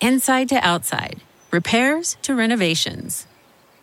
Inside 0.00 0.48
to 0.50 0.56
outside, 0.56 1.20
repairs 1.50 2.16
to 2.22 2.34
renovations. 2.34 3.26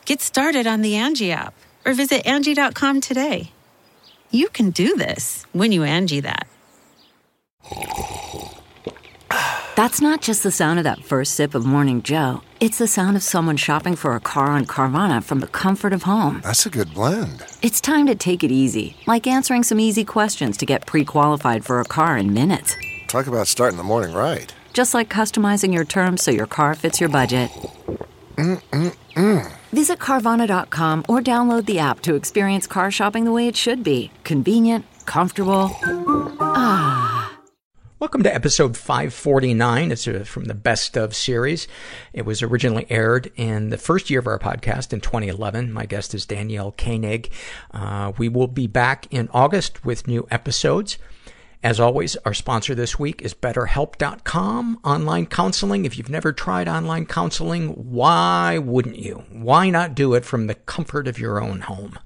Get 0.06 0.22
started 0.22 0.68
on 0.68 0.82
the 0.82 0.96
Angie 0.96 1.32
app 1.32 1.54
or 1.86 1.94
visit 1.94 2.26
Angie.com 2.26 3.02
today. 3.02 3.52
You 4.30 4.50
can 4.50 4.70
do 4.72 4.96
this 4.96 5.46
when 5.54 5.72
you 5.72 5.84
Angie 5.84 6.22
that. 6.22 6.48
That's 9.76 10.02
not 10.02 10.22
just 10.22 10.44
the 10.44 10.52
sound 10.52 10.80
of 10.80 10.84
that 10.84 11.04
first 11.04 11.34
sip 11.34 11.56
of 11.56 11.66
Morning 11.66 12.04
Joe. 12.04 12.42
It's 12.60 12.78
the 12.78 12.88
sound 12.88 13.18
of 13.18 13.24
someone 13.24 13.58
shopping 13.58 13.96
for 13.96 14.16
a 14.16 14.20
car 14.20 14.48
on 14.48 14.68
Carvana 14.68 15.24
from 15.24 15.40
the 15.40 15.48
comfort 15.48 15.94
of 15.94 16.04
home. 16.04 16.42
That's 16.44 16.68
a 16.68 16.70
good 16.70 16.94
blend. 16.94 17.44
It's 17.64 17.82
time 17.82 18.06
to 18.06 18.14
take 18.14 18.44
it 18.44 18.52
easy, 18.52 18.96
like 19.08 19.26
answering 19.26 19.64
some 19.64 19.80
easy 19.80 20.06
questions 20.06 20.58
to 20.58 20.68
get 20.68 20.86
pre 20.86 21.04
qualified 21.04 21.66
for 21.66 21.80
a 21.80 21.86
car 21.86 22.18
in 22.18 22.34
minutes. 22.34 22.76
Talk 23.08 23.26
about 23.26 23.48
starting 23.48 23.78
the 23.78 23.84
morning 23.84 24.14
right. 24.14 24.54
Just 24.74 24.96
like 24.96 25.08
customizing 25.08 25.72
your 25.72 25.86
terms 25.86 26.24
so 26.24 26.32
your 26.32 26.48
car 26.48 26.74
fits 26.74 27.00
your 27.00 27.10
budget. 27.10 27.52
Mm-mm-mm. 28.36 29.52
Visit 29.72 30.00
Carvana.com 30.00 31.06
or 31.08 31.22
download 31.22 31.68
the 31.68 31.78
app 31.78 32.02
to 32.02 32.16
experience 32.16 32.66
car 32.66 32.90
shopping 32.90 33.26
the 33.26 33.32
way 33.32 33.48
it 33.48 33.56
should 33.56 33.84
be 33.84 34.12
convenient, 34.24 34.86
comfortable. 35.06 35.70
Ah. 36.40 37.38
Welcome 38.00 38.24
to 38.24 38.34
episode 38.34 38.76
549. 38.76 39.92
It's 39.92 40.08
uh, 40.08 40.24
from 40.26 40.46
the 40.46 40.56
Best 40.56 40.98
of 40.98 41.16
series. 41.16 41.68
It 42.12 42.26
was 42.26 42.42
originally 42.42 42.86
aired 42.90 43.32
in 43.36 43.70
the 43.70 43.78
first 43.78 44.10
year 44.10 44.20
of 44.20 44.28
our 44.28 44.40
podcast 44.40 44.92
in 44.92 45.00
2011. 45.00 45.72
My 45.72 45.86
guest 45.86 46.14
is 46.14 46.26
Danielle 46.26 46.74
Koenig. 46.74 47.32
Uh, 47.72 48.12
we 48.18 48.28
will 48.28 48.48
be 48.48 48.68
back 48.68 49.08
in 49.10 49.30
August 49.32 49.86
with 49.86 50.08
new 50.08 50.28
episodes. 50.32 50.98
As 51.64 51.80
always, 51.80 52.18
our 52.26 52.34
sponsor 52.34 52.76
this 52.76 53.00
week 53.00 53.22
is 53.22 53.34
BetterHelp.com, 53.34 54.82
online 54.84 55.26
counseling. 55.28 55.86
If 55.86 55.98
you've 55.98 56.10
never 56.10 56.34
tried 56.34 56.68
online 56.68 57.06
counseling, 57.06 57.70
why 57.70 58.58
wouldn't 58.58 58.98
you? 58.98 59.24
Why 59.32 59.70
not 59.70 59.96
do 59.96 60.14
it 60.14 60.26
from 60.26 60.48
the 60.48 60.56
comfort 60.56 61.08
of 61.08 61.18
your 61.18 61.42
own 61.42 61.62
home? 61.62 61.98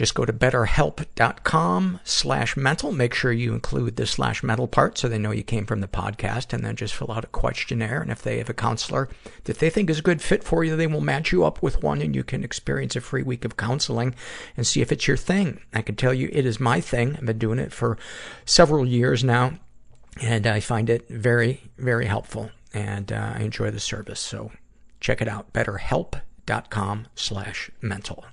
Just 0.00 0.14
go 0.14 0.24
to 0.24 0.32
betterhelp.com 0.32 2.00
slash 2.04 2.56
mental. 2.56 2.90
Make 2.90 3.12
sure 3.12 3.32
you 3.32 3.52
include 3.52 3.96
the 3.96 4.06
slash 4.06 4.42
mental 4.42 4.66
part 4.66 4.96
so 4.96 5.08
they 5.08 5.18
know 5.18 5.30
you 5.30 5.42
came 5.42 5.66
from 5.66 5.82
the 5.82 5.88
podcast 5.88 6.54
and 6.54 6.64
then 6.64 6.74
just 6.74 6.94
fill 6.94 7.12
out 7.12 7.24
a 7.24 7.26
questionnaire. 7.26 8.00
And 8.00 8.10
if 8.10 8.22
they 8.22 8.38
have 8.38 8.48
a 8.48 8.54
counselor 8.54 9.10
that 9.44 9.58
they 9.58 9.68
think 9.68 9.90
is 9.90 9.98
a 9.98 10.02
good 10.02 10.22
fit 10.22 10.42
for 10.42 10.64
you, 10.64 10.74
they 10.74 10.86
will 10.86 11.02
match 11.02 11.32
you 11.32 11.44
up 11.44 11.62
with 11.62 11.82
one 11.82 12.00
and 12.00 12.16
you 12.16 12.24
can 12.24 12.42
experience 12.42 12.96
a 12.96 13.02
free 13.02 13.22
week 13.22 13.44
of 13.44 13.58
counseling 13.58 14.14
and 14.56 14.66
see 14.66 14.80
if 14.80 14.90
it's 14.90 15.06
your 15.06 15.18
thing. 15.18 15.60
I 15.74 15.82
can 15.82 15.96
tell 15.96 16.14
you 16.14 16.30
it 16.32 16.46
is 16.46 16.58
my 16.58 16.80
thing. 16.80 17.16
I've 17.16 17.26
been 17.26 17.36
doing 17.36 17.58
it 17.58 17.70
for 17.70 17.98
several 18.46 18.86
years 18.86 19.22
now 19.22 19.58
and 20.22 20.46
I 20.46 20.60
find 20.60 20.88
it 20.88 21.10
very, 21.10 21.60
very 21.76 22.06
helpful 22.06 22.50
and 22.72 23.12
uh, 23.12 23.34
I 23.34 23.40
enjoy 23.40 23.70
the 23.70 23.78
service. 23.78 24.20
So 24.20 24.50
check 24.98 25.20
it 25.20 25.28
out. 25.28 25.52
betterhelp.com 25.52 27.08
slash 27.14 27.70
mental. 27.82 28.24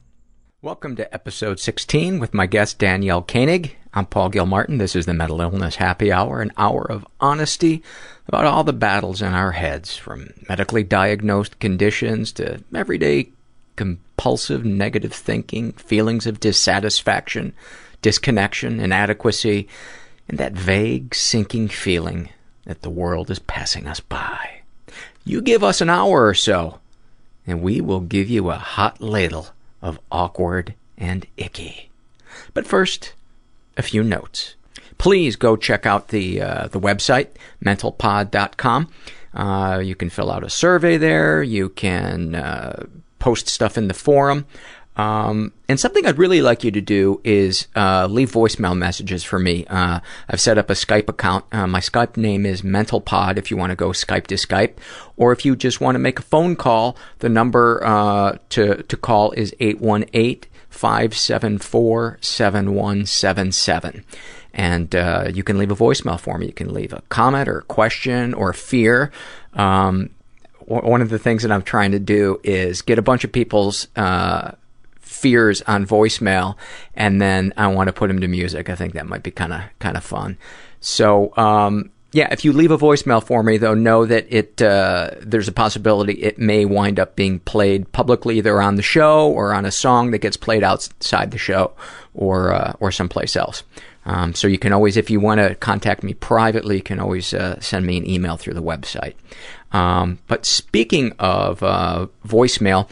Welcome 0.63 0.95
to 0.95 1.13
episode 1.13 1.59
16 1.59 2.17
with 2.17 2.33
my 2.33 2.47
guest 2.47 2.79
Danielle 2.79 3.21
Koenig. 3.21 3.77
I'm 3.93 4.07
Paul 4.07 4.29
Gilmartin. 4.29 4.79
This 4.79 4.95
is 4.95 5.05
the 5.05 5.13
Mental 5.13 5.39
Illness 5.39 5.75
Happy 5.75 6.11
Hour, 6.11 6.41
an 6.41 6.51
hour 6.57 6.81
of 6.91 7.05
honesty 7.21 7.83
about 8.27 8.45
all 8.45 8.63
the 8.63 8.73
battles 8.73 9.21
in 9.21 9.35
our 9.35 9.51
heads, 9.51 9.95
from 9.95 10.33
medically 10.49 10.81
diagnosed 10.81 11.59
conditions 11.59 12.31
to 12.31 12.63
everyday 12.73 13.29
compulsive 13.75 14.65
negative 14.65 15.13
thinking, 15.13 15.73
feelings 15.73 16.25
of 16.25 16.39
dissatisfaction, 16.39 17.53
disconnection, 18.01 18.79
inadequacy, 18.79 19.67
and 20.27 20.39
that 20.39 20.53
vague 20.53 21.13
sinking 21.13 21.67
feeling 21.67 22.29
that 22.65 22.81
the 22.81 22.89
world 22.89 23.29
is 23.29 23.37
passing 23.37 23.85
us 23.85 23.99
by. 23.99 24.61
You 25.23 25.39
give 25.43 25.63
us 25.63 25.81
an 25.81 25.91
hour 25.91 26.25
or 26.25 26.33
so, 26.33 26.79
and 27.45 27.61
we 27.61 27.79
will 27.79 27.99
give 27.99 28.27
you 28.27 28.49
a 28.49 28.55
hot 28.55 28.99
ladle 28.99 29.49
of 29.81 29.99
awkward 30.11 30.73
and 30.97 31.25
icky. 31.37 31.89
But 32.53 32.67
first, 32.67 33.13
a 33.77 33.81
few 33.81 34.03
notes. 34.03 34.55
Please 34.97 35.35
go 35.35 35.55
check 35.55 35.85
out 35.85 36.09
the 36.09 36.41
uh, 36.41 36.67
the 36.67 36.79
website 36.79 37.27
mentalpod.com. 37.63 38.89
Uh, 39.33 39.79
you 39.83 39.95
can 39.95 40.09
fill 40.09 40.31
out 40.31 40.43
a 40.43 40.49
survey 40.49 40.97
there. 40.97 41.43
You 41.43 41.69
can 41.69 42.33
uh, 42.33 42.85
post 43.19 43.47
stuff 43.47 43.77
in 43.77 43.87
the 43.87 43.93
forum. 43.93 44.45
Um, 44.97 45.53
and 45.69 45.79
something 45.79 46.05
I'd 46.07 46.17
really 46.17 46.41
like 46.41 46.63
you 46.63 46.71
to 46.71 46.81
do 46.81 47.21
is 47.23 47.67
uh, 47.75 48.07
leave 48.09 48.31
voicemail 48.31 48.75
messages 48.75 49.23
for 49.23 49.37
me. 49.37 49.65
Uh, 49.67 49.99
I've 50.27 50.41
set 50.41 50.57
up 50.57 50.71
a 50.71 50.73
Skype 50.73 51.07
account. 51.07 51.45
Uh, 51.51 51.67
my 51.67 51.79
Skype 51.79 52.17
name 52.17 52.47
is 52.47 52.63
MentalPod 52.63 53.37
if 53.37 53.51
you 53.51 53.57
want 53.57 53.69
to 53.69 53.75
go 53.75 53.89
Skype 53.89 54.25
to 54.27 54.35
Skype. 54.35 54.73
Or 55.15 55.31
if 55.31 55.45
you 55.45 55.55
just 55.55 55.79
want 55.79 55.95
to 55.95 55.99
make 55.99 56.17
a 56.17 56.23
phone 56.23 56.55
call, 56.55 56.97
the 57.19 57.29
number 57.29 57.85
uh, 57.85 58.37
to, 58.49 58.81
to 58.81 58.97
call 58.97 59.31
is 59.33 59.53
818 59.59 60.49
574 60.69 62.17
7177. 62.19 64.03
And 64.53 64.95
uh, 64.95 65.29
you 65.31 65.43
can 65.43 65.59
leave 65.59 65.71
a 65.71 65.75
voicemail 65.75 66.19
for 66.19 66.39
me. 66.39 66.47
You 66.47 66.53
can 66.53 66.73
leave 66.73 66.91
a 66.91 67.03
comment 67.09 67.47
or 67.47 67.59
a 67.59 67.63
question 67.63 68.33
or 68.33 68.49
a 68.49 68.55
fear. 68.55 69.11
Um, 69.53 70.09
one 70.65 71.01
of 71.01 71.09
the 71.09 71.19
things 71.19 71.43
that 71.43 71.51
I'm 71.51 71.61
trying 71.61 71.91
to 71.91 71.99
do 71.99 72.41
is 72.43 72.81
get 72.81 72.97
a 72.99 73.01
bunch 73.01 73.23
of 73.23 73.31
people's 73.31 73.87
uh, 73.95 74.51
fears 75.17 75.61
on 75.63 75.85
voicemail, 75.85 76.55
and 76.95 77.21
then 77.21 77.53
I 77.57 77.67
want 77.67 77.87
to 77.87 77.93
put 77.93 78.07
them 78.07 78.19
to 78.21 78.27
music. 78.27 78.69
I 78.69 78.75
think 78.75 78.93
that 78.93 79.07
might 79.07 79.23
be 79.23 79.31
kind 79.31 79.53
of 79.53 79.61
kind 79.79 79.97
of 79.97 80.03
fun. 80.03 80.37
So 80.79 81.35
um, 81.37 81.91
yeah, 82.13 82.27
if 82.31 82.45
you 82.45 82.53
leave 82.53 82.71
a 82.71 82.77
voicemail 82.77 83.23
for 83.23 83.43
me, 83.43 83.57
though, 83.57 83.73
know 83.73 84.05
that 84.05 84.27
it 84.29 84.61
uh, 84.61 85.11
there's 85.21 85.47
a 85.47 85.51
possibility 85.51 86.13
it 86.13 86.39
may 86.39 86.65
wind 86.65 86.99
up 86.99 87.15
being 87.15 87.39
played 87.39 87.91
publicly, 87.91 88.37
either 88.37 88.61
on 88.61 88.75
the 88.75 88.81
show 88.81 89.29
or 89.29 89.53
on 89.53 89.65
a 89.65 89.71
song 89.71 90.11
that 90.11 90.19
gets 90.19 90.37
played 90.37 90.63
outside 90.63 91.31
the 91.31 91.37
show 91.37 91.73
or 92.13 92.53
uh, 92.53 92.73
or 92.79 92.91
someplace 92.91 93.35
else. 93.35 93.63
Um, 94.05 94.33
so 94.33 94.47
you 94.47 94.57
can 94.57 94.71
always, 94.71 94.95
if 94.95 95.09
you 95.09 95.19
want 95.19 95.41
to 95.41 95.53
contact 95.55 96.01
me 96.01 96.13
privately, 96.13 96.77
you 96.77 96.81
can 96.81 96.97
always 96.97 97.33
uh, 97.33 97.59
send 97.59 97.85
me 97.85 97.97
an 97.97 98.09
email 98.09 98.37
through 98.37 98.53
the 98.53 98.63
website. 98.63 99.15
Um, 99.73 100.19
but 100.27 100.45
speaking 100.45 101.11
of 101.19 101.61
uh, 101.61 102.07
voicemail, 102.25 102.87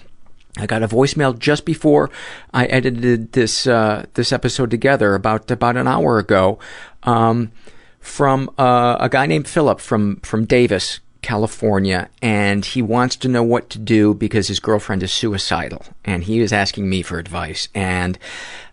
I 0.58 0.66
got 0.66 0.84
a 0.84 0.88
voicemail 0.88 1.38
just 1.38 1.66
before 1.66 2.10
I 2.54 2.66
edited 2.66 3.34
this 3.34 3.68
uh, 3.68 4.06
this 4.14 4.32
episode 4.32 4.72
together 4.72 5.14
about 5.14 5.52
about 5.52 5.76
an 5.76 5.88
hour 5.88 6.18
ago 6.18 6.60
um, 7.04 7.52
from 8.00 8.50
uh, 8.58 8.98
a 9.00 9.10
guy 9.10 9.26
named 9.26 9.48
Philip 9.48 9.82
from 9.82 10.18
from 10.22 10.46
Davis, 10.46 11.02
California, 11.22 12.10
and 12.22 12.64
he 12.64 12.82
wants 12.82 13.16
to 13.18 13.28
know 13.28 13.44
what 13.44 13.70
to 13.72 13.80
do 13.80 14.14
because 14.14 14.48
his 14.48 14.60
girlfriend 14.60 15.04
is 15.04 15.12
suicidal, 15.12 15.84
and 16.06 16.24
he 16.24 16.40
is 16.40 16.54
asking 16.54 16.90
me 16.90 17.02
for 17.02 17.20
advice. 17.20 17.68
And 17.76 18.18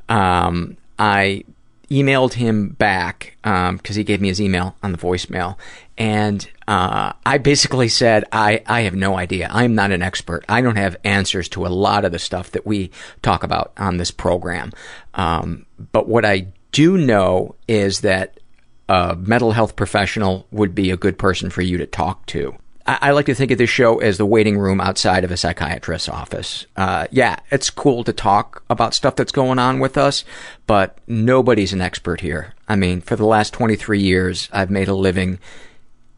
um, 0.09 0.77
I 0.99 1.45
emailed 1.91 2.35
him 2.35 2.71
back 2.71 3.37
because 3.43 3.71
um, 3.71 3.97
he 3.97 4.05
gave 4.05 4.21
me 4.21 4.29
his 4.29 4.41
email 4.41 4.77
on 4.83 4.93
the 4.93 4.99
voicemail, 4.99 5.57
and 5.99 6.49
uh, 6.73 7.13
I 7.27 7.37
basically 7.37 7.89
said, 7.89 8.25
I, 8.33 8.63
I 8.67 8.81
have 8.83 8.95
no 8.95 9.19
idea. 9.19 9.47
I'm 9.51 9.75
not 9.75 9.93
an 9.93 10.01
expert. 10.01 10.43
I 10.49 10.63
don't 10.63 10.77
have 10.77 10.97
answers 11.05 11.51
to 11.51 11.67
a 11.67 11.69
lot 11.69 12.07
of 12.07 12.13
the 12.13 12.19
stuff 12.19 12.53
that 12.53 12.67
we 12.67 12.91
talk 13.21 13.45
about 13.45 13.73
on 13.77 13.99
this 13.99 14.11
program. 14.11 14.73
Um, 15.13 15.67
but 15.93 16.09
what 16.09 16.25
I 16.25 16.47
do 16.71 16.97
know 16.97 17.57
is 17.69 18.01
that 18.01 18.41
a 18.89 19.15
mental 19.17 19.53
health 19.53 19.77
professional 19.77 20.47
would 20.51 20.75
be 20.75 20.91
a 20.91 20.97
good 20.97 21.19
person 21.19 21.51
for 21.51 21.61
you 21.61 21.77
to 21.77 21.87
talk 21.87 22.25
to. 22.29 22.55
I, 22.87 23.11
like 23.11 23.27
to 23.27 23.35
think 23.35 23.51
of 23.51 23.59
this 23.59 23.71
show 23.71 23.99
as 23.99 24.17
the 24.17 24.27
waiting 24.27 24.59
room 24.59 24.81
outside 24.81 25.25
of 25.25 25.31
a 25.31 25.37
psychiatrist's 25.37 26.09
office. 26.09 26.67
Uh, 26.75 27.07
yeah, 27.11 27.37
it's 27.51 27.69
cool 27.69 28.03
to 28.03 28.15
talk 28.15 28.65
about 28.71 28.95
stuff 28.95 29.15
that's 29.15 29.31
going 29.31 29.59
on 29.59 29.79
with 29.79 29.99
us, 29.99 30.25
but 30.67 30.99
nobody's 31.07 31.75
an 31.75 31.83
expert 31.83 32.23
here. 32.23 32.55
I 32.67 32.77
mean, 32.77 33.03
for 33.03 33.15
the 33.15 33.27
last 33.27 33.53
23 33.53 34.01
years, 34.01 34.49
I've 34.53 34.71
made 34.71 34.89
a 34.89 34.95
living 34.95 35.39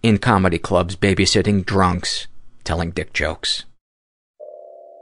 in 0.04 0.18
comedy 0.18 0.58
clubs, 0.58 0.96
babysitting 0.96 1.64
drunks, 1.64 2.26
telling 2.62 2.90
dick 2.90 3.14
jokes. 3.14 3.64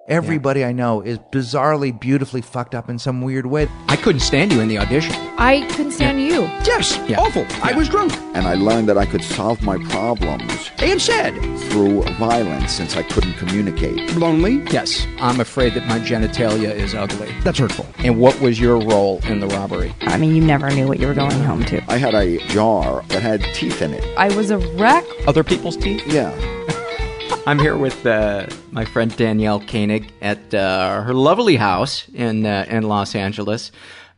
Everybody 0.09 0.65
I 0.65 0.73
know 0.73 1.01
is 1.01 1.19
bizarrely, 1.31 1.99
beautifully 1.99 2.41
fucked 2.43 2.75
up 2.75 2.91
in 2.91 2.99
some 2.99 3.23
weird 3.23 3.47
way. 3.47 3.69
I 3.89 3.95
couldn't 3.95 4.21
stand 4.21 4.53
you 4.53 4.61
in 4.61 4.67
the 4.67 4.77
audition. 4.79 5.15
I 5.39 5.65
couldn't 5.77 5.93
stand 5.93 6.21
you. 6.21 6.43
Yes, 6.67 6.99
Yeah. 7.07 7.21
awful. 7.21 7.47
I 7.63 7.73
was 7.73 7.89
drunk. 7.89 8.13
And 8.35 8.45
I 8.49 8.55
learned 8.55 8.89
that 8.89 8.99
I 8.99 9.07
could 9.07 9.23
solve 9.23 9.63
my 9.63 9.79
problems 9.91 10.73
And 10.81 11.01
sad. 11.01 11.35
through 11.71 12.03
violence 12.19 12.73
since 12.73 12.97
I 12.97 13.05
couldn't 13.05 13.35
communicate. 13.35 14.17
Lonely? 14.17 14.61
Yes, 14.73 15.07
I'm 15.21 15.39
afraid 15.39 15.75
that 15.75 15.87
my 15.87 16.01
genitalia 16.01 16.75
is 16.75 16.97
ugly. 16.97 17.29
That's 17.45 17.61
hurtful. 17.61 17.87
And 17.99 18.19
what 18.19 18.41
was 18.41 18.59
your 18.59 18.79
role 18.79 19.21
in 19.29 19.39
the 19.39 19.47
robbery? 19.47 19.95
I 20.03 20.17
mean, 20.17 20.35
you 20.35 20.43
never 20.43 20.69
knew 20.71 20.89
what 20.89 20.99
you 20.99 21.07
were 21.07 21.15
going 21.15 21.31
home 21.45 21.65
to. 21.67 21.81
I 21.89 21.99
had 21.99 22.15
a 22.15 22.39
jar 22.49 23.05
that 23.07 23.23
had 23.23 23.41
teeth 23.55 23.81
in 23.81 23.95
it. 23.95 24.05
I 24.19 24.35
was 24.35 24.51
a 24.51 24.59
wreck. 24.59 25.05
Other 25.29 25.45
people's 25.45 25.77
teeth? 25.77 26.03
Yeah. 26.09 26.33
I'm 27.45 27.59
here 27.59 27.77
with 27.77 28.07
uh, 28.07 28.47
my 28.71 28.85
friend 28.85 29.15
Danielle 29.17 29.59
Koenig 29.59 30.13
at 30.23 30.55
uh, 30.55 31.03
her 31.03 31.13
lovely 31.13 31.57
house 31.57 32.09
in 32.15 32.47
uh, 32.47 32.67
in 32.69 32.85
Los 32.85 33.17
Angeles. 33.17 33.73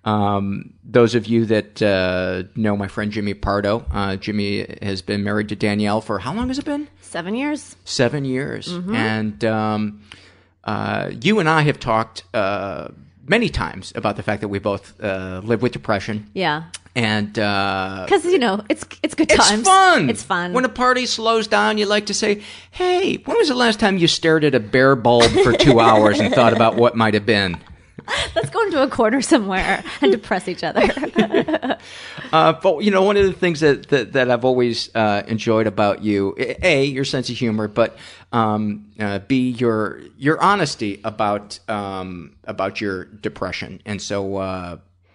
Um, 0.04 0.74
those 0.84 1.14
of 1.14 1.26
you 1.26 1.46
that 1.46 1.80
uh, 1.80 2.42
know 2.54 2.76
my 2.76 2.86
friend 2.86 3.10
Jimmy 3.10 3.32
Pardo, 3.32 3.86
uh, 3.90 4.16
Jimmy 4.16 4.66
has 4.82 5.00
been 5.00 5.24
married 5.24 5.48
to 5.48 5.56
Danielle 5.56 6.02
for 6.02 6.18
how 6.18 6.34
long 6.34 6.48
has 6.48 6.58
it 6.58 6.66
been? 6.66 6.86
Seven 7.00 7.34
years. 7.34 7.76
Seven 7.86 8.26
years. 8.26 8.68
And 8.68 9.42
um, 9.46 10.02
uh, 10.64 11.10
you 11.22 11.38
and 11.38 11.48
I 11.48 11.62
have 11.62 11.80
talked 11.80 12.24
uh, 12.34 12.88
many 13.26 13.48
times 13.48 13.92
about 13.96 14.16
the 14.16 14.22
fact 14.22 14.42
that 14.42 14.48
we 14.48 14.58
both 14.58 15.00
uh, 15.02 15.40
live 15.42 15.62
with 15.62 15.72
depression. 15.72 16.30
Yeah. 16.34 16.64
And 16.96 17.36
uh, 17.38 18.02
Because, 18.04 18.24
you 18.24 18.38
know, 18.38 18.62
it's 18.68 18.84
it's 19.02 19.14
good 19.14 19.28
times. 19.28 19.50
it's 19.60 19.68
fun. 19.68 20.08
It's 20.10 20.22
fun. 20.22 20.52
When 20.52 20.64
a 20.64 20.68
party 20.68 21.06
slows 21.06 21.48
down, 21.48 21.76
you 21.76 21.86
like 21.86 22.06
to 22.06 22.14
say, 22.14 22.42
"Hey, 22.70 23.16
when 23.24 23.36
was 23.36 23.48
the 23.48 23.54
last 23.56 23.80
time 23.80 23.98
you 23.98 24.06
stared 24.06 24.44
at 24.44 24.54
a 24.54 24.60
bare 24.60 24.94
bulb 24.94 25.28
for 25.42 25.52
two 25.52 25.80
hours 25.88 26.20
and 26.20 26.32
thought 26.32 26.52
about 26.52 26.76
what 26.76 26.94
might 26.94 27.14
have 27.14 27.26
been?" 27.26 27.56
Let's 28.36 28.50
go 28.50 28.62
into 28.64 28.82
a 28.82 28.88
corner 28.88 29.22
somewhere 29.22 29.82
and 30.02 30.12
depress 30.12 30.46
each 30.48 30.62
other. 30.62 30.86
Uh, 32.32 32.52
but 32.52 32.82
you 32.82 32.90
know, 32.90 33.02
one 33.02 33.16
of 33.16 33.24
the 33.24 33.32
things 33.32 33.60
that 33.60 33.88
that, 33.90 34.12
that 34.14 34.28
I've 34.28 34.44
always 34.44 34.90
uh, 34.96 35.22
enjoyed 35.28 35.68
about 35.68 36.02
you, 36.02 36.34
a 36.38 36.84
your 36.84 37.04
sense 37.04 37.30
of 37.30 37.36
humor, 37.36 37.68
but 37.68 37.96
um, 38.32 38.86
uh, 38.98 39.20
b 39.20 39.50
your 39.50 40.00
your 40.18 40.42
honesty 40.42 41.00
about 41.04 41.60
um, 41.68 42.34
about 42.44 42.80
your 42.80 43.04
depression, 43.04 43.80
and 43.86 44.02
so 44.02 44.36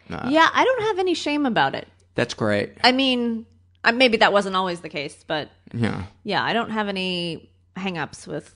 uh, 0.10 0.28
yeah, 0.30 0.50
I 0.54 0.64
don't 0.64 0.82
have 0.84 1.00
any 1.00 1.14
shame 1.14 1.46
about 1.46 1.76
it. 1.76 1.88
that's 2.16 2.34
great. 2.34 2.72
I 2.84 2.92
mean, 2.92 3.46
I, 3.84 3.92
maybe 3.92 4.18
that 4.18 4.34
wasn't 4.34 4.56
always 4.56 4.82
the 4.82 4.90
case, 4.90 5.24
but 5.28 5.50
Yeah. 5.74 6.04
yeah, 6.24 6.44
I 6.44 6.54
don't 6.54 6.72
have 6.72 6.88
any 6.90 7.50
hang-ups 7.76 8.28
with 8.28 8.54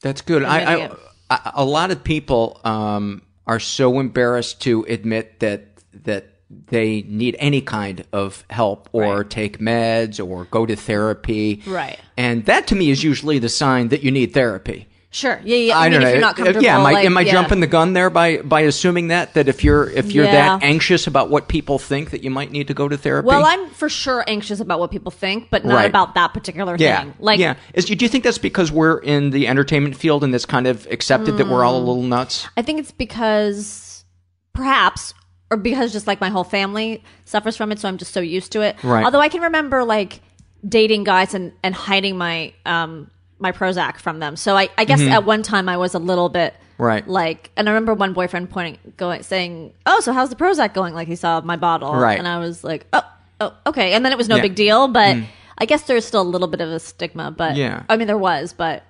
That's 0.00 0.22
good. 0.22 0.42
I, 0.42 0.58
I, 0.84 0.90
I 1.30 1.50
a 1.54 1.64
lot 1.64 1.90
of 1.90 2.02
people 2.04 2.60
um, 2.64 3.22
are 3.46 3.60
so 3.60 3.98
embarrassed 4.00 4.60
to 4.62 4.84
admit 4.88 5.40
that 5.40 5.62
that 6.04 6.24
they 6.68 7.02
need 7.02 7.34
any 7.38 7.60
kind 7.60 8.04
of 8.12 8.44
help 8.50 8.88
or 8.92 9.18
Right. 9.18 9.30
take 9.30 9.58
meds 9.58 10.24
or 10.24 10.44
go 10.44 10.64
to 10.66 10.76
therapy. 10.76 11.62
Right. 11.66 11.98
And 12.16 12.44
that 12.46 12.66
to 12.68 12.76
me 12.76 12.90
is 12.90 13.02
usually 13.02 13.38
the 13.40 13.48
sign 13.48 13.88
that 13.88 14.02
you 14.04 14.10
need 14.12 14.32
therapy. 14.32 14.88
Sure. 15.16 15.40
Yeah, 15.44 15.56
yeah. 15.56 15.78
I, 15.78 15.86
I, 15.86 15.88
mean, 15.88 15.92
don't 15.92 16.00
know. 16.02 16.08
if 16.08 16.12
you're 16.12 16.20
not 16.20 16.32
Uh, 16.32 16.36
comfortable, 16.36 16.62
yeah, 16.62 16.78
am 16.78 16.84
I, 16.84 16.92
like, 16.92 17.06
am 17.06 17.16
I 17.16 17.20
yeah. 17.22 17.32
jumping 17.32 17.60
the 17.60 17.66
gun 17.66 17.94
there 17.94 18.10
by 18.10 18.36
by 18.42 18.60
assuming 18.60 19.08
that 19.08 19.32
that 19.32 19.48
if 19.48 19.64
you're 19.64 19.88
if 19.88 20.12
you're 20.12 20.26
that 20.26 20.62
anxious 20.62 21.06
about 21.06 21.30
what 21.30 21.48
people 21.48 21.78
think 21.78 22.10
that 22.10 22.22
you 22.22 22.28
might 22.30 22.50
need 22.52 22.68
to 22.68 22.74
go 22.74 22.86
to 22.86 22.98
therapy? 22.98 23.26
Well, 23.26 23.42
I'm 23.46 23.70
for 23.70 23.88
sure 23.88 24.22
anxious 24.26 24.60
about 24.60 24.78
what 24.78 24.90
people 24.90 25.10
think, 25.10 25.48
but 25.48 25.64
not 25.64 25.74
Right. 25.76 25.88
about 25.88 26.16
that 26.16 26.34
particular 26.34 26.76
yeah, 26.78 27.00
thing. 27.04 27.14
Like, 27.18 27.38
yeah. 27.40 27.54
Is, 27.72 27.86
do 27.86 27.94
you 27.94 28.08
think 28.10 28.24
that's 28.24 28.36
because 28.36 28.70
we're 28.70 28.98
in 28.98 29.30
the 29.30 29.48
entertainment 29.48 29.96
field 29.96 30.22
and 30.22 30.34
it's 30.34 30.44
kind 30.44 30.66
of 30.66 30.86
accepted 30.90 31.38
that 31.38 31.48
we're 31.48 31.64
all 31.64 31.78
a 31.78 31.80
Mm. 31.80 31.86
little 31.86 32.02
nuts? 32.02 32.46
I 32.54 32.60
think 32.60 32.78
it's 32.80 32.92
because 32.92 34.04
perhaps 34.52 35.14
or 35.50 35.56
because 35.56 35.92
just 35.94 36.06
like 36.06 36.20
my 36.20 36.28
whole 36.28 36.44
family 36.44 37.02
suffers 37.24 37.56
from 37.56 37.72
it, 37.72 37.78
so 37.78 37.88
I'm 37.88 37.96
just 37.96 38.12
so 38.12 38.20
used 38.20 38.52
to 38.52 38.60
it. 38.60 38.76
Right. 38.84 39.02
Although 39.04 39.20
I 39.20 39.28
can 39.30 39.40
remember 39.42 39.82
like 39.82 40.20
dating 40.68 41.04
guys 41.04 41.32
and, 41.32 41.52
and 41.62 41.74
hiding 41.74 42.18
my 42.18 42.52
um 42.66 43.10
my 43.38 43.52
Prozac 43.52 43.98
from 43.98 44.18
them. 44.18 44.36
So 44.36 44.56
I, 44.56 44.68
I 44.78 44.84
guess 44.84 45.00
at 45.00 45.24
one 45.24 45.42
time 45.42 45.68
I 45.68 45.76
was 45.76 45.94
a 45.94 45.98
little 45.98 46.28
bit 46.28 46.54
Mm-hmm. 46.54 46.82
Right. 46.84 47.08
like 47.08 47.50
and 47.56 47.70
I 47.70 47.72
remember 47.72 47.94
one 47.94 48.12
boyfriend 48.12 48.50
pointing 48.50 48.78
going 48.98 49.22
saying, 49.22 49.72
Oh, 49.86 50.00
so 50.00 50.12
how's 50.12 50.28
the 50.28 50.36
Prozac 50.36 50.74
going? 50.74 50.92
Like 50.92 51.08
he 51.08 51.16
saw 51.16 51.40
my 51.40 51.56
bottle. 51.56 51.94
Right. 51.94 52.18
And 52.18 52.28
I 52.28 52.38
was 52.38 52.62
like, 52.62 52.86
Oh, 52.92 53.00
oh, 53.40 53.54
okay. 53.66 53.94
And 53.94 54.04
then 54.04 54.12
it 54.12 54.18
was 54.18 54.28
no 54.28 54.36
Yeah. 54.36 54.40
Mm. 54.40 54.44
big 54.44 54.54
deal, 54.56 54.88
but 54.88 55.16
I 55.56 55.64
guess 55.64 55.84
there's 55.84 56.04
still 56.04 56.20
a 56.20 56.28
little 56.28 56.48
bit 56.48 56.60
of 56.60 56.68
a 56.68 56.78
stigma, 56.78 57.30
but 57.30 57.56
Yeah. 57.56 57.84
I 57.88 57.96
mean 57.96 58.06
there 58.06 58.18
was, 58.18 58.52
but 58.52 58.82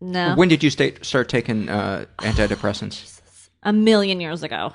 no. 0.00 0.36
When 0.36 0.48
did 0.48 0.62
you 0.62 0.70
sta 0.70 0.92
start 1.02 1.28
taking 1.28 1.68
uh, 1.68 2.04
antidepressants? 2.18 3.20
a 3.64 3.72
million 3.72 4.20
years 4.20 4.44
ago. 4.44 4.72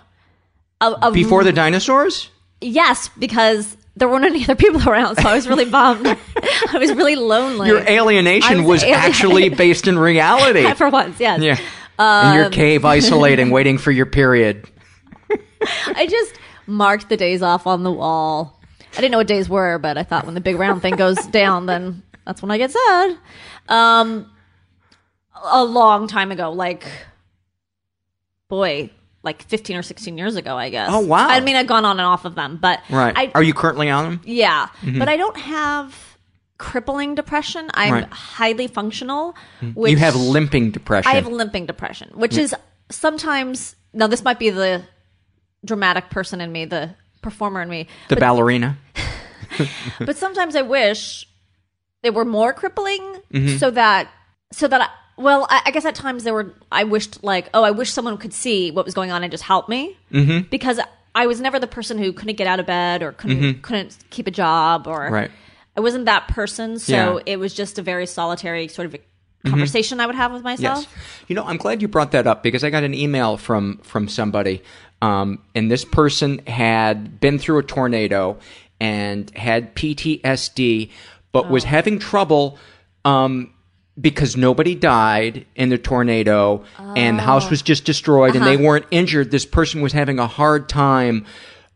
A- 0.81 0.97
a 1.03 1.11
Before 1.11 1.45
the 1.45 1.53
dinosaurs? 1.53 2.29
Yes, 2.59 3.09
because 3.17 3.77
there 3.95 4.07
weren't 4.07 4.25
any 4.25 4.43
other 4.43 4.55
people 4.55 4.87
around, 4.87 5.17
so 5.17 5.27
I 5.27 5.35
was 5.35 5.47
really 5.47 5.65
bummed. 5.65 6.07
I 6.07 6.77
was 6.77 6.93
really 6.93 7.15
lonely. 7.15 7.67
Your 7.67 7.79
alienation 7.79 8.63
was, 8.63 8.67
was 8.67 8.83
alien- 8.83 8.99
actually 8.99 9.49
based 9.49 9.87
in 9.87 9.99
reality. 9.99 10.71
for 10.75 10.89
once, 10.89 11.19
yes. 11.19 11.41
yeah. 11.41 12.29
in 12.29 12.39
your 12.39 12.49
cave, 12.49 12.85
isolating, 12.85 13.49
waiting 13.51 13.77
for 13.77 13.91
your 13.91 14.05
period. 14.05 14.69
I 15.87 16.07
just 16.07 16.33
marked 16.67 17.09
the 17.09 17.17
days 17.17 17.41
off 17.41 17.67
on 17.67 17.83
the 17.83 17.91
wall. 17.91 18.59
I 18.93 18.95
didn't 18.95 19.11
know 19.11 19.19
what 19.19 19.27
days 19.27 19.47
were, 19.47 19.77
but 19.77 19.97
I 19.97 20.03
thought 20.03 20.25
when 20.25 20.35
the 20.35 20.41
big 20.41 20.57
round 20.57 20.81
thing 20.81 20.95
goes 20.95 21.17
down, 21.27 21.65
then 21.65 22.03
that's 22.25 22.41
when 22.41 22.51
I 22.51 22.57
get 22.57 22.71
sad. 22.71 23.17
Um, 23.69 24.31
a 25.43 25.63
long 25.63 26.07
time 26.07 26.31
ago, 26.31 26.51
like 26.51 26.85
boy, 28.51 28.89
like 29.23 29.43
fifteen 29.43 29.77
or 29.77 29.83
sixteen 29.83 30.17
years 30.17 30.35
ago, 30.35 30.57
I 30.57 30.69
guess. 30.69 30.89
Oh, 30.91 30.99
wow. 30.99 31.27
I 31.27 31.39
mean, 31.41 31.55
I've 31.55 31.67
gone 31.67 31.85
on 31.85 31.99
and 31.99 32.05
off 32.07 32.25
of 32.25 32.35
them, 32.35 32.57
but 32.61 32.79
Right. 32.89 33.13
I, 33.15 33.31
Are 33.35 33.43
you 33.43 33.53
currently 33.53 33.89
on 33.89 34.03
them? 34.05 34.21
Yeah, 34.25 34.67
but 34.97 35.07
I 35.09 35.17
don't 35.17 35.37
have 35.37 35.95
crippling 36.57 37.15
depression. 37.15 37.69
I'm 37.73 37.93
Right. 37.93 38.07
highly 38.11 38.67
functional. 38.67 39.35
Which 39.73 39.91
you 39.91 39.97
have 39.97 40.15
limping 40.15 40.71
depression. 40.71 41.11
I 41.11 41.15
have 41.15 41.27
limping 41.27 41.65
depression, 41.65 42.09
which 42.15 42.37
is 42.37 42.55
sometimes. 42.89 43.75
Now, 43.93 44.07
this 44.07 44.23
might 44.23 44.39
be 44.39 44.49
the 44.51 44.83
dramatic 45.65 46.09
person 46.09 46.39
in 46.41 46.51
me, 46.51 46.65
the 46.65 46.95
performer 47.21 47.61
in 47.61 47.69
me, 47.69 47.87
the 48.09 48.15
ballerina. 48.15 48.77
but 49.99 50.15
sometimes 50.17 50.55
I 50.55 50.61
wish 50.61 51.27
they 52.03 52.09
were 52.09 52.25
more 52.25 52.53
crippling, 52.53 53.01
Mm-hmm. 53.33 53.57
so 53.57 53.69
that 53.71 54.09
so 54.51 54.67
that 54.67 54.81
I, 54.81 54.87
well, 55.21 55.47
I, 55.49 55.61
I 55.65 55.71
guess 55.71 55.85
at 55.85 55.95
times 55.95 56.23
there 56.23 56.33
were. 56.33 56.53
I 56.71 56.83
wished 56.83 57.23
like, 57.23 57.49
oh, 57.53 57.63
I 57.63 57.71
wish 57.71 57.91
someone 57.91 58.17
could 58.17 58.33
see 58.33 58.71
what 58.71 58.85
was 58.85 58.93
going 58.93 59.11
on 59.11 59.23
and 59.23 59.31
just 59.31 59.43
help 59.43 59.69
me 59.69 59.97
mm-hmm. 60.11 60.47
because 60.49 60.79
I 61.13 61.27
was 61.27 61.41
never 61.41 61.59
the 61.59 61.67
person 61.67 61.97
who 61.97 62.13
couldn't 62.13 62.35
get 62.35 62.47
out 62.47 62.59
of 62.59 62.65
bed 62.65 63.03
or 63.03 63.11
couldn't 63.11 63.61
couldn't 63.61 63.97
keep 64.09 64.27
a 64.27 64.31
job 64.31 64.87
or 64.87 65.01
Mm-hmm. 65.01 65.13
Right. 65.13 65.31
I 65.75 65.79
wasn't 65.79 66.05
that 66.05 66.27
person, 66.27 66.79
so 66.79 66.93
Yeah. 66.93 67.05
Mm-hmm. 67.07 67.27
it 67.27 67.39
was 67.39 67.53
just 67.53 67.79
a 67.79 67.81
very 67.81 68.05
solitary 68.05 68.67
sort 68.67 68.87
of 68.87 68.95
conversation 69.45 69.99
I 69.99 70.05
would 70.05 70.15
have 70.15 70.33
with 70.33 70.43
myself. 70.43 70.79
Yes. 70.79 71.03
You 71.27 71.35
know, 71.35 71.43
I'm 71.45 71.57
glad 71.57 71.81
you 71.81 71.87
brought 71.87 72.11
that 72.11 72.27
up 72.27 72.43
because 72.43 72.63
I 72.63 72.69
got 72.69 72.83
an 72.83 72.93
email 72.93 73.37
from 73.37 73.77
from 73.83 74.07
somebody, 74.07 74.63
um, 75.01 75.41
and 75.55 75.71
this 75.71 75.85
person 75.85 76.39
had 76.45 77.19
been 77.19 77.39
through 77.39 77.59
a 77.59 77.63
tornado 77.63 78.37
and 78.79 79.35
had 79.35 79.75
PTSD, 79.75 80.91
but 81.31 81.49
was 81.49 81.63
having 81.63 81.99
trouble. 81.99 82.57
Um, 83.05 83.53
because 84.01 84.35
nobody 84.35 84.73
died 84.75 85.45
in 85.55 85.69
the 85.69 85.77
tornado 85.77 86.63
and 86.79 87.19
the 87.19 87.23
house 87.23 87.49
was 87.49 87.61
just 87.61 87.85
destroyed 87.85 88.35
and 88.35 88.45
they 88.45 88.57
weren't 88.57 88.85
injured, 88.91 89.29
this 89.31 89.45
person 89.45 89.81
was 89.81 89.93
having 89.93 90.17
a 90.19 90.27
hard 90.27 90.67
time 90.67 91.25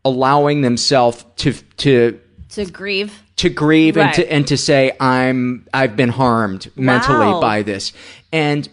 allowing 0.04 0.60
themselves 0.62 1.24
to 1.36 1.52
to 1.78 2.18
To 2.50 2.64
grieve. 2.66 3.12
to 3.36 3.48
grieve 3.48 3.96
and 3.96 4.12
to 4.14 4.32
and 4.32 4.46
to 4.48 4.56
say 4.56 4.92
I'm 5.00 5.66
I've 5.74 5.96
been 5.96 6.08
harmed 6.10 6.70
mentally 6.76 7.26
Wow. 7.32 7.40
by 7.40 7.62
this. 7.62 7.92
And 8.32 8.68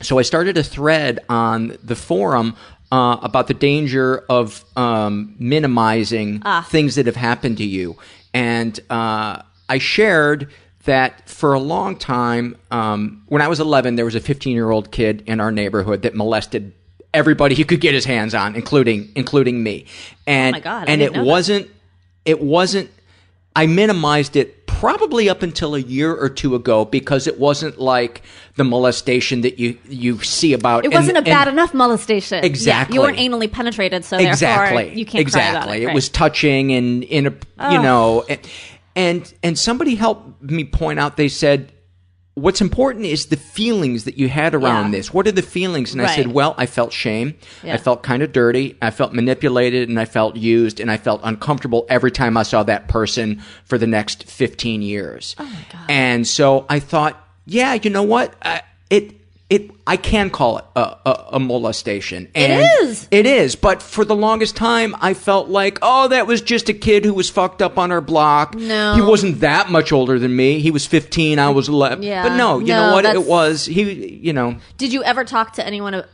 so 0.00 0.18
I 0.18 0.22
started 0.22 0.58
a 0.58 0.62
thread 0.62 1.20
on 1.28 1.76
the 1.82 1.96
forum 1.96 2.54
uh, 2.92 3.16
about 3.22 3.46
the 3.48 3.54
danger 3.54 4.24
of 4.28 4.64
um, 4.76 5.34
minimizing 5.38 6.42
Ah. 6.44 6.66
things 6.68 6.94
that 6.96 7.06
have 7.06 7.16
happened 7.16 7.56
to 7.58 7.64
you. 7.64 7.96
And 8.34 8.78
uh, 8.90 9.42
I 9.68 9.78
shared 9.78 10.50
that 10.86 11.28
for 11.28 11.52
a 11.54 11.60
long 11.60 11.96
time, 11.96 12.56
um, 12.70 13.22
when 13.26 13.42
I 13.42 13.48
was 13.48 13.60
11, 13.60 13.94
there 13.96 14.04
was 14.04 14.14
a 14.14 14.20
15 14.20 14.54
year 14.54 14.70
old 14.70 14.90
kid 14.90 15.22
in 15.26 15.38
our 15.40 15.52
neighborhood 15.52 16.02
that 16.02 16.14
molested 16.16 16.72
everybody 17.14 17.54
he 17.54 17.64
could 17.64 17.80
get 17.80 17.94
his 17.94 18.04
hands 18.04 18.34
on, 18.34 18.54
including 18.56 19.10
including 19.14 19.62
me. 19.62 19.86
And 20.26 20.54
Oh 20.54 20.58
my 20.58 20.60
God, 20.60 20.88
and 20.88 21.00
it 21.02 21.12
know 21.12 21.24
wasn't 21.24 21.70
it 22.24 22.40
wasn't 22.42 22.90
I 23.54 23.66
minimized 23.66 24.36
it 24.36 24.66
probably 24.66 25.30
up 25.30 25.42
until 25.42 25.74
a 25.74 25.78
year 25.78 26.14
or 26.14 26.28
two 26.28 26.54
ago 26.54 26.84
because 26.84 27.26
it 27.26 27.38
wasn't 27.38 27.78
like 27.80 28.20
the 28.56 28.64
molestation 28.64 29.40
that 29.42 29.58
you 29.58 29.78
you 29.88 30.22
see 30.22 30.52
about. 30.52 30.84
It 30.84 30.92
wasn't 30.92 31.16
and- 31.16 31.26
a 31.26 31.30
bad 31.30 31.48
enough 31.48 31.72
molestation. 31.72 32.40
Yeah, 32.40 32.44
Exactly. 32.46 32.94
you 32.96 33.00
weren't 33.00 33.16
anally 33.16 33.50
penetrated, 33.50 34.04
so 34.04 34.18
exactly 34.18 34.76
therefore 34.84 34.98
you 34.98 35.06
can't 35.06 35.22
exactly 35.22 35.62
cry 35.68 35.76
about 35.76 35.88
it. 35.88 35.90
it 35.90 35.94
was 35.94 36.10
touching 36.10 36.72
and 36.72 37.02
in 37.04 37.26
a 37.28 37.30
you 37.30 37.36
Oh. 37.58 37.82
know 37.82 38.24
and, 38.28 38.40
and 38.96 39.32
and 39.44 39.56
somebody 39.58 39.94
helped 39.94 40.42
me 40.42 40.64
point 40.64 40.98
out 40.98 41.16
they 41.16 41.28
said 41.28 41.70
what's 42.34 42.60
important 42.60 43.06
is 43.06 43.26
the 43.26 43.36
feelings 43.36 44.04
that 44.04 44.18
you 44.18 44.28
had 44.28 44.54
around 44.54 44.86
Yeah. 44.92 44.98
this. 44.98 45.14
What 45.14 45.26
are 45.26 45.32
the 45.32 45.40
feelings? 45.42 45.92
And 45.94 46.02
i 46.02 46.14
said 46.14 46.26
well 46.28 46.54
i 46.58 46.66
felt 46.66 46.92
shame. 46.92 47.34
I 47.64 47.76
felt 47.78 48.02
kind 48.02 48.22
of 48.22 48.32
dirty. 48.32 48.76
I 48.82 48.90
felt 48.90 49.12
manipulated 49.14 49.88
and 49.88 49.98
i 50.00 50.04
felt 50.04 50.36
used 50.36 50.80
and 50.80 50.90
i 50.90 50.96
felt 50.96 51.20
uncomfortable 51.24 51.86
every 51.88 52.10
time 52.10 52.36
i 52.36 52.42
saw 52.42 52.62
that 52.64 52.88
person 52.88 53.40
for 53.64 53.78
the 53.78 53.86
next 53.86 54.24
15 54.24 54.82
years. 54.82 55.34
Oh 55.38 55.44
my 55.44 55.64
God. 55.72 55.86
and 55.90 56.26
so 56.26 56.66
i 56.68 56.78
thought 56.80 57.22
yeah 57.46 57.74
you 57.74 57.90
know 57.90 58.02
what? 58.02 58.34
Uh, 58.42 58.60
it 58.90 59.14
it 59.48 59.70
I 59.86 59.96
can 59.96 60.30
call 60.30 60.58
it 60.58 60.64
a, 60.74 60.80
a, 60.80 61.24
a 61.34 61.40
molestation. 61.40 62.28
And 62.34 62.68
is. 62.82 63.06
It 63.10 63.26
is. 63.26 63.54
But 63.54 63.80
for 63.82 64.04
the 64.04 64.16
longest 64.16 64.56
time, 64.56 64.96
I 65.00 65.14
felt 65.14 65.48
like, 65.48 65.78
oh, 65.82 66.08
that 66.08 66.26
was 66.26 66.42
just 66.42 66.68
a 66.68 66.74
kid 66.74 67.04
who 67.04 67.14
was 67.14 67.30
fucked 67.30 67.62
up 67.62 67.78
on 67.78 67.92
our 67.92 68.00
block. 68.00 68.54
No. 68.56 68.94
He 68.94 69.00
wasn't 69.02 69.40
that 69.40 69.70
much 69.70 69.92
older 69.92 70.18
than 70.18 70.34
me. 70.34 70.58
He 70.58 70.70
was 70.72 70.84
15, 70.86 71.38
I 71.38 71.50
was 71.50 71.68
11. 71.68 72.02
Yeah. 72.02 72.24
But 72.28 72.36
no, 72.36 72.58
you 72.58 72.66
No, 72.68 72.88
know 72.88 72.92
what? 72.94 73.04
It 73.04 73.24
was, 73.24 73.66
he, 73.66 74.16
you 74.16 74.32
know. 74.32 74.56
Did 74.78 74.92
you 74.92 75.04
ever 75.04 75.24
talk 75.24 75.52
to 75.54 75.66
anyone 75.66 76.04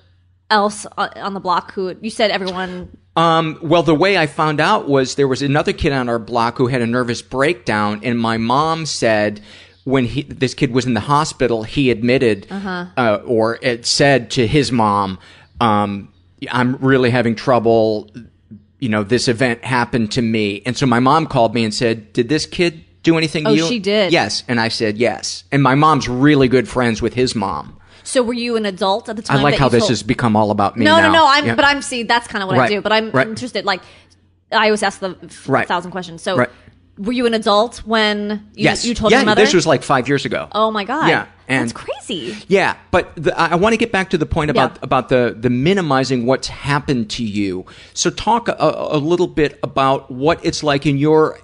else 0.50 0.84
on 0.98 1.08
on 1.16 1.32
the 1.32 1.40
block 1.40 1.72
who 1.72 1.96
you 2.02 2.10
said 2.10 2.30
everyone? 2.30 2.94
Um, 3.16 3.58
well, 3.62 3.82
the 3.82 3.94
way 3.94 4.16
I 4.18 4.26
found 4.26 4.60
out 4.60 4.88
was 4.88 5.14
there 5.14 5.28
was 5.28 5.40
another 5.42 5.72
kid 5.72 5.92
on 5.92 6.08
our 6.10 6.18
block 6.18 6.58
who 6.58 6.66
had 6.66 6.82
a 6.82 6.86
nervous 6.86 7.22
breakdown, 7.22 8.00
and 8.02 8.18
my 8.18 8.36
mom 8.36 8.84
said 8.86 9.40
when 9.84 10.04
he, 10.04 10.22
this 10.22 10.54
kid 10.54 10.72
was 10.72 10.86
in 10.86 10.94
the 10.94 11.00
hospital, 11.00 11.62
he 11.64 11.90
admitted 11.90 12.46
uh 12.50 13.20
or 13.24 13.58
it 13.62 13.84
said 13.86 14.30
to 14.32 14.46
his 14.46 14.70
mom, 14.72 15.18
um, 15.60 16.08
"I'm 16.50 16.76
really 16.76 17.10
having 17.10 17.34
trouble. 17.34 18.10
You 18.78 18.88
know, 18.88 19.02
this 19.04 19.28
event 19.28 19.64
happened 19.64 20.12
to 20.12 20.22
me." 20.22 20.62
And 20.66 20.76
so 20.76 20.86
my 20.86 21.00
mom 21.00 21.26
called 21.26 21.54
me 21.54 21.64
and 21.64 21.72
said, 21.74 22.12
"Did 22.12 22.28
this 22.28 22.46
kid 22.46 22.84
do 23.02 23.16
anything 23.18 23.44
to 23.44 23.50
Oh, 23.50 23.54
you?" 23.54 23.66
she 23.66 23.78
did. 23.78 24.12
Yes, 24.12 24.42
and 24.48 24.60
I 24.60 24.68
said 24.68 24.98
yes. 24.98 25.44
And 25.52 25.62
my 25.62 25.74
mom's 25.74 26.08
really 26.08 26.48
good 26.48 26.68
friends 26.68 27.02
with 27.02 27.14
his 27.14 27.34
mom. 27.34 27.76
So 28.04 28.22
were 28.22 28.34
you 28.34 28.56
an 28.56 28.66
adult 28.66 29.08
at 29.08 29.16
the 29.16 29.22
time? 29.22 29.38
I 29.38 29.42
like 29.42 29.56
how 29.56 29.68
this 29.68 29.82
told- 29.82 29.90
has 29.90 30.02
become 30.02 30.34
all 30.36 30.50
about 30.50 30.76
me. 30.76 30.84
No, 30.84 30.96
now. 30.96 31.06
no, 31.06 31.12
no. 31.12 31.26
I'm, 31.28 31.46
Yeah. 31.46 31.54
but 31.54 31.64
I'm 31.64 31.82
see. 31.82 32.02
That's 32.02 32.26
kind 32.26 32.42
of 32.42 32.48
what 32.48 32.58
Right. 32.58 32.66
I 32.70 32.74
do. 32.74 32.80
But 32.80 32.92
I'm 32.92 33.10
Right. 33.12 33.28
interested. 33.28 33.64
Like, 33.64 33.80
I 34.50 34.64
always 34.66 34.82
ask 34.82 34.98
the 34.98 35.16
Right. 35.46 35.66
thousand 35.68 35.92
questions. 35.92 36.20
So, 36.20 36.36
Right. 36.36 36.50
Were 36.98 37.12
you 37.12 37.26
an 37.26 37.34
adult 37.34 37.78
when 37.86 38.30
you, 38.54 38.64
yes, 38.64 38.84
you 38.84 38.94
told 38.94 39.12
yeah, 39.12 39.18
your 39.18 39.26
mother? 39.26 39.42
this 39.42 39.54
was 39.54 39.66
like 39.66 39.82
five 39.82 40.08
years 40.08 40.24
ago. 40.24 40.48
oh 40.52 40.70
my 40.70 40.84
god. 40.84 41.08
Yeah, 41.08 41.26
and- 41.48 41.62
that's 41.68 41.72
crazy. 41.72 42.36
Yeah, 42.48 42.76
but 42.90 43.12
the, 43.16 43.38
I, 43.38 43.54
want 43.54 43.72
to 43.72 43.76
get 43.78 43.92
back 43.92 44.10
to 44.10 44.18
the 44.18 44.26
point 44.26 44.50
about 44.50 44.72
Yeah. 44.72 44.78
about 44.82 45.08
the 45.08 45.34
the 45.38 45.48
minimizing 45.50 46.26
what's 46.26 46.48
happened 46.48 47.08
to 47.10 47.24
you. 47.24 47.64
So 47.94 48.10
talk 48.10 48.48
a, 48.48 48.56
a 48.58 48.98
little 48.98 49.26
bit 49.28 49.58
about 49.62 50.10
what 50.10 50.44
it's 50.44 50.62
like 50.62 50.84
in 50.84 50.98
your 50.98 51.38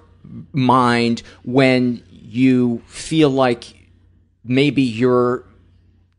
mind 0.53 1.23
when 1.43 2.03
you 2.11 2.83
feel 2.85 3.29
like 3.31 3.73
maybe 4.43 4.83
you're 4.83 5.45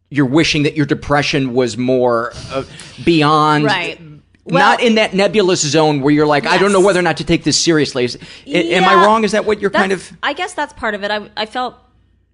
you're 0.09 0.27
wishing 0.27 0.65
that 0.65 0.77
your 0.77 0.87
depression 0.87 1.55
was 1.55 1.77
more 1.77 2.33
uh, 2.51 2.65
beyond 3.05 3.65
Right. 3.65 4.10
Not 4.51 4.83
in 4.83 4.95
that 4.97 5.15
nebulous 5.15 5.61
zone 5.63 6.01
where 6.01 6.13
you're 6.13 6.27
like, 6.27 6.47
I 6.47 6.59
don't 6.59 6.73
know 6.73 6.81
whether 6.81 6.99
or 6.99 7.03
not 7.03 7.17
to 7.19 7.25
take 7.25 7.45
this 7.45 7.59
seriously. 7.59 8.05
Is- 8.05 8.17
Am 8.47 8.85
I 8.85 8.95
wrong? 9.05 9.25
Is 9.25 9.33
that 9.33 9.45
what 9.45 9.61
you're 9.61 9.71
kind 9.71 9.93
of? 9.93 10.11
I 10.23 10.33
guess 10.33 10.55
that's 10.55 10.73
part 10.73 10.95
of 10.95 11.03
it. 11.05 11.11
I, 11.11 11.31
I 11.37 11.47
felt. 11.47 11.75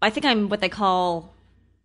I 0.03 0.11
think 0.11 0.27
I'm 0.27 0.49
what 0.49 0.61
they 0.61 0.69
call 0.69 1.33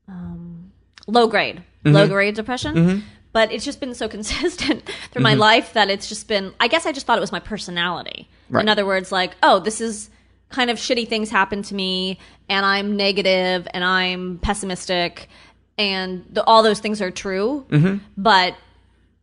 um, 0.08 0.72
low 1.08 1.28
grade, 1.28 1.64
Mm-hmm. 1.86 1.96
low 1.96 2.08
grade 2.08 2.36
depression. 2.36 3.04
But 3.34 3.52
it's 3.54 3.64
just 3.66 3.80
been 3.80 3.96
so 3.96 4.08
consistent 4.18 4.84
through 5.12 5.24
my 5.24 5.34
life 5.36 5.74
that 5.74 5.90
it's 5.90 6.08
just 6.10 6.28
been. 6.28 6.54
I 6.60 6.68
guess 6.68 6.86
I 6.86 6.92
just 6.92 7.06
thought 7.08 7.18
it 7.18 7.22
was 7.22 7.32
my 7.32 7.40
personality. 7.40 8.28
Right. 8.50 8.62
In 8.62 8.70
other 8.70 8.86
words, 8.86 9.12
like, 9.12 9.36
oh, 9.42 9.60
this 9.60 9.80
is 9.82 10.10
kind 10.50 10.70
of 10.70 10.78
shitty 10.78 11.08
things 11.08 11.30
happen 11.30 11.64
to 11.64 11.74
me, 11.74 12.20
and 12.50 12.66
I'm 12.66 12.98
negative, 12.98 13.68
and 13.74 13.86
I'm 13.86 14.38
pessimistic, 14.40 15.30
and 15.78 16.26
the, 16.30 16.44
all 16.44 16.62
those 16.62 16.80
things 16.82 17.02
are 17.02 17.10
true. 17.10 17.66
Mm-hmm. 17.70 18.04
But 18.18 18.56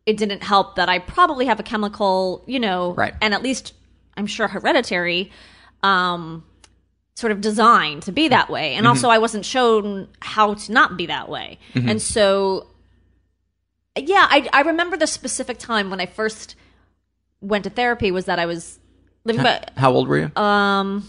it 0.05 0.17
didn't 0.17 0.43
help 0.43 0.75
that 0.75 0.89
I 0.89 0.99
probably 0.99 1.45
have 1.45 1.59
a 1.59 1.63
chemical, 1.63 2.43
you 2.47 2.59
know, 2.59 2.93
Right. 2.93 3.13
and 3.21 3.33
at 3.33 3.43
least 3.43 3.73
I'm 4.17 4.25
sure 4.27 4.47
hereditary, 4.47 5.31
um, 5.83 6.43
sort 7.15 7.31
of 7.31 7.41
designed 7.41 8.03
to 8.03 8.11
be 8.11 8.27
that 8.29 8.49
way. 8.49 8.73
And 8.75 8.85
Mm-hmm. 8.85 8.89
also, 8.89 9.09
I 9.09 9.17
wasn't 9.19 9.45
shown 9.45 10.07
how 10.21 10.53
to 10.55 10.71
not 10.71 10.97
be 10.97 11.05
that 11.07 11.29
way. 11.29 11.59
And 11.75 12.01
so, 12.01 12.67
yeah, 13.97 14.25
I, 14.29 14.47
I 14.53 14.61
remember 14.61 14.95
the 14.97 15.07
specific 15.07 15.57
time 15.57 15.89
when 15.89 15.99
I 15.99 16.05
first 16.05 16.55
went 17.41 17.63
to 17.65 17.69
therapy 17.69 18.11
was 18.11 18.25
that 18.25 18.39
I 18.39 18.45
was 18.45 18.79
living 19.25 19.43
by, 19.43 19.63
How 19.77 19.91
old 19.91 20.07
were 20.07 20.17
you? 20.17 20.31
um, 20.41 21.07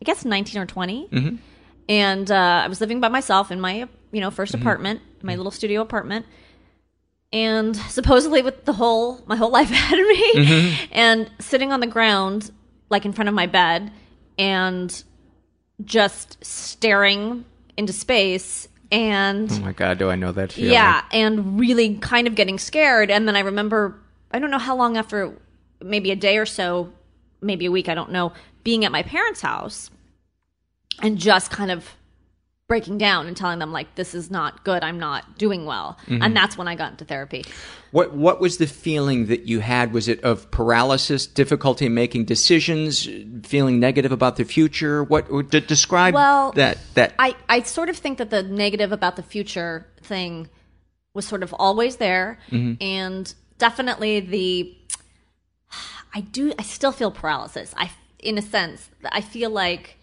I 0.00 0.04
guess 0.04 0.24
19 0.24 0.60
or 0.60 0.66
20. 0.66 1.08
Mm-hmm. 1.08 1.36
And 1.88 2.30
uh, 2.30 2.62
I 2.64 2.68
was 2.68 2.80
living 2.80 3.00
by 3.00 3.08
myself 3.08 3.50
in 3.50 3.60
my, 3.60 3.88
you 4.12 4.20
know, 4.20 4.30
1st 4.30 4.52
Mm-hmm. 4.52 4.60
apartment, 4.62 5.00
my 5.22 5.36
little 5.36 5.52
studio 5.52 5.80
apartment. 5.82 6.26
And 7.32 7.74
supposedly 7.76 8.42
with 8.42 8.64
the 8.64 8.74
whole, 8.74 9.22
my 9.26 9.36
whole 9.36 9.50
life 9.58 9.70
ahead 9.70 9.98
of 9.98 10.06
me. 10.06 10.32
Mm-hmm. 10.34 10.84
And 10.92 11.30
sitting 11.38 11.72
on 11.72 11.80
the 11.80 11.86
ground, 11.86 12.50
like 12.90 13.04
in 13.04 13.12
front 13.12 13.28
of 13.28 13.34
my 13.34 13.46
bed, 13.46 13.90
and 14.38 15.02
just 15.84 16.44
staring 16.44 17.44
into 17.76 17.92
space. 17.92 18.68
And 18.90 19.50
oh 19.50 19.60
my 19.60 19.72
god, 19.72 19.98
do 19.98 20.10
I 20.10 20.16
know 20.16 20.32
that 20.32 20.52
feeling? 20.52 20.72
yeah, 20.72 21.04
and 21.12 21.58
really 21.58 21.96
kind 21.96 22.26
of 22.26 22.34
getting 22.34 22.58
scared. 22.58 23.10
And 23.10 23.26
then 23.26 23.36
I 23.36 23.40
remember, 23.40 23.98
I 24.30 24.38
don't 24.38 24.50
know 24.50 24.58
how 24.58 24.76
long 24.76 24.96
after, 24.98 25.34
maybe 25.80 26.10
a 26.10 26.16
day 26.16 26.36
or 26.36 26.44
so, 26.44 26.92
maybe 27.40 27.66
a 27.66 27.70
week, 27.70 27.88
I 27.88 27.94
don't 27.94 28.10
know, 28.10 28.32
being 28.64 28.84
at 28.84 28.92
my 28.92 29.02
parents' 29.02 29.40
house 29.40 29.90
and 31.00 31.18
just 31.18 31.50
kind 31.50 31.70
of 31.70 31.96
breaking 32.72 32.96
down 32.96 33.26
and 33.26 33.36
telling 33.36 33.58
them, 33.58 33.70
like, 33.70 33.94
this 33.96 34.14
is 34.14 34.30
not 34.30 34.64
good. 34.64 34.82
I'm 34.82 34.98
not 34.98 35.36
doing 35.36 35.66
well. 35.66 35.98
Mm-hmm. 36.06 36.22
And 36.22 36.34
that's 36.34 36.56
when 36.56 36.68
I 36.68 36.74
got 36.74 36.92
into 36.92 37.04
therapy. 37.04 37.44
What 37.90 38.14
What 38.14 38.40
was 38.40 38.56
the 38.56 38.66
feeling 38.66 39.26
that 39.26 39.42
you 39.42 39.60
had? 39.60 39.92
Was 39.92 40.08
it 40.08 40.24
of 40.24 40.50
paralysis, 40.50 41.26
difficulty 41.26 41.84
in 41.84 41.92
making 41.92 42.24
decisions, 42.24 43.06
feeling 43.42 43.78
negative 43.78 44.10
about 44.10 44.36
the 44.36 44.44
future? 44.44 45.04
What 45.04 45.30
would 45.30 45.50
describe 45.50 46.14
Well, 46.14 46.52
that? 46.52 46.78
That 46.94 47.12
I, 47.18 47.36
I 47.46 47.60
sort 47.60 47.90
of 47.90 47.98
think 47.98 48.16
that 48.16 48.30
the 48.30 48.42
negative 48.42 48.90
about 48.90 49.16
the 49.16 49.22
future 49.22 49.86
thing 50.02 50.48
was 51.12 51.26
sort 51.26 51.42
of 51.42 51.52
always 51.58 51.96
there. 51.96 52.38
Mm-hmm. 52.50 52.82
And 52.82 53.34
definitely 53.58 54.20
the, 54.20 54.74
I 56.14 56.22
do, 56.22 56.54
I 56.58 56.62
still 56.62 56.92
feel 56.92 57.10
paralysis. 57.10 57.74
I, 57.76 57.90
in 58.18 58.38
a 58.38 58.42
sense, 58.42 58.88
I 59.04 59.20
feel 59.20 59.50
like, 59.50 59.98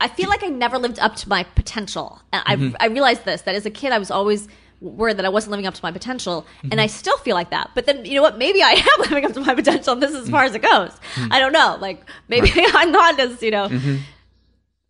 I, 0.00 0.08
feel 0.08 0.28
like 0.28 0.44
I 0.44 0.48
never 0.48 0.78
lived 0.78 0.98
up 0.98 1.16
to 1.16 1.28
my 1.28 1.44
potential. 1.44 2.20
And 2.32 2.42
I, 2.46 2.56
mm-hmm. 2.56 2.76
I 2.80 2.86
realized 2.86 3.24
this, 3.24 3.42
that 3.42 3.54
as 3.54 3.66
a 3.66 3.70
kid, 3.70 3.92
I 3.92 3.98
was 3.98 4.10
always 4.10 4.48
worried 4.80 5.16
that 5.16 5.24
I 5.24 5.28
wasn't 5.28 5.50
living 5.52 5.66
up 5.66 5.74
to 5.74 5.80
my 5.82 5.90
potential. 5.92 6.46
And 6.62 6.72
mm-hmm. 6.72 6.80
I 6.80 6.86
still 6.86 7.16
feel 7.18 7.34
like 7.34 7.50
that. 7.50 7.70
But 7.74 7.86
then, 7.86 8.04
you 8.04 8.14
know 8.14 8.22
what? 8.22 8.38
Maybe 8.38 8.62
I 8.62 8.70
am 8.98 9.00
living 9.00 9.24
up 9.24 9.32
to 9.32 9.40
my 9.40 9.54
potential 9.54 9.92
and 9.92 10.02
this 10.02 10.10
is 10.12 10.24
as 10.24 10.30
far 10.30 10.44
as 10.44 10.54
it 10.54 10.62
goes. 10.62 10.90
Mm-hmm. 10.90 11.32
I 11.32 11.38
don't 11.40 11.52
know. 11.52 11.76
Like, 11.80 12.08
maybe 12.28 12.52
I'm 12.56 12.92
not 12.92 13.18
as, 13.18 13.42
you 13.42 13.50
know, 13.50 13.68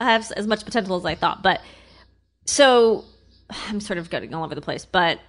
I 0.01 0.05
have 0.13 0.31
as 0.37 0.47
much 0.47 0.65
potential 0.65 0.97
as 0.97 1.05
I 1.05 1.15
thought. 1.15 1.43
But 1.43 1.61
so 2.45 3.05
I'm 3.69 3.81
sort 3.81 3.99
of 3.99 4.11
getting 4.11 4.35
all 4.35 4.45
over 4.45 4.55
the 4.55 4.61
place. 4.61 4.85
But 4.85 5.21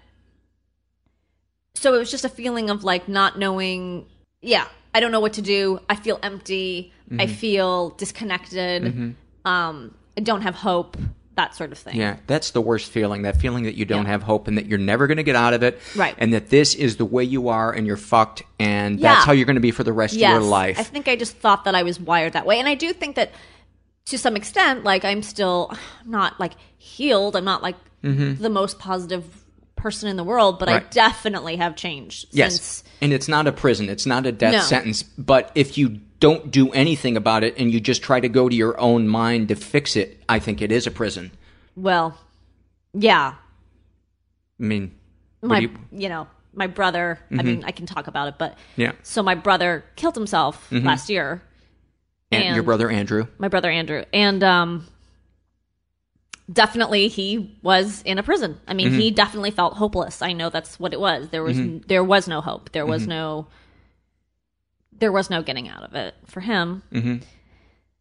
so 1.76 1.94
it 1.94 1.98
was 1.98 2.12
just 2.12 2.26
a 2.26 2.30
feeling 2.30 2.70
of 2.70 2.84
like 2.84 3.08
not 3.08 3.40
knowing. 3.40 4.06
Yeah, 4.42 4.68
I 4.94 5.00
don't 5.00 5.12
know 5.12 5.20
what 5.20 5.34
to 5.34 5.42
do. 5.42 5.80
I 5.90 5.96
feel 5.96 6.20
empty. 6.24 6.94
I 7.18 7.26
feel 7.28 7.90
disconnected. 7.92 9.16
Um, 9.50 9.96
I 10.18 10.22
don't 10.22 10.42
have 10.42 10.56
hope. 10.56 10.98
That 11.36 11.56
sort 11.56 11.72
of 11.72 11.78
thing. 11.78 11.96
yeah, 11.96 12.18
that's 12.28 12.52
the 12.52 12.60
worst 12.60 12.92
feeling. 12.92 13.22
That 13.22 13.38
feeling 13.38 13.64
that 13.64 13.76
you 13.76 13.86
don't 13.86 14.04
Yeah. 14.04 14.12
have 14.12 14.24
hope 14.24 14.50
and 14.50 14.58
that 14.58 14.66
you're 14.66 14.78
never 14.78 15.08
going 15.08 15.16
to 15.18 15.24
get 15.24 15.38
out 15.38 15.54
of 15.54 15.64
it. 15.64 15.80
Right. 15.96 16.14
And 16.18 16.34
that 16.34 16.50
this 16.50 16.76
is 16.76 16.98
the 16.98 17.06
way 17.06 17.24
you 17.24 17.48
are, 17.48 17.72
and 17.72 17.88
you're 17.88 17.96
fucked, 17.96 18.44
and 18.60 19.00
Yeah. 19.00 19.14
that's 19.14 19.26
how 19.26 19.32
you're 19.32 19.46
going 19.46 19.56
to 19.56 19.62
be 19.62 19.72
for 19.72 19.86
the 19.86 19.94
rest 19.94 20.16
Yes, 20.16 20.36
of 20.36 20.42
your 20.42 20.50
life. 20.52 20.78
I 20.78 20.84
think 20.84 21.08
I 21.08 21.16
just 21.16 21.38
thought 21.38 21.64
that 21.64 21.76
I 21.76 21.84
was 21.84 21.98
wired 21.98 22.34
that 22.34 22.46
way, 22.46 22.60
and 22.60 22.68
I 22.68 22.76
do 22.76 22.92
think 22.92 23.16
that 23.16 23.32
to 24.08 24.18
some 24.18 24.36
extent, 24.36 24.84
like 24.84 25.06
I'm 25.06 25.24
still 25.24 25.72
not 26.06 26.38
like 26.42 26.54
healed. 26.78 27.38
I'm 27.38 27.46
not 27.46 27.64
like 27.64 27.78
the 28.02 28.50
most 28.50 28.78
positive 28.78 29.24
person 29.78 30.10
in 30.10 30.18
the 30.18 30.26
world, 30.26 30.60
but 30.60 30.68
I 30.68 30.80
Mm-hmm. 30.82 30.90
Definitely 30.90 31.56
have 31.56 31.78
changed 31.78 32.26
yes. 32.32 32.56
since. 32.56 32.84
And 33.00 33.14
it's 33.14 33.30
not 33.30 33.48
a 33.48 33.54
prison. 33.54 33.88
It's 33.88 34.06
not 34.06 34.26
a 34.26 34.34
death 34.34 34.52
No. 34.52 34.60
sentence. 34.60 35.04
But 35.04 35.54
if 35.56 35.78
you 35.78 36.02
don't 36.20 36.52
do 36.52 36.72
anything 36.72 37.16
about 37.18 37.44
it 37.44 37.58
and 37.58 37.72
you 37.72 37.80
just 37.80 38.02
try 38.04 38.20
to 38.20 38.28
go 38.30 38.50
to 38.50 38.56
your 38.56 38.80
own 38.80 39.08
mind 39.08 39.48
to 39.50 39.56
fix 39.56 39.96
it, 39.96 40.22
I 40.28 40.40
think 40.40 40.62
it 40.62 40.72
is 40.72 40.86
a 40.88 40.92
prison. 40.92 41.32
Well, 41.76 42.18
yeah, 42.94 43.36
I 44.60 44.64
mean, 44.64 44.92
my 45.42 45.60
you, 45.60 45.70
you, 45.70 45.74
Mm-hmm. 46.00 46.10
know 46.10 46.28
my 46.54 46.68
brother. 46.68 47.20
I 47.32 47.44
mean, 47.44 47.64
I 47.64 47.72
can 47.72 47.86
talk 47.86 48.08
about 48.08 48.28
it, 48.28 48.36
but 48.38 48.58
Yeah. 48.76 48.94
So 49.04 49.24
my 49.24 49.36
brother 49.36 49.86
killed 49.96 50.16
himself 50.16 50.70
Mm-hmm. 50.72 50.86
last 50.88 51.10
year, 51.10 51.42
And, 52.32 52.44
And- 52.44 52.56
your 52.56 52.64
brother 52.64 52.90
Andrew. 52.90 53.28
my 53.38 53.48
brother 53.48 53.70
Andrew, 53.70 54.04
and 54.12 54.44
um, 54.44 54.88
definitely 56.52 57.08
he 57.08 57.58
was 57.62 58.02
in 58.04 58.18
a 58.18 58.24
prison. 58.24 58.60
I 58.68 58.74
mean, 58.74 58.92
he 58.92 59.12
definitely 59.12 59.52
felt 59.52 59.76
hopeless. 59.76 60.22
I 60.22 60.34
know 60.34 60.50
that's 60.50 60.80
what 60.80 60.94
it 60.94 61.00
was. 61.00 61.30
There 61.30 61.44
was 61.44 61.58
there 61.88 62.04
was 62.04 62.28
no 62.28 62.42
hope. 62.42 62.72
There 62.72 62.86
was 62.86 63.08
no 63.08 63.48
there 65.00 65.12
was 65.12 65.30
no 65.30 65.42
getting 65.42 65.68
out 65.68 65.84
of 65.84 65.96
it 65.96 66.16
for 66.26 66.42
him. 66.42 66.84
Mm-hmm. 66.92 67.18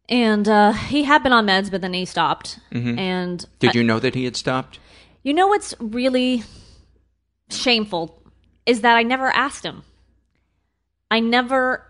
And 0.09 0.47
uh, 0.47 0.71
he 0.71 1.03
had 1.03 1.21
been 1.21 1.33
on 1.33 1.45
meds, 1.45 1.69
but 1.69 1.81
then 1.81 1.93
he 1.93 2.05
stopped. 2.05 2.59
Mm-hmm. 2.71 2.97
And 2.97 3.45
Did 3.59 3.69
uh, 3.69 3.73
you 3.75 3.83
know 3.83 3.99
that 3.99 4.15
he 4.15 4.25
had 4.25 4.35
stopped? 4.35 4.79
you 5.23 5.33
know 5.33 5.47
what's 5.47 5.73
really 5.79 6.43
shameful 7.49 8.21
is 8.65 8.81
that 8.81 8.95
I 8.95 9.03
never 9.03 9.27
asked 9.27 9.65
him. 9.65 9.83
I 11.11 11.19
never 11.19 11.85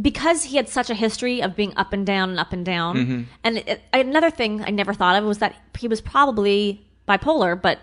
because 0.00 0.44
he 0.44 0.56
had 0.56 0.68
such 0.68 0.90
a 0.90 0.94
history 0.94 1.40
of 1.40 1.54
being 1.54 1.72
up 1.76 1.92
and 1.92 2.04
down 2.04 2.30
and 2.30 2.40
up 2.40 2.52
and 2.52 2.64
down. 2.64 2.96
Mm-hmm. 2.96 3.22
And 3.44 3.58
it, 3.58 3.82
another 3.92 4.30
thing 4.30 4.64
I 4.64 4.70
never 4.70 4.92
thought 4.92 5.16
of 5.16 5.24
was 5.24 5.38
that 5.38 5.54
he 5.78 5.86
was 5.86 6.00
probably 6.00 6.84
bipolar, 7.08 7.60
but 7.60 7.78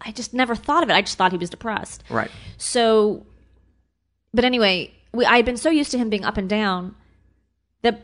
I 0.00 0.10
just 0.10 0.34
never 0.34 0.56
thought 0.56 0.82
of 0.82 0.90
it. 0.90 0.94
I 0.94 1.02
just 1.02 1.16
thought 1.16 1.30
he 1.30 1.38
was 1.38 1.50
depressed. 1.50 2.02
Right. 2.10 2.30
So, 2.56 3.24
but 4.34 4.44
anyway, 4.44 4.92
we, 5.12 5.24
I 5.24 5.36
had 5.36 5.44
been 5.44 5.56
so 5.56 5.70
used 5.70 5.90
to 5.92 5.98
him 5.98 6.10
being 6.10 6.24
up 6.24 6.36
and 6.36 6.48
down 6.48 6.94
that 7.82 8.00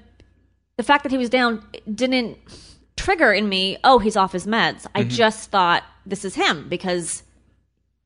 the 0.77 0.83
fact 0.83 1.03
that 1.05 1.13
he 1.13 1.19
was 1.19 1.31
down 1.31 1.65
didn't 1.93 2.39
trigger 2.97 3.33
in 3.33 3.49
me, 3.49 3.79
oh, 3.85 3.99
he's 3.99 4.17
off 4.17 4.33
his 4.33 4.47
meds. 4.47 4.87
I 4.95 5.01
mm-hmm. 5.01 5.09
just 5.11 5.51
thought 5.51 5.85
this 6.05 6.25
is 6.25 6.35
him 6.35 6.69
because 6.69 7.23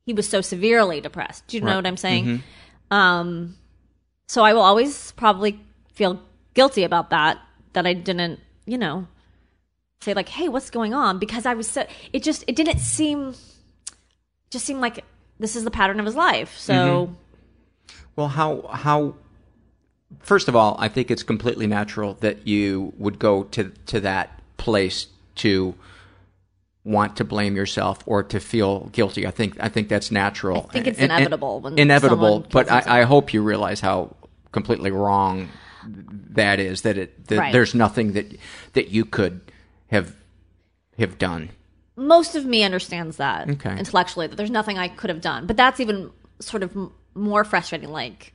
he 0.04 0.12
was 0.12 0.28
so 0.28 0.40
severely 0.40 1.00
depressed. 1.00 1.46
Do 1.48 1.56
you 1.56 1.62
know 1.62 1.76
what 1.76 1.86
I'm 1.86 1.96
saying? 1.96 2.24
Mm-hmm. 2.24 2.94
Um, 2.94 3.56
so 4.28 4.44
I 4.44 4.52
will 4.52 4.62
always 4.62 5.12
probably 5.12 5.60
feel 5.92 6.22
guilty 6.54 6.84
about 6.84 7.10
that, 7.10 7.38
that 7.72 7.86
I 7.86 7.94
didn't, 7.94 8.40
you 8.66 8.78
know, 8.78 9.06
say 10.00 10.14
like, 10.14 10.28
hey, 10.28 10.48
what's 10.48 10.70
going 10.70 10.94
on? 10.94 11.18
Because 11.18 11.46
I 11.46 11.54
was 11.54 11.68
so, 11.68 11.86
it 12.12 12.22
just, 12.22 12.44
it 12.46 12.56
didn't 12.56 12.78
seem, 12.78 13.34
just 14.50 14.64
seemed 14.64 14.80
like 14.80 15.04
this 15.38 15.56
is 15.56 15.64
the 15.64 15.70
pattern 15.70 16.00
of 16.00 16.06
his 16.06 16.14
life. 16.14 16.56
So, 16.58 16.74
mm-hmm. 16.74 17.14
Well, 18.16 18.28
how 18.28 18.62
how 18.70 19.14
first 20.20 20.48
of 20.48 20.56
all, 20.56 20.76
I 20.78 20.88
think 20.88 21.10
it's 21.10 21.22
completely 21.22 21.66
natural 21.66 22.14
that 22.20 22.46
you 22.46 22.92
would 22.98 23.18
go 23.18 23.44
to 23.44 23.70
to 23.86 24.00
that 24.00 24.40
place 24.56 25.06
to 25.36 25.74
want 26.84 27.16
to 27.16 27.24
blame 27.24 27.54
yourself 27.56 28.00
or 28.06 28.22
to 28.24 28.40
feel 28.40 28.86
guilty. 28.92 29.26
I 29.26 29.30
think 29.30 29.56
I 29.60 29.68
think 29.68 29.88
that's 29.88 30.10
natural. 30.10 30.66
I 30.68 30.72
think 30.72 30.86
it's 30.88 30.98
And- 30.98 31.12
and- 31.12 31.20
inevitable 31.20 31.60
when 31.60 31.78
inevitable, 31.78 32.46
but 32.50 32.70
I, 32.70 33.00
I 33.00 33.02
hope 33.04 33.32
you 33.32 33.42
realize 33.42 33.80
how 33.80 34.16
completely 34.50 34.90
wrong 34.90 35.48
that 36.30 36.58
is. 36.60 36.82
That 36.82 36.98
it 36.98 37.26
that 37.28 37.38
Right. 37.38 37.52
there's 37.52 37.74
nothing 37.74 38.12
that 38.12 38.26
that 38.74 38.88
you 38.90 39.04
could 39.04 39.40
have 39.90 40.14
have 40.98 41.18
done. 41.18 41.50
most 41.96 42.34
of 42.36 42.44
me 42.46 42.62
understands 42.64 43.16
that 43.18 43.48
Okay. 43.50 43.76
intellectually 43.78 44.26
that 44.26 44.36
there's 44.36 44.50
nothing 44.50 44.78
I 44.78 44.88
could 44.88 45.10
have 45.10 45.20
done. 45.20 45.46
But 45.46 45.56
that's 45.58 45.78
even 45.78 46.10
sort 46.40 46.62
of 46.62 46.74
more 47.14 47.44
frustrating. 47.44 47.90
Like 47.90 48.32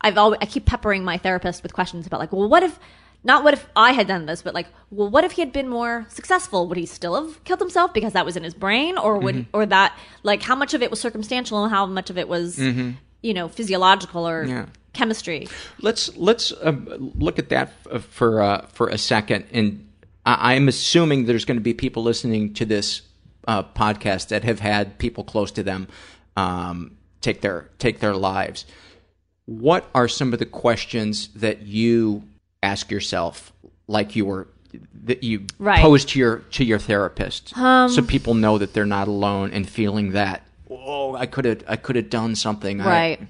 I've 0.00 0.18
always, 0.18 0.38
I 0.42 0.46
keep 0.46 0.66
peppering 0.66 1.04
my 1.04 1.16
therapist 1.18 1.62
with 1.62 1.72
questions 1.72 2.06
about 2.06 2.20
like, 2.20 2.32
well, 2.32 2.48
what 2.48 2.62
if 2.62 2.78
not 3.26 3.42
what 3.42 3.54
if 3.54 3.66
I 3.74 3.92
had 3.92 4.06
done 4.06 4.26
this, 4.26 4.42
but 4.42 4.52
like, 4.52 4.66
well, 4.90 5.08
what 5.08 5.24
if 5.24 5.32
he 5.32 5.40
had 5.40 5.50
been 5.52 5.68
more 5.68 6.04
successful? 6.10 6.68
Would 6.68 6.76
he 6.76 6.84
still 6.84 7.14
have 7.14 7.42
killed 7.44 7.60
himself 7.60 7.94
because 7.94 8.12
that 8.12 8.26
was 8.26 8.36
in 8.36 8.44
his 8.44 8.52
brain, 8.54 8.98
or 8.98 9.18
would 9.18 9.34
Mm-hmm. 9.34 9.56
or 9.56 9.64
that 9.66 9.96
like 10.22 10.42
how 10.42 10.54
much 10.54 10.74
of 10.74 10.82
it 10.82 10.90
was 10.90 11.00
circumstantial 11.00 11.62
and 11.64 11.72
how 11.72 11.86
much 11.86 12.10
of 12.10 12.18
it 12.18 12.28
was 12.28 12.58
you 12.58 13.32
know 13.34 13.48
physiological 13.48 14.28
or 14.28 14.44
Mm-hmm. 14.44 14.52
Yeah. 14.52 14.66
chemistry? 14.92 15.48
Let's 15.80 16.14
let's 16.18 16.52
uh, 16.52 16.72
look 16.98 17.38
at 17.38 17.48
that 17.48 17.72
f- 17.90 18.04
for 18.04 18.42
uh, 18.42 18.66
for 18.66 18.88
a 18.88 18.98
second, 18.98 19.46
and 19.52 19.88
I- 20.26 20.54
I'm 20.54 20.68
assuming 20.68 21.24
there's 21.24 21.46
going 21.46 21.56
to 21.56 21.62
be 21.64 21.72
people 21.72 22.02
listening 22.02 22.52
to 22.54 22.66
this 22.66 23.00
uh, 23.48 23.62
podcast 23.62 24.28
that 24.28 24.44
have 24.44 24.60
had 24.60 24.98
people 24.98 25.24
close 25.24 25.50
to 25.52 25.62
them 25.62 25.88
um, 26.36 26.96
take 27.24 27.40
their 27.40 27.68
take 27.78 27.98
their 28.00 28.14
lives. 28.14 28.66
What 29.46 29.88
are 29.94 30.08
some 30.08 30.32
of 30.32 30.38
the 30.38 30.46
questions 30.46 31.28
that 31.34 31.62
you 31.62 32.22
ask 32.62 32.90
yourself, 32.90 33.52
like 33.86 34.16
you 34.16 34.24
were 34.26 34.48
that 35.04 35.22
you 35.22 35.46
Right. 35.58 35.80
pose 35.80 36.04
to 36.06 36.18
your 36.18 36.38
to 36.56 36.64
your 36.64 36.78
therapist, 36.78 37.48
so 37.54 38.02
people 38.02 38.34
know 38.34 38.58
that 38.58 38.72
they're 38.74 38.86
not 38.98 39.08
alone 39.08 39.50
and 39.52 39.68
feeling 39.68 40.12
that. 40.12 40.42
Oh, 40.70 41.14
I 41.14 41.26
could 41.26 41.44
have 41.44 41.62
I 41.68 41.76
could 41.76 41.96
have 41.96 42.10
done 42.10 42.34
something. 42.36 42.80
I- 42.80 42.84
right 42.86 43.20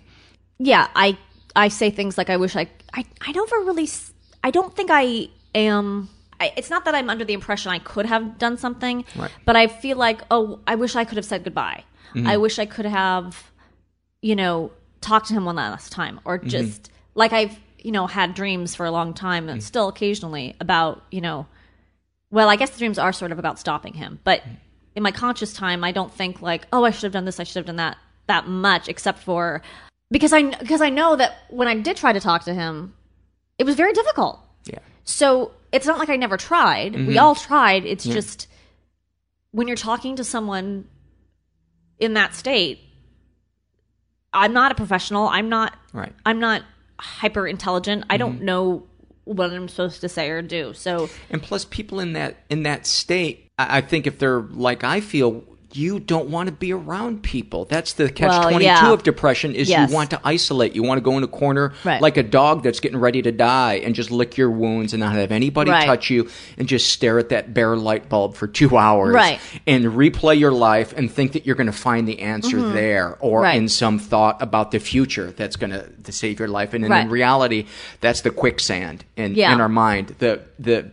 yeah 0.59 0.87
i 0.95 1.19
i 1.57 1.67
say 1.67 1.91
things 1.91 2.17
like 2.17 2.31
i 2.31 2.37
wish 2.37 2.55
i 2.55 2.65
i, 2.95 3.05
I 3.21 3.33
never 3.33 3.57
really 3.67 3.83
s- 3.83 4.13
i 4.45 4.53
don't 4.53 4.73
think 4.77 4.89
i 4.93 5.27
am 5.53 6.09
I, 6.39 6.53
it's 6.57 6.71
not 6.71 6.85
that 6.85 6.95
i'm 6.95 7.11
under 7.11 7.25
the 7.25 7.33
impression 7.35 7.73
i 7.73 7.81
could 7.81 8.07
have 8.07 8.39
done 8.39 8.57
something 8.57 9.05
Right. 9.17 9.33
but 9.45 9.57
i 9.57 9.67
feel 9.67 9.97
like 9.97 10.21
oh 10.31 10.61
i 10.69 10.77
wish 10.77 10.95
i 10.95 11.05
could 11.05 11.17
have 11.17 11.25
said 11.25 11.43
goodbye 11.43 11.83
Mm-hmm. 12.15 12.29
i 12.29 12.37
wish 12.37 12.61
i 12.61 12.67
could 12.67 12.87
have 12.87 13.51
you 14.29 14.35
know 14.35 14.71
talk 15.01 15.27
to 15.27 15.35
him 15.35 15.45
one 15.45 15.57
last 15.57 15.93
time 15.93 16.19
or 16.25 16.39
Mm-hmm. 16.39 16.49
just 16.49 16.91
like 17.15 17.33
i've 17.33 17.55
you 17.79 17.93
know 17.93 18.07
had 18.07 18.35
dreams 18.35 18.75
for 18.75 18.87
a 18.87 18.91
long 18.91 19.13
time 19.13 19.47
Mm. 19.47 19.53
and 19.53 19.63
still 19.63 19.89
occasionally 19.89 20.57
about 20.61 21.03
you 21.11 21.21
know 21.21 21.47
well 22.31 22.49
i 22.49 22.57
guess 22.57 22.71
the 22.71 22.79
dreams 22.79 22.99
are 22.99 23.13
sort 23.13 23.33
of 23.33 23.39
about 23.39 23.59
stopping 23.59 23.93
him 23.93 24.19
but 24.25 24.41
in 24.97 25.03
my 25.03 25.11
conscious 25.13 25.53
time 25.53 25.85
i 25.85 25.93
don't 25.93 26.13
think 26.21 26.41
like 26.41 26.67
oh 26.73 26.85
i 26.85 26.91
should 26.91 27.03
have 27.03 27.13
done 27.13 27.27
this 27.27 27.39
i 27.39 27.45
should 27.45 27.57
have 27.57 27.67
done 27.67 27.77
that 27.77 27.97
that 28.27 28.49
much 28.49 28.89
except 28.89 29.19
for 29.19 29.61
because 30.11 30.33
i 30.33 30.43
because 30.65 30.81
i 30.81 30.89
know 30.89 31.17
that 31.17 31.33
when 31.51 31.69
i 31.69 31.75
did 31.79 31.97
try 31.97 32.13
to 32.13 32.21
talk 32.21 32.45
to 32.45 32.55
him 32.55 32.95
it 33.59 33.65
was 33.65 33.75
very 33.77 33.93
difficult 33.93 34.41
Yeah. 34.65 34.79
so 35.05 35.53
it's 35.71 35.87
not 35.87 35.99
like 35.99 36.09
i 36.09 36.17
never 36.17 36.39
tried 36.39 36.95
we 37.11 37.19
all 37.19 37.35
tried 37.35 37.85
it's 37.85 38.05
just 38.05 38.49
when 39.51 39.69
you're 39.69 39.77
talking 39.77 40.17
to 40.17 40.25
someone 40.25 40.89
in 41.99 42.15
that 42.15 42.35
state 42.35 42.81
i'm 44.35 44.53
not 44.53 44.73
a 44.73 44.75
professional. 44.75 45.29
I'm 45.29 45.49
not 45.49 45.77
Right. 45.93 46.13
i'm 46.27 46.41
not 46.41 46.63
hyper 47.01 47.47
intelligent. 47.47 48.05
I 48.11 48.17
don't 48.17 48.37
mm-hmm. 48.37 48.45
know 48.45 48.87
what 49.25 49.51
i'm 49.51 49.69
supposed 49.69 50.01
to 50.03 50.09
say 50.09 50.29
or 50.31 50.43
do. 50.43 50.75
So 50.75 51.09
And 51.31 51.43
plus, 51.43 51.65
people 51.65 52.01
in 52.01 52.13
that 52.13 52.37
in 52.51 52.63
that 52.65 52.87
state, 52.87 53.49
I 53.59 53.79
I 53.79 53.81
think 53.81 54.07
if 54.07 54.19
they're 54.19 54.41
like 54.41 54.85
I 54.85 55.01
feel, 55.01 55.45
you 55.77 55.99
don't 56.01 56.29
want 56.29 56.49
to 56.49 56.53
be 56.55 56.73
around 56.73 57.23
people. 57.23 57.65
That's 57.65 57.95
the 57.95 58.09
catch 58.11 58.29
Well, 58.31 58.43
twenty 58.51 58.65
two 58.65 58.71
yeah. 58.71 58.93
of 58.93 59.03
depression. 59.03 59.55
Is 59.55 59.69
Yes. 59.69 59.89
you 59.91 59.95
want 59.95 60.11
to 60.11 60.21
isolate. 60.25 60.75
You 60.75 60.83
want 60.83 60.99
to 60.99 61.03
go 61.03 61.17
in 61.19 61.23
a 61.25 61.29
corner 61.29 61.73
Right. 61.85 62.01
like 62.01 62.17
a 62.17 62.23
dog 62.23 62.63
that's 62.63 62.81
getting 62.81 62.99
ready 62.99 63.23
to 63.23 63.33
die 63.33 63.75
and 63.85 63.95
just 63.95 64.11
lick 64.11 64.37
your 64.37 64.51
wounds 64.51 64.93
and 64.93 65.01
not 65.01 65.15
have 65.15 65.33
anybody 65.33 65.71
Right. 65.71 65.87
touch 65.87 66.11
you 66.11 66.29
and 66.59 66.69
just 66.69 66.91
stare 66.91 67.19
at 67.19 67.31
that 67.31 67.53
bare 67.55 67.77
light 67.77 68.09
bulb 68.09 68.35
for 68.35 68.47
two 68.47 68.77
hours. 68.77 69.15
Right. 69.15 69.41
And 69.67 69.85
replay 69.87 70.39
your 70.39 70.53
life 70.53 70.95
and 70.97 71.11
think 71.11 71.33
that 71.33 71.47
you're 71.47 71.57
going 71.57 71.67
to 71.67 71.73
find 71.73 72.07
the 72.07 72.21
answer 72.21 72.61
there 72.73 73.17
or 73.21 73.43
Mm-hmm. 73.45 73.57
In 73.59 73.69
some 73.69 73.99
thought 73.99 74.41
about 74.41 74.71
the 74.71 74.79
future 74.79 75.31
that's 75.37 75.57
going 75.57 75.71
to, 75.71 75.89
save 76.13 76.39
your 76.39 76.49
life. 76.49 76.73
And, 76.75 76.85
in 76.85 77.09
reality, 77.11 77.67
that's 78.01 78.21
the 78.21 78.31
quicksand 78.31 79.05
in, 79.17 79.35
Yeah. 79.35 79.53
in 79.53 79.61
our 79.61 79.69
mind. 79.69 80.15
The 80.19 80.41
the 80.59 80.91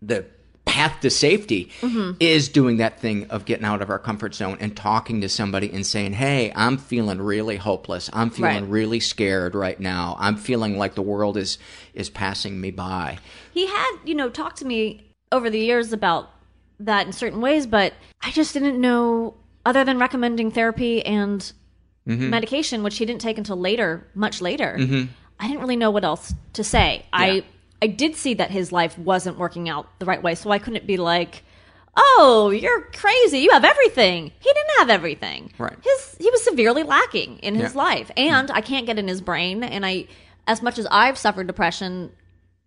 the 0.00 0.24
path 0.64 1.00
to 1.00 1.10
safety 1.10 1.70
Mm-hmm. 1.80 2.12
is 2.20 2.48
doing 2.48 2.76
that 2.78 3.00
thing 3.00 3.26
of 3.30 3.44
getting 3.44 3.64
out 3.64 3.82
of 3.82 3.90
our 3.90 3.98
comfort 3.98 4.34
zone 4.34 4.56
and 4.60 4.76
talking 4.76 5.20
to 5.20 5.28
somebody 5.28 5.70
and 5.72 5.84
saying, 5.84 6.12
"Hey, 6.12 6.52
I'm 6.54 6.78
feeling 6.78 7.20
really 7.20 7.56
hopeless. 7.56 8.08
I'm 8.12 8.30
feeling 8.30 8.62
Right. 8.64 8.70
really 8.70 9.00
scared 9.00 9.54
right 9.54 9.78
now. 9.78 10.16
I'm 10.18 10.36
feeling 10.36 10.78
like 10.78 10.94
the 10.94 11.02
world 11.02 11.36
is 11.36 11.58
is 11.94 12.08
passing 12.10 12.60
me 12.60 12.70
by." 12.70 13.18
he 13.52 13.66
had 13.66 13.92
you 14.04 14.14
know 14.14 14.30
talked 14.30 14.56
to 14.58 14.64
me 14.64 15.02
over 15.30 15.50
the 15.50 15.58
years 15.58 15.92
about 15.92 16.30
that 16.80 17.06
in 17.06 17.12
certain 17.12 17.40
ways 17.40 17.66
but 17.66 17.92
i 18.22 18.30
just 18.30 18.54
didn't 18.54 18.80
know 18.80 19.34
other 19.66 19.84
than 19.84 19.98
recommending 19.98 20.50
therapy 20.50 21.04
and 21.04 21.52
medication 22.06 22.82
which 22.82 22.98
he 22.98 23.04
didn't 23.04 23.20
take 23.20 23.38
until 23.38 23.56
later 23.56 24.06
much 24.14 24.40
later 24.40 24.76
i 25.38 25.46
didn't 25.46 25.60
really 25.60 25.76
know 25.76 25.90
what 25.90 26.02
else 26.04 26.34
to 26.54 26.64
say 26.64 27.04
i 27.12 27.44
i 27.82 27.86
did 27.86 28.16
see 28.16 28.32
that 28.34 28.50
his 28.50 28.72
life 28.72 28.96
wasn't 28.98 29.36
working 29.36 29.68
out 29.68 29.86
the 29.98 30.06
right 30.06 30.22
way 30.22 30.34
so 30.34 30.50
i 30.50 30.58
couldn't 30.58 30.86
be 30.86 30.96
like 30.96 31.42
oh 31.96 32.50
you're 32.54 32.80
crazy 32.92 33.38
you 33.40 33.50
have 33.50 33.64
everything 33.64 34.32
he 34.40 34.50
didn't 34.52 34.78
have 34.78 34.88
everything 34.90 35.50
Right. 35.58 35.76
his 35.82 36.16
he 36.18 36.30
was 36.30 36.42
severely 36.42 36.82
lacking 36.84 37.38
in 37.40 37.54
his 37.54 37.74
Yeah. 37.74 37.78
life 37.82 38.10
and 38.16 38.50
i 38.50 38.60
can't 38.62 38.86
get 38.86 38.98
in 38.98 39.06
his 39.08 39.20
brain 39.20 39.62
and 39.62 39.84
i 39.84 40.06
as 40.46 40.62
much 40.62 40.78
as 40.78 40.86
i've 40.90 41.18
suffered 41.18 41.46
depression 41.46 42.10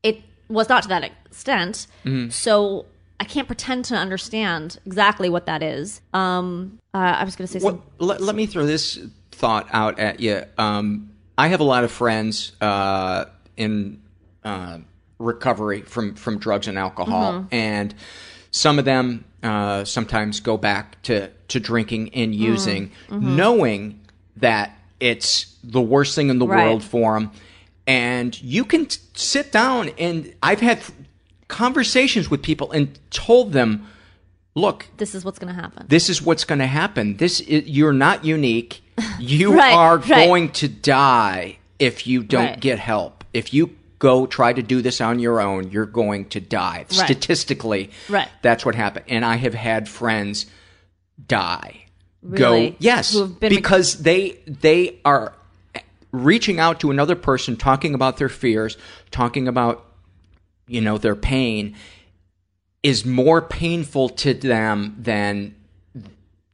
it 0.03 0.21
was 0.47 0.69
not 0.69 0.83
to 0.83 0.89
that 0.89 1.03
extent. 1.03 1.87
Mm-hmm. 2.05 2.29
So 2.29 2.85
I 3.19 3.23
can't 3.23 3.47
pretend 3.47 3.85
to 3.85 3.95
understand 3.95 4.77
exactly 4.85 5.27
what 5.27 5.47
that 5.47 5.63
is. 5.63 5.99
Um, 6.13 6.77
uh, 6.93 6.97
I 6.97 7.23
was 7.23 7.35
going 7.35 7.47
to 7.47 7.59
say 7.59 7.65
What, 7.65 7.79
let, 7.97 8.21
let 8.21 8.35
me 8.35 8.45
throw 8.45 8.67
this 8.67 8.99
thought 9.31 9.67
out 9.71 9.97
at 9.97 10.19
you. 10.19 10.43
Um, 10.59 11.09
I 11.35 11.47
have 11.47 11.61
a 11.61 11.63
lot 11.63 11.83
of 11.83 11.91
friends 11.91 12.51
uh, 12.61 13.25
in 13.57 13.99
uh, 14.43 14.77
recovery 15.19 15.81
from, 15.81 16.15
from 16.15 16.37
drugs 16.39 16.67
and 16.67 16.77
alcohol, 16.77 17.33
Mm-hmm. 17.33 17.47
and 17.55 17.95
some 18.51 18.79
of 18.79 18.85
them 18.85 19.25
uh, 19.43 19.83
sometimes 19.83 20.39
go 20.39 20.57
back 20.57 21.01
to, 21.03 21.29
to 21.49 21.59
drinking 21.59 22.13
and 22.13 22.33
Mm-hmm. 22.33 22.43
using, 22.43 22.91
knowing 23.09 23.99
that 24.37 24.77
it's 24.99 25.55
the 25.63 25.81
worst 25.81 26.15
thing 26.15 26.29
in 26.29 26.39
the 26.39 26.47
Right. 26.47 26.65
world 26.65 26.83
for 26.83 27.13
them. 27.13 27.31
And 27.87 28.41
you 28.41 28.65
can 28.65 28.85
t- 28.87 28.99
sit 29.13 29.51
down 29.51 29.89
and 29.99 30.33
I've 30.41 30.59
had 30.61 30.79
conversations 31.47 32.29
with 32.31 32.41
people 32.41 32.71
and 32.71 32.97
told 33.11 33.51
them, 33.53 33.87
look, 34.55 34.87
This 34.97 35.13
is 35.15 35.23
what's 35.23 35.37
going 35.39 35.53
to 35.53 35.61
happen. 35.61 35.85
this 35.87 36.09
is 36.09 36.21
what's 36.21 36.43
going 36.45 36.59
to 36.59 36.67
happen. 36.67 37.17
This 37.17 37.39
is, 37.41 37.67
you're 37.67 37.93
not 37.93 38.25
unique. 38.25 38.81
You 39.19 39.55
Right, 39.57 39.73
are 39.73 39.97
right. 39.97 40.07
going 40.27 40.51
to 40.53 40.67
die 40.67 41.57
if 41.79 42.07
you 42.07 42.23
don't 42.23 42.59
get 42.59 42.79
help. 42.79 43.23
If 43.33 43.53
you 43.53 43.75
go 44.05 44.27
try 44.27 44.53
to 44.53 44.61
do 44.61 44.81
this 44.81 45.01
on 45.01 45.19
your 45.19 45.41
own, 45.41 45.71
you're 45.71 45.85
going 46.03 46.25
to 46.29 46.39
die. 46.39 46.85
Statistically, 46.89 47.89
Right. 48.09 48.29
that's 48.43 48.63
what 48.65 48.75
happened. 48.75 49.05
And 49.07 49.25
I 49.25 49.35
have 49.37 49.53
had 49.55 49.89
friends 49.89 50.45
die. 51.27 51.85
Really? 52.21 52.69
Go 52.71 52.75
yes, 52.79 53.15
because 53.39 54.01
they 54.01 54.37
they 54.47 54.99
are 55.05 55.33
reaching 56.11 56.59
out 56.59 56.79
to 56.81 56.91
another 56.91 57.15
person, 57.15 57.55
talking 57.57 57.93
about 57.95 58.17
their 58.17 58.29
fears, 58.29 58.77
talking 59.11 59.47
about 59.47 59.85
you 60.67 60.81
know 60.81 60.97
their 60.97 61.15
pain 61.15 61.75
is 62.83 63.05
more 63.05 63.41
painful 63.41 64.09
to 64.09 64.33
them 64.33 64.95
than 64.99 65.55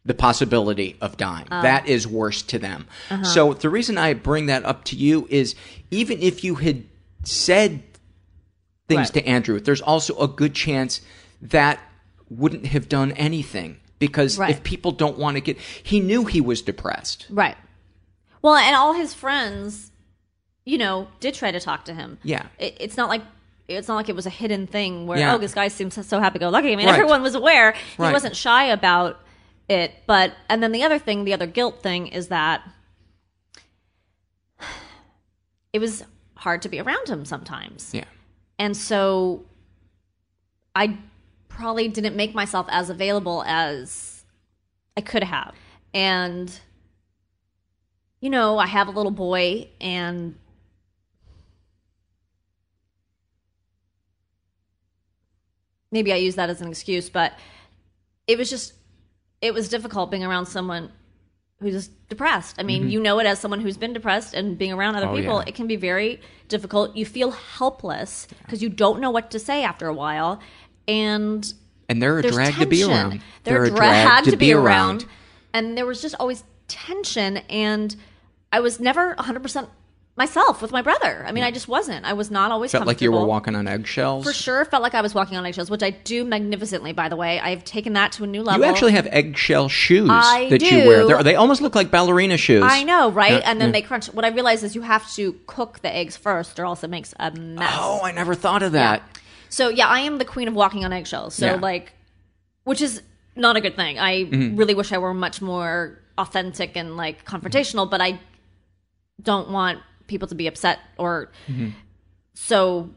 the 0.05 0.13
possibility 0.13 0.95
of 1.01 1.15
dying. 1.17 1.45
that 1.49 1.87
is 1.87 2.07
worse 2.07 2.41
to 2.41 2.57
them. 2.59 2.85
So 3.23 3.53
the 3.53 3.69
reason 3.69 3.97
I 3.97 4.13
bring 4.13 4.47
that 4.47 4.65
up 4.65 4.83
to 4.85 4.95
you 4.95 5.27
is 5.29 5.55
even 5.91 6.21
if 6.21 6.43
you 6.43 6.55
had 6.55 6.83
said 7.23 7.83
things 8.87 8.99
Right. 8.99 9.13
to 9.13 9.25
Andrew, 9.27 9.59
there's 9.59 9.81
also 9.81 10.17
a 10.19 10.27
good 10.27 10.53
chance 10.53 11.01
that 11.41 11.79
wouldn't 12.29 12.67
have 12.67 12.87
done 12.89 13.11
anything 13.13 13.77
because 13.99 14.37
Right. 14.37 14.49
if 14.51 14.63
people 14.63 14.91
don't 14.91 15.17
want 15.17 15.37
to 15.37 15.41
get 15.41 15.57
he 15.59 15.99
knew 15.99 16.25
he 16.25 16.41
was 16.41 16.61
depressed. 16.61 17.27
Right. 17.29 17.57
Well, 18.41 18.55
and 18.55 18.75
all 18.75 18.93
his 18.93 19.13
friends, 19.13 19.91
you 20.65 20.77
know, 20.77 21.07
did 21.19 21.33
try 21.35 21.51
to 21.51 21.59
talk 21.59 21.85
to 21.85 21.93
him. 21.93 22.17
Yeah. 22.23 22.47
It, 22.59 22.77
it's 22.79 22.97
not 22.97 23.09
like 23.09 23.21
it's 23.67 23.87
not 23.87 23.95
like 23.95 24.09
it 24.09 24.15
was 24.15 24.25
a 24.25 24.29
hidden 24.31 24.67
thing 24.67 25.07
where 25.07 25.17
Yeah. 25.19 25.35
oh 25.35 25.37
this 25.37 25.53
guy 25.53 25.67
seems 25.69 25.93
so 26.05 26.19
happy-go-lucky. 26.19 26.73
I 26.73 26.75
mean, 26.75 26.87
Right. 26.87 26.95
everyone 26.95 27.21
was 27.21 27.35
aware. 27.35 27.71
He 27.73 27.79
Right. 28.03 28.11
wasn't 28.11 28.35
shy 28.35 28.65
about 28.65 29.19
it. 29.69 29.93
But 30.07 30.33
and 30.49 30.61
then 30.61 30.71
the 30.73 30.83
other 30.83 30.99
thing, 30.99 31.23
the 31.23 31.33
other 31.33 31.47
guilt 31.47 31.81
thing, 31.81 32.07
is 32.07 32.27
that 32.29 32.67
it 35.73 35.79
was 35.79 36.03
hard 36.41 36.63
to 36.63 36.69
be 36.69 36.79
around 36.79 37.07
him 37.07 37.23
sometimes. 37.23 37.93
Yeah. 37.93 38.05
And 38.57 38.75
so 38.75 39.45
I 40.75 40.97
probably 41.49 41.87
didn't 41.87 42.15
make 42.15 42.33
myself 42.33 42.65
as 42.69 42.89
available 42.89 43.43
as 43.45 44.23
I 44.97 45.01
could 45.01 45.23
have. 45.23 45.53
And, 45.93 46.51
you 48.21 48.31
know, 48.31 48.57
I 48.57 48.65
have 48.65 48.87
a 48.87 48.91
little 48.91 49.11
boy 49.11 49.69
and 49.79 50.35
maybe 55.91 56.11
I 56.11 56.15
use 56.15 56.35
that 56.35 56.49
as 56.49 56.59
an 56.59 56.69
excuse, 56.69 57.07
but 57.07 57.33
it 58.25 58.39
was 58.39 58.49
just, 58.49 58.73
it 59.41 59.53
was 59.53 59.69
difficult 59.69 60.09
being 60.09 60.23
around 60.23 60.47
someone 60.47 60.91
who's 61.61 61.73
just 61.73 62.09
depressed. 62.09 62.55
I 62.59 62.63
mean, 62.63 62.89
you 62.89 62.99
know 62.99 63.19
it 63.19 63.25
as 63.25 63.39
someone 63.39 63.61
who's 63.61 63.77
been 63.77 63.93
depressed 63.93 64.33
and 64.33 64.57
being 64.57 64.73
around 64.73 64.95
other 64.95 65.05
Mm-hmm. 65.05 65.15
Oh, 65.15 65.19
people, 65.21 65.37
yeah. 65.37 65.43
it 65.47 65.55
can 65.55 65.67
be 65.67 65.75
very 65.75 66.19
difficult. 66.47 66.95
You 66.95 67.05
feel 67.05 67.31
helpless 67.31 68.27
because 68.43 68.61
you 68.63 68.69
don't 68.69 68.99
know 68.99 69.11
what 69.11 69.31
to 69.31 69.39
say 69.39 69.63
after 69.63 69.87
a 69.87 69.93
while. 69.93 70.39
And 70.87 71.53
And 71.87 72.01
they're 72.01 72.19
a 72.19 72.23
drag 72.23 72.53
tension. 72.55 72.63
to 72.63 72.65
be 72.69 72.83
around. 72.83 73.21
They're, 73.43 73.63
a 73.63 73.67
a 73.67 73.69
drag 73.69 74.23
to, 74.25 74.35
be 74.35 74.53
around. 74.53 75.03
around. 75.03 75.05
And 75.53 75.77
there 75.77 75.85
was 75.85 76.01
just 76.01 76.15
always 76.19 76.43
tension. 76.67 77.37
And 77.49 77.95
I 78.51 78.59
was 78.59 78.79
never 78.79 79.15
100% 79.15 79.67
myself 80.17 80.61
with 80.61 80.71
my 80.71 80.81
brother. 80.81 81.23
I 81.25 81.31
mean, 81.31 81.43
I 81.43 81.51
just 81.51 81.67
wasn't. 81.67 82.05
I 82.05 82.13
was 82.13 82.29
not 82.29 82.51
always 82.51 82.71
Felt 82.71 82.85
like 82.85 83.01
you 83.01 83.11
were 83.11 83.25
walking 83.25 83.55
on 83.55 83.67
eggshells. 83.67 84.25
For 84.25 84.33
sure, 84.33 84.65
felt 84.65 84.83
like 84.83 84.93
I 84.93 85.01
was 85.01 85.15
walking 85.15 85.37
on 85.37 85.45
eggshells, 85.45 85.69
which 85.69 85.81
I 85.81 85.91
do 85.91 86.23
magnificently. 86.25 86.91
By 86.91 87.09
the 87.09 87.15
way, 87.15 87.39
I've 87.39 87.63
taken 87.63 87.93
that 87.93 88.11
to 88.13 88.23
a 88.23 88.27
new 88.27 88.43
level. 88.43 88.61
You 88.65 88.69
actually 88.71 88.91
have 88.91 89.07
eggshell 89.07 89.69
shoes 89.69 90.09
I 90.11 90.49
that 90.49 90.61
you 90.61 90.85
wear. 90.85 91.07
They're, 91.07 91.23
they 91.23 91.35
almost 91.35 91.61
look 91.61 91.75
like 91.75 91.91
ballerina 91.91 92.37
shoes. 92.37 92.63
I 92.65 92.83
know, 92.83 93.09
right? 93.09 93.33
Yeah, 93.33 93.49
and 93.49 93.59
then 93.61 93.69
yeah. 93.69 93.73
they 93.73 93.81
crunch. 93.81 94.07
What 94.13 94.25
I 94.25 94.29
realize 94.29 94.63
is 94.63 94.75
you 94.75 94.81
have 94.81 95.09
to 95.13 95.33
cook 95.47 95.79
the 95.81 95.93
eggs 95.95 96.17
first, 96.17 96.59
or 96.59 96.65
else 96.65 96.83
it 96.83 96.89
makes 96.89 97.13
a 97.19 97.31
mess. 97.31 97.73
Oh, 97.79 98.01
I 98.03 98.11
never 98.11 98.35
thought 98.35 98.63
of 98.63 98.73
that. 98.73 99.01
So 99.49 99.69
yeah, 99.69 99.87
I 99.87 100.01
am 100.01 100.17
the 100.17 100.25
queen 100.25 100.47
of 100.47 100.53
walking 100.53 100.83
on 100.85 100.93
eggshells. 100.93 101.35
So 101.35 101.45
Yeah. 101.45 101.55
like, 101.55 101.93
which 102.63 102.81
is 102.81 103.01
not 103.35 103.55
a 103.55 103.61
good 103.61 103.75
thing. 103.77 103.97
I 103.97 104.25
Mm-hmm. 104.25 104.55
really 104.57 104.75
wish 104.75 104.91
I 104.91 104.97
were 104.97 105.13
much 105.13 105.41
more 105.41 105.99
authentic 106.17 106.75
and 106.75 106.97
like 106.97 107.25
confrontational, 107.25 107.89
but 107.89 108.01
I 108.01 108.19
don't 109.21 109.49
want 109.49 109.79
people 110.11 110.27
to 110.27 110.35
be 110.35 110.47
upset 110.47 110.79
or 110.97 111.31
Mm-hmm. 111.47 111.69
so. 112.33 112.89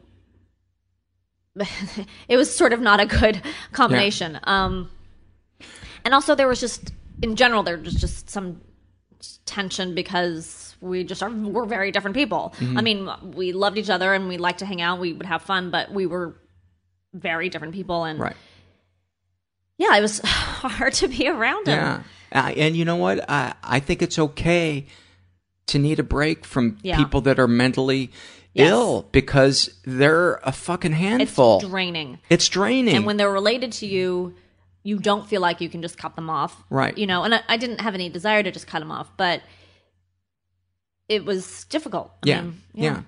it 2.27 2.35
was 2.35 2.53
sort 2.53 2.73
of 2.73 2.81
not 2.81 2.99
a 2.99 3.05
good 3.05 3.41
combination. 3.71 4.37
Um, 4.43 4.89
and 6.03 6.13
also 6.13 6.35
there 6.35 6.47
was 6.49 6.59
just 6.59 6.91
in 7.21 7.35
general 7.37 7.63
there 7.63 7.77
was 7.77 7.93
just 7.93 8.29
some 8.29 8.59
tension 9.45 9.95
because 9.95 10.75
we 10.81 11.05
just 11.05 11.23
are 11.23 11.29
we're 11.31 11.65
very 11.65 11.91
different 11.91 12.13
people. 12.15 12.53
Mm-hmm. 12.59 12.77
I 12.77 12.81
mean, 12.81 13.09
we 13.33 13.53
loved 13.53 13.77
each 13.77 13.89
other 13.89 14.13
and 14.13 14.27
we 14.27 14.37
liked 14.37 14.59
to 14.59 14.65
hang 14.65 14.81
out. 14.81 14.99
We 14.99 15.13
would 15.13 15.25
have 15.25 15.43
fun, 15.43 15.71
but 15.71 15.91
we 15.93 16.05
were 16.05 16.35
very 17.13 17.47
different 17.47 17.73
people. 17.73 18.03
And 18.03 18.19
Right. 18.19 18.35
yeah, 19.77 19.95
it 19.97 20.01
was 20.01 20.19
hard 20.25 20.91
to 20.95 21.07
be 21.07 21.29
around 21.29 21.67
him. 21.67 21.77
Yeah. 21.77 22.03
Uh, 22.33 22.49
and 22.57 22.75
you 22.75 22.83
know 22.83 22.97
what? 22.97 23.23
I, 23.29 23.53
I 23.63 23.79
think 23.79 24.01
it's 24.01 24.19
okay 24.19 24.87
to 25.67 25.79
need 25.79 25.99
a 25.99 26.03
break 26.03 26.45
from 26.45 26.77
Yeah. 26.83 26.97
people 26.97 27.21
that 27.21 27.39
are 27.39 27.47
mentally 27.47 28.11
Yes. 28.53 28.69
ill 28.69 29.07
because 29.11 29.69
they're 29.83 30.35
a 30.43 30.51
fucking 30.51 30.93
handful. 30.93 31.57
It's 31.59 31.67
draining. 31.67 32.19
It's 32.29 32.47
draining. 32.47 32.95
And 32.95 33.05
when 33.05 33.17
they're 33.17 33.31
related 33.31 33.71
to 33.73 33.85
you, 33.87 34.33
you 34.83 34.97
don't 34.99 35.27
feel 35.27 35.41
like 35.41 35.59
you 35.61 35.67
can 35.67 35.81
just 35.81 35.97
cut 35.97 36.15
them 36.15 36.29
off. 36.29 36.63
Right. 36.69 36.97
You 36.97 37.07
know, 37.07 37.23
and 37.23 37.35
I, 37.35 37.41
I 37.49 37.57
didn't 37.57 37.81
have 37.81 37.95
any 37.95 38.07
desire 38.07 38.43
to 38.43 38.51
just 38.51 38.67
cut 38.67 38.79
them 38.79 38.91
off, 38.91 39.09
but 39.17 39.41
it 41.09 41.25
was 41.25 41.65
difficult. 41.65 42.11
I 42.23 42.27
yeah, 42.29 42.41
mean, 42.41 42.61
yeah. 42.73 43.01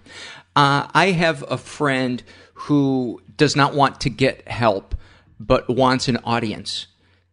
Uh, 0.56 0.88
I 0.93 1.12
have 1.12 1.43
a 1.50 1.58
friend 1.58 2.22
who 2.54 3.22
does 3.38 3.56
not 3.56 3.74
want 3.74 4.02
to 4.02 4.10
get 4.10 4.48
help, 4.48 4.96
but 5.39 5.70
wants 5.70 6.08
an 6.08 6.17
audience 6.24 6.88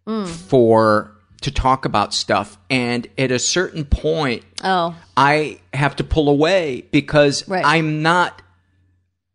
Mm. 0.06 0.28
for 0.28 1.13
to 1.44 1.50
talk 1.50 1.84
about 1.84 2.12
stuff. 2.12 2.58
And 2.68 3.06
at 3.16 3.30
a 3.30 3.38
certain 3.38 3.84
point, 3.84 4.42
Oh, 4.62 4.94
I 5.16 5.58
have 5.72 5.96
to 5.96 6.04
pull 6.04 6.28
away 6.28 6.84
because 6.90 7.46
Right. 7.48 7.64
I'm 7.64 8.02
not. 8.02 8.42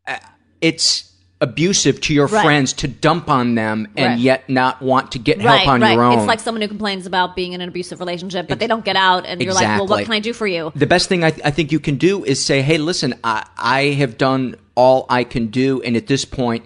uh, 0.07 0.17
It's 0.61 1.05
abusive 1.41 2.01
to 2.01 2.13
your 2.13 2.27
Right. 2.27 2.43
friends 2.43 2.73
to 2.73 2.87
dump 2.87 3.29
on 3.29 3.55
them 3.55 3.87
and 3.95 4.07
Right. 4.15 4.19
yet 4.19 4.49
not 4.49 4.81
want 4.81 5.13
to 5.13 5.19
get 5.19 5.37
right, 5.41 5.59
help 5.59 5.69
on 5.69 5.79
your 5.81 6.03
own. 6.03 6.17
It's 6.19 6.27
like 6.27 6.41
someone 6.41 6.61
who 6.61 6.67
complains 6.67 7.05
about 7.05 7.33
being 7.33 7.53
in 7.53 7.61
an 7.61 7.69
abusive 7.69 7.99
relationship, 8.01 8.49
but 8.49 8.59
they 8.59 8.67
don't 8.67 8.83
get 8.83 8.97
out, 8.97 9.25
and 9.25 9.39
you're 9.41 9.53
like, 9.53 9.65
well, 9.65 9.87
what 9.87 10.03
can 10.03 10.11
I 10.13 10.19
do 10.19 10.33
for 10.33 10.45
you? 10.47 10.73
the 10.75 10.85
best 10.85 11.07
thing 11.07 11.23
I, 11.23 11.29
th- 11.31 11.41
I 11.45 11.51
think 11.51 11.71
you 11.71 11.79
can 11.79 11.95
do 11.95 12.25
is 12.25 12.43
say, 12.43 12.61
"Hey, 12.61 12.77
listen, 12.77 13.13
I, 13.23 13.45
I 13.57 13.81
have 13.99 14.17
done 14.17 14.55
all 14.75 15.05
I 15.09 15.23
can 15.23 15.47
do, 15.47 15.81
and 15.81 15.95
at 15.95 16.07
this 16.07 16.25
point, 16.25 16.65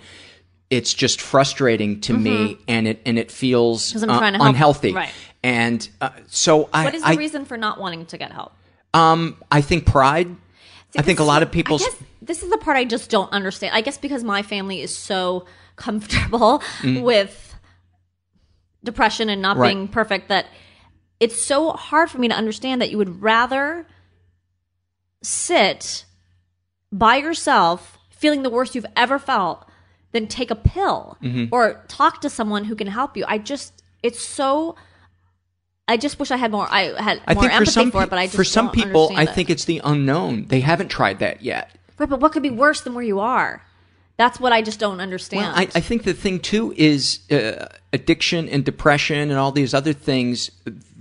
it's 0.72 0.92
just 0.92 1.22
frustrating 1.22 2.02
to 2.02 2.14
me, 2.18 2.58
and 2.68 2.88
it 2.88 3.00
and 3.06 3.20
it 3.20 3.30
feels 3.32 3.94
Mm-hmm. 3.94 4.10
uh, 4.10 4.18
trying 4.18 4.34
to 4.34 4.40
help. 4.40 4.50
unhealthy." 4.50 4.94
Right. 4.94 5.12
And 5.44 5.88
uh, 6.00 6.12
so 6.28 6.70
I, 6.74 6.86
What 6.86 6.96
is 6.96 7.02
the 7.04 7.10
I, 7.10 7.16
reason 7.16 7.44
for 7.46 7.58
not 7.58 7.80
wanting 7.80 8.06
to 8.08 8.18
get 8.18 8.32
help? 8.32 8.54
um, 8.94 9.38
I 9.52 9.62
think 9.62 9.86
pride. 9.86 10.34
I 10.98 11.02
think 11.02 11.20
a 11.20 11.24
lot 11.24 11.42
of 11.44 11.52
guess 11.52 11.86
this 12.22 12.44
is 12.44 12.50
the 12.52 12.58
part 12.58 12.78
I 12.78 12.86
just 12.86 13.10
don't 13.10 13.32
understand. 13.34 13.76
I 13.76 13.82
guess 13.82 13.98
because 13.98 14.24
my 14.24 14.44
family 14.44 14.82
is 14.82 14.96
so 14.96 15.46
comfortable 15.76 16.62
with 16.84 17.56
depression 18.84 19.30
and 19.30 19.42
not 19.42 19.58
Mm. 19.58 19.60
Right. 19.60 19.74
being 19.76 19.88
perfect 19.88 20.30
that 20.30 20.46
it's 21.20 21.42
so 21.42 21.72
hard 21.72 22.10
for 22.12 22.20
me 22.20 22.28
to 22.28 22.36
understand 22.36 22.82
that 22.82 22.92
you 22.92 22.98
would 22.98 23.22
rather 23.22 23.88
sit 25.22 26.06
by 26.92 27.18
yourself 27.18 27.98
feeling 28.10 28.44
the 28.44 28.50
worst 28.50 28.76
you've 28.76 28.86
ever 28.96 29.18
felt 29.20 29.68
than 30.12 30.28
take 30.28 30.52
a 30.52 30.56
pill 30.56 31.18
Mm-hmm. 31.24 31.46
or 31.54 31.84
talk 31.88 32.22
to 32.22 32.30
someone 32.30 32.66
who 32.66 32.76
can 32.76 32.88
help 32.88 33.18
you. 33.18 33.26
I 33.28 33.38
just 33.40 33.82
it's 34.04 34.22
so 34.24 34.76
I 35.88 35.98
just 35.98 36.17
wish 36.19 36.32
I 36.32 36.38
had 36.38 36.52
more 36.52 36.67
I 36.69 36.93
had 37.02 37.22
I 37.28 37.34
more 37.34 37.43
think 37.43 37.52
for 37.52 37.58
empathy 37.58 37.72
some 37.72 37.91
for 37.91 38.04
it, 38.04 38.10
but 38.10 38.19
I 38.19 38.26
just 38.26 38.36
for 38.36 38.43
some 38.43 38.72
people, 38.72 39.12
I 39.15 39.24
it. 39.24 39.30
think 39.32 39.50
it's 39.50 39.65
the 39.65 39.82
unknown. 39.84 40.46
They 40.48 40.62
haven't 40.62 40.89
tried 40.89 41.19
that 41.19 41.41
yet. 41.41 41.72
Right, 41.98 42.10
but 42.10 42.19
what 42.19 42.32
could 42.32 42.43
be 42.43 42.50
worse 42.50 42.82
than 42.82 42.93
where 42.93 43.04
you 43.04 43.19
are? 43.19 43.62
That's 44.15 44.39
what 44.39 44.54
I 44.54 44.62
just 44.62 44.80
don't 44.80 45.02
understand. 45.02 45.41
Well, 45.43 45.54
I, 45.56 45.63
I 45.63 45.80
think 45.82 46.04
the 46.04 46.13
thing 46.13 46.39
too 46.39 46.74
is 46.78 47.19
uh, 47.32 47.67
addiction 47.91 48.48
and 48.48 48.63
depression 48.63 49.30
and 49.32 49.39
all 49.39 49.52
these 49.52 49.74
other 49.74 49.91
things. 49.91 50.52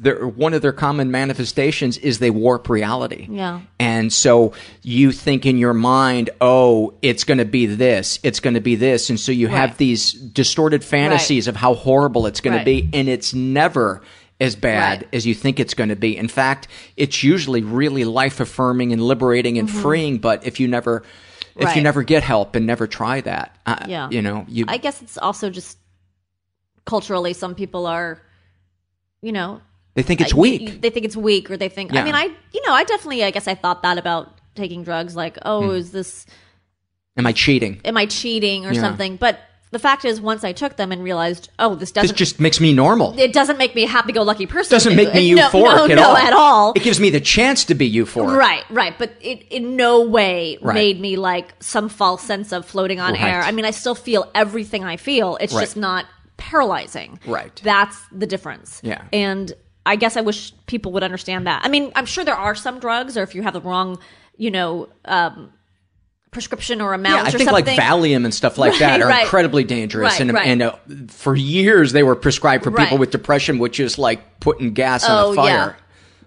One 0.03 0.55
of 0.55 0.63
their 0.63 0.73
common 0.73 1.11
manifestations 1.11 1.97
is 1.99 2.19
they 2.19 2.31
warp 2.31 2.69
reality. 2.69 3.29
Yeah. 3.31 3.61
And 3.79 4.13
so 4.13 4.53
you 4.83 5.13
think 5.13 5.45
in 5.47 5.59
your 5.59 5.75
mind, 5.75 6.31
oh, 6.41 6.95
it's 7.03 7.23
going 7.25 7.39
to 7.39 7.45
be 7.45 7.67
this, 7.67 8.19
it's 8.23 8.41
going 8.41 8.55
to 8.55 8.61
be 8.61 8.75
this, 8.77 9.11
and 9.11 9.21
so 9.21 9.31
you 9.31 9.47
have 9.49 9.77
these 9.77 10.13
distorted 10.15 10.83
fantasies 10.83 11.47
of 11.47 11.55
how 11.55 11.75
horrible 11.75 12.27
it's 12.27 12.41
going 12.41 12.57
Right. 12.57 12.61
to 12.61 12.65
be, 12.65 12.89
and 12.93 13.09
it's 13.09 13.33
never 13.35 14.03
as 14.43 14.57
bad 14.57 15.03
Right. 15.03 15.09
as 15.15 15.27
you 15.27 15.35
think 15.35 15.59
it's 15.61 15.75
going 15.75 15.89
to 15.91 15.97
be. 15.97 16.17
In 16.17 16.29
fact, 16.29 16.69
it's 16.97 17.23
usually 17.23 17.63
really 17.63 18.05
life 18.05 18.41
affirming 18.41 18.93
and 18.93 19.01
liberating 19.03 19.59
and 19.59 19.71
freeing. 19.71 20.19
But 20.19 20.47
if 20.47 20.59
you 20.61 20.69
never, 20.69 21.03
if 21.57 21.61
you 21.61 21.67
Mm-hmm. 21.69 21.83
Never 21.83 22.03
get 22.03 22.23
help 22.23 22.57
and 22.57 22.67
never 22.67 22.87
try 22.87 23.21
that, 23.23 23.57
uh, 23.67 23.85
Yeah. 23.89 24.09
you 24.11 24.21
know, 24.23 24.45
you 24.49 24.65
I 24.69 24.79
guess 24.79 25.01
it's 25.03 25.17
also 25.19 25.49
just 25.51 25.79
culturally, 26.85 27.33
some 27.33 27.55
people 27.55 27.87
are, 27.87 28.21
you 29.21 29.33
know, 29.33 29.61
they 29.95 30.03
think 30.03 30.21
it's 30.21 30.33
uh, 30.33 30.37
weak. 30.39 30.61
you- 30.63 30.79
they 30.79 30.91
think 30.91 31.05
it's 31.05 31.17
weak, 31.17 31.51
or 31.51 31.57
they 31.57 31.69
think. 31.69 31.93
Yeah. 31.93 32.01
I 32.01 32.05
mean, 32.05 32.15
I 32.15 32.25
you 32.53 32.63
know, 32.67 32.73
I 32.73 32.85
definitely, 32.85 33.23
I 33.25 33.31
guess, 33.31 33.47
I 33.47 33.55
thought 33.55 33.83
that 33.83 33.99
about 33.99 34.41
taking 34.55 34.83
drugs. 34.85 35.15
Like, 35.15 35.39
oh, 35.45 35.69
Hmm. 35.69 35.77
is 35.77 35.93
this 35.93 36.27
Am 37.17 37.27
I 37.27 37.33
cheating? 37.33 37.81
am 37.85 37.97
I 37.97 38.07
cheating 38.07 38.65
or 38.67 38.73
Yeah. 38.73 38.81
something? 38.81 39.17
But 39.17 39.39
the 39.73 39.79
fact 39.81 40.05
is, 40.05 40.21
once 40.21 40.45
I 40.45 40.53
took 40.53 40.77
them 40.77 40.93
and 40.93 41.03
realized, 41.03 41.49
oh, 41.59 41.71
this 41.75 41.91
This 41.91 42.03
doesn't. 42.03 42.17
just 42.17 42.39
makes 42.39 42.61
me 42.61 42.73
normal. 42.73 43.19
it 43.19 43.33
doesn't 43.33 43.57
make 43.59 43.75
me 43.75 43.85
a 43.85 43.89
happy-go-lucky 43.89 44.47
person. 44.47 44.71
doesn't 44.71 44.95
make 44.95 45.13
me 45.13 45.35
no, 45.35 45.49
euphoric 45.49 45.77
no, 45.77 45.85
at 45.87 45.97
no, 45.97 46.09
all. 46.11 46.17
at 46.17 46.33
all. 46.33 46.73
It 46.77 46.83
gives 46.85 47.01
me 47.01 47.11
the 47.11 47.21
chance 47.21 47.65
to 47.65 47.75
be 47.75 47.91
euphoric. 47.93 48.37
Right, 48.37 48.63
right. 48.71 48.95
But 48.99 49.13
it 49.21 49.43
in 49.51 49.75
no 49.77 50.03
way 50.03 50.59
Right. 50.63 50.75
made 50.75 51.01
me 51.01 51.17
like 51.17 51.55
some 51.61 51.89
false 51.89 52.23
sense 52.23 52.53
of 52.53 52.65
floating 52.67 53.01
on 53.01 53.15
Right. 53.15 53.23
air. 53.23 53.43
I 53.43 53.51
mean, 53.51 53.65
I 53.65 53.71
still 53.73 53.95
feel 53.95 54.31
everything 54.35 54.85
I 54.85 54.97
feel. 54.97 55.37
It's 55.41 55.53
Right. 55.55 55.63
just 55.63 55.77
not 55.77 56.07
paralyzing. 56.37 57.19
Right. 57.27 57.59
That's 57.65 57.97
the 58.13 58.27
difference. 58.27 58.81
Yeah. 58.85 59.03
And 59.13 59.53
I 59.87 59.97
guess 59.97 60.17
I 60.17 60.21
wish 60.21 60.53
people 60.67 60.93
would 60.93 61.03
understand 61.03 61.47
that. 61.47 61.63
I 61.65 61.69
mean, 61.69 61.93
I'm 61.97 62.07
sure 62.07 62.25
there 62.25 62.37
are 62.37 62.55
some 62.55 62.79
drugs, 62.79 63.17
or 63.17 63.23
if 63.23 63.35
you 63.35 63.43
have 63.43 63.53
the 63.55 63.61
wrong, 63.61 63.99
you 64.37 64.51
know, 64.51 64.89
um, 65.07 65.51
prescription 66.33 66.81
or 66.81 66.95
amount 66.95 67.23
Yeah, 67.23 67.29
I 67.29 67.31
think 67.31 67.53
like. 67.53 67.67
Valium 67.67 68.25
and 68.25 68.35
stuff 68.35 68.59
like 68.59 68.77
that 68.81 69.01
are 69.01 69.07
right. 69.07 69.23
incredibly 69.23 69.63
dangerous, 69.63 70.13
Right, 70.13 70.21
and 70.21 70.33
right. 70.33 70.47
and 70.49 70.63
uh, 70.63 70.77
for 71.09 71.37
years 71.37 71.93
they 71.93 72.03
were 72.03 72.17
prescribed 72.17 72.65
for 72.65 72.71
people 72.71 72.85
Right. 72.85 72.99
with 73.01 73.11
depression, 73.13 73.59
which 73.61 73.79
is 73.79 73.99
like 73.99 74.41
putting 74.41 74.73
gas 74.73 75.09
on 75.09 75.25
Oh, 75.25 75.33
a 75.33 75.35
fire. 75.37 75.77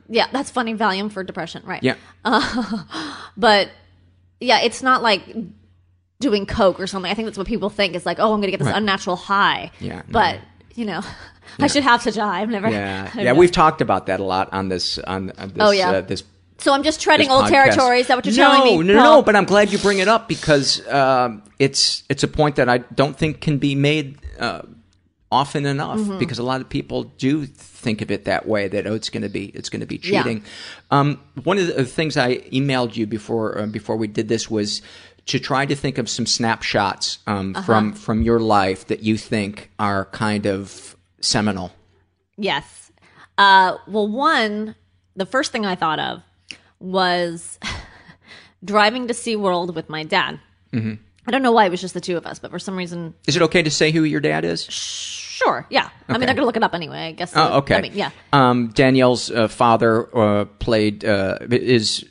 Yeah, 0.07 0.27
that's 0.31 0.51
funny. 0.51 0.75
Valium 0.75 1.11
for 1.11 1.23
depression, 1.23 1.63
right? 1.65 1.81
Yeah, 1.83 1.95
but 3.37 3.69
yeah, 4.39 4.61
it's 4.61 4.83
not 4.83 5.01
like 5.01 5.23
doing 6.19 6.45
coke 6.45 6.79
or 6.79 6.87
something. 6.87 7.11
I 7.11 7.15
think 7.15 7.25
that's 7.25 7.37
what 7.37 7.47
people 7.47 7.69
think 7.69 7.95
is 7.95 8.05
like, 8.05 8.19
oh, 8.19 8.25
I'm 8.33 8.39
going 8.39 8.43
to 8.43 8.51
get 8.51 8.59
this 8.59 8.67
Right. 8.67 8.77
unnatural 8.77 9.15
high. 9.15 9.71
Yeah, 9.79 9.97
no. 9.97 10.03
but 10.11 10.39
you 10.75 10.85
know, 10.85 11.01
I 11.59 11.67
should 11.67 11.83
have 11.83 12.01
such 12.01 12.17
a 12.17 12.21
high. 12.21 12.41
I've 12.41 12.49
never. 12.49 12.69
yeah, 12.69 13.09
yeah. 13.15 13.23
know. 13.23 13.35
We've 13.35 13.51
talked 13.51 13.81
about 13.81 14.05
that 14.05 14.19
a 14.19 14.23
lot 14.23 14.49
on 14.53 14.69
this 14.69 14.99
on, 14.99 15.31
on 15.37 15.47
this. 15.49 15.57
Oh, 15.59 15.71
yeah. 15.71 15.89
uh, 15.89 16.01
this 16.01 16.23
So 16.57 16.73
I'm 16.73 16.83
just 16.83 17.01
treading 17.01 17.29
old 17.29 17.45
podcast. 17.45 17.49
territory. 17.49 17.99
Is 17.99 18.07
that 18.07 18.15
what 18.17 18.25
you're 18.25 18.35
no, 18.35 18.51
telling 18.55 18.79
me? 18.79 18.87
No, 18.87 18.93
no, 18.93 19.03
no. 19.03 19.21
But 19.21 19.35
I'm 19.35 19.45
glad 19.45 19.71
you 19.71 19.77
bring 19.77 19.99
it 19.99 20.07
up 20.07 20.27
because 20.27 20.85
um, 20.87 21.43
it's 21.59 22.03
it's 22.09 22.23
a 22.23 22.27
point 22.27 22.55
that 22.55 22.69
I 22.69 22.79
don't 22.79 23.15
think 23.17 23.41
can 23.41 23.57
be 23.57 23.75
made 23.75 24.17
uh, 24.39 24.61
often 25.31 25.65
enough 25.65 25.99
Mm-hmm. 25.99 26.17
because 26.19 26.39
a 26.39 26.43
lot 26.43 26.61
of 26.61 26.69
people 26.69 27.03
do 27.17 27.45
think 27.45 28.01
of 28.01 28.09
it 28.09 28.25
that 28.25 28.47
way 28.47 28.67
that 28.69 28.87
oh 28.87 28.93
it's 28.95 29.09
going 29.09 29.23
to 29.23 29.29
be 29.29 29.45
it's 29.47 29.69
going 29.69 29.81
to 29.81 29.85
be 29.85 29.99
Yeah. 30.01 30.23
cheating. 30.23 30.43
Um, 30.91 31.19
one 31.43 31.57
of 31.57 31.67
the 31.75 31.85
things 31.85 32.15
I 32.17 32.37
emailed 32.51 32.95
you 32.95 33.05
before 33.05 33.57
uh, 33.59 33.65
before 33.67 33.97
we 33.97 34.07
did 34.07 34.27
this 34.27 34.49
was 34.49 34.81
to 35.27 35.39
try 35.39 35.65
to 35.65 35.75
think 35.75 35.97
of 35.97 36.09
some 36.09 36.25
snapshots 36.25 37.19
um, 37.27 37.53
Uh-huh. 37.55 37.65
from 37.65 37.93
from 37.93 38.21
your 38.21 38.39
life 38.39 38.87
that 38.87 39.01
you 39.03 39.17
think 39.17 39.71
are 39.77 40.05
kind 40.05 40.45
of 40.47 40.95
seminal. 41.19 41.71
Yes. 42.37 42.91
Uh, 43.37 43.77
well, 43.87 44.07
one, 44.07 44.75
the 45.15 45.25
first 45.25 45.51
thing 45.51 45.65
I 45.65 45.75
thought 45.75 45.99
of 45.99 46.21
was 46.79 47.59
driving 48.63 49.07
to 49.07 49.13
SeaWorld 49.13 49.73
with 49.75 49.89
my 49.89 50.03
dad. 50.03 50.39
Mm-hmm. 50.73 50.93
I 51.27 51.31
don't 51.31 51.41
know 51.41 51.51
why 51.51 51.65
it 51.65 51.69
was 51.71 51.81
just 51.81 51.93
the 51.95 52.01
two 52.01 52.17
of 52.17 52.25
us, 52.25 52.38
but 52.39 52.51
for 52.51 52.59
some 52.59 52.75
reason, 52.75 53.13
Is 53.27 53.35
it 53.35 53.41
okay 53.43 53.63
to 53.63 53.71
say 53.71 53.91
who 53.91 54.03
your 54.03 54.19
dad 54.21 54.45
is? 54.45 54.63
sure, 54.65 55.65
yeah. 55.69 55.89
I 56.07 56.13
mean, 56.13 56.21
Okay. 56.23 56.29
I'm 56.29 56.35
gonna 56.35 56.45
look 56.45 56.55
it 56.55 56.63
up 56.63 56.73
anyway. 56.73 57.07
I 57.07 57.11
guess. 57.11 57.33
Oh, 57.35 57.57
okay. 57.57 57.75
I 57.75 57.81
mean, 57.81 57.91
yeah. 57.93 58.11
Um, 58.31 58.69
Danielle's 58.69 59.29
uh, 59.31 59.47
father 59.47 60.15
uh, 60.17 60.45
played 60.45 61.03
uh, 61.03 61.39
is 61.51 62.05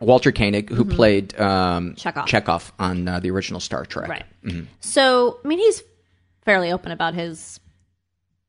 Walter 0.00 0.32
Koenig, 0.32 0.70
who 0.70 0.84
played 0.86 1.38
um, 1.38 1.94
Chekov. 1.96 2.26
Chekov 2.26 2.70
on 2.78 3.06
uh, 3.06 3.20
the 3.20 3.30
original 3.30 3.60
Star 3.60 3.84
Trek. 3.84 4.08
Right. 4.08 4.24
So, 4.80 5.40
I 5.44 5.48
mean, 5.48 5.58
he's 5.58 5.82
fairly 6.46 6.72
open 6.72 6.90
about 6.92 7.12
his, 7.14 7.60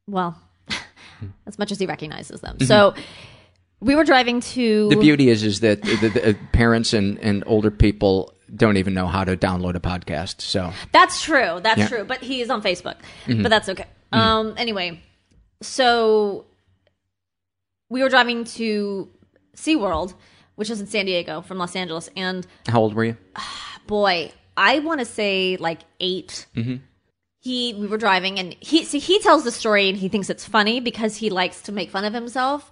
well, 0.08 0.40
as 1.46 1.60
much 1.60 1.72
as 1.74 1.80
he 1.80 1.86
recognizes 1.86 2.40
them. 2.40 2.58
So, 2.62 2.94
we 3.82 3.96
were 3.96 4.04
driving 4.04 4.40
to. 4.40 4.90
The 4.90 4.96
beauty 4.96 5.30
is, 5.30 5.44
is 5.44 5.60
that 5.60 5.82
the, 5.82 6.10
the, 6.10 6.38
parents 6.54 6.94
and, 6.94 7.20
and 7.20 7.44
older 7.46 7.72
people 7.72 8.34
don't 8.56 8.78
even 8.78 8.94
know 8.94 9.08
how 9.08 9.24
to 9.24 9.36
download 9.36 9.76
a 9.76 9.80
podcast. 9.80 10.42
So 10.42 10.72
That's 10.92 11.22
true. 11.22 11.60
That's 11.62 11.80
Yeah. 11.80 11.88
true. 11.88 12.04
But 12.04 12.22
he 12.22 12.42
is 12.42 12.50
on 12.50 12.62
Facebook. 12.62 12.98
Mm-hmm. 13.26 13.44
But 13.44 13.50
that's 13.50 13.70
okay. 13.70 13.86
Mm-hmm. 14.14 14.20
Um. 14.20 14.54
Anyway, 14.58 15.02
so 15.62 16.46
we 17.90 18.04
were 18.04 18.10
driving 18.10 18.44
to 18.46 19.10
SeaWorld, 19.56 20.14
which 20.56 20.70
is 20.70 20.80
in 20.80 20.88
San 20.88 21.06
Diego 21.06 21.42
from 21.42 21.58
Los 21.58 21.76
Angeles, 21.76 22.10
and 22.16 22.46
how 22.68 22.82
old 22.82 22.94
were 22.94 23.06
you? 23.06 23.18
boy, 23.88 24.32
I 24.56 24.80
want 24.80 25.00
to 25.00 25.06
say 25.06 25.58
like 25.58 25.80
8 26.00 26.46
mm-hmm. 26.56 26.76
He, 27.44 27.74
we 27.74 27.88
were 27.88 27.98
driving, 27.98 28.38
and 28.38 28.56
he, 28.60 28.84
see, 28.84 29.00
he 29.00 29.18
tells 29.18 29.44
the 29.44 29.50
story, 29.50 29.90
and 29.90 29.98
he 29.98 30.10
thinks 30.10 30.30
it's 30.30 30.46
funny 30.46 30.80
because 30.80 31.16
he 31.16 31.32
likes 31.32 31.64
to 31.64 31.72
make 31.72 31.90
fun 31.90 32.06
of 32.06 32.14
himself. 32.14 32.70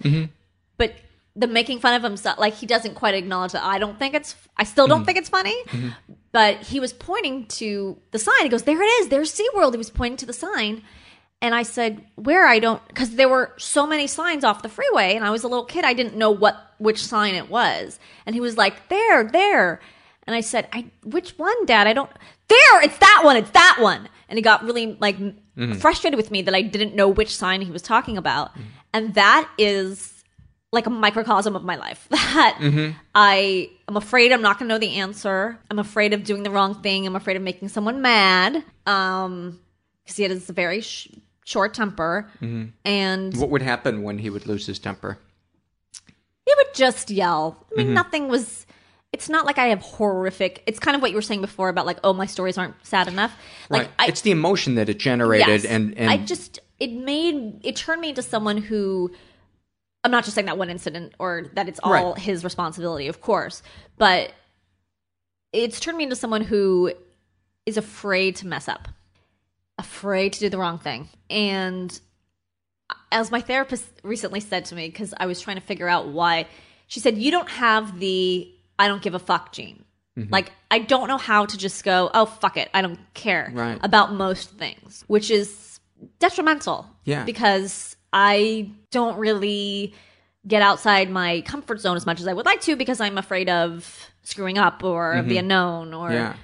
But 0.80 0.96
the 1.36 1.46
making 1.46 1.80
fun 1.80 1.94
of 1.94 2.02
himself, 2.02 2.40
like 2.40 2.56
he 2.56 2.66
doesn't 2.66 2.96
quite 2.96 3.14
acknowledge 3.14 3.52
that. 3.52 3.64
I 3.64 3.78
don't 3.78 4.00
think 4.00 4.16
it's, 4.16 4.36
I 4.58 4.64
still 4.64 4.88
don't 4.88 5.00
mm-hmm. 5.00 5.06
think 5.06 5.18
it's 5.20 5.30
funny. 5.30 5.64
Mm-hmm. 5.66 5.90
But 6.32 6.64
he 6.64 6.80
was 6.80 6.94
pointing 6.94 7.46
to 7.48 8.00
the 8.12 8.18
sign. 8.20 8.42
He 8.44 8.50
goes, 8.50 8.64
"There 8.64 8.82
it 8.82 8.86
is. 8.86 9.10
There's 9.10 9.34
SeaWorld." 9.34 9.72
He 9.72 9.78
was 9.78 9.90
pointing 9.90 10.18
to 10.18 10.26
the 10.26 10.34
sign. 10.34 10.84
And 11.42 11.56
I 11.56 11.64
said, 11.64 12.04
"Where 12.16 12.48
I 12.48 12.60
don't 12.60 12.82
cuz 12.94 13.12
there 13.12 13.30
were 13.30 13.54
so 13.58 13.86
many 13.86 14.08
signs 14.08 14.44
off 14.44 14.62
the 14.62 14.70
freeway 14.70 15.16
and 15.16 15.26
I 15.26 15.32
was 15.32 15.44
a 15.44 15.48
little 15.48 15.66
kid. 15.66 15.86
I 15.86 15.94
didn't 15.94 16.16
know 16.16 16.32
what 16.32 16.56
which 16.78 17.04
sign 17.04 17.36
it 17.36 17.50
was." 17.50 18.00
And 18.26 18.36
he 18.36 18.42
was 18.42 18.58
like, 18.58 18.90
"There, 18.90 19.24
there." 19.24 19.82
And 20.28 20.36
I 20.36 20.42
said, 20.42 20.68
"I 20.72 20.86
which 21.04 21.32
one, 21.38 21.66
dad? 21.66 21.88
I 21.88 21.94
don't 21.94 22.12
There, 22.48 22.82
it's 22.84 22.98
that 23.00 23.22
one. 23.24 23.38
It's 23.38 23.52
that 23.52 23.78
one." 23.80 24.08
And 24.28 24.38
he 24.38 24.44
got 24.44 24.64
really 24.64 24.98
like 25.00 25.18
mm-hmm. 25.18 25.74
frustrated 25.74 26.18
with 26.18 26.30
me 26.30 26.44
that 26.44 26.54
I 26.54 26.62
didn't 26.62 26.96
know 26.96 27.08
which 27.08 27.36
sign 27.36 27.62
he 27.62 27.72
was 27.72 27.82
talking 27.82 28.18
about. 28.18 28.52
And 28.94 29.16
that 29.16 29.50
is 29.58 30.19
like 30.72 30.86
a 30.86 30.90
microcosm 30.90 31.56
of 31.56 31.64
my 31.64 31.76
life 31.76 32.08
that 32.12 32.58
mm-hmm. 32.60 32.92
I 33.16 33.70
am 33.88 33.98
afraid 33.98 34.32
I'm 34.32 34.42
not 34.42 34.60
going 34.60 34.70
to 34.70 34.76
know 34.76 34.80
the 34.80 34.96
answer. 34.98 35.58
I'm 35.72 35.80
afraid 35.80 36.14
of 36.14 36.24
doing 36.24 36.44
the 36.44 36.52
wrong 36.52 36.82
thing. 36.82 37.08
I'm 37.08 37.16
afraid 37.16 37.38
of 37.38 37.44
making 37.44 37.70
someone 37.70 38.02
mad. 38.02 38.64
Um, 38.86 39.60
because 40.04 40.18
he 40.18 40.24
has 40.24 40.50
a 40.50 40.54
very 40.54 40.82
sh- 40.82 41.08
short 41.46 41.76
temper, 41.76 42.28
mm-hmm. 42.42 42.70
and 42.84 43.38
What 43.38 43.52
would 43.52 43.62
happen 43.62 44.02
when 44.02 44.18
he 44.18 44.32
would 44.32 44.48
lose 44.48 44.66
his 44.66 44.80
temper? 44.80 45.20
he 46.50 46.54
would 46.58 46.74
just 46.74 47.12
yell. 47.12 47.64
I 47.72 47.76
mean, 47.76 47.86
mm-hmm. 47.88 47.94
nothing 47.96 48.28
was. 48.28 48.66
It's 49.12 49.30
not 49.30 49.46
like 49.46 49.58
I 49.58 49.68
have 49.68 49.82
horrific. 49.82 50.64
It's 50.66 50.80
kind 50.80 50.96
of 50.96 51.02
what 51.02 51.12
you 51.12 51.16
were 51.16 51.22
saying 51.22 51.42
before 51.42 51.70
about 51.70 51.86
like, 51.86 52.00
oh, 52.04 52.14
my 52.14 52.26
stories 52.26 52.58
aren't 52.58 52.76
sad 52.86 53.08
enough. 53.08 53.36
Like 53.70 53.84
right. 53.84 53.92
I, 54.00 54.08
it's 54.08 54.22
the 54.22 54.32
emotion 54.32 54.76
that 54.76 54.90
it 54.90 54.98
generated, 54.98 55.48
Yes. 55.48 55.66
and 55.66 55.96
and 55.98 56.10
I 56.10 56.18
just 56.18 56.60
it 56.80 56.92
made 56.92 57.60
it 57.64 57.76
turned 57.76 58.02
me 58.02 58.10
into 58.10 58.24
someone 58.24 58.58
who 58.58 59.12
I'm 60.04 60.12
not 60.12 60.24
just 60.24 60.36
saying 60.36 60.46
that 60.48 60.58
one 60.58 60.70
incident 60.70 61.14
or 61.20 61.48
that 61.54 61.68
it's 61.68 61.80
all 61.84 61.92
Right. 61.92 62.18
his 62.18 62.44
responsibility, 62.44 63.08
of 63.08 63.22
course, 63.22 63.62
but 63.98 64.32
it's 65.52 65.80
turned 65.80 65.98
me 65.98 66.04
into 66.06 66.16
someone 66.16 66.42
who 66.42 66.94
is 67.66 67.76
afraid 67.78 68.36
to 68.38 68.48
mess 68.48 68.68
up, 68.68 68.88
afraid 69.78 70.34
to 70.34 70.40
do 70.40 70.50
the 70.50 70.58
wrong 70.58 70.78
thing, 70.80 71.10
and 71.30 72.00
as 73.12 73.30
my 73.32 73.42
therapist 73.42 73.86
recently 74.04 74.40
said 74.40 74.66
to 74.66 74.76
me 74.76 74.88
because 74.88 75.14
I 75.18 75.26
was 75.28 75.40
trying 75.42 75.58
to 75.58 75.62
figure 75.62 75.88
out 75.88 76.08
why 76.08 76.48
she 76.88 77.00
said 77.00 77.18
you 77.18 77.30
don't 77.32 77.50
have 77.50 78.00
the 78.00 78.52
I 78.80 78.88
don't 78.88 79.02
give 79.02 79.14
a 79.14 79.20
fuck 79.20 79.52
gene. 79.52 79.84
Mm-hmm. 80.18 80.32
Like 80.34 80.52
I 80.72 80.80
don't 80.80 81.08
know 81.08 81.18
how 81.18 81.46
to 81.46 81.58
just 81.58 81.84
go, 81.84 82.10
oh 82.14 82.26
fuck 82.26 82.58
it, 82.58 82.70
I 82.74 82.82
don't 82.82 83.00
care 83.14 83.52
Right. 83.54 83.80
about 83.84 84.14
most 84.14 84.52
things, 84.52 85.04
which 85.08 85.30
is 85.30 85.80
detrimental. 86.20 86.88
Yeah. 87.04 87.26
Because 87.26 87.96
I 88.14 88.72
don't 88.92 89.18
really 89.18 89.94
get 90.48 90.62
outside 90.62 91.10
my 91.10 91.42
comfort 91.42 91.80
zone 91.80 91.96
as 91.98 92.06
much 92.06 92.20
as 92.20 92.28
I 92.28 92.34
would 92.34 92.46
like 92.46 92.62
to 92.62 92.76
because 92.76 93.00
I'm 93.02 93.18
afraid 93.18 93.50
of 93.50 94.10
screwing 94.24 94.58
up 94.58 94.84
or 94.84 95.22
the 95.26 95.38
unknown 95.38 95.94
or 95.94 96.10
Mm-hmm. 96.10 96.16
yeah. 96.18 96.36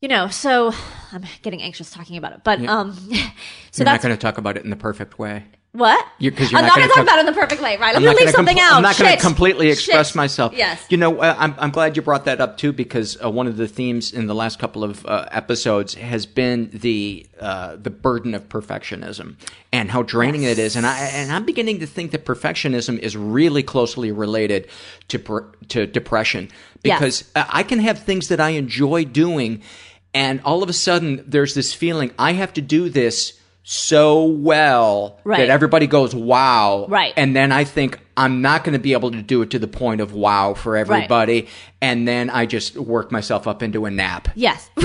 you 0.00 0.08
know, 0.08 0.28
so 0.28 0.72
I'm 1.12 1.24
getting 1.42 1.62
anxious 1.62 1.90
talking 1.90 2.16
about 2.16 2.32
it. 2.32 2.40
But 2.44 2.64
um 2.66 2.92
so 3.70 3.82
You're 3.82 3.84
not 3.84 4.02
going 4.02 4.14
to 4.14 4.20
talk 4.20 4.38
about 4.38 4.56
it 4.56 4.64
in 4.64 4.70
the 4.70 4.76
perfect 4.76 5.18
way. 5.18 5.44
What? 5.76 6.04
You- 6.18 6.30
'cause 6.32 6.50
you're 6.50 6.58
I'm 6.58 6.66
not 6.66 6.78
not 6.78 6.78
gonna 6.80 6.94
talk 6.94 7.02
about 7.04 7.16
it 7.18 7.20
in 7.20 7.26
the 7.26 7.32
perfect 7.32 7.60
way, 7.62 7.76
right? 7.76 7.90
I'm, 7.90 7.96
I'm 7.96 8.02
going 8.02 8.16
to 8.16 8.24
leave 8.24 8.34
something 8.34 8.56
compl- 8.56 8.60
out. 8.60 8.72
I'm 8.76 8.82
not 8.82 8.98
going 8.98 9.14
to 9.14 9.20
completely 9.22 9.68
express 9.70 10.08
Shit. 10.08 10.16
myself. 10.16 10.52
Yes. 10.54 10.82
You 10.88 10.96
know, 10.96 11.18
uh, 11.20 11.34
I'm, 11.38 11.54
I'm 11.58 11.70
glad 11.70 11.96
you 11.96 12.02
brought 12.02 12.24
that 12.24 12.40
up 12.40 12.56
too 12.56 12.72
because 12.72 13.16
uh, 13.22 13.30
one 13.30 13.46
of 13.46 13.56
the 13.56 13.68
themes 13.68 14.12
in 14.12 14.26
the 14.26 14.34
last 14.34 14.58
couple 14.58 14.82
of 14.84 15.04
uh, 15.06 15.28
episodes 15.30 15.94
has 15.94 16.24
been 16.26 16.70
the 16.72 17.26
uh, 17.40 17.76
the 17.76 17.90
burden 17.90 18.34
of 18.34 18.48
perfectionism 18.48 19.36
and 19.72 19.90
how 19.90 20.02
draining 20.02 20.42
it 20.44 20.58
is. 20.58 20.76
And 20.76 20.86
I 20.86 20.98
and 20.98 21.30
I'm 21.30 21.44
beginning 21.44 21.80
to 21.80 21.86
think 21.86 22.10
that 22.12 22.24
perfectionism 22.24 22.98
is 22.98 23.16
really 23.16 23.62
closely 23.62 24.10
related 24.12 24.68
to 25.08 25.18
per, 25.18 25.42
to 25.68 25.86
depression 25.86 26.48
because 26.82 27.24
uh, 27.34 27.44
I 27.48 27.62
can 27.62 27.80
have 27.80 27.98
things 27.98 28.28
that 28.28 28.40
I 28.40 28.50
enjoy 28.50 29.04
doing, 29.04 29.62
and 30.14 30.40
all 30.44 30.62
of 30.62 30.68
a 30.70 30.72
sudden 30.72 31.22
there's 31.26 31.54
this 31.54 31.74
feeling 31.74 32.12
I 32.18 32.32
have 32.32 32.52
to 32.54 32.62
do 32.62 32.88
this 32.88 33.35
so 33.68 34.22
well 34.26 35.18
Right. 35.24 35.38
that 35.38 35.50
everybody 35.50 35.88
goes 35.88 36.14
wow 36.14 36.86
Right. 36.88 37.12
and 37.16 37.34
then 37.34 37.50
i 37.50 37.64
think 37.64 37.98
i'm 38.16 38.40
not 38.40 38.62
going 38.62 38.74
to 38.74 38.78
be 38.78 38.92
able 38.92 39.10
to 39.10 39.20
do 39.22 39.42
it 39.42 39.50
to 39.50 39.58
the 39.58 39.66
point 39.66 40.00
of 40.00 40.12
wow 40.12 40.54
for 40.54 40.76
everybody 40.76 41.48
and 41.82 42.06
then 42.06 42.30
i 42.30 42.46
just 42.46 42.76
work 42.76 43.10
myself 43.10 43.48
up 43.48 43.64
into 43.64 43.84
a 43.84 43.90
nap 43.90 44.28
Yes. 44.36 44.70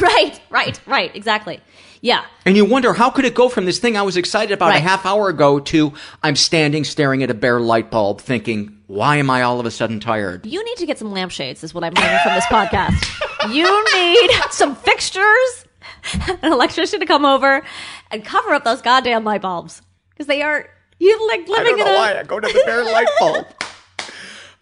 right, 0.00 0.40
right, 0.48 0.80
right. 0.86 1.14
Exactly. 1.14 1.60
Yeah. 2.00 2.24
and 2.46 2.56
you 2.56 2.64
wonder 2.64 2.94
how 2.94 3.10
could 3.10 3.26
it 3.26 3.34
go 3.34 3.50
from 3.50 3.66
this 3.66 3.78
thing 3.78 3.98
i 3.98 4.02
was 4.02 4.16
excited 4.16 4.52
about 4.54 4.74
a 4.74 4.80
half 4.80 5.04
hour 5.04 5.28
ago 5.28 5.60
to 5.60 5.92
i'm 6.22 6.34
standing 6.34 6.84
staring 6.84 7.22
at 7.22 7.28
a 7.30 7.34
bare 7.34 7.60
light 7.60 7.90
bulb 7.90 8.18
thinking 8.22 8.78
why 8.86 9.16
am 9.16 9.28
i 9.28 9.42
all 9.42 9.60
of 9.60 9.66
a 9.66 9.70
sudden 9.70 10.00
tired 10.00 10.46
You 10.46 10.64
need 10.64 10.78
to 10.78 10.86
get 10.86 10.98
some 10.98 11.12
lampshades, 11.12 11.62
is 11.62 11.74
what 11.74 11.84
I'm 11.84 11.92
learning 11.92 12.18
from 12.24 12.32
this 12.34 12.46
podcast. 12.46 13.52
You 13.52 13.84
need 13.94 14.30
some 14.52 14.74
fixtures, 14.74 15.64
an 16.42 16.52
electrician 16.52 17.00
to 17.00 17.06
come 17.06 17.24
over 17.24 17.62
and 18.10 18.24
cover 18.24 18.50
up 18.54 18.64
those 18.64 18.82
goddamn 18.82 19.24
light 19.24 19.42
bulbs. 19.42 19.82
Because 20.10 20.26
they 20.26 20.42
are, 20.42 20.68
you 20.98 21.28
like 21.28 21.46
living 21.48 21.78
in 21.78 21.86
a. 21.86 22.24
go 22.24 22.38
to 22.40 22.46
the 22.48 22.62
bare 22.66 22.84
light 22.84 23.08
bulb 23.18 23.46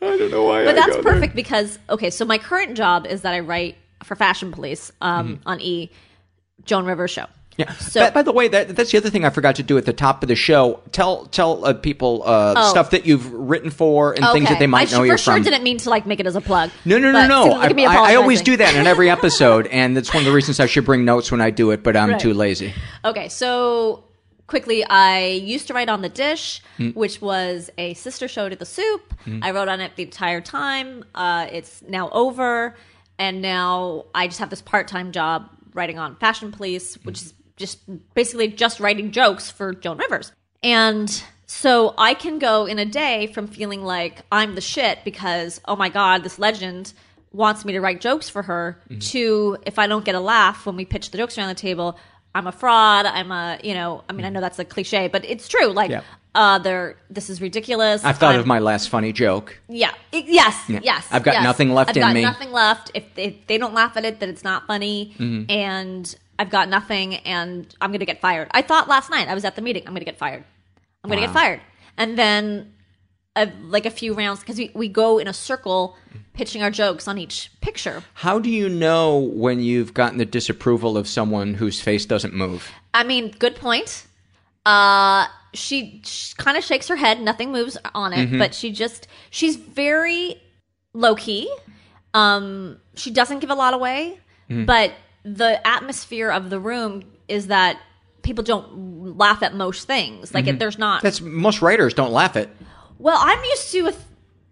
i 0.03 0.17
don't 0.17 0.31
know 0.31 0.45
why 0.45 0.65
But 0.65 0.77
that's 0.77 0.97
perfect 0.99 1.35
because, 1.35 1.79
okay, 1.91 2.09
so 2.11 2.25
my 2.25 2.39
current 2.39 2.77
job 2.77 3.07
is 3.07 3.23
that 3.23 3.35
I 3.35 3.41
write 3.41 3.77
for 4.03 4.15
Fashion 4.17 4.51
Police 4.51 4.91
um, 5.03 5.37
Mm-hmm. 5.37 5.49
on 5.49 5.61
E, 5.61 5.91
Joan 6.65 6.87
Rivers 6.87 7.11
show. 7.11 7.27
Yeah. 7.57 7.73
So- 7.75 8.01
by, 8.01 8.11
by 8.11 8.23
the 8.23 8.33
way, 8.33 8.49
that, 8.49 8.75
that's 8.75 8.91
the 8.93 8.99
other 8.99 9.11
thing 9.11 9.25
I 9.25 9.31
forgot 9.31 9.57
to 9.57 9.63
do 9.63 9.77
at 9.77 9.85
the 9.85 9.93
top 9.93 10.23
of 10.23 10.29
the 10.29 10.35
show. 10.37 10.81
Tell 10.93 11.27
tell 11.27 11.65
uh, 11.67 11.75
people 11.75 12.23
uh, 12.25 12.55
Oh. 12.57 12.71
stuff 12.71 12.91
that 12.91 13.05
you've 13.07 13.31
written 13.33 13.71
for 13.71 14.13
and 14.15 14.25
things 14.33 14.49
that 14.49 14.59
they 14.59 14.67
might 14.67 14.89
I 14.89 14.93
know 14.93 14.99
for 15.03 15.07
you're 15.07 15.19
sure 15.19 15.35
from. 15.35 15.43
didn't 15.43 15.63
mean 15.63 15.77
to 15.79 15.91
like 15.91 16.07
make 16.07 16.21
it 16.21 16.27
as 16.27 16.37
a 16.37 16.41
plug. 16.41 16.71
no, 16.85 16.99
no, 16.99 17.13
no, 17.13 17.27
no. 17.27 17.53
I, 17.53 17.67
I, 17.67 18.13
I 18.13 18.15
always 18.15 18.41
do 18.41 18.57
that 18.57 18.75
in 18.77 18.87
every 18.87 19.11
episode, 19.11 19.67
and 19.73 19.97
that's 19.97 20.15
one 20.15 20.23
of 20.23 20.27
the 20.27 20.33
reasons 20.33 20.59
I 20.61 20.67
should 20.67 20.85
bring 20.87 21.05
notes 21.05 21.31
when 21.31 21.41
I 21.41 21.51
do 21.51 21.71
it, 21.73 21.83
but 21.83 21.97
I'm 21.97 22.11
Right. 22.13 22.21
too 22.21 22.33
lazy. 22.35 22.73
Okay, 23.05 23.29
so 23.29 24.05
quickly, 24.47 24.83
I 24.85 25.27
used 25.29 25.67
to 25.69 25.75
write 25.75 25.89
on 25.89 26.03
The 26.03 26.09
Dish, 26.09 26.63
Hmm. 26.79 26.91
which 26.91 27.21
was 27.21 27.69
a 27.79 27.95
sister 27.95 28.27
show 28.27 28.49
to 28.49 28.57
The 28.57 28.65
Soup. 28.67 29.03
I 29.43 29.51
wrote 29.51 29.69
on 29.69 29.81
it 29.81 29.97
the 29.97 30.03
entire 30.05 30.41
time. 30.41 31.05
Uh, 31.15 31.47
it's 31.53 31.83
now 31.87 32.09
over, 32.11 32.75
and 33.19 33.43
now 33.43 34.07
I 34.15 34.27
just 34.29 34.39
have 34.41 34.49
this 34.51 34.63
part 34.63 34.89
time 34.89 35.13
job 35.13 35.51
writing 35.75 35.99
on 36.01 36.17
Fashion 36.17 36.51
Police, 36.53 36.95
which 37.05 37.21
is 37.23 37.35
just 37.61 37.79
basically 38.15 38.49
just 38.49 38.81
writing 38.81 39.13
jokes 39.13 39.51
for 39.51 39.73
Joan 39.75 39.99
Rivers. 39.99 40.33
And 40.63 41.23
so 41.47 41.95
I 41.97 42.15
can 42.15 42.39
go 42.39 42.67
in 42.67 42.79
a 42.79 42.85
day 42.85 43.29
from 43.29 43.47
feeling 43.47 43.85
like 43.85 44.23
I'm 44.33 44.55
the 44.57 44.61
shit 44.61 44.99
because, 45.05 45.61
oh 45.67 45.77
my 45.77 45.89
God, 45.89 46.25
this 46.25 46.39
legend 46.39 46.93
wants 47.33 47.65
me 47.65 47.73
to 47.75 47.81
write 47.81 48.01
jokes 48.01 48.29
for 48.29 48.43
her 48.43 48.81
to 48.99 49.57
if 49.65 49.79
I 49.79 49.87
don't 49.87 50.05
get 50.05 50.17
a 50.17 50.21
laugh 50.21 50.67
when 50.67 50.75
we 50.77 50.85
pitch 50.85 51.11
the 51.13 51.19
jokes 51.19 51.39
around 51.39 51.49
the 51.49 51.55
table, 51.55 51.97
I'm 52.35 52.47
a 52.47 52.53
fraud. 52.53 53.07
I'm 53.07 53.31
a, 53.31 53.59
you 53.63 53.75
know, 53.75 54.03
I 54.09 54.13
mean, 54.13 54.25
I 54.27 54.31
know 54.31 54.41
that's 54.41 54.59
a 54.59 54.65
cliche, 54.65 55.09
but 55.09 55.25
it's 55.25 55.49
true. 55.49 55.69
Like, 55.69 55.91
Yeah. 55.91 56.03
uh, 56.35 56.59
they're, 56.59 56.97
this 57.09 57.29
is 57.31 57.41
ridiculous. 57.41 58.05
I've 58.05 58.19
thought 58.19 58.33
I'm- 58.33 58.41
of 58.41 58.47
my 58.47 58.59
last 58.59 58.89
funny 58.89 59.13
joke. 59.13 59.59
yeah. 59.69 59.93
Yes. 60.13 60.57
Yeah. 60.69 60.81
Yes. 60.83 61.07
I've 61.11 61.23
got 61.23 61.35
yes. 61.35 61.45
nothing 61.45 61.73
left 61.73 61.91
I've 61.91 61.97
in 61.97 62.03
got 62.03 62.15
me. 62.15 62.23
Nothing 62.23 62.53
left. 62.53 62.91
If 62.95 63.15
they, 63.15 63.25
if 63.25 63.47
they 63.47 63.59
don't 63.59 63.75
laugh 63.75 63.97
at 63.97 64.05
it, 64.05 64.21
then 64.21 64.29
it's 64.29 64.45
not 64.45 64.67
funny. 64.67 65.15
Mm-hmm. 65.19 65.51
And 65.51 66.15
I've 66.41 66.49
got 66.49 66.71
nothing, 66.71 67.17
and 67.17 67.67
I'm 67.83 67.93
gonna 67.93 68.07
get 68.07 68.23
fired. 68.23 68.49
I 68.53 68.63
thought 68.63 68.89
last 68.89 69.11
night 69.11 69.29
I 69.29 69.35
was 69.35 69.45
at 69.45 69.57
the 69.57 69.63
meeting. 69.63 69.83
I'm 69.87 69.93
gonna 69.93 70.07
get 70.07 70.17
fired. 70.17 70.43
I'm 71.05 71.11
gonna 71.11 71.21
get 71.21 71.35
fired. 71.35 71.61
And 71.99 72.17
then, 72.17 72.73
uh, 73.37 73.47
like 73.63 73.85
a 73.85 73.91
few 73.91 74.15
rounds 74.15 74.41
because 74.41 74.57
we 74.57 74.71
we 74.75 74.89
go 74.89 75.19
in 75.19 75.29
a 75.29 75.35
circle, 75.35 75.99
pitching 76.33 76.63
our 76.63 76.71
jokes 76.71 77.07
on 77.07 77.19
each 77.19 77.51
picture. 77.61 78.03
How 78.15 78.39
do 78.39 78.49
you 78.49 78.71
know 78.71 79.19
when 79.19 79.61
you've 79.61 79.93
gotten 79.93 80.17
the 80.17 80.25
disapproval 80.25 80.97
of 80.97 81.07
someone 81.07 81.53
whose 81.55 81.79
face 81.79 82.07
doesn't 82.07 82.33
move? 82.33 82.71
I 82.95 83.05
mean, 83.05 83.33
good 83.39 83.57
point. 83.57 84.07
Uh, 84.65 85.27
she, 85.53 86.01
she 86.05 86.35
kind 86.37 86.57
of 86.57 86.65
shakes 86.65 86.89
her 86.89 86.97
head. 86.97 87.21
Nothing 87.21 87.53
moves 87.53 87.77
on 87.95 88.15
it, 88.15 88.31
but 88.39 88.55
she 88.55 88.73
just 88.73 89.09
she's 89.29 89.57
very 89.57 90.41
low 90.95 91.15
key. 91.17 91.55
Um, 92.15 92.79
she 92.95 93.11
doesn't 93.11 93.41
give 93.41 93.51
a 93.51 93.55
lot 93.55 93.75
away, 93.75 94.19
but 94.67 94.93
the 95.25 95.65
atmosphere 95.67 96.31
of 96.31 96.51
the 96.51 96.59
room 96.61 97.05
is 97.29 97.49
that 97.49 97.79
people 98.23 98.45
don't 98.45 99.17
laugh 99.19 99.43
at 99.43 99.55
most 99.55 99.87
things. 99.87 100.33
Like, 100.35 100.47
it, 100.47 100.59
there's 100.59 100.79
not. 100.79 101.03
That's 101.03 101.21
most 101.21 101.63
writers 101.63 101.95
don't 101.95 102.13
laugh 102.13 102.37
at. 102.37 102.49
Well, 102.99 103.17
I'm 103.19 103.43
used 103.45 103.73
to. 103.73 103.87
A 103.87 103.93
th- 103.93 104.05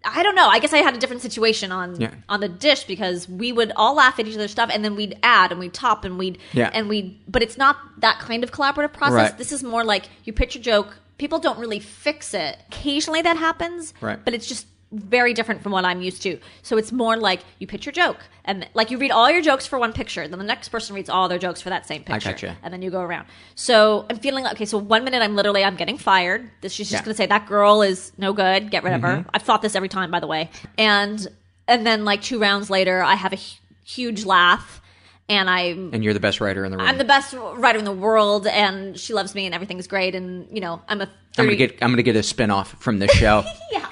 I 0.05 0.23
don't 0.23 0.33
know. 0.35 0.47
I 0.47 0.59
guess 0.59 0.71
I 0.73 0.77
had 0.77 0.95
a 0.95 0.97
different 0.97 1.21
situation 1.21 1.71
on 1.73 1.99
Yeah. 1.99 2.13
on 2.29 2.39
the 2.39 2.47
dish 2.47 2.85
because 2.85 3.27
we 3.27 3.51
would 3.51 3.71
all 3.75 3.95
laugh 3.95 4.17
at 4.19 4.27
each 4.27 4.35
other's 4.35 4.51
stuff, 4.51 4.69
and 4.73 4.83
then 4.83 4.95
we'd 4.95 5.17
add 5.23 5.51
and 5.51 5.59
we'd 5.59 5.73
top 5.73 6.05
and 6.05 6.17
we'd 6.17 6.37
Yeah. 6.53 6.69
and 6.73 6.87
we. 6.87 7.21
But 7.27 7.43
it's 7.43 7.57
not 7.57 7.77
that 7.99 8.19
kind 8.19 8.43
of 8.43 8.51
collaborative 8.51 8.93
process. 8.93 9.31
Right. 9.31 9.37
This 9.37 9.51
is 9.51 9.61
more 9.63 9.83
like 9.83 10.05
you 10.23 10.33
pitch 10.33 10.55
a 10.55 10.59
joke. 10.59 10.95
People 11.17 11.37
don't 11.39 11.59
really 11.59 11.79
fix 11.81 12.33
it. 12.33 12.57
Occasionally 12.69 13.21
that 13.23 13.35
happens, 13.37 13.93
Right. 13.99 14.23
But 14.23 14.33
it's 14.33 14.47
just 14.47 14.67
very 14.91 15.33
different 15.33 15.61
from 15.61 15.71
what 15.71 15.85
I'm 15.85 16.01
used 16.01 16.21
to. 16.23 16.39
So 16.63 16.77
it's 16.77 16.91
more 16.91 17.15
like 17.15 17.41
you 17.59 17.67
pitch 17.67 17.85
your 17.85 17.93
joke, 17.93 18.17
and 18.45 18.67
like 18.73 18.89
you 18.89 18.97
read 18.97 19.11
all 19.11 19.29
your 19.29 19.41
jokes 19.41 19.67
for 19.67 19.77
one 19.77 19.93
picture, 19.93 20.27
then 20.27 20.39
the 20.39 20.45
next 20.45 20.69
person 20.69 20.95
reads 20.95 21.09
all 21.09 21.29
their 21.29 21.37
jokes 21.37 21.61
for 21.61 21.69
that 21.69 21.85
same 21.85 22.03
picture, 22.03 22.31
gotcha. 22.31 22.57
and 22.63 22.73
then 22.73 22.81
you 22.81 22.89
go 22.89 23.01
around. 23.01 23.27
So 23.55 24.05
I'm 24.09 24.17
feeling 24.17 24.43
like 24.43 24.53
okay. 24.53 24.65
So 24.65 24.77
one 24.77 25.03
minute 25.03 25.21
I'm 25.21 25.35
literally 25.35 25.63
I'm 25.63 25.75
getting 25.75 25.97
fired. 25.97 26.49
This 26.61 26.73
she's 26.73 26.89
just 26.89 26.91
Yeah. 26.91 26.99
Mm-hmm. 26.99 27.05
going 27.05 27.13
to 27.13 27.17
say 27.17 27.25
that 27.27 27.45
girl 27.47 27.81
is 27.81 28.11
no 28.17 28.33
good. 28.33 28.71
Get 28.71 28.83
rid 28.83 28.93
of 28.93 29.01
her. 29.01 29.25
I've 29.33 29.43
thought 29.43 29.61
this 29.61 29.75
every 29.75 29.89
time, 29.89 30.09
by 30.11 30.19
the 30.19 30.27
way. 30.27 30.49
And 30.77 31.27
and 31.67 31.85
then 31.85 32.03
like 32.03 32.21
two 32.23 32.39
rounds 32.39 32.69
later, 32.71 33.03
I 33.03 33.13
have 33.13 33.31
a 33.31 33.39
huge 33.83 34.25
laugh, 34.25 34.81
and 35.27 35.47
I'm 35.49 35.93
And 35.93 36.03
you're 36.03 36.15
the 36.15 36.19
best 36.19 36.41
writer 36.41 36.65
in 36.65 36.71
the 36.71 36.77
room. 36.77 36.87
I'm 36.87 36.97
the 36.97 37.05
best 37.05 37.35
writer 37.35 37.77
in 37.77 37.85
the 37.85 37.91
world, 37.91 38.47
and 38.47 38.97
she 38.97 39.13
loves 39.13 39.35
me, 39.35 39.45
and 39.45 39.53
everything's 39.53 39.85
great. 39.85 40.15
And 40.15 40.47
you 40.51 40.61
know, 40.61 40.81
I'm 40.87 41.01
a 41.01 41.05
30, 41.05 41.13
I'm 41.37 41.45
gonna 41.45 41.55
get 41.55 41.71
I'm 41.83 41.91
gonna 41.91 42.01
get 42.01 42.15
a 42.15 42.23
spin 42.23 42.49
off 42.49 42.81
from 42.81 42.97
this 42.97 43.11
show. 43.11 43.43
yeah. 43.71 43.85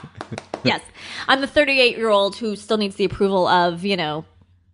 Yes. 0.68 0.82
I'm 1.28 1.42
the 1.42 1.48
38 1.48 1.98
year 1.98 2.10
old 2.10 2.36
who 2.36 2.56
still 2.56 2.78
needs 2.78 2.96
the 2.96 3.06
approval 3.06 3.48
of, 3.48 3.84
you 3.86 3.98
know, 3.98 4.26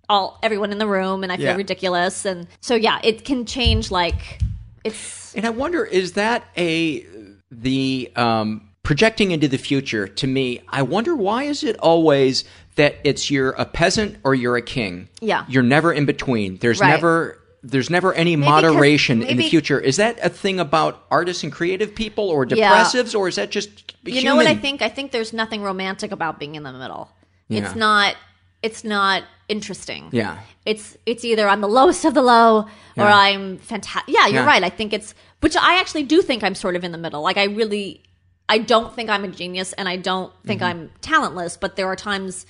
all 0.09 0.37
everyone 0.43 0.71
in 0.71 0.77
the 0.79 0.87
room 0.87 1.23
and 1.23 1.31
I 1.31 1.37
feel 1.37 1.45
Yeah. 1.47 1.55
ridiculous 1.55 2.25
and 2.25 2.47
so 2.61 2.75
yeah, 2.75 2.99
it 3.03 3.23
can 3.25 3.45
change 3.45 3.89
like 3.91 4.39
it's 4.83 5.33
And 5.35 5.45
I 5.45 5.49
wonder, 5.49 5.85
is 5.85 6.13
that 6.13 6.43
a 6.57 7.05
the 7.51 8.11
um, 8.15 8.69
projecting 8.83 9.31
into 9.31 9.47
the 9.47 9.57
future? 9.57 10.07
To 10.07 10.27
me, 10.27 10.61
I 10.69 10.81
wonder 10.81 11.15
why 11.15 11.43
is 11.43 11.63
it 11.63 11.77
always 11.79 12.43
that 12.75 12.95
it's 13.03 13.31
you're 13.31 13.51
a 13.51 13.65
peasant 13.65 14.17
or 14.23 14.35
you're 14.35 14.57
a 14.57 14.61
king? 14.61 15.07
Yeah. 15.21 15.45
you're 15.47 15.63
never 15.63 15.93
in 15.93 16.05
between. 16.05 16.57
There's 16.57 16.79
Right. 16.81 16.89
never 16.89 17.39
there's 17.63 17.89
never 17.89 18.13
any 18.13 18.35
'cause- 18.35 18.45
moderation 18.45 19.23
in 19.23 19.37
the 19.37 19.49
future. 19.49 19.79
Is 19.79 19.95
that 19.97 20.19
a 20.21 20.29
thing 20.29 20.59
about 20.59 21.05
artists 21.09 21.43
and 21.43 21.51
creative 21.51 21.95
people, 21.95 22.29
or 22.29 22.45
Yeah. 22.45 22.83
depressives, 22.83 23.17
or 23.17 23.27
is 23.27 23.35
that 23.37 23.49
just 23.51 23.69
you 24.03 24.13
human? 24.13 24.25
know 24.25 24.35
what 24.35 24.47
I 24.47 24.55
think? 24.55 24.81
I 24.81 24.89
think 24.89 25.11
there's 25.11 25.31
nothing 25.33 25.61
romantic 25.63 26.11
about 26.11 26.39
being 26.39 26.55
in 26.55 26.63
the 26.63 26.73
middle. 26.73 27.09
It's 27.49 27.75
not 27.75 28.15
it's 28.63 28.83
not 28.85 29.23
interesting. 29.49 30.07
Yeah. 30.11 30.37
It's 30.65 30.97
it's 31.05 31.25
either 31.25 31.47
I'm 31.49 31.59
the 31.61 31.67
lowest 31.67 32.05
of 32.05 32.13
the 32.13 32.21
low 32.21 32.65
or 32.97 33.03
I'm 33.05 33.57
fantastic. 33.57 34.13
Yeah, 34.13 34.27
you're 34.27 34.41
Yeah. 34.43 34.47
right. 34.47 34.63
I 34.63 34.69
think 34.69 34.93
it's 34.93 35.13
which 35.41 35.55
I 35.57 35.79
actually 35.79 36.03
do 36.03 36.21
think 36.21 36.43
I'm 36.43 36.55
sort 36.55 36.75
of 36.77 36.83
in 36.83 36.91
the 36.93 36.97
middle. 36.97 37.21
Like 37.21 37.37
I 37.37 37.43
really 37.45 38.01
I 38.49 38.57
don't 38.59 38.93
think 38.95 39.09
I'm 39.09 39.23
a 39.23 39.27
genius 39.29 39.73
and 39.73 39.87
I 39.87 39.95
don't 39.97 40.31
think 40.45 40.61
Mm-hmm. 40.61 40.69
I'm 40.79 40.91
talentless, 41.01 41.57
but 41.57 41.75
there 41.75 41.87
are 41.87 41.95
times 41.95 42.45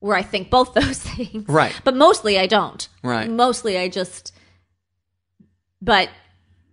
where 0.00 0.16
I 0.16 0.22
think 0.22 0.50
both 0.50 0.74
those 0.80 0.98
things. 0.98 1.48
Right. 1.48 1.72
But 1.84 1.96
mostly 1.96 2.38
I 2.38 2.46
don't. 2.46 2.88
Right. 3.02 3.28
Mostly 3.30 3.76
I 3.78 3.88
just 3.88 4.32
but 5.82 6.08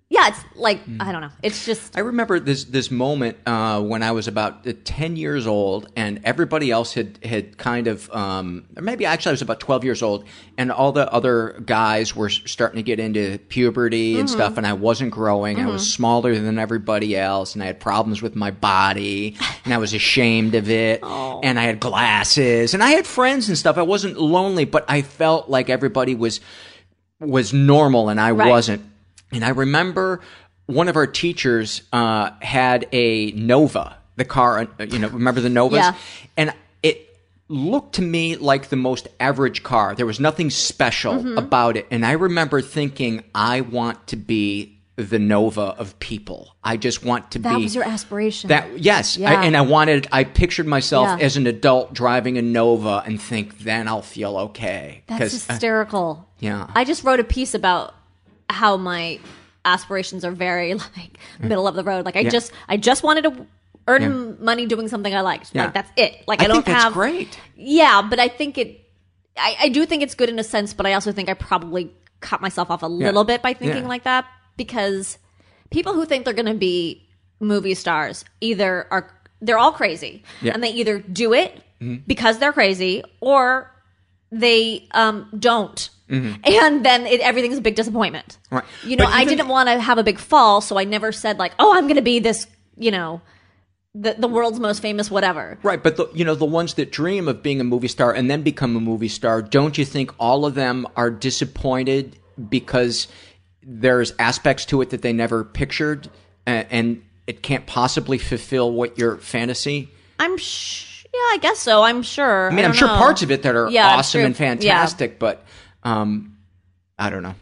yeah, 0.10 0.28
it's 0.28 0.40
like 0.56 0.86
Mm. 0.86 1.02
I 1.02 1.12
don't 1.12 1.22
know. 1.22 1.30
It's 1.42 1.66
just 1.66 1.98
I 1.98 2.02
remember 2.02 2.40
this 2.40 2.66
this 2.66 2.92
moment 2.92 3.36
uh, 3.48 3.82
when 3.82 4.04
I 4.04 4.12
was 4.12 4.28
about 4.28 4.68
uh, 4.68 4.74
ten 4.84 5.16
years 5.16 5.48
old, 5.48 5.92
and 5.96 6.20
everybody 6.24 6.70
else 6.70 6.94
had 6.94 7.18
had 7.24 7.58
kind 7.58 7.88
of, 7.88 8.12
um, 8.12 8.66
or 8.78 8.84
maybe 8.84 9.08
actually 9.08 9.32
I 9.32 9.34
was 9.34 9.42
about 9.42 9.60
twelve 9.60 9.84
years 9.84 10.04
old, 10.04 10.26
and 10.56 10.72
all 10.72 10.92
the 10.92 11.12
other 11.12 11.60
guys 11.66 12.16
were 12.16 12.30
starting 12.30 12.76
to 12.78 12.84
get 12.84 13.00
into 13.00 13.40
puberty 13.50 14.20
and 14.20 14.30
stuff, 14.30 14.58
and 14.58 14.68
I 14.68 14.74
wasn't 14.74 15.10
growing. 15.10 15.60
I 15.60 15.66
was 15.66 15.92
smaller 15.92 16.38
than 16.38 16.60
everybody 16.60 17.18
else, 17.18 17.56
and 17.56 17.64
I 17.64 17.66
had 17.66 17.80
problems 17.80 18.22
with 18.22 18.36
my 18.36 18.52
body, 18.52 19.36
and 19.66 19.74
I 19.74 19.80
was 19.80 19.96
ashamed 19.96 20.54
of 20.54 20.70
it, 20.70 21.00
and 21.44 21.58
I 21.58 21.64
had 21.64 21.80
glasses, 21.80 22.76
and 22.76 22.84
I 22.84 22.92
had 22.92 23.08
friends 23.08 23.48
and 23.50 23.58
stuff. 23.58 23.80
I 23.80 23.82
wasn't 23.84 24.20
lonely, 24.20 24.66
but 24.66 24.86
I 24.88 25.02
felt 25.02 25.50
like 25.50 25.72
everybody 25.72 26.14
was 26.14 26.40
was 27.20 27.52
normal, 27.52 28.10
and 28.10 28.20
I 28.22 28.30
Right. 28.30 28.48
wasn't. 28.50 28.84
And 29.34 29.44
I 29.44 29.50
remember 29.50 30.22
one 30.66 30.88
of 30.88 30.96
our 30.96 31.08
teachers 31.08 31.82
uh, 31.92 32.32
had 32.42 32.88
a 32.92 33.32
Nova, 33.32 33.98
the 34.16 34.26
car, 34.26 34.68
uh, 34.80 34.84
you 34.84 35.00
know, 35.00 35.10
remember 35.10 35.42
the 35.42 35.50
Novas? 35.50 35.78
Yeah. 35.80 35.96
And 36.38 36.54
it 36.82 37.18
looked 37.50 37.96
to 37.96 38.02
me 38.02 38.36
like 38.38 38.70
the 38.70 38.76
most 38.76 39.08
average 39.20 39.64
car. 39.64 39.96
There 39.96 40.06
was 40.06 40.20
nothing 40.20 40.50
special 40.50 41.14
Mm-hmm. 41.16 41.38
about 41.38 41.78
it. 41.78 41.88
And 41.92 42.06
I 42.06 42.14
remember 42.14 42.62
thinking, 42.62 43.24
I 43.36 43.62
want 43.62 44.08
to 44.08 44.16
be 44.16 44.80
the 44.96 45.18
Nova 45.18 45.62
of 45.62 45.98
people. 45.98 46.56
I 46.64 46.78
just 46.78 47.04
want 47.04 47.32
to 47.32 47.40
that 47.40 47.58
be. 47.58 47.64
was 47.64 47.74
your 47.74 47.84
aspiration. 47.84 48.50
That 48.50 48.78
yes, 48.80 49.18
Yeah. 49.18 49.32
I, 49.42 49.46
and 49.46 49.58
I 49.58 49.62
wanted. 49.62 50.08
I 50.12 50.24
pictured 50.24 50.68
myself 50.68 51.08
Yeah. 51.20 51.26
as 51.26 51.36
an 51.36 51.48
adult 51.48 51.94
driving 51.96 52.38
a 52.38 52.44
Nova, 52.44 53.02
and 53.04 53.20
think 53.20 53.58
then 53.60 53.88
I'll 53.88 54.04
feel 54.04 54.38
okay. 54.38 55.02
That's 55.08 55.50
uh, 55.50 55.54
hysterical. 55.54 56.30
yeah. 56.40 56.68
I 56.76 56.84
just 56.84 57.04
wrote 57.04 57.20
a 57.20 57.24
piece 57.24 57.56
about 57.56 57.96
how 58.50 58.78
my 58.78 59.20
aspirations 59.66 60.26
are 60.26 60.32
very 60.32 60.74
like 60.98 61.18
middle 61.40 61.68
of 61.68 61.76
the 61.76 61.84
road. 61.84 62.06
Like 62.06 62.16
I 62.16 62.24
just 62.30 62.52
I 62.68 62.78
just 62.78 63.04
wanted 63.04 63.24
to 63.24 63.48
earn 63.88 64.02
Yeah. 64.02 64.44
money 64.44 64.66
doing 64.66 64.88
something 64.88 65.14
I 65.14 65.22
liked. 65.22 65.52
Yeah. 65.54 65.66
Like 65.66 65.74
that's 65.74 65.92
it. 65.98 66.24
Like 66.28 66.42
I, 66.42 66.46
I 66.46 66.48
don't 66.48 66.68
have 66.68 66.94
great. 66.94 67.40
Yeah, 67.56 68.02
but 68.02 68.20
I 68.20 68.28
think 68.28 68.58
it. 68.58 68.80
I, 69.38 69.56
I 69.62 69.70
do 69.70 69.86
think 69.86 70.04
it's 70.04 70.14
good 70.16 70.30
in 70.30 70.38
a 70.38 70.44
sense, 70.44 70.74
but 70.74 70.86
I 70.86 70.94
also 70.94 71.12
think 71.12 71.28
I 71.28 71.34
probably 71.34 71.92
cut 72.20 72.40
myself 72.40 72.70
off 72.70 72.84
a 72.84 72.88
little 72.88 73.24
bit 73.24 73.42
by 73.42 73.54
thinking 73.54 73.84
Yeah. 73.84 73.90
like 73.90 74.04
that 74.04 74.26
because 74.58 75.18
people 75.72 75.94
who 75.94 76.06
think 76.06 76.24
they're 76.26 76.34
going 76.36 76.46
to 76.46 76.54
be 76.54 77.08
movie 77.40 77.74
stars 77.74 78.24
either 78.42 78.88
are 78.92 79.10
they're 79.42 79.58
all 79.58 79.72
crazy 79.74 80.24
Yeah. 80.42 80.52
Mm-hmm. 80.52 80.54
and 80.56 80.64
they 80.64 80.70
either 80.72 81.00
do 81.00 81.34
it 81.34 81.62
because 82.08 82.40
they're 82.40 82.54
crazy 82.54 83.04
or 83.20 83.70
they 84.32 84.88
um, 84.92 85.28
don't. 85.38 85.90
And 86.14 86.86
then 86.86 87.06
it, 87.06 87.22
everything's 87.22 87.58
a 87.58 87.62
big 87.62 87.76
disappointment. 87.76 88.38
Mm-hmm. 88.46 88.56
Right. 88.56 88.66
You 88.86 88.96
know, 88.98 89.06
But 89.06 89.14
I 89.14 89.26
didn't 89.26 89.48
want 89.48 89.70
to 89.70 89.80
have 89.80 89.98
a 89.98 90.04
big 90.04 90.20
fall, 90.20 90.62
so 90.62 90.78
I 90.78 90.84
never 90.84 91.12
said 91.12 91.40
like, 91.40 91.54
"Oh, 91.60 91.76
I'm 91.76 91.86
going 91.86 91.96
to 91.96 92.02
be 92.02 92.20
this," 92.20 92.48
you 92.78 92.92
know, 92.92 93.22
the 93.96 94.16
the 94.18 94.28
world's 94.28 94.60
most 94.60 94.82
famous 94.82 95.12
whatever. 95.12 95.58
Right, 95.64 95.82
but 95.82 95.98
the, 95.98 96.10
you 96.14 96.26
know 96.26 96.36
the 96.36 96.46
ones 96.46 96.76
that 96.76 96.92
dream 96.92 97.28
of 97.28 97.44
being 97.44 97.60
a 97.62 97.64
movie 97.64 97.88
star 97.88 98.14
and 98.14 98.30
then 98.30 98.42
become 98.42 98.76
a 98.76 98.80
movie 98.80 99.08
star, 99.08 99.42
don't 99.42 99.78
you 99.78 99.86
think 99.86 100.12
all 100.20 100.46
of 100.46 100.56
them 100.56 100.88
are 100.96 101.12
disappointed 101.12 102.18
because 102.50 103.08
there's 103.62 104.14
aspects 104.20 104.66
to 104.66 104.82
it 104.82 104.90
that 104.90 105.02
they 105.02 105.14
never 105.14 105.44
pictured, 105.44 106.10
and, 106.46 106.68
and 106.70 107.04
it 107.28 107.44
can't 107.44 107.66
possibly 107.66 108.18
fulfill 108.18 108.72
what 108.72 108.98
your 108.98 109.18
fantasy? 109.18 109.90
I'm 110.20 110.38
sh- 110.38 111.06
yeah, 111.14 111.20
I 111.20 111.38
guess 111.42 111.60
so. 111.60 111.84
I'm 111.84 112.02
sure. 112.02 112.52
I 112.52 112.56
mean, 112.56 112.66
I'm 112.66 112.74
sure 112.74 112.88
know. 112.88 112.98
parts 112.98 113.22
of 113.22 113.30
it 113.30 113.44
that 113.44 113.56
are 113.56 113.70
Yeah, 113.70 113.88
awesome 113.98 114.22
and 114.22 114.36
fantastic, 114.36 115.20
but 115.20 115.46
um, 115.84 116.38
I 116.98 117.10
don't 117.10 117.24
know. 117.24 117.36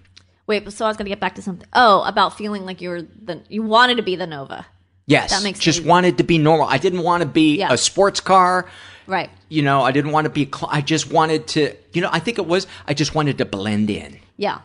Wait, 0.48 0.70
so 0.72 0.86
I 0.86 0.88
was 0.90 0.98
going 0.98 1.06
to 1.06 1.10
get 1.10 1.20
back 1.20 1.36
to 1.36 1.42
something. 1.42 1.68
Oh, 1.74 2.04
about 2.04 2.38
feeling 2.38 2.66
like 2.66 2.82
you 2.82 2.90
were 2.90 3.02
the 3.02 3.42
you 3.50 3.64
wanted 3.64 3.96
to 3.98 4.04
be 4.04 4.16
the 4.16 4.28
Nova. 4.28 4.66
Yes, 5.08 5.32
That 5.32 5.44
makes 5.44 5.58
sense. 5.60 5.66
just 5.66 5.78
sense. 5.80 5.88
wanted 5.88 6.18
to 6.20 6.24
be 6.24 6.38
normal. 6.38 6.68
I 6.68 6.78
didn't 6.78 7.04
want 7.04 7.22
to 7.22 7.28
be 7.30 7.58
Yeah. 7.58 7.72
a 7.74 7.78
sports 7.78 8.20
car. 8.20 8.68
Right. 9.08 9.30
You 9.50 9.62
know, 9.62 9.82
I 9.82 9.92
didn't 9.92 10.12
want 10.12 10.26
to 10.26 10.30
be. 10.30 10.46
Cl- 10.46 10.70
I 10.72 10.82
just 10.82 11.12
wanted 11.12 11.48
to. 11.50 11.76
You 11.94 12.02
know, 12.02 12.10
I 12.12 12.20
think 12.20 12.38
it 12.38 12.46
was. 12.46 12.68
I 12.88 12.94
just 12.94 13.14
wanted 13.16 13.38
to 13.40 13.46
blend 13.46 13.90
in. 13.90 14.20
Yeah. 14.38 14.60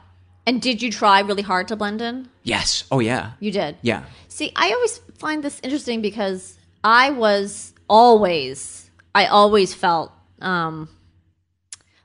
And 0.46 0.62
did 0.62 0.82
you 0.82 0.90
try 0.92 1.20
really 1.20 1.42
hard 1.42 1.68
to 1.68 1.76
blend 1.76 2.00
in? 2.00 2.28
Yes. 2.44 2.84
Oh 2.90 3.00
yeah. 3.00 3.32
You 3.40 3.50
did. 3.50 3.76
Yeah. 3.82 4.04
See, 4.28 4.52
I 4.54 4.72
always 4.72 4.98
find 5.18 5.42
this 5.42 5.58
interesting 5.64 6.00
because 6.02 6.56
I 6.84 7.10
was 7.10 7.72
always, 7.88 8.88
I 9.14 9.26
always 9.26 9.74
felt, 9.74 10.12
um, 10.40 10.88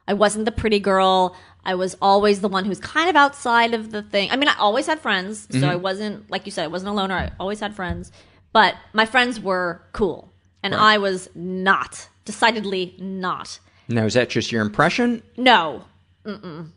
I 0.08 0.14
wasn't 0.14 0.46
the 0.46 0.52
pretty 0.52 0.80
girl. 0.80 1.36
I 1.64 1.76
was 1.76 1.96
always 2.02 2.42
the 2.42 2.48
one 2.48 2.66
who's 2.66 2.80
kind 2.80 3.10
of 3.10 3.16
outside 3.16 3.74
of 3.74 3.92
the 3.92 4.02
thing. 4.02 4.32
I 4.32 4.36
mean, 4.36 4.50
I 4.50 4.56
always 4.58 4.88
had 4.88 5.00
friends, 5.00 5.48
so 5.52 5.68
I 5.68 5.76
wasn't, 5.76 6.30
like 6.32 6.46
you 6.46 6.52
said, 6.52 6.64
I 6.64 6.68
wasn't 6.68 6.90
a 6.90 6.94
loner. 6.94 7.16
I 7.16 7.32
always 7.40 7.60
had 7.60 7.76
friends, 7.76 8.12
but 8.52 8.76
my 8.94 9.06
friends 9.06 9.40
were 9.40 9.82
cool, 9.92 10.32
and 10.64 10.74
I 10.74 10.98
was 10.98 11.30
not, 11.36 12.08
decidedly 12.26 12.96
not. 13.00 13.60
Now, 13.88 14.06
is 14.06 14.16
that 14.16 14.30
just 14.30 14.52
your 14.52 14.62
impression? 14.64 15.22
No, 15.38 15.84
Mm-mm. 16.26 16.70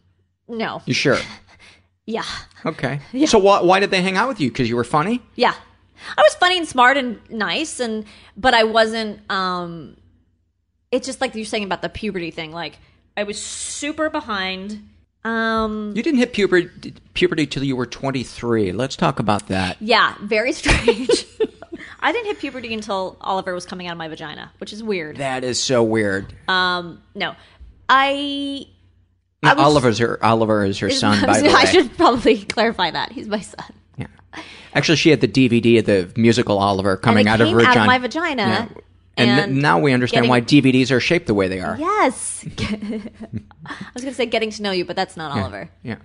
no, 0.49 0.82
You 0.85 0.95
sure? 0.95 1.18
yeah. 2.07 2.24
Okay. 2.66 3.01
So 3.26 3.39
why 3.39 3.62
why 3.62 3.80
did 3.80 3.91
they 3.91 4.03
hang 4.03 4.16
out 4.16 4.28
with 4.28 4.41
you? 4.41 4.51
Because 4.51 4.68
you 4.68 4.76
were 4.76 4.85
funny? 4.85 5.22
Yeah. 5.35 5.55
I 6.18 6.20
was 6.22 6.35
funny 6.35 6.59
and 6.59 6.68
smart 6.68 6.97
and 6.99 7.18
nice 7.30 7.80
and 7.80 8.05
but 8.37 8.53
I 8.53 8.64
wasn't 8.64 9.20
um 9.30 9.97
it's 10.91 11.07
just 11.07 11.20
like 11.20 11.35
you're 11.35 11.45
saying 11.47 11.64
about 11.64 11.80
the 11.82 11.89
puberty 11.89 12.30
thing 12.30 12.53
like 12.53 12.78
I 13.17 13.23
was 13.25 13.41
super 13.43 14.11
behind 14.11 14.83
um 15.25 15.93
You 15.97 16.03
didn't 16.03 16.19
hit 16.19 16.33
puberty 16.33 16.95
puberty 17.15 17.47
till 17.47 17.62
you 17.65 17.77
were 17.77 17.87
23. 17.87 18.73
Let's 18.73 18.97
talk 18.97 19.19
about 19.19 19.49
that. 19.49 19.77
yeah, 19.81 20.15
very 20.23 20.53
strange. 20.53 21.27
I 22.01 22.12
didn't 22.12 22.27
hit 22.27 22.39
puberty 22.39 22.75
until 22.75 23.17
Oliver 23.23 23.55
was 23.55 23.65
coming 23.65 23.87
out 23.87 23.93
of 23.93 23.99
my 23.99 24.09
vagina, 24.09 24.53
which 24.59 24.73
is 24.75 24.83
weird. 24.83 25.17
That 25.17 25.43
is 25.45 25.62
so 25.62 25.83
weird. 25.83 26.35
Um 26.49 27.03
no. 27.15 27.35
I 27.89 28.67
I 29.43 29.55
was- 29.55 29.65
Oliver's 29.65 29.99
her 29.99 30.23
Oliver 30.25 30.65
is 30.65 30.79
her 30.81 30.91
son, 30.91 31.25
by 31.27 31.41
the 31.41 31.49
way. 31.49 31.55
I 31.55 31.65
should 31.67 31.97
probably 31.97 32.43
clarify 32.45 32.91
that. 32.91 33.12
He's 33.12 33.29
my 33.29 33.41
son. 33.41 33.67
Yeah. 33.97 34.07
Actually, 34.75 34.97
she 34.97 35.11
had 35.11 35.21
the 35.21 35.29
DVD 35.29 35.79
of 35.79 35.87
the 35.87 36.11
musical 36.21 36.59
Oliver 36.59 36.97
coming 36.97 37.29
out 37.29 37.41
of 37.41 37.49
her 37.51 37.61
out 37.62 37.77
of 37.77 37.87
my 37.87 37.99
vagina, 37.99 38.43
Yeah. 38.43 38.69
And, 39.17 39.41
and 39.41 39.62
now 39.62 39.79
we 39.79 39.93
understand 39.93 40.29
why 40.29 40.41
DVDs 40.41 40.91
are 40.91 41.01
shaped 41.01 41.27
the 41.27 41.35
way 41.35 41.49
they 41.49 41.61
are. 41.61 41.77
Yes. 41.79 42.45
I 42.59 43.87
was 43.95 44.03
going 44.03 44.12
to 44.12 44.15
say 44.15 44.27
getting 44.27 44.51
to 44.51 44.62
know 44.62 44.73
you, 44.73 44.85
but 44.85 44.97
that's 44.97 45.17
not 45.17 45.37
Oliver. 45.37 45.71
Yeah. 45.83 45.97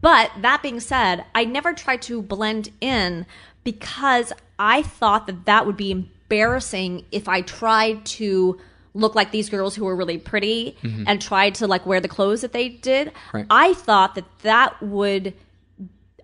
But 0.00 0.30
that 0.42 0.62
being 0.62 0.80
said, 0.80 1.24
I 1.34 1.44
never 1.44 1.72
tried 1.72 2.02
to 2.02 2.22
blend 2.22 2.70
in 2.80 3.26
because 3.64 4.32
I 4.58 4.82
thought 4.82 5.26
that 5.26 5.46
that 5.46 5.66
would 5.66 5.76
be 5.76 5.90
embarrassing 5.90 7.06
if 7.10 7.28
I 7.28 7.40
tried 7.40 8.04
to 8.06 8.60
look 8.94 9.14
like 9.14 9.30
these 9.30 9.48
girls 9.48 9.74
who 9.74 9.84
were 9.84 9.96
really 9.96 10.18
pretty 10.18 10.76
and 11.06 11.20
tried 11.20 11.54
to 11.56 11.66
like 11.66 11.86
wear 11.86 12.00
the 12.00 12.08
clothes 12.08 12.40
that 12.40 12.52
they 12.52 12.68
did. 12.68 13.12
Right. 13.32 13.46
I 13.50 13.74
thought 13.74 14.14
that 14.16 14.24
that 14.42 14.80
would 14.82 15.34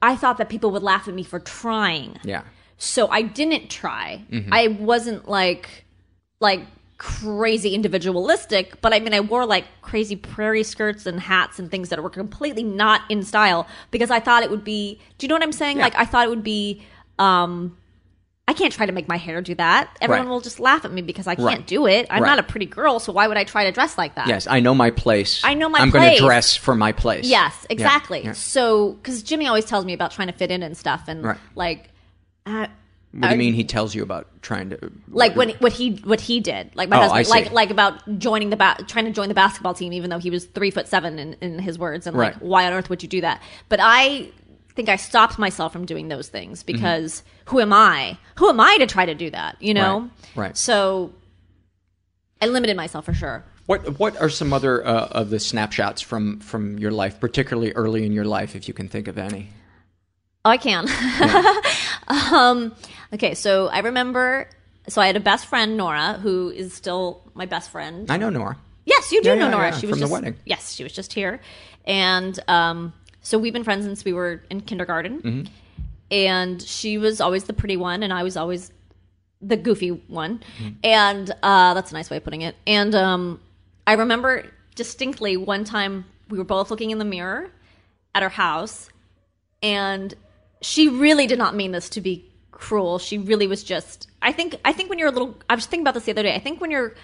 I 0.02 0.16
thought 0.16 0.36
that 0.38 0.48
people 0.48 0.70
would 0.72 0.82
laugh 0.82 1.08
at 1.08 1.14
me 1.14 1.22
for 1.22 1.40
trying. 1.40 2.18
Yeah. 2.24 2.42
So 2.76 3.08
I 3.08 3.22
didn't 3.22 3.70
try. 3.70 4.24
Mm-hmm. 4.30 4.52
I 4.52 4.68
wasn't 4.68 5.28
like 5.28 5.83
like 6.40 6.62
crazy 6.96 7.74
individualistic, 7.74 8.80
but 8.80 8.92
I 8.94 9.00
mean 9.00 9.12
I 9.14 9.20
wore 9.20 9.44
like 9.46 9.64
crazy 9.82 10.16
prairie 10.16 10.62
skirts 10.62 11.06
and 11.06 11.20
hats 11.20 11.58
and 11.58 11.70
things 11.70 11.88
that 11.88 12.02
were 12.02 12.10
completely 12.10 12.62
not 12.62 13.02
in 13.10 13.22
style 13.22 13.66
because 13.90 14.10
I 14.10 14.20
thought 14.20 14.42
it 14.42 14.50
would 14.50 14.64
be 14.64 15.00
Do 15.18 15.24
you 15.24 15.28
know 15.28 15.34
what 15.34 15.42
I'm 15.42 15.52
saying? 15.52 15.78
Like 15.78 15.94
I 15.96 16.04
thought 16.04 16.26
it 16.26 16.30
would 16.30 16.44
be 16.44 16.82
um 17.18 17.76
I 18.46 18.52
can't 18.52 18.72
try 18.72 18.84
to 18.84 18.92
make 18.92 19.08
my 19.08 19.16
hair 19.16 19.40
do 19.40 19.54
that. 19.54 19.96
Everyone 20.02 20.26
Right. 20.26 20.30
will 20.30 20.40
just 20.42 20.60
laugh 20.60 20.84
at 20.84 20.92
me 20.92 21.00
because 21.00 21.26
I 21.26 21.34
can't 21.34 21.46
Right. 21.46 21.66
do 21.66 21.86
it. 21.86 22.06
I'm 22.10 22.22
Right. 22.22 22.28
not 22.28 22.38
a 22.38 22.42
pretty 22.42 22.66
girl, 22.66 23.00
so 23.00 23.10
why 23.10 23.26
would 23.26 23.38
I 23.38 23.44
try 23.44 23.64
to 23.64 23.72
dress 23.72 23.96
like 23.96 24.16
that? 24.16 24.26
Yes, 24.26 24.46
I 24.46 24.60
know 24.60 24.74
my 24.74 24.90
place. 24.90 25.40
I 25.42 25.54
know 25.54 25.70
my 25.70 25.78
I'm 25.78 25.88
going 25.88 26.12
to 26.12 26.18
dress 26.20 26.54
for 26.54 26.74
my 26.74 26.92
place. 26.92 27.24
Yes, 27.24 27.66
exactly. 27.70 28.22
yeah. 28.22 28.32
So, 28.32 28.92
because 28.92 29.22
Jimmy 29.22 29.46
always 29.46 29.64
tells 29.64 29.86
me 29.86 29.94
about 29.94 30.10
trying 30.10 30.28
to 30.28 30.34
fit 30.34 30.50
in 30.50 30.62
and 30.62 30.76
stuff, 30.76 31.04
and 31.08 31.36
like, 31.54 31.88
uh, 32.44 32.66
What 33.16 33.28
do 33.28 33.34
you 33.34 33.38
mean 33.38 33.54
he 33.54 33.62
tells 33.62 33.94
you 33.94 34.02
about 34.02 34.26
trying 34.42 34.70
to 34.70 34.90
like 35.08 35.36
when 35.36 35.50
what 35.60 35.72
he 35.72 35.92
what 36.04 36.20
he 36.20 36.40
did, 36.40 36.74
like 36.74 36.88
my 36.88 36.96
Oh, 36.96 37.00
husband, 37.02 37.18
I 37.20 37.22
see. 37.22 37.30
like 37.30 37.52
like 37.52 37.70
about 37.70 38.18
joining 38.18 38.50
the 38.50 38.56
ba- 38.56 38.76
trying 38.88 39.04
to 39.04 39.12
join 39.12 39.28
the 39.28 39.34
basketball 39.34 39.72
team, 39.74 39.92
even 39.92 40.10
though 40.10 40.18
he 40.18 40.30
was 40.30 40.46
three 40.46 40.70
foot 40.72 40.88
seven 40.88 41.18
in, 41.20 41.34
in 41.40 41.58
his 41.60 41.78
words, 41.78 42.06
and 42.08 42.16
like 42.16 42.34
Right. 42.34 42.42
why 42.42 42.66
on 42.66 42.72
earth 42.72 42.90
would 42.90 43.02
you 43.04 43.08
do 43.08 43.20
that? 43.20 43.40
But 43.68 43.78
I 43.80 44.30
think 44.74 44.88
I 44.88 44.96
stopped 44.96 45.38
myself 45.38 45.72
from 45.72 45.84
doing 45.86 46.08
those 46.08 46.28
things 46.28 46.64
Mm-hmm. 46.64 46.72
because 46.72 47.22
who 47.44 47.60
am 47.60 47.72
I? 47.72 48.18
Who 48.38 48.48
am 48.48 48.58
I 48.58 48.76
to 48.78 48.86
try 48.86 49.06
to 49.06 49.14
do 49.14 49.30
that? 49.30 49.62
You 49.62 49.74
know? 49.74 50.10
Right, 50.34 50.46
right. 50.48 50.56
So 50.56 51.12
I 52.42 52.46
limited 52.46 52.76
myself 52.76 53.04
for 53.04 53.14
sure. 53.14 53.44
What 53.66 53.98
what 54.00 54.20
are 54.20 54.28
some 54.28 54.52
other 54.52 54.84
uh, 54.86 55.06
of 55.12 55.30
the 55.30 55.38
snapshots 55.38 56.02
from 56.02 56.40
from 56.40 56.78
your 56.78 56.90
life, 56.90 57.20
particularly 57.20 57.72
early 57.72 58.04
in 58.04 58.12
your 58.12 58.24
life, 58.24 58.56
if 58.56 58.66
you 58.68 58.74
can 58.74 58.88
think 58.88 59.08
of 59.08 59.16
any? 59.16 59.50
Oh, 60.44 60.50
I 60.50 60.56
can. 60.58 60.86
um, 62.32 62.74
okay, 63.12 63.34
so 63.34 63.68
I 63.68 63.80
remember. 63.80 64.48
So 64.88 65.00
I 65.00 65.06
had 65.06 65.16
a 65.16 65.20
best 65.20 65.46
friend, 65.46 65.76
Nora, 65.78 66.18
who 66.22 66.50
is 66.50 66.74
still 66.74 67.22
my 67.32 67.46
best 67.46 67.70
friend. 67.70 68.10
I 68.10 68.18
know 68.18 68.28
Nora. 68.28 68.58
Yes, 68.84 69.10
you 69.12 69.22
do 69.22 69.30
Yeah, 69.30 69.34
know 69.36 69.44
yeah, 69.46 69.50
Nora. 69.50 69.70
yeah, 69.70 69.78
she 69.78 69.86
was 69.86 69.92
from 69.94 70.00
the 70.00 70.04
just, 70.04 70.12
wedding. 70.12 70.36
Yes, 70.44 70.74
she 70.74 70.82
was 70.82 70.92
just 70.92 71.14
here, 71.14 71.40
and 71.86 72.38
um, 72.48 72.92
so 73.22 73.38
we've 73.38 73.54
been 73.54 73.64
friends 73.64 73.86
since 73.86 74.04
we 74.04 74.12
were 74.12 74.42
in 74.50 74.60
kindergarten. 74.60 75.22
Mm-hmm. 75.22 75.52
And 76.10 76.60
she 76.60 76.98
was 76.98 77.20
always 77.22 77.44
the 77.44 77.54
pretty 77.54 77.78
one, 77.78 78.02
and 78.02 78.12
I 78.12 78.22
was 78.22 78.36
always 78.36 78.70
the 79.40 79.56
goofy 79.56 79.88
one, 79.88 80.40
Mm-hmm. 80.58 80.68
and 80.84 81.30
uh, 81.42 81.72
that's 81.72 81.90
a 81.90 81.94
nice 81.94 82.10
way 82.10 82.18
of 82.18 82.24
putting 82.24 82.42
it. 82.42 82.54
And 82.66 82.94
um, 82.94 83.40
I 83.86 83.94
remember 83.94 84.44
distinctly 84.74 85.38
one 85.38 85.64
time 85.64 86.04
we 86.28 86.36
were 86.36 86.44
both 86.44 86.70
looking 86.70 86.90
in 86.90 86.98
the 86.98 87.04
mirror 87.06 87.50
at 88.14 88.22
her 88.22 88.28
house, 88.28 88.90
and 89.62 90.12
she 90.64 90.88
really 90.88 91.26
did 91.26 91.38
not 91.38 91.54
mean 91.54 91.72
this 91.72 91.90
to 91.90 92.00
be 92.00 92.24
cruel. 92.50 92.98
She 92.98 93.18
really 93.18 93.46
was 93.46 93.62
just. 93.62 94.08
I 94.22 94.32
think. 94.32 94.56
I 94.64 94.72
think 94.72 94.88
when 94.88 94.98
you're 94.98 95.08
a 95.08 95.12
little. 95.12 95.36
I 95.48 95.54
was 95.54 95.66
thinking 95.66 95.82
about 95.84 95.92
this 95.94 96.04
the 96.04 96.12
other 96.12 96.22
day. 96.22 96.34
I 96.34 96.38
think 96.38 96.60
when 96.60 96.70
you're 96.70 96.94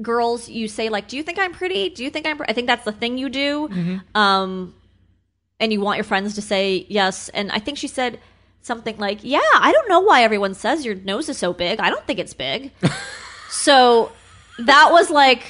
girls, 0.00 0.48
you 0.48 0.68
say 0.68 0.88
like, 0.88 1.08
"Do 1.08 1.16
you 1.16 1.24
think 1.24 1.38
I'm 1.38 1.52
pretty? 1.52 1.88
Do 1.88 2.04
you 2.04 2.10
think 2.10 2.26
I'm?" 2.26 2.36
Pre-? 2.36 2.46
I 2.48 2.52
think 2.52 2.68
that's 2.68 2.84
the 2.84 2.92
thing 2.92 3.18
you 3.18 3.28
do. 3.28 3.68
Um, 4.14 4.74
and 5.58 5.72
you 5.72 5.80
want 5.80 5.96
your 5.96 6.04
friends 6.04 6.36
to 6.36 6.42
say 6.42 6.86
yes. 6.88 7.28
And 7.30 7.50
I 7.50 7.58
think 7.58 7.76
she 7.76 7.88
said 7.88 8.20
something 8.60 8.96
like, 8.98 9.18
"Yeah, 9.22 9.40
I 9.54 9.72
don't 9.72 9.88
know 9.88 10.00
why 10.00 10.22
everyone 10.22 10.54
says 10.54 10.84
your 10.84 10.94
nose 10.94 11.28
is 11.28 11.38
so 11.38 11.52
big. 11.52 11.80
I 11.80 11.90
don't 11.90 12.06
think 12.06 12.20
it's 12.20 12.34
big." 12.34 12.70
so 13.50 14.12
that 14.60 14.90
was 14.92 15.10
like. 15.10 15.42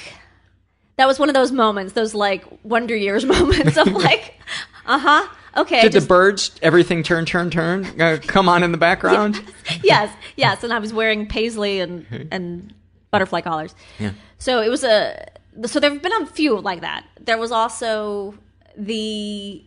That 0.95 1.07
was 1.07 1.17
one 1.17 1.27
of 1.27 1.33
those 1.33 1.51
moments, 1.51 1.93
those 1.93 2.13
like 2.13 2.45
Wonder 2.63 2.95
Years 2.95 3.25
moments 3.35 3.77
of 3.77 3.87
like, 3.87 4.39
uh 4.85 4.99
huh, 4.99 5.27
okay. 5.57 5.81
Did 5.81 5.93
just- 5.93 6.05
the 6.05 6.07
birds 6.07 6.51
everything 6.61 7.03
turn 7.03 7.25
turn 7.25 7.49
turn 7.49 7.85
uh, 8.01 8.17
come 8.21 8.49
on 8.49 8.63
in 8.63 8.71
the 8.71 8.77
background? 8.77 9.43
yes, 9.83 10.13
yes, 10.35 10.63
and 10.63 10.73
I 10.73 10.79
was 10.79 10.93
wearing 10.93 11.27
paisley 11.27 11.79
and 11.79 12.27
and 12.31 12.73
butterfly 13.11 13.41
collars. 13.41 13.75
Yeah. 13.99 14.11
So 14.37 14.61
it 14.61 14.69
was 14.69 14.83
a 14.83 15.25
so 15.65 15.79
there've 15.79 16.01
been 16.01 16.21
a 16.21 16.25
few 16.25 16.59
like 16.59 16.81
that. 16.81 17.05
There 17.19 17.37
was 17.37 17.51
also 17.51 18.35
the 18.77 19.63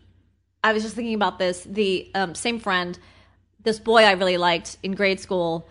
I 0.65 0.73
was 0.73 0.83
just 0.83 0.97
thinking 0.97 1.15
about 1.15 1.39
this. 1.39 1.63
The 1.63 2.11
um, 2.15 2.35
same 2.35 2.59
friend, 2.59 2.99
this 3.63 3.79
boy 3.79 4.03
I 4.03 4.13
really 4.13 4.37
liked 4.37 4.79
in 4.83 4.93
grade 4.93 5.21
school, 5.21 5.69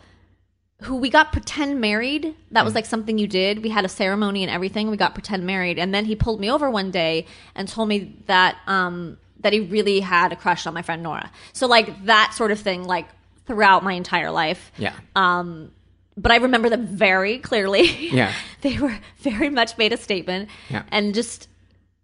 who 0.83 0.95
we 0.95 1.09
got 1.09 1.33
pretend 1.33 1.81
married. 1.81 2.33
That 2.51 2.63
was 2.63 2.75
like 2.75 2.85
something 2.85 3.17
you 3.17 3.27
did. 3.27 3.61
We 3.61 3.69
had 3.69 3.83
a 3.83 3.89
ceremony 3.89 4.41
and 4.41 4.51
everything. 4.51 4.89
We 4.89 4.97
got 4.97 5.13
pretend 5.13 5.45
married, 5.45 5.79
and 5.79 5.93
then 5.93 6.05
he 6.05 6.15
pulled 6.15 6.39
me 6.39 6.49
over 6.49 6.69
one 6.69 6.91
day 6.91 7.25
and 7.55 7.67
told 7.67 7.89
me 7.89 8.15
that 8.27 8.57
um, 8.67 9.17
that 9.41 9.53
he 9.53 9.59
really 9.59 9.99
had 9.99 10.31
a 10.31 10.35
crush 10.35 10.65
on 10.67 10.73
my 10.73 10.81
friend 10.81 11.03
Nora. 11.03 11.31
So 11.53 11.67
like 11.67 12.05
that 12.05 12.33
sort 12.33 12.51
of 12.51 12.59
thing, 12.59 12.83
like 12.83 13.07
throughout 13.45 13.83
my 13.83 13.93
entire 13.93 14.31
life. 14.31 14.71
Yeah. 14.77 14.93
Um, 15.15 15.71
but 16.17 16.31
I 16.31 16.37
remember 16.37 16.69
them 16.69 16.87
very 16.87 17.37
clearly. 17.39 17.83
Yeah. 18.09 18.33
they 18.61 18.77
were 18.79 18.97
very 19.19 19.49
much 19.49 19.77
made 19.77 19.93
a 19.93 19.97
statement. 19.97 20.49
Yeah. 20.69 20.83
And 20.89 21.13
just 21.13 21.47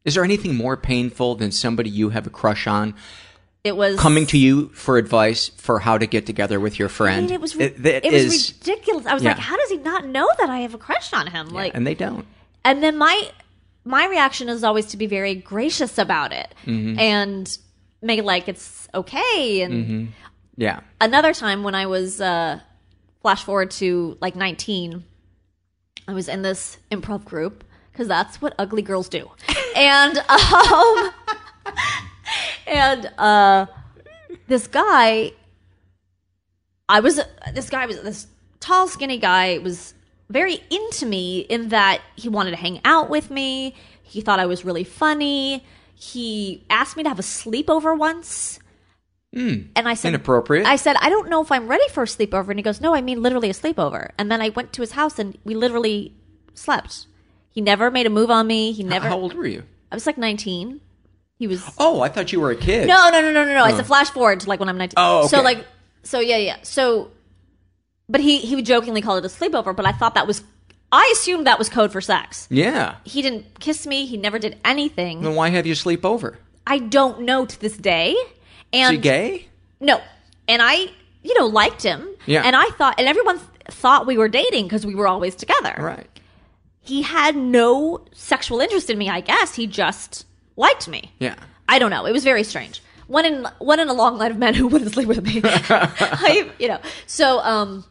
Is 0.06 0.16
there 0.16 0.24
anything 0.24 0.56
more 0.56 0.76
painful 0.78 1.36
than 1.36 1.52
somebody 1.52 1.90
you 1.90 2.10
have 2.10 2.28
a 2.28 2.30
crush 2.30 2.68
on 2.68 2.94
it 3.64 3.76
was 3.78 4.00
coming 4.00 4.26
to 4.26 4.40
you 4.40 4.70
for 4.70 4.98
advice 4.98 5.50
for 5.50 5.78
how 5.80 5.96
to 5.98 6.08
get 6.08 6.26
together 6.26 6.60
with 6.60 6.80
your 6.80 6.88
I 6.90 6.92
friend? 6.92 7.26
mean, 7.28 7.34
it 7.36 7.42
was 7.42 7.56
It- 7.56 7.86
it 7.86 8.12
was 8.12 8.54
ridiculous. 8.60 9.06
I 9.06 9.14
was 9.14 9.22
Yeah. 9.24 9.30
like, 9.34 9.40
how 9.40 9.56
does 9.56 9.70
he 9.70 9.78
not 9.78 10.06
know 10.08 10.28
that 10.40 10.50
I 10.50 10.60
have 10.60 10.74
a 10.74 10.80
crush 10.80 11.14
on 11.14 11.28
him? 11.28 11.50
Like, 11.50 11.74
and 11.76 11.86
they 11.86 11.94
don't. 11.94 12.26
and 12.66 12.82
then 12.84 12.98
my 12.98 13.30
my 13.84 14.06
reaction 14.08 14.48
is 14.50 14.64
always 14.64 14.86
to 14.88 14.98
be 14.98 15.08
very 15.08 15.36
gracious 15.36 15.98
about 15.98 16.32
it 16.32 16.54
Mm-hmm. 16.66 17.00
and 17.00 17.58
make 18.02 18.20
it 18.20 18.26
like 18.26 18.48
it's 18.48 18.88
okay. 18.94 19.62
And 19.62 20.14
Yeah. 20.58 20.82
another 21.00 21.34
time 21.34 21.64
when 21.64 21.76
I 21.76 21.86
was 21.88 22.20
uh, 22.22 22.60
flash 23.22 23.44
forward 23.44 23.72
to 23.72 24.18
like 24.22 24.36
19, 24.36 25.04
I 26.08 26.14
was 26.14 26.28
in 26.28 26.42
this 26.42 26.78
improv 26.92 27.26
group 27.26 27.64
because 27.92 28.08
that's 28.08 28.42
what 28.42 28.54
ugly 28.58 28.82
girls 28.82 29.08
do, 29.10 29.30
and 29.76 30.18
um, 30.18 31.12
and 32.68 33.06
uh, 33.18 33.66
this 34.48 34.68
guy, 34.68 35.32
I 36.90 37.00
was 37.02 37.20
this 37.54 37.70
guy 37.70 37.86
was 37.86 38.02
this 38.02 38.28
tall, 38.60 38.88
skinny 38.88 39.18
guy 39.18 39.58
was 39.60 39.94
very 40.32 40.60
into 40.70 41.06
me 41.06 41.40
in 41.42 41.70
that 41.70 42.02
he 42.16 42.30
wanted 42.30 42.52
to 42.52 42.58
hang 42.58 42.82
out 42.86 43.10
with 43.10 43.30
me. 43.30 43.76
He 44.04 44.22
thought 44.22 44.40
I 44.40 44.46
was 44.46 44.66
really 44.66 44.84
funny. 44.84 45.64
He 45.96 46.64
asked 46.70 46.98
me 46.98 47.04
to 47.04 47.10
have 47.10 47.20
a 47.20 47.24
sleepover 47.24 47.98
once. 47.98 48.60
Hmm. 49.34 49.68
And 49.76 49.88
I 49.88 49.94
said, 49.94 50.10
Inappropriate. 50.10 50.66
I 50.66 50.76
said, 50.76 50.98
I 51.00 51.10
don't 51.10 51.30
know 51.30 51.42
if 51.42 51.52
I'm 51.52 51.68
ready 51.68 51.88
for 51.90 52.04
a 52.04 52.08
sleepover. 52.08 52.50
And 52.50 52.60
he 52.60 52.64
goes, 52.64 52.82
No, 52.82 52.94
I 52.94 53.02
mean 53.02 53.22
literally 53.22 53.50
a 53.50 53.54
sleepover. 53.54 54.12
And 54.18 54.32
then 54.32 54.42
I 54.42 54.50
went 54.50 54.74
to 54.74 54.82
his 54.82 54.92
house 54.92 55.20
and 55.20 55.38
we 55.46 55.56
literally 55.56 56.14
slept. 56.54 57.08
He 57.50 57.62
never 57.62 57.92
made 57.92 58.06
a 58.06 58.10
move 58.10 58.30
on 58.30 58.48
me. 58.48 58.72
He 58.72 58.84
never. 58.84 59.08
How 59.08 59.18
old 59.18 59.34
were 59.34 59.48
you? 59.48 59.64
I 59.92 59.96
was 59.96 60.06
like 60.06 60.18
19. 60.18 60.82
He 61.38 61.48
was. 61.48 61.64
Oh, 61.78 62.02
I 62.02 62.10
thought 62.10 62.32
you 62.32 62.40
were 62.40 62.52
a 62.52 62.56
kid. 62.56 62.88
No, 62.88 63.10
no, 63.10 63.22
no, 63.22 63.32
no, 63.32 63.46
no, 63.46 63.54
no. 63.54 63.64
I 63.64 63.72
said 63.72 63.82
oh. 63.82 63.86
flash 63.86 64.10
forward 64.10 64.42
to 64.42 64.50
like 64.50 64.60
when 64.60 64.70
I'm 64.70 64.78
19. 64.78 64.94
Oh, 64.98 65.28
So 65.28 65.42
like, 65.42 65.66
so 66.04 66.20
yeah, 66.20 66.38
yeah. 66.38 66.58
So, 66.64 67.12
but 68.10 68.22
he 68.22 68.40
he 68.40 68.56
would 68.56 68.66
jokingly 68.66 69.02
call 69.02 69.18
it 69.18 69.26
a 69.26 69.28
sleepover. 69.30 69.76
But 69.76 69.86
I 69.86 69.92
thought 69.92 70.16
that 70.16 70.28
was, 70.28 70.44
I 70.92 71.10
assumed 71.14 71.48
that 71.48 71.58
was 71.60 71.70
code 71.70 71.92
for 71.92 72.02
sex. 72.02 72.48
Yeah. 72.50 72.96
He 73.06 73.22
didn't 73.22 73.60
kiss 73.60 73.88
me. 73.88 74.06
He 74.06 74.18
never 74.18 74.40
did 74.40 74.58
anything. 74.66 75.22
Then 75.22 75.36
why 75.36 75.50
have 75.50 75.66
you 75.66 75.76
sleep 75.76 76.06
over? 76.06 76.38
I 76.68 76.80
don't 76.80 77.22
know 77.22 77.46
to 77.46 77.60
this 77.60 77.78
day. 77.78 78.12
Is 78.12 78.28
And 78.74 78.96
he 78.96 79.02
gay? 79.02 79.48
no, 79.80 80.02
and 80.48 80.62
I 80.62 80.88
you 81.24 81.38
know 81.40 81.46
liked 81.48 81.84
him. 81.84 82.08
Yeah. 82.26 82.44
And 82.46 82.56
I 82.56 82.66
thought, 82.78 82.96
and 83.00 83.08
everyone 83.08 83.38
th- 83.38 83.50
thought 83.70 84.06
we 84.08 84.18
were 84.18 84.30
dating 84.30 84.66
because 84.66 84.86
we 84.86 84.96
were 84.96 85.08
always 85.08 85.36
together. 85.36 85.76
Right. 85.78 86.08
He 86.84 87.02
had 87.04 87.36
no 87.36 88.06
sexual 88.14 88.60
interest 88.60 88.90
in 88.90 88.98
me. 88.98 89.08
I 89.10 89.22
guess 89.22 89.56
he 89.56 89.68
just 89.68 90.26
liked 90.56 90.88
me. 90.88 91.12
Yeah. 91.20 91.36
I 91.70 91.80
don't 91.80 91.90
know. 91.92 92.06
It 92.06 92.12
was 92.12 92.24
very 92.24 92.44
strange. 92.44 92.82
One 93.08 93.26
in 93.26 93.48
one 93.60 93.80
in 93.80 93.88
a 93.90 93.94
long 93.94 94.18
line 94.18 94.32
of 94.32 94.38
men 94.38 94.54
who 94.56 94.68
wouldn't 94.68 94.92
sleep 94.96 95.08
with 95.08 95.24
me. 95.24 95.42
I, 95.46 96.50
you 96.60 96.68
know. 96.68 96.80
So 97.08 97.40
um 97.40 97.84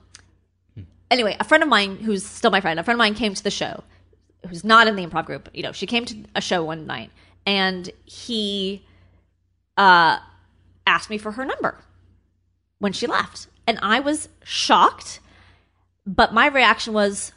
anyway, 1.11 1.37
a 1.41 1.45
friend 1.45 1.63
of 1.63 1.69
mine 1.69 1.97
who's 1.97 2.25
still 2.25 2.51
my 2.51 2.61
friend, 2.61 2.79
a 2.79 2.85
friend 2.85 2.97
of 2.97 2.99
mine 2.99 3.15
came 3.15 3.35
to 3.35 3.43
the 3.43 3.51
show 3.51 3.83
who's 4.49 4.65
not 4.65 4.87
in 4.87 4.97
the 4.97 5.07
improv 5.07 5.27
group. 5.27 5.49
You 5.53 5.63
know, 5.63 5.73
she 5.73 5.87
came 5.87 6.05
to 6.07 6.17
a 6.35 6.41
show 6.41 6.65
one 6.65 6.87
night 6.87 7.11
and 7.47 7.91
he 8.05 8.85
uh 9.77 10.19
asked 10.87 11.11
me 11.11 11.19
for 11.19 11.33
her 11.33 11.45
number 11.45 11.79
when 12.79 12.93
she 12.93 13.07
left. 13.07 13.47
And 13.67 13.79
I 13.83 14.01
was 14.01 14.29
shocked, 14.43 15.21
but 16.07 16.35
my 16.35 16.47
reaction 16.47 16.93
was, 16.93 17.33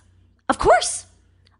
of 0.49 0.57
course. 0.57 1.05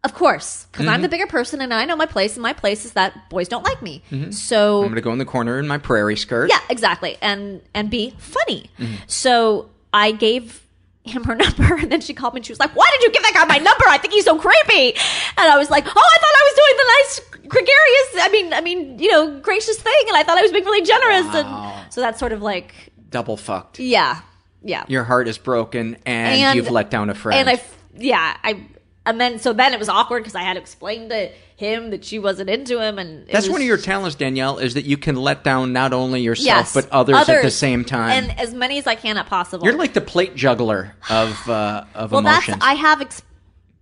Of 0.02 0.12
course, 0.12 0.66
because 0.70 0.86
I'm 0.86 0.94
mm-hmm. 0.96 1.02
the 1.02 1.08
bigger 1.08 1.26
person 1.26 1.62
and 1.62 1.72
I 1.72 1.86
know 1.86 1.96
my 1.96 2.04
place, 2.04 2.34
and 2.34 2.42
my 2.42 2.52
place 2.52 2.84
is 2.84 2.92
that 2.92 3.30
boys 3.30 3.48
don't 3.48 3.64
like 3.64 3.80
me. 3.80 4.02
Mm-hmm. 4.10 4.32
So 4.32 4.80
I'm 4.80 4.88
going 4.88 4.96
to 4.96 5.00
go 5.00 5.12
in 5.12 5.18
the 5.18 5.24
corner 5.24 5.58
in 5.58 5.66
my 5.66 5.78
prairie 5.78 6.16
skirt. 6.18 6.50
yeah, 6.50 6.60
exactly, 6.68 7.16
and 7.22 7.62
and 7.72 7.88
be 7.88 8.10
funny. 8.18 8.70
Mm-hmm. 8.78 8.96
So 9.06 9.70
I 9.94 10.12
gave 10.12 10.63
him 11.04 11.24
her 11.28 11.34
number, 11.34 11.74
and 11.76 11.92
then 11.92 12.00
she 12.00 12.14
called 12.14 12.34
me 12.34 12.38
and 12.38 12.46
she 12.46 12.52
was 12.52 12.58
like, 12.60 12.74
"Why 12.74 12.86
did 12.92 13.02
you 13.06 13.12
give 13.12 13.22
that 13.22 13.32
guy 13.34 13.44
my 13.44 13.58
number? 13.58 13.84
I 13.88 13.98
think 13.98 14.12
he's 14.14 14.24
so 14.24 14.38
creepy." 14.38 14.96
And 15.36 15.48
I 15.48 15.56
was 15.58 15.70
like, 15.70 15.84
"Oh, 15.86 15.90
I 15.90 15.92
thought 15.92 16.34
I 16.34 16.44
was 16.50 16.54
doing 16.56 16.76
the 16.78 16.84
nice, 16.96 17.48
gregarious. 17.48 18.26
I 18.26 18.28
mean, 18.32 18.52
I 18.52 18.60
mean, 18.60 18.98
you 18.98 19.10
know, 19.12 19.38
gracious 19.40 19.78
thing, 19.78 20.04
and 20.08 20.16
I 20.16 20.22
thought 20.22 20.38
I 20.38 20.42
was 20.42 20.52
being 20.52 20.64
really 20.64 20.84
generous." 20.86 21.26
And 21.34 21.92
so 21.92 22.00
that's 22.00 22.18
sort 22.18 22.32
of 22.32 22.42
like, 22.42 22.74
Double 23.10 23.36
fucked. 23.36 23.78
yeah, 23.78 24.20
yeah. 24.62 24.84
Your 24.88 25.04
heart 25.04 25.28
is 25.28 25.38
broken 25.38 25.96
and, 26.06 26.40
And- 26.40 26.56
you've 26.56 26.70
let 26.70 26.90
down 26.90 27.10
a 27.10 27.14
friend. 27.14 27.48
And 27.48 27.58
I, 27.58 27.62
yeah, 27.96 28.36
I, 28.42 28.66
and 29.06 29.20
then 29.20 29.38
so 29.38 29.52
then 29.52 29.72
it 29.74 29.78
was 29.78 29.88
awkward 29.88 30.20
because 30.20 30.34
I 30.34 30.42
had 30.42 30.54
to 30.54 30.60
explain 30.60 31.08
to 31.10 31.30
him 31.56 31.90
that 31.90 32.04
she 32.04 32.18
wasn't 32.18 32.50
into 32.50 32.80
him, 32.82 32.98
and 32.98 33.26
That's 33.28 33.46
was- 33.46 33.50
one 33.52 33.60
of 33.60 33.66
your 33.66 33.76
talents, 33.76 34.16
Danielle, 34.16 34.58
is 34.58 34.74
that 34.74 34.84
you 34.84 34.96
can 34.96 35.16
let 35.16 35.44
down 35.44 35.72
not 35.72 35.92
only 35.92 36.20
yourself 36.22 36.46
yes, 36.46 36.74
but 36.74 36.88
others, 36.90 37.28
at 37.28 37.42
the 37.42 37.50
same 37.50 37.84
time. 37.84 38.10
and 38.24 38.38
as 38.40 38.52
many 38.54 38.78
as 38.78 38.86
I 38.86 38.94
can 38.96 39.16
at 39.16 39.26
possible. 39.26 39.64
You're 39.66 39.76
like 39.76 39.94
the 39.94 40.00
plate 40.00 40.34
juggler 40.34 40.94
of 41.10 41.48
uh, 41.48 41.84
of 41.94 42.10
well, 42.12 42.20
emotions. 42.20 42.58
that's 42.58 42.64
I 42.66 42.74
have. 42.74 43.00
Ex- 43.00 43.22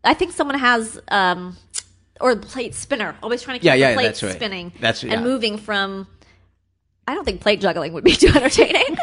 I 0.05 0.15
think 0.15 0.33
someone 0.33 0.59
has, 0.59 1.01
um, 1.09 1.57
or 2.21 2.35
the 2.35 2.45
plate 2.47 2.75
spinner, 2.75 3.17
always 3.23 3.41
trying 3.43 3.55
to 3.55 3.59
keep 3.61 3.67
Yeah, 3.67 3.75
the 3.75 3.79
yeah, 3.81 3.95
plate 3.95 4.05
that's 4.07 4.23
right. 4.23 4.33
spinning, 4.35 4.73
That's- 4.81 5.03
yeah. 5.05 5.15
and 5.15 5.23
moving 5.25 5.57
from. 5.59 6.09
I 7.09 7.15
don't 7.15 7.25
think 7.25 7.41
plate 7.41 7.61
juggling 7.61 7.93
would 7.95 8.05
be 8.05 8.13
too 8.17 8.29
entertaining. 8.29 8.97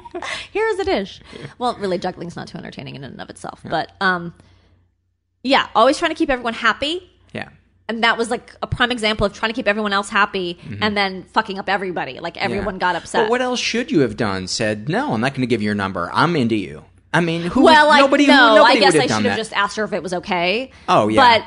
Here 0.52 0.66
is 0.68 0.78
a 0.78 0.84
dish. 0.84 1.20
Well, 1.58 1.74
really, 1.76 1.98
juggling's 1.98 2.36
not 2.36 2.48
too 2.48 2.58
entertaining 2.58 2.96
in 2.96 3.04
and 3.04 3.20
of 3.20 3.30
itself, 3.30 3.60
but 3.64 3.92
um, 4.00 4.34
yeah, 5.46 5.68
always 5.74 5.98
trying 5.98 6.10
to 6.10 6.14
keep 6.16 6.30
everyone 6.30 6.54
happy. 6.54 7.08
yeah. 7.32 7.48
and 7.88 8.02
that 8.02 8.18
was 8.18 8.30
like 8.30 8.52
a 8.62 8.66
prime 8.66 8.90
example 8.90 9.24
of 9.26 9.32
trying 9.32 9.50
to 9.52 9.54
keep 9.54 9.68
everyone 9.68 9.92
else 9.92 10.08
happy 10.08 10.54
mm-hmm. 10.54 10.82
and 10.82 10.96
then 10.96 11.22
fucking 11.36 11.58
up 11.58 11.68
everybody. 11.68 12.18
Like 12.20 12.36
everyone 12.36 12.74
Yeah. 12.76 12.80
got 12.80 12.96
upset. 12.96 13.24
But 13.24 13.30
what 13.30 13.40
else 13.40 13.60
should 13.60 13.92
you 13.92 14.00
have 14.00 14.16
done? 14.16 14.48
Said 14.48 14.88
no, 14.88 15.12
I'm 15.14 15.20
not 15.20 15.32
going 15.34 15.42
to 15.42 15.46
give 15.46 15.62
you 15.62 15.66
your 15.66 15.74
number. 15.76 16.10
I'm 16.12 16.34
into 16.36 16.56
you. 16.56 16.84
I 17.14 17.20
mean, 17.20 17.42
who? 17.42 17.62
well, 17.62 17.88
I 17.90 18.00
nobody. 18.00 18.26
no, 18.26 18.56
nobody 18.56 18.78
I 18.78 18.80
guess 18.80 18.92
would 18.94 19.02
I 19.02 19.06
should 19.06 19.14
have 19.14 19.22
that. 19.24 19.36
just 19.36 19.52
asked 19.52 19.76
her 19.76 19.84
if 19.84 19.92
it 19.92 20.02
was 20.02 20.12
okay. 20.14 20.70
Oh, 20.88 21.08
yeah. 21.08 21.38
but 21.38 21.46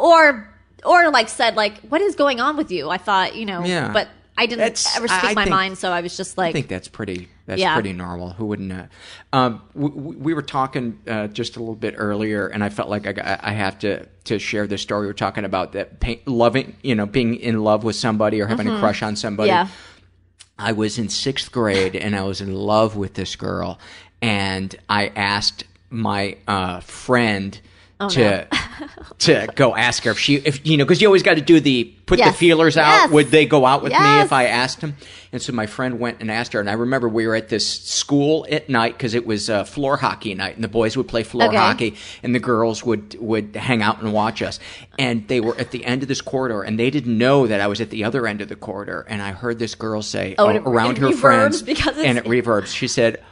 or 0.00 0.48
or 0.84 1.10
like 1.10 1.28
said 1.28 1.56
like, 1.56 1.78
what 1.90 2.00
is 2.00 2.14
going 2.14 2.38
on 2.40 2.56
with 2.56 2.70
you? 2.70 2.88
I 2.88 2.98
thought 2.98 3.34
you 3.34 3.44
know, 3.44 3.64
Yeah. 3.64 3.92
but 3.92 4.08
I 4.36 4.46
didn't 4.46 4.60
That's- 4.60 4.96
ever 4.96 5.08
speak 5.08 5.24
I 5.24 5.32
my 5.34 5.44
think- 5.44 5.50
mind, 5.54 5.78
so 5.78 5.92
I 5.92 6.00
was 6.00 6.16
just 6.16 6.38
like, 6.38 6.50
I 6.50 6.52
think 6.52 6.68
that's 6.68 6.88
pretty. 6.88 7.28
That's 7.46 7.60
Yeah. 7.60 7.74
pretty 7.74 7.92
normal. 7.92 8.30
Who 8.30 8.46
wouldn't? 8.46 8.72
Uh, 8.72 8.84
um, 9.32 9.62
we, 9.74 9.88
we 9.90 10.34
were 10.34 10.42
talking 10.42 10.98
uh, 11.06 11.26
just 11.28 11.56
a 11.56 11.60
little 11.60 11.74
bit 11.74 11.94
earlier, 11.98 12.46
and 12.46 12.64
I 12.64 12.70
felt 12.70 12.88
like 12.88 13.06
I, 13.06 13.38
I 13.42 13.52
have 13.52 13.78
to 13.80 14.06
to 14.24 14.38
share 14.38 14.66
this 14.66 14.80
story. 14.80 15.06
We 15.06 15.10
are 15.10 15.14
talking 15.14 15.44
about 15.44 15.72
that 15.72 16.00
pain, 16.00 16.20
loving, 16.26 16.76
you 16.82 16.94
know, 16.94 17.04
being 17.06 17.34
in 17.36 17.62
love 17.62 17.84
with 17.84 17.96
somebody 17.96 18.40
or 18.40 18.46
having 18.46 18.68
a 18.68 18.78
crush 18.78 19.02
on 19.02 19.16
somebody. 19.16 19.50
Mm-hmm. 19.50 19.68
yeah, 19.68 20.66
I 20.66 20.72
was 20.72 20.98
in 20.98 21.08
sixth 21.08 21.50
grade 21.52 21.94
and 21.96 22.14
I 22.16 22.22
was 22.22 22.40
in 22.40 22.54
love 22.54 22.96
with 22.96 23.14
this 23.14 23.36
girl, 23.36 23.78
and 24.22 24.74
I 24.88 25.08
asked 25.08 25.64
my 25.90 26.36
uh, 26.48 26.80
friend 26.80 27.60
Oh, 28.04 28.08
to 28.10 28.46
to 29.18 29.48
go 29.54 29.74
ask 29.76 30.02
her 30.04 30.10
if 30.10 30.18
she 30.18 30.36
if 30.36 30.66
you 30.66 30.76
know 30.76 30.84
because 30.84 31.00
you 31.00 31.08
always 31.08 31.22
got 31.22 31.34
to 31.34 31.40
do 31.40 31.60
the 31.60 31.84
put 32.06 32.18
Yes. 32.18 32.32
the 32.32 32.38
feelers 32.38 32.76
out. 32.76 32.84
Yes. 32.86 33.10
Would 33.10 33.28
they 33.28 33.46
go 33.46 33.64
out 33.64 33.82
with 33.82 33.92
me 33.92 34.20
if 34.20 34.32
I 34.32 34.46
asked 34.46 34.80
them? 34.80 34.96
And 35.32 35.40
so 35.40 35.52
my 35.54 35.64
friend 35.66 35.98
went 35.98 36.20
and 36.20 36.30
asked 36.30 36.52
her, 36.52 36.60
and 36.60 36.68
I 36.68 36.74
remember 36.74 37.08
we 37.08 37.26
were 37.26 37.34
at 37.34 37.48
this 37.48 37.66
school 37.66 38.46
at 38.50 38.68
night 38.68 38.92
because 38.98 39.14
it 39.14 39.24
was 39.26 39.48
uh, 39.48 39.64
floor 39.64 39.96
hockey 39.96 40.34
night, 40.34 40.56
and 40.56 40.62
the 40.64 40.68
boys 40.68 40.94
would 40.94 41.08
play 41.08 41.22
floor 41.22 41.48
Okay. 41.48 41.56
hockey, 41.56 41.94
and 42.22 42.34
the 42.34 42.38
girls 42.40 42.84
would 42.84 43.16
would 43.20 43.56
hang 43.56 43.80
out 43.82 44.02
and 44.02 44.12
watch 44.12 44.42
us. 44.42 44.58
And 44.98 45.26
they 45.28 45.40
were 45.40 45.56
at 45.58 45.70
the 45.70 45.84
end 45.86 46.02
of 46.02 46.08
this 46.08 46.20
corridor, 46.20 46.62
and 46.62 46.78
they 46.78 46.90
didn't 46.90 47.16
know 47.16 47.46
that 47.46 47.60
I 47.62 47.66
was 47.66 47.80
at 47.80 47.88
the 47.90 48.04
other 48.04 48.26
end 48.26 48.42
of 48.42 48.48
the 48.50 48.56
corridor. 48.56 49.06
And 49.08 49.22
I 49.22 49.32
heard 49.32 49.58
this 49.58 49.74
girl 49.74 50.02
say 50.02 50.34
Oh, 50.38 50.48
uh, 50.48 50.52
it- 50.54 50.62
around 50.66 50.98
her 50.98 51.12
friends, 51.12 51.62
because 51.62 51.96
and 51.98 52.18
it 52.18 52.24
reverbs. 52.24 52.74
She 52.74 52.88
said. 52.88 53.22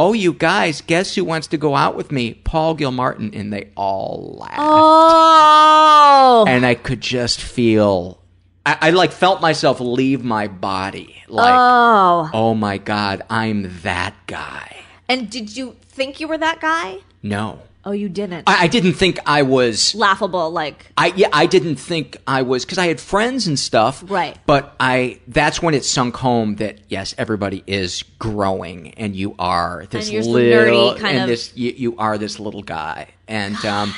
Oh, 0.00 0.12
you 0.12 0.32
guys, 0.32 0.80
guess 0.80 1.16
who 1.16 1.24
wants 1.24 1.48
to 1.48 1.56
go 1.56 1.74
out 1.74 1.96
with 1.96 2.12
me? 2.12 2.34
Paul 2.34 2.74
Gilmartin. 2.74 3.34
And 3.34 3.52
they 3.52 3.70
all 3.76 4.36
laughed 4.38 4.54
oh, 4.58 6.44
and 6.46 6.64
I 6.64 6.76
could 6.76 7.00
just 7.00 7.40
feel 7.40 8.22
I, 8.64 8.78
I 8.80 8.90
like 8.90 9.10
felt 9.10 9.40
myself 9.40 9.80
leave 9.80 10.22
my 10.22 10.46
body. 10.46 11.20
Like, 11.26 11.52
oh, 11.52 12.30
oh 12.32 12.54
my 12.54 12.78
god, 12.78 13.22
I'm 13.28 13.80
that 13.82 14.14
guy. 14.28 14.76
and 15.08 15.28
did 15.28 15.56
you 15.56 15.74
think 15.82 16.20
you 16.20 16.28
were 16.28 16.38
that 16.38 16.60
guy? 16.60 16.98
No, 17.20 17.62
Oh, 17.88 17.92
you 17.92 18.10
didn't. 18.10 18.44
I, 18.46 18.64
I 18.64 18.66
didn't 18.66 18.92
think 18.92 19.18
I 19.24 19.40
was. 19.42 19.94
Laughable, 19.94 20.50
like 20.50 20.92
I 20.98 21.06
yeah, 21.16 21.28
I 21.32 21.46
didn't 21.46 21.76
think 21.76 22.18
I 22.26 22.42
was 22.42 22.66
because 22.66 22.76
I 22.76 22.86
had 22.86 23.00
friends 23.00 23.46
and 23.46 23.58
stuff. 23.58 24.04
Right. 24.06 24.36
But 24.44 24.74
I 24.78 25.20
that's 25.26 25.62
when 25.62 25.72
it 25.72 25.86
sunk 25.86 26.14
home 26.16 26.56
that 26.56 26.80
yes, 26.88 27.14
everybody 27.16 27.64
is 27.66 28.02
growing, 28.18 28.92
and 28.98 29.16
you 29.16 29.34
are 29.38 29.86
this 29.88 30.10
And 30.10 30.26
little, 30.26 30.90
and 30.90 31.18
of- 31.22 31.28
this 31.28 31.56
you, 31.56 31.72
you 31.76 31.96
are 31.96 32.18
this 32.18 32.38
little 32.38 32.62
guy, 32.62 33.08
and 33.26 33.56
um, 33.64 33.94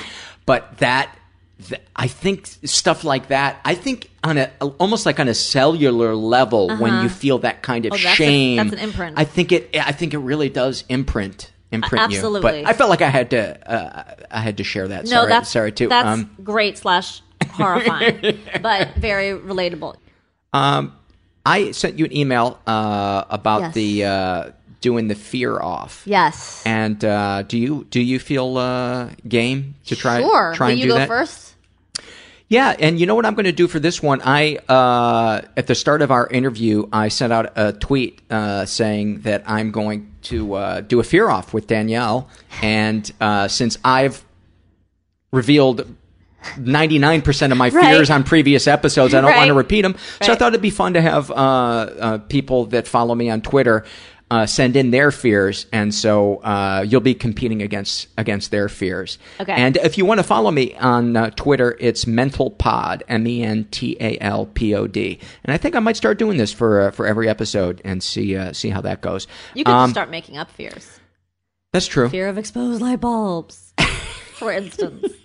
but 0.46 0.78
that. 0.78 1.12
th- 1.68 1.80
I 1.96 2.06
think 2.06 2.46
stuff 2.64 3.02
like 3.04 3.28
that. 3.28 3.60
I 3.64 3.74
think 3.74 4.08
on 4.22 4.38
a 4.38 4.50
almost 4.78 5.04
like 5.04 5.18
on 5.20 5.26
a 5.28 5.34
cellular 5.34 6.14
level, 6.14 6.70
when 6.78 7.02
you 7.02 7.08
feel 7.08 7.38
that 7.40 7.62
kind 7.62 7.86
of 7.86 7.92
Oh, 7.92 7.96
that's 7.96 8.04
a- 8.12 8.16
shame, 8.16 8.56
that's 8.56 8.72
an 8.72 8.78
imprint. 8.78 9.18
I 9.18 9.24
think 9.24 9.50
it. 9.52 9.68
I 9.76 9.92
think 9.92 10.14
it 10.14 10.18
really 10.18 10.48
does 10.48 10.84
imprint 10.88 11.50
imprint 11.72 12.10
you. 12.12 12.16
absolutely. 12.18 12.62
But 12.62 12.68
I 12.70 12.72
felt 12.72 12.90
like 12.90 13.02
I 13.02 13.08
had 13.08 13.30
to. 13.30 13.70
Uh, 13.70 14.04
I 14.30 14.40
had 14.40 14.56
to 14.58 14.64
share 14.64 14.88
that. 14.88 15.04
no, 15.04 15.10
sorry, 15.10 15.28
that's 15.28 15.50
sorry 15.50 15.72
too. 15.72 15.88
That's 15.88 16.06
Um, 16.08 16.30
great 16.42 16.78
slash 16.78 17.22
horrifying, 17.50 18.38
but 18.62 18.94
very 18.96 19.38
relatable. 19.38 19.96
Um, 20.52 20.92
I 21.46 21.70
sent 21.72 21.98
you 21.98 22.04
an 22.04 22.16
email 22.16 22.58
uh, 22.66 23.24
about 23.30 23.60
Yes. 23.62 23.74
the 23.74 24.04
uh, 24.04 24.50
doing 24.80 25.08
the 25.08 25.14
fear 25.14 25.58
off. 25.60 26.02
Yes. 26.06 26.62
And 26.66 27.04
uh, 27.04 27.42
do 27.42 27.58
you 27.58 27.86
do 27.90 28.00
you 28.00 28.18
feel 28.18 28.56
uh, 28.58 29.10
game 29.28 29.74
to 29.86 29.96
try 29.96 30.20
sure. 30.20 30.52
try 30.54 30.66
Will 30.68 30.70
and 30.72 30.78
you 30.80 30.84
do 30.86 30.90
go 30.92 30.98
that? 30.98 31.08
first? 31.08 31.54
Yeah, 32.50 32.74
and 32.80 32.98
you 32.98 33.06
know 33.06 33.14
what 33.14 33.24
I'm 33.26 33.34
going 33.34 33.44
to 33.44 33.52
do 33.52 33.68
for 33.68 33.78
this 33.78 34.02
one? 34.02 34.20
I 34.24 34.56
uh, 34.68 35.42
at 35.56 35.68
the 35.68 35.74
start 35.76 36.02
of 36.02 36.10
our 36.10 36.26
interview, 36.26 36.88
I 36.92 37.06
sent 37.06 37.32
out 37.32 37.52
a 37.56 37.72
tweet 37.72 38.20
uh, 38.28 38.64
saying 38.66 39.20
that 39.20 39.44
I'm 39.46 39.70
going 39.70 40.12
to 40.22 40.54
uh, 40.54 40.80
do 40.80 40.98
a 40.98 41.04
fear 41.04 41.28
off 41.28 41.54
with 41.54 41.68
Danielle, 41.68 42.28
and 42.60 43.08
uh, 43.20 43.46
since 43.46 43.78
I've 43.84 44.24
revealed 45.32 45.94
99% 46.56 47.52
of 47.52 47.56
my 47.56 47.68
Right. 47.68 47.84
fears 47.84 48.10
on 48.10 48.24
previous 48.24 48.66
episodes, 48.66 49.14
I 49.14 49.20
don't 49.20 49.36
want 49.36 49.46
to 49.46 49.54
repeat 49.54 49.82
them. 49.82 49.94
So 50.20 50.32
I 50.32 50.34
thought 50.34 50.48
it'd 50.48 50.60
be 50.60 50.70
fun 50.70 50.94
to 50.94 51.00
have 51.02 51.30
uh, 51.30 51.34
uh, 51.34 52.18
people 52.18 52.66
that 52.66 52.88
follow 52.88 53.14
me 53.14 53.30
on 53.30 53.42
Twitter. 53.42 53.84
Uh, 54.30 54.46
send 54.46 54.76
in 54.76 54.92
their 54.92 55.10
fears, 55.10 55.66
and 55.72 55.92
so 55.92 56.36
uh, 56.36 56.84
you'll 56.86 57.00
be 57.00 57.14
competing 57.14 57.62
against 57.62 58.06
against 58.16 58.52
their 58.52 58.68
fears. 58.68 59.18
Okay. 59.40 59.52
And 59.52 59.76
if 59.78 59.98
you 59.98 60.04
want 60.04 60.18
to 60.20 60.22
follow 60.22 60.52
me 60.52 60.76
on 60.76 61.16
uh, 61.16 61.30
Twitter, 61.30 61.76
it's 61.80 62.06
Mental 62.06 62.48
Pod, 62.48 63.02
M 63.08 63.26
E 63.26 63.42
N 63.42 63.64
T 63.72 63.96
A 63.98 64.16
L 64.20 64.46
P 64.46 64.72
O 64.76 64.86
D. 64.86 65.18
And 65.42 65.52
I 65.52 65.56
think 65.56 65.74
I 65.74 65.80
might 65.80 65.96
start 65.96 66.16
doing 66.16 66.36
this 66.36 66.52
for 66.52 66.80
uh, 66.82 66.90
for 66.92 67.08
every 67.08 67.28
episode 67.28 67.82
and 67.84 68.00
see 68.04 68.36
uh, 68.36 68.52
see 68.52 68.68
how 68.68 68.80
that 68.82 69.00
goes. 69.00 69.26
You 69.54 69.64
can 69.64 69.74
Um, 69.74 69.90
start 69.90 70.10
making 70.10 70.36
up 70.38 70.48
fears. 70.52 71.00
That's 71.72 71.88
true. 71.88 72.08
Fear 72.08 72.28
of 72.28 72.38
exposed 72.38 72.80
light 72.80 73.00
bulbs, 73.00 73.74
for 74.34 74.52
instance. 74.52 75.12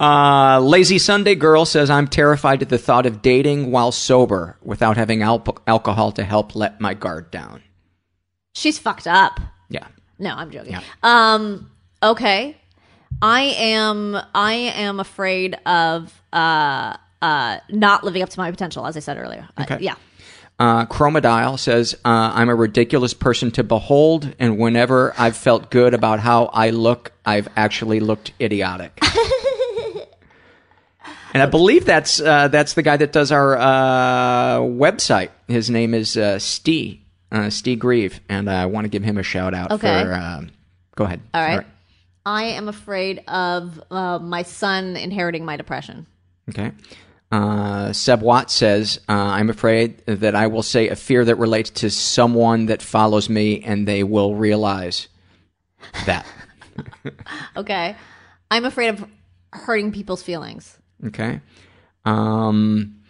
Uh, 0.00 0.58
Lazy 0.60 0.98
Sunday 0.98 1.34
Girl 1.34 1.64
says, 1.64 1.90
I'm 1.90 2.08
terrified 2.08 2.62
at 2.62 2.68
the 2.68 2.78
thought 2.78 3.06
of 3.06 3.22
dating 3.22 3.70
while 3.70 3.92
sober 3.92 4.56
without 4.62 4.96
having 4.96 5.22
al- 5.22 5.44
alcohol 5.66 6.10
to 6.12 6.24
help 6.24 6.56
let 6.56 6.80
my 6.80 6.94
guard 6.94 7.30
down. 7.30 7.62
She's 8.54 8.78
fucked 8.78 9.06
up. 9.06 9.40
Yeah. 9.68 9.86
No, 10.18 10.34
I'm 10.34 10.50
joking. 10.50 10.72
Yeah. 10.72 10.82
Um. 11.02 11.70
Okay. 12.02 12.56
I 13.20 13.42
am. 13.58 14.16
I 14.34 14.52
am 14.54 15.00
afraid 15.00 15.54
of 15.66 16.12
uh 16.32 16.96
uh 17.20 17.58
not 17.70 18.04
living 18.04 18.22
up 18.22 18.28
to 18.30 18.40
my 18.40 18.50
potential, 18.50 18.86
as 18.86 18.96
I 18.96 19.00
said 19.00 19.18
earlier. 19.18 19.48
Uh, 19.56 19.62
Okay. 19.62 19.78
yeah. 19.80 19.94
Uh, 20.58 20.86
Chromodile 20.86 21.58
says, 21.58 21.94
uh, 22.04 22.30
I'm 22.34 22.48
a 22.48 22.54
ridiculous 22.54 23.14
person 23.14 23.50
to 23.52 23.64
behold, 23.64 24.32
and 24.38 24.58
whenever 24.58 25.12
I've 25.18 25.36
felt 25.36 25.72
good 25.72 25.92
about 25.92 26.20
how 26.20 26.44
I 26.52 26.70
look, 26.70 27.10
I've 27.24 27.48
actually 27.56 27.98
looked 27.98 28.32
idiotic. 28.40 28.96
and 31.34 31.42
I 31.42 31.46
believe 31.46 31.84
that's 31.84 32.20
uh, 32.20 32.48
that's 32.48 32.74
the 32.74 32.82
guy 32.82 32.96
that 32.96 33.12
does 33.12 33.32
our 33.32 33.56
uh, 33.56 34.58
website. 34.58 35.30
His 35.48 35.70
name 35.70 35.94
is 35.94 36.16
uh, 36.16 36.38
Steve, 36.38 37.00
uh, 37.32 37.50
Steve 37.50 37.80
Grieve, 37.80 38.20
and 38.28 38.48
I 38.48 38.66
want 38.66 38.84
to 38.84 38.88
give 38.88 39.02
him 39.02 39.18
a 39.18 39.22
shout 39.24 39.54
out 39.54 39.72
Okay. 39.72 40.04
for. 40.04 40.12
Um, 40.14 40.50
go 40.94 41.04
ahead. 41.04 41.20
All 41.34 41.42
right. 41.42 41.66
I 42.24 42.44
am 42.44 42.68
afraid 42.68 43.24
of 43.26 43.82
uh, 43.90 44.20
my 44.20 44.42
son 44.42 44.96
inheriting 44.96 45.44
my 45.44 45.56
depression. 45.56 46.06
Okay. 46.50 46.70
Uh, 47.32 47.92
Seb 47.92 48.20
Watt 48.20 48.50
says, 48.50 49.00
uh, 49.08 49.12
I'm 49.12 49.48
afraid 49.50 50.04
that 50.06 50.34
I 50.36 50.46
will 50.48 50.62
say 50.62 50.88
a 50.88 50.94
fear 50.96 51.24
that 51.24 51.36
relates 51.36 51.70
to 51.70 51.90
someone 51.90 52.66
that 52.66 52.82
follows 52.82 53.28
me 53.30 53.62
and 53.62 53.88
they 53.88 54.04
will 54.04 54.34
realize 54.36 55.08
that. 56.06 56.26
Okay. 57.56 57.96
I'm 58.50 58.64
afraid 58.64 58.88
of 58.88 59.04
hurting 59.52 59.92
people's 59.92 60.22
feelings. 60.22 60.78
Okay. 61.06 61.40
Um, 62.06 63.02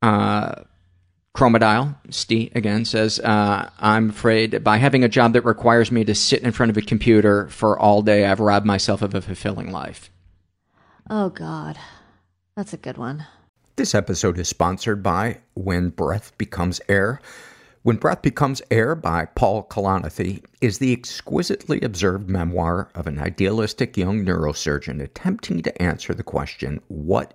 uh, 0.00 0.62
Chromodile, 1.36 1.96
Steve 2.10 2.50
again 2.56 2.84
says, 2.84 3.20
uh, 3.20 3.70
I'm 3.78 4.10
afraid 4.10 4.64
by 4.64 4.78
having 4.78 5.04
a 5.04 5.08
job 5.08 5.34
that 5.34 5.44
requires 5.44 5.92
me 5.92 6.04
to 6.04 6.14
sit 6.14 6.42
in 6.42 6.52
front 6.52 6.70
of 6.70 6.76
a 6.76 6.82
computer 6.82 7.48
for 7.48 7.78
all 7.78 8.02
day, 8.02 8.26
I've 8.26 8.40
robbed 8.40 8.66
myself 8.66 9.02
of 9.02 9.14
a 9.14 9.20
fulfilling 9.20 9.70
life. 9.70 10.10
Oh 11.08 11.30
God, 11.30 11.78
that's 12.56 12.72
a 12.72 12.78
good 12.78 12.98
one. 12.98 13.26
This 13.76 13.94
episode 13.94 14.38
is 14.38 14.48
sponsored 14.48 15.02
by 15.02 15.38
When 15.54 15.90
Breath 15.90 16.36
Becomes 16.36 16.80
Air. 16.88 17.20
When 17.84 17.96
Breath 17.96 18.22
Becomes 18.22 18.60
Air 18.72 18.96
by 18.96 19.26
Paul 19.26 19.62
Kalanithi 19.62 20.42
is 20.60 20.78
the 20.78 20.92
exquisitely 20.92 21.80
observed 21.82 22.28
memoir 22.28 22.90
of 22.96 23.06
an 23.06 23.20
idealistic 23.20 23.96
young 23.96 24.24
neurosurgeon 24.24 25.00
attempting 25.00 25.62
to 25.62 25.80
answer 25.80 26.12
the 26.12 26.24
question, 26.24 26.80
what 26.88 27.34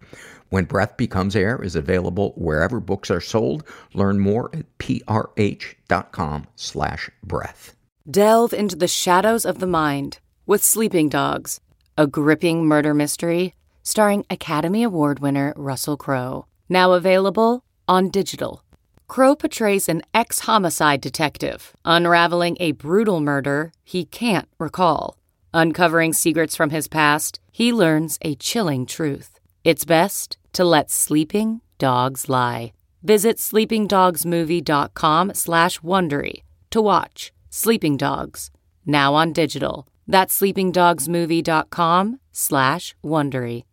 When 0.51 0.65
Breath 0.65 0.97
Becomes 0.97 1.33
Air 1.33 1.63
is 1.63 1.77
available 1.77 2.33
wherever 2.35 2.81
books 2.81 3.09
are 3.09 3.21
sold. 3.21 3.63
Learn 3.93 4.19
more 4.19 4.49
at 4.53 4.65
prh.com 4.79 6.47
slash 6.57 7.09
breath. 7.23 7.73
Delve 8.09 8.53
into 8.53 8.75
the 8.75 8.89
shadows 8.89 9.45
of 9.45 9.59
the 9.59 9.67
mind 9.67 10.19
with 10.45 10.61
Sleeping 10.61 11.07
Dogs, 11.07 11.61
a 11.97 12.05
gripping 12.05 12.65
murder 12.65 12.93
mystery 12.93 13.55
starring 13.81 14.25
Academy 14.29 14.83
Award 14.83 15.19
winner 15.19 15.53
Russell 15.55 15.95
Crowe. 15.95 16.45
Now 16.67 16.91
available 16.91 17.63
on 17.87 18.09
digital. 18.09 18.61
Crowe 19.07 19.37
portrays 19.37 19.87
an 19.87 20.01
ex 20.13 20.39
homicide 20.39 20.99
detective 20.99 21.73
unraveling 21.85 22.57
a 22.59 22.73
brutal 22.73 23.21
murder 23.21 23.71
he 23.85 24.03
can't 24.03 24.49
recall. 24.59 25.17
Uncovering 25.53 26.11
secrets 26.11 26.57
from 26.57 26.71
his 26.71 26.89
past, 26.89 27.39
he 27.53 27.71
learns 27.71 28.19
a 28.21 28.35
chilling 28.35 28.85
truth. 28.85 29.39
It's 29.63 29.85
best 29.85 30.37
to 30.53 30.63
let 30.63 30.89
sleeping 30.91 31.61
dogs 31.77 32.29
lie. 32.29 32.73
Visit 33.03 33.37
sleepingdogsmovie.com 33.37 35.33
slash 35.33 35.79
Wondery 35.79 36.43
to 36.69 36.81
watch 36.81 37.31
Sleeping 37.49 37.97
Dogs, 37.97 38.51
now 38.85 39.13
on 39.13 39.33
digital. 39.33 39.87
That's 40.07 40.39
sleepingdogsmovie.com 40.39 42.19
slash 42.31 42.95
Wondery. 43.03 43.63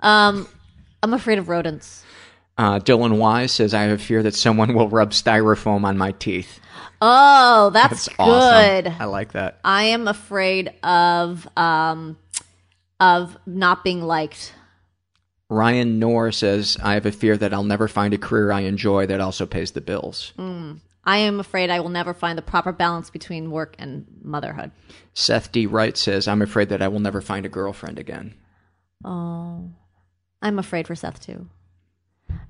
Um, 0.00 0.48
I'm 1.02 1.14
afraid 1.14 1.38
of 1.38 1.48
rodents. 1.48 2.04
Uh, 2.56 2.78
Dylan 2.78 3.18
Wise 3.18 3.52
says, 3.52 3.74
I 3.74 3.82
have 3.82 3.98
a 3.98 4.02
fear 4.02 4.22
that 4.22 4.34
someone 4.34 4.74
will 4.74 4.88
rub 4.88 5.10
styrofoam 5.10 5.84
on 5.84 5.98
my 5.98 6.12
teeth. 6.12 6.60
Oh, 7.02 7.70
that's, 7.74 8.06
That's 8.06 8.18
awesome. 8.18 8.84
good. 8.84 8.94
I 9.00 9.04
like 9.06 9.32
that. 9.32 9.58
I 9.64 9.84
am 9.84 10.06
afraid 10.08 10.72
of 10.82 11.46
um 11.56 12.16
of 13.00 13.36
not 13.46 13.82
being 13.84 14.02
liked. 14.02 14.54
Ryan 15.50 15.98
Knorr 15.98 16.32
says, 16.32 16.76
I 16.82 16.94
have 16.94 17.06
a 17.06 17.12
fear 17.12 17.36
that 17.36 17.52
I'll 17.52 17.64
never 17.64 17.88
find 17.88 18.14
a 18.14 18.18
career 18.18 18.50
I 18.50 18.60
enjoy 18.60 19.06
that 19.06 19.20
also 19.20 19.46
pays 19.46 19.72
the 19.72 19.80
bills. 19.80 20.32
Mm. 20.38 20.80
I 21.04 21.18
am 21.18 21.38
afraid 21.38 21.68
I 21.70 21.80
will 21.80 21.90
never 21.90 22.14
find 22.14 22.38
the 22.38 22.42
proper 22.42 22.72
balance 22.72 23.10
between 23.10 23.50
work 23.50 23.76
and 23.78 24.06
motherhood. 24.22 24.70
Seth 25.12 25.52
D. 25.52 25.66
Wright 25.66 25.96
says, 25.96 26.26
I'm 26.26 26.40
afraid 26.40 26.70
that 26.70 26.80
I 26.80 26.88
will 26.88 27.00
never 27.00 27.20
find 27.20 27.44
a 27.44 27.50
girlfriend 27.50 27.98
again. 27.98 28.34
Oh, 29.04 29.70
I'm 30.40 30.58
afraid 30.58 30.86
for 30.86 30.94
Seth 30.94 31.20
too. 31.20 31.46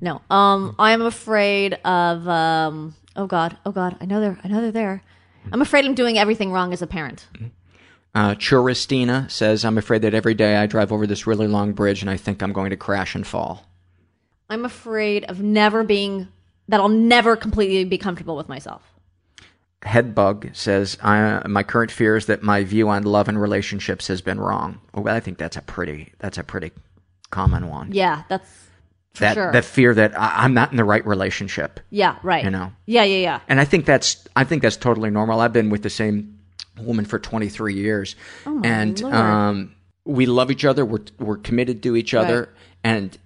No, 0.00 0.22
um, 0.30 0.76
I'm 0.78 1.02
afraid 1.02 1.74
of 1.84 2.28
um. 2.28 2.94
Oh 3.16 3.26
God, 3.26 3.56
oh 3.66 3.72
God, 3.72 3.96
I 4.00 4.06
know 4.06 4.20
they're, 4.20 4.38
I 4.42 4.48
know 4.48 4.60
they're 4.60 4.72
there. 4.72 5.02
I'm 5.52 5.62
afraid 5.62 5.84
I'm 5.84 5.94
doing 5.94 6.18
everything 6.18 6.50
wrong 6.52 6.72
as 6.72 6.82
a 6.82 6.86
parent. 6.86 7.26
Uh, 8.14 8.34
Churistina 8.34 9.28
says, 9.30 9.64
I'm 9.64 9.76
afraid 9.76 10.02
that 10.02 10.14
every 10.14 10.34
day 10.34 10.56
I 10.56 10.66
drive 10.66 10.92
over 10.92 11.06
this 11.06 11.26
really 11.26 11.48
long 11.48 11.72
bridge 11.72 12.00
and 12.00 12.10
I 12.10 12.16
think 12.16 12.42
I'm 12.42 12.52
going 12.52 12.70
to 12.70 12.76
crash 12.76 13.14
and 13.14 13.26
fall. 13.26 13.66
I'm 14.48 14.64
afraid 14.64 15.24
of 15.24 15.42
never 15.42 15.82
being 15.82 16.28
that 16.68 16.80
I'll 16.80 16.88
never 16.88 17.36
completely 17.36 17.84
be 17.84 17.98
comfortable 17.98 18.36
with 18.36 18.48
myself. 18.48 18.82
Headbug 19.82 20.54
says, 20.56 20.96
I, 21.02 21.46
my 21.46 21.62
current 21.62 21.90
fear 21.90 22.16
is 22.16 22.26
that 22.26 22.42
my 22.42 22.64
view 22.64 22.88
on 22.88 23.02
love 23.02 23.28
and 23.28 23.40
relationships 23.40 24.06
has 24.06 24.22
been 24.22 24.40
wrong. 24.40 24.80
Well, 24.94 25.14
I 25.14 25.20
think 25.20 25.36
that's 25.36 25.56
a 25.56 25.62
pretty, 25.62 26.12
that's 26.20 26.38
a 26.38 26.44
pretty 26.44 26.72
common 27.30 27.68
one. 27.68 27.92
Yeah, 27.92 28.22
that's 28.28 28.48
for 29.12 29.20
that, 29.20 29.34
sure. 29.34 29.52
that 29.52 29.64
fear 29.64 29.92
that 29.94 30.18
I, 30.18 30.44
I'm 30.44 30.54
not 30.54 30.70
in 30.70 30.76
the 30.76 30.84
right 30.84 31.06
relationship. 31.06 31.80
yeah, 31.90 32.16
right. 32.22 32.44
You 32.44 32.50
know. 32.50 32.72
Yeah, 32.86 33.04
yeah, 33.04 33.18
yeah. 33.18 33.40
And 33.48 33.60
I 33.60 33.64
think 33.64 33.84
that's 33.84 34.26
I 34.34 34.44
think 34.44 34.62
that's 34.62 34.76
totally 34.76 35.10
normal. 35.10 35.40
I've 35.40 35.52
been 35.52 35.70
with 35.70 35.82
the 35.82 35.90
same 35.90 36.33
woman 36.80 37.04
for 37.04 37.18
23 37.18 37.74
years, 37.74 38.16
Oh, 38.46 38.60
and 38.64 39.02
um, 39.04 39.74
we 40.04 40.26
love 40.26 40.50
each 40.50 40.64
other. 40.64 40.84
We're 40.84 41.04
we're 41.18 41.36
committed 41.38 41.82
to 41.84 41.96
each 41.96 42.14
other, 42.14 42.40
Right. 42.40 42.48
and 42.84 43.18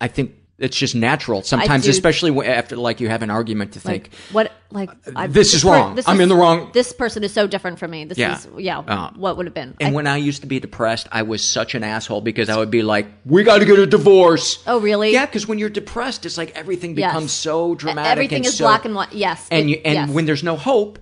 I 0.00 0.08
think 0.08 0.34
it's 0.56 0.76
just 0.76 0.94
natural 0.94 1.42
sometimes, 1.42 1.86
especially 1.88 2.46
after 2.46 2.76
like 2.76 3.00
you 3.00 3.08
have 3.08 3.22
an 3.22 3.30
argument 3.30 3.72
to 3.72 3.80
Like 3.86 4.08
think. 4.10 4.14
what? 4.32 4.52
Like 4.70 4.90
I, 5.14 5.26
this 5.26 5.52
is 5.52 5.64
wrong. 5.64 5.98
I'm 6.06 6.20
in 6.20 6.28
the 6.28 6.34
wrong- 6.36 6.70
This 6.72 6.92
person 6.92 7.22
is 7.24 7.32
so 7.32 7.46
different 7.46 7.78
from 7.78 7.90
me. 7.90 8.04
This 8.04 8.18
Yeah. 8.18 8.36
is 8.36 8.48
yeah. 8.58 8.78
Uh, 8.78 9.10
what 9.16 9.36
would 9.36 9.46
have 9.46 9.54
been? 9.54 9.74
And 9.80 9.90
I- 9.90 9.92
when 9.92 10.06
I 10.06 10.16
used 10.16 10.40
to 10.42 10.46
be 10.48 10.58
depressed, 10.60 11.08
I 11.12 11.22
was 11.22 11.42
such 11.44 11.74
an 11.74 11.82
asshole 11.84 12.20
because 12.22 12.48
I 12.48 12.56
would 12.56 12.70
be 12.70 12.82
like, 12.82 13.06
"We 13.26 13.42
got 13.44 13.58
to 13.58 13.64
get 13.64 13.78
a 13.78 13.86
divorce." 13.86 14.62
oh 14.66 14.80
really? 14.80 15.12
Yeah, 15.12 15.26
because 15.26 15.46
when 15.46 15.58
you're 15.58 15.68
depressed, 15.70 16.24
it's 16.24 16.38
like 16.38 16.52
everything 16.56 16.96
Yes. 16.96 17.12
becomes 17.12 17.32
so 17.32 17.74
dramatic. 17.74 18.12
Everything 18.12 18.44
is 18.44 18.56
so- 18.56 18.64
black 18.64 18.84
and 18.84 18.94
white. 18.94 19.12
Yes. 19.12 19.46
and 19.50 19.68
It- 19.68 19.70
you 19.72 19.80
and 19.84 19.94
yes. 19.94 20.08
when 20.08 20.24
there's 20.24 20.42
no 20.44 20.56
hope, 20.56 20.98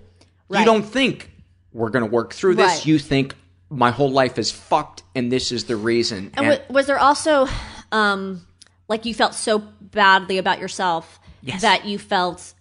you 0.51 0.65
don't 0.65 0.83
think 0.85 1.31
we're 1.73 1.89
going 1.89 2.05
to 2.05 2.11
work 2.11 2.33
through 2.33 2.55
this. 2.55 2.67
Right. 2.67 2.85
You 2.85 2.99
think 2.99 3.35
my 3.69 3.91
whole 3.91 4.11
life 4.11 4.37
is 4.37 4.51
fucked, 4.51 5.03
and 5.15 5.31
this 5.31 5.51
is 5.51 5.65
the 5.65 5.75
reason. 5.75 6.31
And 6.35 6.47
wa- 6.47 6.57
was 6.69 6.85
there 6.87 6.99
also, 6.99 7.47
um, 7.91 8.45
like 8.87 9.05
you 9.05 9.13
felt 9.13 9.33
so 9.33 9.59
badly 9.59 10.37
about 10.37 10.59
yourself 10.59 11.19
Yes. 11.41 11.61
that 11.63 11.85
you 11.85 11.97
felt, 11.99 12.53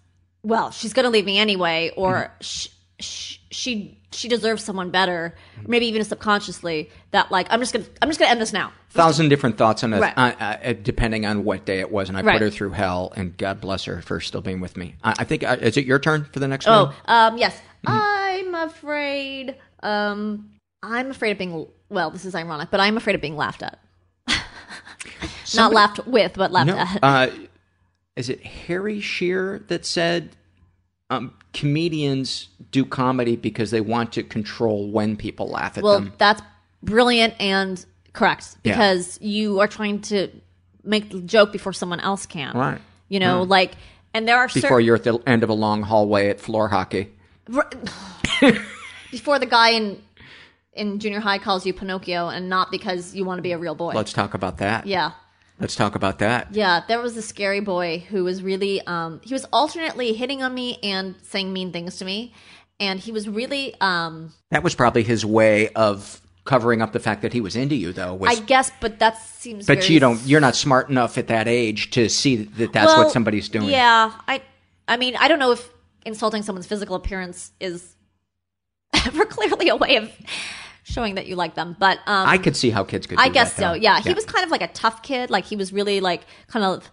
well, 0.42 0.70
she's 0.70 0.92
going 0.92 1.04
to 1.04 1.10
leave 1.10 1.26
me 1.26 1.38
anyway, 1.38 1.92
or 1.96 2.14
Mm-hmm. 2.14 2.32
sh- 2.40 2.68
sh- 3.00 3.36
she 3.50 3.98
she 4.14 4.28
deserves 4.28 4.62
someone 4.62 4.90
better, 4.90 5.34
maybe 5.66 5.86
even 5.86 6.04
subconsciously 6.04 6.90
that 7.12 7.30
like 7.30 7.46
I'm 7.50 7.60
just 7.60 7.72
gonna 7.72 7.86
I'm 8.02 8.10
just 8.10 8.18
gonna 8.20 8.30
end 8.30 8.42
this 8.42 8.52
now. 8.52 8.70
thousand 8.90 9.30
different 9.30 9.56
thoughts 9.56 9.82
on 9.84 9.94
it, 9.94 10.00
Right. 10.00 10.12
uh, 10.18 10.42
uh, 10.42 10.72
depending 10.74 11.24
on 11.24 11.44
what 11.44 11.64
day 11.64 11.80
it 11.80 11.90
was, 11.90 12.10
and 12.10 12.18
I 12.18 12.20
Right. 12.20 12.34
put 12.34 12.42
her 12.42 12.50
through 12.50 12.72
hell, 12.72 13.12
and 13.16 13.34
God 13.38 13.62
bless 13.62 13.84
her 13.84 14.02
for 14.02 14.20
still 14.20 14.42
being 14.42 14.60
with 14.60 14.76
me. 14.76 14.96
I, 15.02 15.14
I 15.20 15.24
think 15.24 15.44
uh, 15.44 15.56
is 15.60 15.78
it 15.78 15.86
your 15.86 15.98
turn 15.98 16.26
for 16.30 16.40
the 16.40 16.48
next 16.48 16.66
Oh, 16.68 16.84
one? 16.86 16.94
um, 17.06 17.38
yes. 17.38 17.58
I'm 17.86 18.54
afraid. 18.54 19.56
Um, 19.82 20.50
I'm 20.82 21.10
afraid 21.10 21.32
of 21.32 21.38
being 21.38 21.66
well. 21.88 22.10
This 22.10 22.24
is 22.24 22.34
ironic, 22.34 22.70
but 22.70 22.80
I'm 22.80 22.96
afraid 22.96 23.14
of 23.14 23.20
being 23.20 23.36
laughed 23.36 23.62
at. 23.62 23.78
Not 25.54 25.72
laughed 25.72 26.06
with, 26.06 26.34
but 26.34 26.50
laughed 26.52 26.68
No, 26.68 26.76
at. 26.78 26.98
uh, 27.02 27.30
is 28.16 28.28
it 28.28 28.44
Harry 28.44 29.00
Shearer 29.00 29.60
that 29.68 29.84
said 29.84 30.30
um, 31.10 31.34
comedians 31.52 32.48
do 32.70 32.84
comedy 32.84 33.36
because 33.36 33.70
they 33.70 33.80
want 33.80 34.12
to 34.12 34.22
control 34.22 34.90
when 34.90 35.16
people 35.16 35.48
laugh 35.48 35.76
at 35.76 35.84
well, 35.84 35.94
them? 35.94 36.04
Well, 36.06 36.14
that's 36.18 36.42
brilliant 36.82 37.34
and 37.40 37.84
correct 38.12 38.56
Yeah. 38.64 38.72
because 38.74 39.18
you 39.20 39.60
are 39.60 39.68
trying 39.68 40.00
to 40.02 40.28
make 40.84 41.10
the 41.10 41.20
joke 41.20 41.52
before 41.52 41.72
someone 41.72 42.00
else 42.00 42.26
can. 42.26 42.56
Right. 42.56 42.80
You 43.08 43.20
know, 43.20 43.42
Yeah. 43.42 43.48
like, 43.48 43.72
and 44.14 44.26
there 44.26 44.36
are 44.38 44.46
Before 44.48 44.60
certain 44.60 44.84
you're 44.86 44.96
at 44.96 45.04
the 45.04 45.18
end 45.26 45.42
of 45.42 45.50
a 45.50 45.54
long 45.54 45.82
hallway 45.82 46.28
at 46.28 46.40
floor 46.40 46.68
hockey. 46.68 47.10
before 49.10 49.38
the 49.38 49.46
guy 49.46 49.70
in 49.70 50.02
in 50.74 50.98
junior 50.98 51.20
high 51.20 51.38
calls 51.38 51.66
you 51.66 51.74
Pinocchio, 51.74 52.28
and 52.28 52.48
not 52.48 52.70
because 52.70 53.14
you 53.14 53.24
want 53.24 53.38
to 53.38 53.42
be 53.42 53.52
a 53.52 53.58
real 53.58 53.74
boy. 53.74 53.92
Let's 53.92 54.12
talk 54.12 54.34
about 54.34 54.58
that. 54.58 54.86
yeah. 54.86 55.12
Let's 55.60 55.76
talk 55.76 55.94
about 55.94 56.18
that. 56.20 56.48
Yeah, 56.54 56.80
there 56.88 57.00
was 57.00 57.16
a 57.16 57.22
scary 57.22 57.60
boy 57.60 58.00
who 58.08 58.24
was 58.24 58.42
really 58.42 58.80
um 58.86 59.20
he 59.22 59.32
was 59.32 59.44
alternately 59.52 60.12
hitting 60.12 60.42
on 60.42 60.52
me 60.54 60.78
and 60.82 61.14
saying 61.22 61.52
mean 61.52 61.72
things 61.72 61.98
to 61.98 62.04
me. 62.04 62.34
And 62.80 62.98
he 62.98 63.12
was 63.12 63.28
really 63.28 63.74
um 63.80 64.32
That 64.50 64.62
was 64.64 64.74
probably 64.74 65.04
his 65.04 65.24
way 65.24 65.68
of 65.68 66.20
covering 66.44 66.82
up 66.82 66.92
the 66.92 66.98
fact 66.98 67.22
that 67.22 67.32
he 67.32 67.40
was 67.40 67.54
into 67.54 67.76
you, 67.76 67.92
though. 67.92 68.14
Was, 68.14 68.36
I 68.36 68.42
guess, 68.42 68.72
but 68.80 68.98
that 68.98 69.18
seems 69.18 69.66
but 69.66 69.78
very 69.78 69.94
you 69.94 70.00
don't. 70.00 70.20
You're 70.26 70.40
not 70.40 70.56
smart 70.56 70.88
enough 70.88 71.16
at 71.16 71.28
that 71.28 71.46
age 71.46 71.90
to 71.90 72.08
see 72.08 72.36
that 72.36 72.72
that's 72.72 72.86
Well, 72.86 73.04
what 73.04 73.12
somebody's 73.12 73.48
doing. 73.48 73.68
Yeah, 73.68 74.12
I 74.26 74.42
I 74.88 74.96
mean, 74.96 75.14
I 75.16 75.28
don't 75.28 75.38
know 75.38 75.52
if 75.52 75.71
insulting 76.04 76.42
someone's 76.42 76.66
physical 76.66 76.96
appearance 76.96 77.52
is 77.60 77.96
ever 79.06 79.24
clearly 79.24 79.68
a 79.68 79.76
way 79.76 79.96
of 79.96 80.10
showing 80.84 81.14
that 81.14 81.26
you 81.26 81.36
like 81.36 81.54
them, 81.54 81.76
but 81.78 81.98
um 82.06 82.28
I 82.28 82.38
could 82.38 82.56
see 82.56 82.70
how 82.70 82.84
kids 82.84 83.06
could. 83.06 83.18
I 83.18 83.28
guess 83.28 83.54
so. 83.54 83.60
though. 83.60 83.72
Yeah, 83.74 84.00
he 84.00 84.12
was 84.14 84.24
kind 84.24 84.44
of 84.44 84.50
like 84.50 84.62
a 84.62 84.68
tough 84.68 85.02
kid. 85.02 85.30
Like 85.30 85.44
he 85.44 85.56
was 85.56 85.72
really 85.72 86.00
like 86.00 86.22
kind 86.48 86.64
of. 86.64 86.90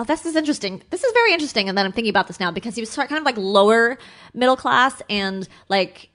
Oh, 0.00 0.04
this 0.04 0.24
is 0.24 0.36
interesting. 0.36 0.80
This 0.90 1.02
is 1.02 1.12
very 1.12 1.32
interesting. 1.32 1.68
And 1.68 1.76
then 1.76 1.84
I'm 1.84 1.90
thinking 1.90 2.10
about 2.10 2.28
this 2.28 2.38
now 2.38 2.52
because 2.52 2.76
he 2.76 2.80
was 2.80 2.94
kind 2.94 3.10
of 3.12 3.24
like 3.24 3.36
lower 3.36 3.98
middle 4.32 4.56
class 4.56 5.02
and 5.10 5.48
like 5.68 6.10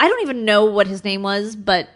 I 0.00 0.08
don't 0.08 0.22
even 0.22 0.44
know 0.44 0.64
what 0.64 0.88
his 0.88 1.04
name 1.04 1.22
was, 1.22 1.54
but 1.54 1.88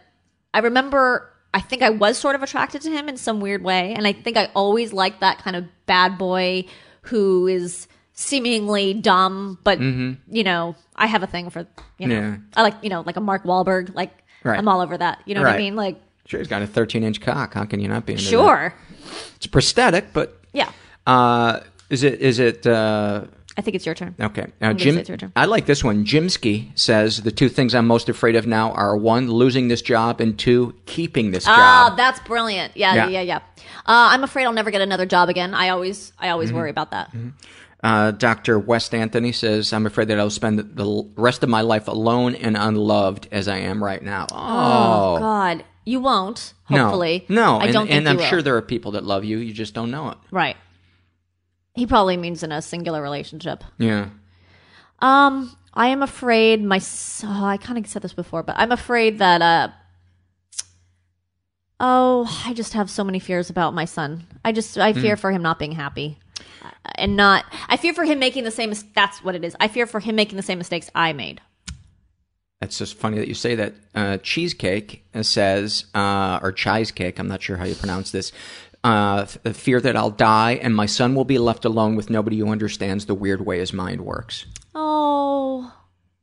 I 0.55 0.61
remember 0.61 1.29
I 1.53 1.61
think 1.61 1.83
I 1.83 1.91
was 1.91 2.19
sort 2.19 2.37
of 2.37 2.43
attracted 2.43 2.83
to 2.83 2.91
him 2.91 3.09
in 3.09 3.17
some 3.17 3.41
weird 3.41 3.65
way, 3.65 3.95
and 3.95 4.07
I 4.07 4.13
think 4.13 4.37
I 4.37 4.51
always 4.55 4.93
liked 4.93 5.21
that 5.21 5.39
kind 5.39 5.57
of 5.57 5.65
bad 5.87 6.19
boy 6.19 6.67
who 7.03 7.47
is 7.47 7.89
seemingly 8.17 8.95
dumb, 8.95 9.59
but 9.63 9.81
you 9.81 10.17
know, 10.43 10.75
I 10.97 11.07
have 11.07 11.23
a 11.23 11.27
thing 11.29 11.51
for 11.51 11.67
you 11.99 12.09
know, 12.09 12.15
Mm-hmm. 12.17 12.33
Yeah. 12.33 12.39
I 12.57 12.63
like 12.63 12.75
you 12.83 12.89
know, 12.91 13.03
like 13.03 13.17
a 13.17 13.21
Mark 13.21 13.45
Wahlberg. 13.45 13.95
Like 13.95 14.11
Right. 14.43 14.59
I'm 14.59 14.69
all 14.69 14.81
over 14.81 14.97
that. 14.99 15.23
You 15.27 15.35
know 15.35 15.43
what 15.43 15.51
I 15.55 15.59
mean? 15.59 15.77
Like 15.77 16.01
Sure, 16.27 16.41
he's 16.41 16.49
got 16.49 16.61
a 16.63 16.67
13 16.67 17.05
inch 17.05 17.21
cock. 17.21 17.55
How 17.55 17.65
can 17.65 17.79
you 17.81 17.89
not 17.89 18.05
be 18.07 18.15
into 18.15 18.25
that? 18.25 18.31
Sure. 18.31 18.75
It's 19.37 19.47
prosthetic, 19.47 20.13
but 20.13 20.41
Yeah. 20.53 20.71
uh, 21.07 21.61
is 21.91 22.03
it? 22.03 22.21
Is 22.21 22.39
it? 22.41 22.67
Uh, 22.67 23.27
I 23.59 23.63
think 23.63 23.75
it's 23.77 23.87
your 23.87 23.95
turn. 23.95 24.15
Okay. 24.21 24.47
Now, 24.61 24.71
I'm 24.71 24.77
Jim, 24.77 24.99
it's 24.99 25.09
your 25.09 25.17
turn. 25.17 25.33
I 25.35 25.47
like 25.47 25.65
this 25.67 25.83
one. 25.83 26.05
Jimsky 26.05 26.77
says 26.79 27.23
the 27.23 27.31
two 27.31 27.49
things 27.49 27.75
I'm 27.75 27.87
most 27.87 28.09
afraid 28.11 28.37
of 28.37 28.47
now 28.47 28.73
are 28.73 28.95
one, 28.97 29.31
losing 29.31 29.69
this 29.69 29.81
job, 29.83 30.21
and 30.21 30.39
two, 30.39 30.75
keeping 30.85 31.31
this 31.31 31.47
Oh, 31.49 31.55
job. 31.57 31.93
Oh, 31.93 31.97
that's 31.97 32.21
brilliant. 32.21 32.77
Yeah, 32.77 32.95
Yeah. 32.95 33.09
yeah, 33.09 33.21
yeah. 33.23 33.37
Uh, 33.87 34.13
I'm 34.13 34.25
afraid 34.25 34.45
I'll 34.45 34.53
never 34.53 34.71
get 34.71 34.83
another 34.83 35.07
job 35.07 35.29
again. 35.31 35.55
I 35.55 35.71
always, 35.71 36.13
I 36.19 36.29
always 36.31 36.51
Mm-hmm. 36.51 36.59
worry 36.59 36.71
about 36.71 36.91
that. 36.91 37.11
Uh, 37.83 38.11
Dr. 38.11 38.59
West 38.59 38.95
Anthony 38.95 39.33
says, 39.33 39.73
I'm 39.73 39.87
afraid 39.87 40.09
that 40.09 40.19
I'll 40.19 40.31
spend 40.31 40.59
the 40.59 41.09
rest 41.17 41.43
of 41.43 41.49
my 41.49 41.61
life 41.61 41.89
alone 41.89 42.35
and 42.35 42.57
unloved 42.57 43.29
as 43.31 43.49
I 43.49 43.59
am 43.59 43.83
right 43.85 44.03
now. 44.03 44.27
Oh, 44.33 45.17
Oh, 45.17 45.19
God, 45.21 45.65
you 45.85 46.01
won't. 46.01 46.55
Hopefully, 46.65 47.25
No, 47.29 47.59
I 47.59 47.65
and, 47.67 47.73
don't 47.73 47.89
and 47.91 48.09
I'm 48.09 48.17
will. 48.17 48.25
sure 48.25 48.43
there 48.43 48.57
are 48.57 48.63
people 48.63 48.93
that 48.93 49.05
love 49.05 49.25
you. 49.25 49.39
You 49.39 49.53
just 49.53 49.73
don't 49.75 49.91
know 49.91 50.09
it. 50.11 50.19
Right. 50.33 50.57
He 51.75 51.87
probably 51.87 52.17
means 52.17 52.43
in 52.43 52.51
a 52.51 52.61
singular 52.63 53.03
relationship. 53.03 53.63
Yeah. 53.79 54.09
Um, 55.01 55.55
I 55.75 55.89
am 55.89 56.03
afraid 56.03 56.65
my. 56.65 56.81
Oh, 57.23 57.45
I 57.45 57.59
kind 57.59 57.79
of 57.79 57.87
said 57.89 58.01
this 58.03 58.15
before, 58.15 58.43
but 58.43 58.57
I'm 58.59 58.73
afraid 58.73 59.19
that. 59.19 59.43
uh 59.43 59.69
Oh, 61.79 62.27
I 62.47 62.55
just 62.55 62.73
have 62.73 62.89
so 62.89 63.05
many 63.05 63.19
fears 63.19 63.51
about 63.51 63.75
my 63.75 63.85
son. 63.85 64.27
I 64.45 64.53
just 64.53 64.79
I 64.79 64.95
fear 64.95 65.17
for 65.19 65.31
him 65.31 65.43
not 65.43 65.59
being 65.59 65.73
happy, 65.73 66.19
and 66.97 67.17
not. 67.17 67.45
I 67.69 67.77
fear 67.77 67.93
for 67.95 68.05
him 68.05 68.19
making 68.19 68.45
the 68.45 68.51
same. 68.51 68.73
That's 68.95 69.23
what 69.25 69.35
it 69.35 69.45
is. 69.45 69.57
I 69.61 69.69
fear 69.69 69.87
for 69.87 70.01
him 70.01 70.17
making 70.17 70.37
the 70.37 70.43
same 70.43 70.59
mistakes 70.59 70.91
I 70.95 71.13
made. 71.13 71.41
That's 72.61 72.79
just 72.79 72.95
funny 72.95 73.19
that 73.19 73.29
you 73.29 73.35
say 73.35 73.55
that. 73.57 73.75
Uh, 73.95 74.17
cheesecake 74.19 75.05
says, 75.23 75.85
uh, 75.95 76.41
or 76.43 76.53
cheesecake, 76.53 77.19
I'm 77.19 77.29
not 77.29 77.43
sure 77.43 77.57
how 77.59 77.65
you 77.65 77.75
pronounce 77.75 78.11
this. 78.11 78.33
Uh, 78.83 79.25
fear 79.27 79.81
that 79.81 79.97
I'll 79.97 80.11
die 80.11 80.53
and 80.63 80.75
my 80.75 80.87
son 80.87 81.15
will 81.15 81.25
be 81.25 81.39
left 81.39 81.65
alone 81.65 81.97
with 81.97 82.09
nobody 82.09 82.39
who 82.39 82.49
understands 82.51 83.07
the 83.07 83.15
weird 83.15 83.45
way 83.45 83.59
his 83.59 83.73
mind 83.73 84.01
works. 84.03 84.47
Oh, 84.75 85.73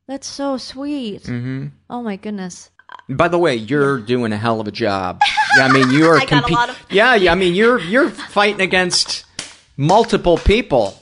that's 0.08 0.28
so 0.28 0.58
sweet. 0.58 1.24
Mm-hmm. 1.24 1.68
Oh 1.90 2.02
my 2.02 2.16
goodness. 2.16 2.70
By 3.10 3.28
the 3.28 3.38
way, 3.38 3.56
you're 3.56 4.00
doing 4.00 4.32
a 4.32 4.38
hell 4.38 4.62
of 4.62 4.68
a 4.68 4.72
job. 4.72 5.20
Yeah, 5.58 5.66
I 5.66 5.72
mean, 5.72 5.92
you're 5.92 6.16
I 6.20 6.26
got 6.26 6.44
a 6.44 6.48
compe- 6.48 6.52
lot 6.52 6.70
of- 6.70 6.86
yeah, 6.90 7.16
yeah. 7.16 7.32
I 7.32 7.36
mean, 7.36 7.54
you're 7.54 7.80
you're 7.80 8.10
fighting 8.10 8.62
against 8.62 9.26
multiple 9.78 10.38
people. 10.38 10.98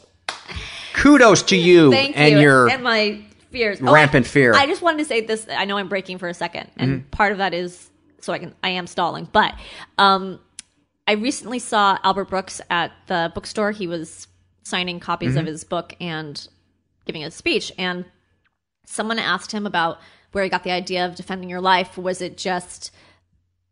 Kudos 0.93 1.43
to 1.43 1.55
you 1.55 1.91
Thank 1.91 2.17
and 2.17 2.33
you. 2.35 2.39
your 2.41 2.69
and 2.69 2.83
my 2.83 3.21
fears. 3.49 3.81
rampant 3.81 4.25
I- 4.25 4.29
fear. 4.29 4.53
I 4.53 4.65
just 4.65 4.81
wanted 4.81 4.99
to 4.99 5.05
say 5.05 5.21
this. 5.21 5.47
I 5.49 5.65
know 5.65 5.77
I'm 5.77 5.89
breaking 5.89 6.17
for 6.17 6.27
a 6.27 6.33
second, 6.33 6.69
and 6.77 6.91
Mm-hmm. 7.01 7.09
part 7.09 7.31
of 7.31 7.37
that 7.39 7.53
is 7.53 7.89
so 8.19 8.33
I 8.33 8.39
can 8.39 8.53
I 8.63 8.69
am 8.69 8.87
stalling. 8.87 9.27
But 9.31 9.53
um, 9.97 10.39
I 11.07 11.13
recently 11.13 11.59
saw 11.59 11.97
Albert 12.03 12.25
Brooks 12.25 12.61
at 12.69 12.91
the 13.07 13.31
bookstore. 13.33 13.71
He 13.71 13.87
was 13.87 14.27
signing 14.63 14.99
copies 14.99 15.35
of 15.35 15.45
his 15.45 15.63
book 15.63 15.95
and 15.99 16.47
giving 17.05 17.23
a 17.23 17.31
speech, 17.31 17.71
and 17.77 18.05
someone 18.85 19.17
asked 19.17 19.51
him 19.51 19.65
about 19.65 19.99
where 20.33 20.43
he 20.43 20.49
got 20.49 20.63
the 20.63 20.71
idea 20.71 21.05
of 21.05 21.15
defending 21.15 21.49
your 21.49 21.61
life. 21.61 21.97
Was 21.97 22.21
it 22.21 22.37
just 22.37 22.91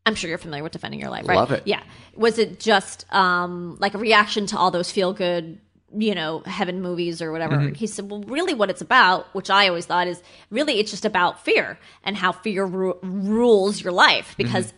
I'm 0.06 0.16
sure 0.16 0.30
you're 0.30 0.38
familiar 0.40 0.64
with 0.64 0.72
defending 0.72 1.00
your 1.00 1.10
life, 1.10 1.28
right? 1.28 1.36
Love 1.36 1.52
it. 1.52 1.64
Yeah. 1.66 1.82
Was 2.16 2.38
it 2.40 2.60
just 2.60 3.06
um, 3.14 3.78
like 3.80 3.94
a 3.94 3.98
reaction 3.98 4.46
to 4.48 4.58
all 4.58 4.72
those 4.72 4.92
feel 4.92 5.14
good, 5.14 5.60
you 5.96 6.16
know, 6.16 6.40
heaven 6.46 6.82
movies 6.82 7.22
or 7.22 7.32
whatever? 7.32 7.58
Mm-hmm. 7.58 7.74
He 7.76 7.86
said, 7.86 8.10
well, 8.10 8.22
really, 8.22 8.54
what 8.54 8.70
it's 8.70 8.82
about, 8.82 9.28
which 9.36 9.50
I 9.50 9.68
always 9.68 9.86
thought 9.86 10.08
is 10.08 10.22
really 10.50 10.80
it's 10.80 10.90
just 10.90 11.06
about 11.06 11.44
fear 11.46 11.78
and 12.04 12.16
how 12.18 12.32
fear 12.32 12.66
ru- 12.66 12.98
rules 13.02 13.82
your 13.84 13.94
life 13.94 14.36
because. 14.38 14.68
Mm-hmm. 14.68 14.76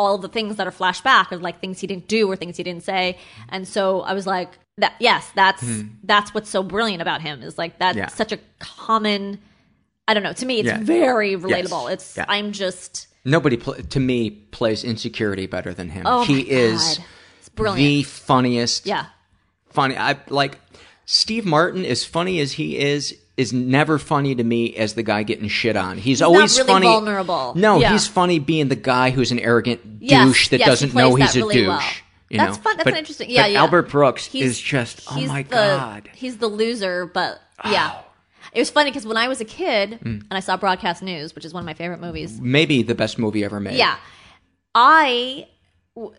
All 0.00 0.16
the 0.16 0.28
things 0.28 0.54
that 0.58 0.66
are 0.68 0.70
flashed 0.70 1.02
back 1.02 1.32
are 1.32 1.38
like 1.38 1.60
things 1.60 1.80
he 1.80 1.88
didn't 1.88 2.06
do 2.06 2.30
or 2.30 2.36
things 2.36 2.56
he 2.56 2.62
didn't 2.62 2.84
say, 2.84 3.18
and 3.48 3.66
so 3.66 4.02
I 4.02 4.12
was 4.14 4.28
like, 4.28 4.56
"That 4.76 4.94
yes, 5.00 5.28
that's 5.34 5.64
that's 6.04 6.32
what's 6.32 6.48
so 6.48 6.62
brilliant 6.62 7.02
about 7.02 7.20
him 7.20 7.42
is 7.42 7.58
like 7.58 7.80
that's. 7.80 7.98
Yeah. 7.98 8.06
such 8.06 8.30
a 8.30 8.38
common. 8.60 9.40
I 10.06 10.14
don't 10.14 10.22
know. 10.22 10.32
To 10.34 10.46
me, 10.46 10.60
it's 10.60 10.68
Yeah. 10.68 10.78
very 10.84 11.34
relatable. 11.34 11.90
It's 11.90 12.16
Yeah. 12.16 12.26
I'm 12.28 12.52
just 12.52 13.08
Nobody, 13.28 13.56
pl- 13.56 13.74
to 13.74 14.00
me, 14.00 14.30
plays 14.30 14.84
insecurity 14.84 15.46
better 15.46 15.74
than 15.74 15.90
him. 15.90 16.04
Oh 16.06 16.24
he 16.24 16.40
is 16.40 16.98
the 17.54 18.02
funniest. 18.04 18.86
yeah. 18.86 19.06
funny. 19.70 19.96
I 19.96 20.16
like 20.28 20.58
Steve 21.06 21.44
Martin. 21.44 21.84
As 21.84 22.04
funny 22.04 22.40
as 22.40 22.52
he 22.52 22.78
is, 22.78 23.16
is 23.36 23.52
never 23.52 23.98
funny 23.98 24.34
to 24.34 24.42
me 24.44 24.74
as 24.76 24.94
the 24.94 25.02
guy 25.02 25.22
getting 25.22 25.48
shit 25.48 25.76
on. 25.76 25.98
He's, 25.98 26.20
not 26.20 26.26
always 26.28 26.56
really 26.58 26.68
funny. 26.68 26.86
vulnerable. 26.86 27.52
No, 27.56 27.78
Yeah. 27.80 27.92
he's 27.92 28.06
funny 28.06 28.38
being 28.38 28.68
the 28.68 28.76
guy 28.76 29.10
who's 29.10 29.30
an 29.30 29.38
arrogant 29.38 29.80
Yes, 30.00 30.26
douche 30.26 30.48
that 30.48 30.58
yes, 30.60 30.68
doesn't 30.68 30.94
know 30.94 31.16
that 31.16 31.22
he's 31.26 31.36
a 31.36 31.38
really 31.40 31.54
douche. 31.56 31.66
well. 31.68 31.82
You 32.30 32.38
That's 32.38 32.56
know? 32.58 32.62
fun. 32.62 32.76
That's 32.76 32.84
but, 32.84 32.96
interesting. 32.96 33.30
Yeah, 33.30 33.42
but 33.44 33.50
yeah. 33.52 33.60
Albert 33.60 33.82
Brooks 33.90 34.26
He's- 34.26 34.46
is 34.50 34.60
just. 34.60 35.02
Oh 35.10 35.20
my 35.26 35.42
the- 35.44 35.48
god. 35.50 36.10
he's 36.14 36.36
the 36.38 36.48
loser. 36.48 37.06
But 37.06 37.40
yeah, 37.64 37.92
oh. 37.94 38.04
It 38.52 38.58
was 38.58 38.70
funny 38.70 38.90
because 38.90 39.06
when 39.06 39.16
I 39.16 39.28
was 39.28 39.40
a 39.40 39.44
kid 39.44 39.98
Mm. 40.02 40.20
and 40.22 40.32
I 40.32 40.40
saw 40.40 40.56
Broadcast 40.56 41.02
News, 41.02 41.34
which 41.34 41.44
is 41.44 41.52
one 41.54 41.62
of 41.62 41.66
my 41.66 41.74
favorite 41.74 42.00
movies. 42.00 42.40
Maybe 42.40 42.82
the 42.82 42.94
best 42.94 43.18
movie 43.18 43.44
ever 43.44 43.60
made. 43.60 43.76
Yeah, 43.76 43.96
I. 44.74 45.46
w- 45.94 46.14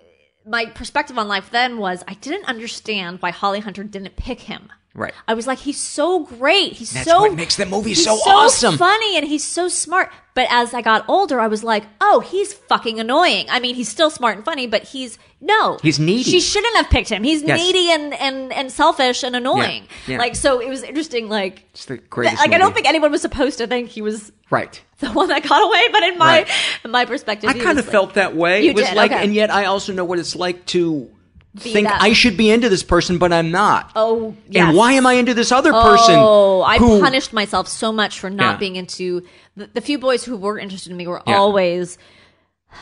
My 0.46 0.66
perspective 0.68 1.18
on 1.18 1.28
life 1.28 1.50
then 1.52 1.78
was 1.78 2.04
I 2.08 2.14
didn't 2.16 2.46
understand 2.46 3.22
why 3.22 3.32
Holly 3.32 3.60
Hunter 3.60 3.84
didn't 3.84 4.16
pick 4.16 4.42
him. 4.42 4.72
Right. 4.96 5.14
I 5.28 5.36
was 5.36 5.46
like, 5.46 5.60
he's 5.60 5.78
so 5.78 6.26
great. 6.26 6.74
He's 6.74 6.92
That's 6.92 7.08
so 7.08 7.22
what 7.22 7.36
makes 7.36 7.56
the 7.56 7.66
movie 7.68 7.90
he's 7.92 8.04
so 8.04 8.14
awesome. 8.16 8.76
funny, 8.76 9.18
and 9.18 9.26
he's 9.28 9.44
so 9.44 9.68
smart. 9.68 10.12
But 10.34 10.48
as 10.50 10.74
I 10.74 10.82
got 10.82 11.06
older, 11.08 11.40
I 11.40 11.48
was 11.48 11.64
like, 11.64 11.84
oh, 12.02 12.22
he's 12.22 12.54
fucking 12.54 13.00
annoying. 13.00 13.46
I 13.50 13.60
mean, 13.60 13.76
he's 13.76 13.88
still 13.88 14.10
smart 14.10 14.36
and 14.38 14.44
funny, 14.46 14.66
but 14.68 14.84
he's 14.84 15.18
no, 15.42 15.78
He's 15.82 16.00
needy. 16.00 16.24
She 16.24 16.40
shouldn't 16.42 16.76
have 16.76 16.90
picked 16.90 17.08
him. 17.10 17.24
He's 17.24 17.44
Yes. 17.44 17.60
needy 17.60 17.92
and 17.92 18.14
and 18.16 18.52
and 18.52 18.72
selfish 18.72 19.24
and 19.24 19.36
annoying. 19.36 19.88
Yeah. 20.08 20.18
Like 20.18 20.36
so, 20.36 20.60
it 20.60 20.68
was 20.68 20.82
interesting. 20.84 21.30
Like, 21.30 21.66
It's 21.72 21.86
the 21.86 21.98
th- 21.98 22.10
greatest. 22.10 22.38
like 22.42 22.52
I 22.52 22.58
don't 22.58 22.74
think 22.74 22.88
anyone 22.88 23.12
was 23.12 23.22
supposed 23.22 23.60
to 23.60 23.68
think 23.68 23.90
he 23.90 24.02
was 24.02 24.32
Right. 24.50 24.82
the 25.00 25.12
one 25.12 25.30
that 25.30 25.44
got 25.48 25.64
away, 25.64 25.84
but 25.92 26.04
in 26.04 26.18
my 26.18 26.40
Right. 26.40 26.50
in 26.84 26.92
my 26.92 27.06
perspective, 27.06 27.50
I 27.50 27.54
kind 27.54 27.78
of 27.80 27.86
like- 27.86 27.92
felt 27.92 28.14
that 28.16 28.36
way. 28.36 28.64
You 28.64 28.72
it 28.72 28.76
was 28.76 28.86
did, 28.88 28.96
like, 28.98 29.12
okay. 29.12 29.24
and 29.24 29.34
yet 29.36 29.50
I 29.52 29.66
also 29.66 29.94
know 29.94 30.04
what 30.04 30.18
it's 30.20 30.36
like 30.36 30.66
to 30.68 31.02
Be 31.02 31.10
think 31.58 31.88
that- 31.88 32.02
I 32.02 32.14
should 32.14 32.38
be 32.38 32.50
into 32.52 32.70
this 32.70 32.84
person, 32.84 33.18
but 33.18 33.34
I'm 33.34 33.52
not. 33.52 33.92
Oh, 33.96 34.36
yes. 34.50 34.68
And 34.68 34.78
why 34.78 34.94
am 34.94 35.06
I 35.08 35.14
into 35.14 35.34
this 35.34 35.52
other 35.52 35.72
person? 35.72 36.16
Oh, 36.18 36.62
I 36.62 36.78
who- 36.78 37.00
punished 37.00 37.34
myself 37.34 37.68
so 37.68 37.92
much 37.92 38.20
for 38.20 38.30
not 38.30 38.54
Yeah. 38.54 38.58
being 38.58 38.76
into 38.76 39.24
the, 39.58 39.70
the 39.74 39.82
few 39.82 39.98
boys 39.98 40.24
who 40.24 40.38
were 40.38 40.60
interested 40.60 40.92
in 40.92 40.98
me 40.98 41.08
were 41.08 41.22
Yeah. 41.26 41.38
always 41.38 41.98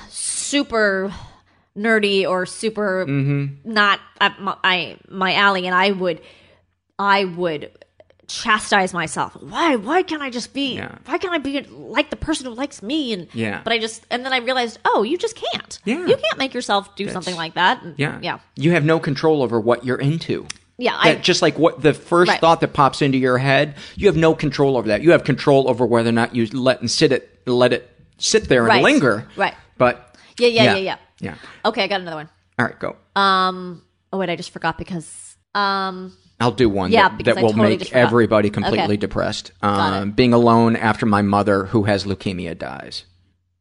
super 0.10 1.14
nerdy 1.78 2.28
or 2.28 2.46
super 2.46 3.06
Mm-hmm. 3.08 3.72
not 3.72 4.00
at 4.20 4.40
my, 4.42 4.56
I, 4.64 4.98
my 5.10 5.34
alley, 5.36 5.66
and 5.68 5.76
I 5.76 5.92
would 5.92 6.22
I 7.00 7.26
would 7.26 7.72
chastise 8.28 8.94
myself. 8.94 9.36
Why 9.42 9.76
why 9.78 10.04
can't 10.04 10.22
I 10.22 10.30
just 10.30 10.54
be 10.54 10.76
Yeah. 10.76 10.98
why 11.06 11.18
can't 11.18 11.34
I 11.34 11.38
be 11.38 11.62
like 11.70 12.10
the 12.10 12.16
person 12.18 12.46
who 12.46 12.54
likes 12.54 12.84
me 12.84 13.14
and 13.14 13.28
Yeah. 13.34 13.62
but 13.64 13.72
I 13.72 13.80
just 13.80 14.06
and 14.12 14.26
then 14.26 14.34
I 14.34 14.38
realized 14.40 14.80
oh 14.86 15.04
you 15.04 15.18
just 15.18 15.36
can't 15.36 15.80
Yeah. 15.86 16.06
you 16.06 16.18
can't 16.18 16.38
make 16.38 16.54
yourself 16.54 16.94
do 16.96 17.10
something 17.10 17.36
like 17.36 17.54
that 17.56 17.82
And- 17.84 17.96
Yeah. 17.98 18.20
yeah 18.22 18.40
You 18.56 18.72
have 18.72 18.84
no 18.84 19.00
control 19.00 19.42
over 19.44 19.60
what 19.62 19.86
you're 19.86 19.98
into. 20.00 20.46
yeah 20.78 20.92
That 21.04 21.06
I 21.06 21.16
just 21.16 21.42
like 21.42 21.58
what 21.58 21.82
the 21.82 21.94
first 21.94 22.30
Right. 22.30 22.42
thought 22.42 22.60
that 22.62 22.74
pops 22.74 23.02
into 23.02 23.18
your 23.18 23.38
head, 23.38 23.76
you 23.96 24.08
have 24.08 24.18
no 24.18 24.36
control 24.36 24.76
over 24.76 24.90
that. 24.90 25.02
You 25.02 25.12
have 25.12 25.24
control 25.24 25.70
over 25.70 25.86
whether 25.86 26.10
or 26.10 26.14
not 26.14 26.36
you 26.36 26.48
let 26.48 26.82
and 26.82 26.92
sit 26.92 27.12
it, 27.14 27.40
let 27.46 27.72
it 27.72 27.90
sit 28.18 28.50
there 28.50 28.62
and 28.64 28.68
Right. 28.70 28.84
linger. 28.84 29.26
Right. 29.38 29.56
But 29.78 30.16
yeah 30.38 30.48
yeah 30.50 30.64
yeah. 30.64 30.74
yeah 30.74 30.80
yeah 30.80 30.96
yeah. 31.22 31.36
okay 31.64 31.84
I 31.84 31.88
got 31.88 32.02
another 32.02 32.18
one 32.18 32.30
All 32.60 32.66
right, 32.66 32.78
go. 32.78 32.98
Um. 33.16 33.84
Oh 34.12 34.18
wait, 34.18 34.30
I 34.30 34.36
just 34.36 34.52
forgot 34.52 34.78
because 34.78 35.38
um. 35.56 36.12
I'll 36.40 36.52
do 36.52 36.70
one 36.70 36.92
Yeah, 36.92 37.10
that, 37.10 37.24
that 37.26 37.36
will 37.38 37.50
totally 37.50 37.78
make 37.78 37.94
everybody 37.94 38.50
completely 38.50 38.84
Okay. 38.84 38.98
depressed. 38.98 39.52
Um, 39.62 40.12
being 40.12 40.34
alone 40.34 40.76
after 40.76 41.06
my 41.06 41.22
mother, 41.24 41.66
who 41.66 41.84
has 41.84 42.04
leukemia, 42.04 42.58
dies. 42.58 43.06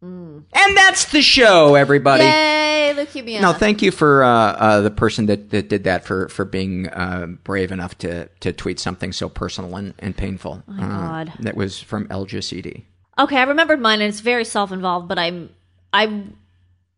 Mm. 0.05 0.43
And 0.53 0.77
that's 0.77 1.07
the 1.07 1.22
show, 1.22 1.74
everybody. 1.74 2.24
Yay, 2.24 2.93
leukemia. 2.95 3.41
No, 3.41 3.55
thank 3.55 3.81
you 3.81 3.91
for 3.91 4.22
uh, 4.22 4.29
uh, 4.29 4.81
the 4.83 4.91
person 4.91 5.27
that, 5.27 5.51
that 5.51 5.68
did 5.70 5.85
that 5.85 6.05
for 6.05 6.29
for 6.29 6.45
being 6.45 6.89
uh, 6.89 7.27
brave 7.45 7.72
enough 7.72 7.97
to 7.99 8.29
to 8.41 8.53
tweet 8.53 8.79
something 8.79 9.12
so 9.12 9.31
personal 9.31 9.74
and, 9.77 9.95
and 9.99 10.14
painful. 10.14 10.62
Oh 10.68 10.72
my 10.72 10.87
God. 10.87 11.33
that 11.41 11.57
was 11.57 11.81
from 11.81 12.07
Elja 12.09 12.45
CD. 12.45 12.85
Okay, 13.18 13.39
I 13.39 13.45
remembered 13.45 13.81
mine, 13.81 14.03
and 14.03 14.11
it's 14.11 14.20
very 14.20 14.45
self-involved, 14.45 15.09
but 15.09 15.18
I'm 15.18 15.49
I'm 15.95 16.37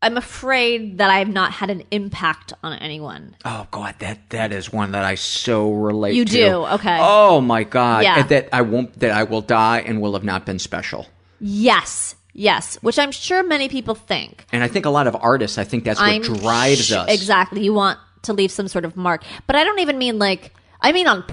I'm 0.00 0.16
afraid 0.16 0.98
that 0.98 1.10
I 1.10 1.18
have 1.18 1.28
not 1.28 1.50
had 1.52 1.70
an 1.70 1.82
impact 1.90 2.52
on 2.62 2.72
anyone. 2.78 3.34
Oh 3.44 3.66
God, 3.70 3.96
that 3.98 4.30
that 4.30 4.52
is 4.52 4.72
one 4.72 4.92
that 4.92 5.04
I 5.04 5.16
so 5.16 5.72
relate. 5.72 6.12
To. 6.12 6.16
You 6.18 6.24
to. 6.24 6.32
do? 6.32 6.50
Okay. 6.74 6.98
Oh 7.00 7.40
my 7.40 7.64
God, 7.64 8.04
Yeah. 8.04 8.20
And 8.20 8.28
that 8.28 8.48
I 8.52 8.62
won't. 8.62 8.98
That 9.00 9.10
I 9.10 9.24
will 9.24 9.40
die 9.42 9.80
and 9.80 10.00
will 10.00 10.12
have 10.14 10.24
not 10.24 10.46
been 10.46 10.58
special. 10.60 11.06
Yes, 11.40 12.14
yes, 12.32 12.76
which 12.82 12.98
I'm 12.98 13.10
sure 13.12 13.42
many 13.42 13.68
people 13.68 13.94
think. 13.94 14.44
And 14.52 14.62
I 14.62 14.68
think 14.68 14.86
a 14.86 14.90
lot 14.90 15.06
of 15.06 15.16
artists, 15.16 15.58
I 15.58 15.64
think 15.64 15.84
that's 15.84 16.00
what 16.00 16.08
I'm 16.10 16.22
drives 16.22 16.86
sh- 16.86 16.92
us. 16.92 17.08
Exactly. 17.12 17.62
You 17.64 17.74
want 17.74 17.98
to 18.22 18.32
leave 18.32 18.50
some 18.50 18.68
sort 18.68 18.84
of 18.84 18.96
mark. 18.96 19.22
But 19.46 19.56
I 19.56 19.64
don't 19.64 19.78
even 19.80 19.98
mean 19.98 20.18
like 20.18 20.52
I 20.80 20.92
mean 20.92 21.06
on 21.08 21.24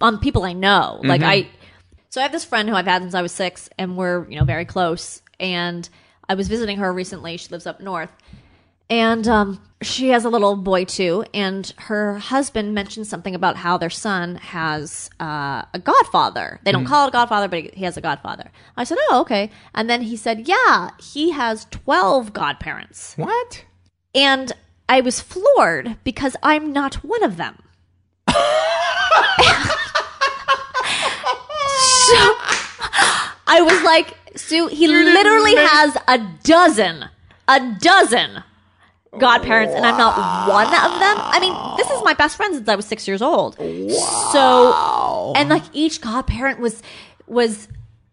on 0.00 0.18
people 0.18 0.44
I 0.44 0.52
know. 0.54 1.00
Like 1.02 1.20
Mm-hmm. 1.20 1.30
I 1.30 1.48
So 2.10 2.20
I 2.20 2.24
have 2.24 2.32
this 2.32 2.44
friend 2.44 2.68
who 2.68 2.74
I've 2.74 2.86
had 2.86 3.02
since 3.02 3.14
I 3.14 3.22
was 3.22 3.32
6 3.32 3.68
and 3.78 3.96
we're, 3.96 4.28
you 4.30 4.38
know, 4.38 4.44
very 4.44 4.64
close 4.64 5.20
and 5.40 5.88
I 6.28 6.34
was 6.34 6.48
visiting 6.48 6.78
her 6.78 6.92
recently. 6.92 7.36
She 7.36 7.48
lives 7.50 7.66
up 7.66 7.80
north. 7.80 8.10
And 8.90 9.26
um, 9.26 9.62
she 9.80 10.10
has 10.10 10.26
a 10.26 10.28
little 10.28 10.56
boy 10.56 10.84
too, 10.84 11.24
and 11.32 11.72
her 11.78 12.18
husband 12.18 12.74
mentioned 12.74 13.06
something 13.06 13.34
about 13.34 13.56
how 13.56 13.78
their 13.78 13.88
son 13.88 14.36
has 14.36 15.08
uh, 15.18 15.62
a 15.72 15.78
godfather. 15.82 16.60
They 16.64 16.72
don't 16.72 16.84
call 16.84 17.06
it 17.06 17.08
a 17.08 17.12
godfather, 17.12 17.48
but 17.48 17.74
he 17.74 17.84
has 17.84 17.96
a 17.96 18.02
godfather. 18.02 18.50
I 18.76 18.84
said, 18.84 18.98
"Oh, 19.08 19.22
okay." 19.22 19.50
And 19.74 19.88
then 19.88 20.02
he 20.02 20.18
said, 20.18 20.46
"Yeah, 20.46 20.90
he 21.00 21.30
has 21.30 21.66
twelve 21.70 22.34
godparents." 22.34 23.14
What? 23.16 23.64
And 24.14 24.52
I 24.86 25.00
was 25.00 25.18
floored 25.18 25.96
because 26.04 26.36
I'm 26.42 26.70
not 26.70 26.96
one 26.96 27.22
of 27.22 27.38
them. 27.38 27.62
so 28.28 28.34
I 33.46 33.60
was 33.62 33.82
like, 33.82 34.14
Sue, 34.36 34.68
he 34.68 34.86
literally 34.88 35.54
has 35.56 35.96
a 36.08 36.18
dozen, 36.42 37.06
a 37.48 37.76
dozen 37.80 38.42
godparents, 39.18 39.74
and 39.74 39.86
I'm 39.86 39.96
not 39.96 40.48
one 40.48 40.66
of 40.66 40.72
them. 40.72 41.16
I 41.18 41.38
mean, 41.40 41.76
this 41.76 41.90
is 41.90 42.02
my 42.04 42.14
best 42.14 42.36
friend 42.36 42.54
since 42.54 42.68
I 42.68 42.74
was 42.74 42.86
six 42.86 43.06
years 43.06 43.22
old. 43.22 43.56
Wow. 43.58 44.30
So, 44.32 45.32
and 45.36 45.48
like 45.48 45.62
each 45.72 46.00
godparent 46.00 46.58
was, 46.58 46.82
was, 47.26 47.68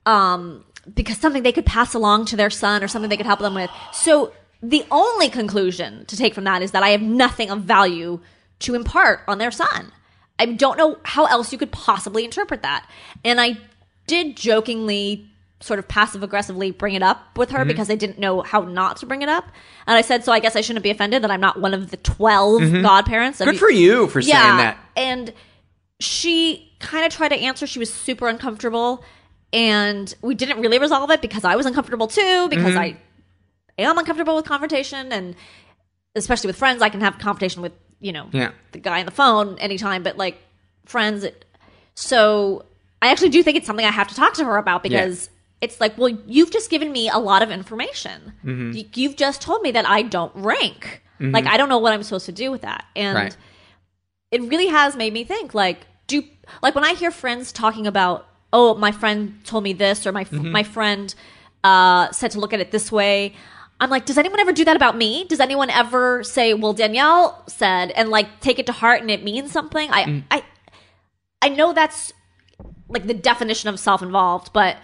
um, 0.06 0.64
because 0.94 1.18
something 1.18 1.44
they 1.44 1.52
could 1.52 1.66
pass 1.66 1.94
along 1.94 2.26
to 2.26 2.36
their 2.36 2.50
son 2.50 2.84
or 2.84 2.88
something 2.88 3.10
they 3.10 3.18
could 3.18 3.26
help 3.26 3.40
them 3.40 3.56
with. 3.56 3.70
So 3.94 4.32
the 4.62 4.86
only 4.92 5.30
conclusion 5.30 6.06
to 6.06 6.18
take 6.18 6.36
from 6.36 6.44
that 6.44 6.62
is 6.62 6.72
that 6.72 6.84
I 6.84 6.90
have 6.90 7.02
nothing 7.02 7.50
of 7.50 7.62
value 7.62 8.20
to 8.60 8.76
impart 8.76 9.22
on 9.28 9.38
their 9.40 9.52
son. 9.52 9.92
I 10.38 10.46
don't 10.46 10.78
know 10.78 10.98
how 11.04 11.26
else 11.26 11.52
you 11.52 11.58
could 11.58 11.72
possibly 11.72 12.26
interpret 12.26 12.62
that. 12.62 12.88
And 13.24 13.40
I 13.40 13.58
did 14.08 14.36
jokingly 14.36 15.31
sort 15.62 15.80
of 15.80 15.88
passive 15.88 16.24
aggressively 16.24 16.72
bring 16.72 16.96
it 16.96 17.04
up 17.04 17.38
with 17.38 17.52
her 17.52 17.60
Mm-hmm. 17.60 17.68
because 17.70 17.90
I 17.90 17.96
didn't 17.96 18.20
know 18.20 18.42
how 18.42 18.62
not 18.62 18.98
to 18.98 19.06
bring 19.06 19.22
it 19.22 19.30
up. 19.30 19.46
And 19.88 19.96
I 19.96 20.02
said, 20.02 20.26
so 20.26 20.32
I 20.32 20.40
guess 20.40 20.56
I 20.56 20.62
shouldn't 20.62 20.84
be 20.84 20.90
offended 20.90 21.24
that 21.24 21.32
I'm 21.32 21.40
not 21.40 21.60
one 21.62 21.74
of 21.74 21.92
the 21.92 21.98
12 21.98 22.82
godparents. 22.82 23.40
Mm-hmm. 23.40 23.52
Good 23.52 23.60
for 23.60 23.70
you 23.72 24.08
for 24.08 24.22
saying 24.22 24.34
that. 24.58 24.78
And 24.98 25.34
she 26.00 26.72
kind 26.80 27.06
of 27.06 27.14
tried 27.14 27.30
to 27.30 27.36
answer. 27.36 27.68
She 27.68 27.80
was 27.80 27.94
super 27.94 28.28
uncomfortable. 28.28 29.04
And 29.54 30.14
we 30.22 30.34
didn't 30.34 30.62
really 30.62 30.80
resolve 30.80 31.12
it 31.12 31.22
because 31.22 31.44
I 31.44 31.56
was 31.56 31.66
uncomfortable 31.66 32.08
too, 32.08 32.48
because 32.50 32.74
Mm-hmm. 32.74 32.78
I 32.78 32.98
am 33.78 33.98
uncomfortable 33.98 34.36
with 34.36 34.46
confrontation. 34.46 35.12
And 35.12 35.36
especially 36.16 36.48
with 36.48 36.56
friends, 36.58 36.82
I 36.82 36.90
can 36.90 37.02
have 37.02 37.16
a 37.16 37.20
confrontation 37.20 37.62
with, 37.62 37.74
you 38.00 38.14
know, 38.14 38.30
Yeah. 38.32 38.52
the 38.72 38.80
guy 38.80 39.00
on 39.02 39.06
the 39.06 39.12
phone 39.12 39.58
anytime. 39.60 40.02
But 40.04 40.18
like 40.18 40.38
friends, 40.86 41.24
it, 41.24 41.46
so 41.94 42.66
I 43.02 43.12
actually 43.12 43.30
do 43.30 43.44
think 43.44 43.58
it's 43.58 43.68
something 43.68 43.86
I 43.86 43.92
have 43.92 44.08
to 44.08 44.16
talk 44.16 44.34
to 44.36 44.46
her 44.46 44.58
about 44.58 44.84
because 44.84 45.30
it's 45.62 45.80
like, 45.80 45.98
well, 45.98 46.10
you've 46.28 46.52
just 46.52 46.70
given 46.70 46.92
me 46.92 47.08
a 47.10 47.18
lot 47.20 47.44
of 47.44 47.52
information. 47.52 48.34
Mm-hmm. 48.44 48.72
You, 48.72 48.86
you've 48.96 49.16
just 49.16 49.42
told 49.42 49.62
me 49.62 49.72
that 49.72 49.88
I 49.88 50.02
don't 50.02 50.32
rank. 50.36 51.04
Like, 51.20 51.46
I 51.46 51.56
don't 51.58 51.70
know 51.70 51.78
what 51.78 51.94
I'm 51.94 52.02
supposed 52.02 52.26
to 52.26 52.32
do 52.32 52.50
with 52.50 52.62
that. 52.62 52.84
And 52.96 53.16
Right. 53.16 53.38
it 54.32 54.42
really 54.42 54.68
has 54.68 54.96
made 54.96 55.14
me 55.14 55.24
think 55.24 55.54
like 55.54 55.86
do 56.08 56.24
like 56.64 56.74
when 56.74 56.84
i 56.84 56.94
hear 56.94 57.12
friends 57.12 57.52
talking 57.52 57.86
about 57.86 58.28
oh 58.52 58.74
my 58.76 58.92
friend 58.92 59.40
told 59.46 59.64
me 59.64 59.72
this 59.72 60.08
or 60.08 60.12
my 60.12 60.24
Mm-hmm. 60.26 60.52
my 60.52 60.64
friend 60.64 61.14
uh 61.64 62.12
said 62.12 62.32
to 62.32 62.40
look 62.40 62.54
at 62.54 62.60
it 62.60 62.72
this 62.72 62.92
way 62.92 63.34
i'm 63.80 63.90
like 63.90 64.06
does 64.06 64.18
anyone 64.18 64.40
ever 64.40 64.52
do 64.52 64.66
that 64.66 64.76
about 64.76 64.98
me 64.98 65.26
does 65.26 65.40
anyone 65.40 65.70
ever 65.70 66.24
say 66.24 66.54
well 66.54 66.74
danielle 66.74 67.44
said 67.48 67.92
and 67.92 68.10
like 68.10 68.40
take 68.42 68.58
it 68.60 68.66
to 68.66 68.72
heart 68.74 69.00
and 69.02 69.12
it 69.12 69.24
means 69.24 69.52
something 69.52 69.90
i 69.92 70.04
Mm. 70.06 70.24
i 70.32 70.44
i 71.42 71.50
know 71.50 71.72
that's 71.72 72.12
like 72.90 73.06
the 73.08 73.14
definition 73.14 73.70
of 73.70 73.80
self-involved 73.80 74.52
but 74.54 74.76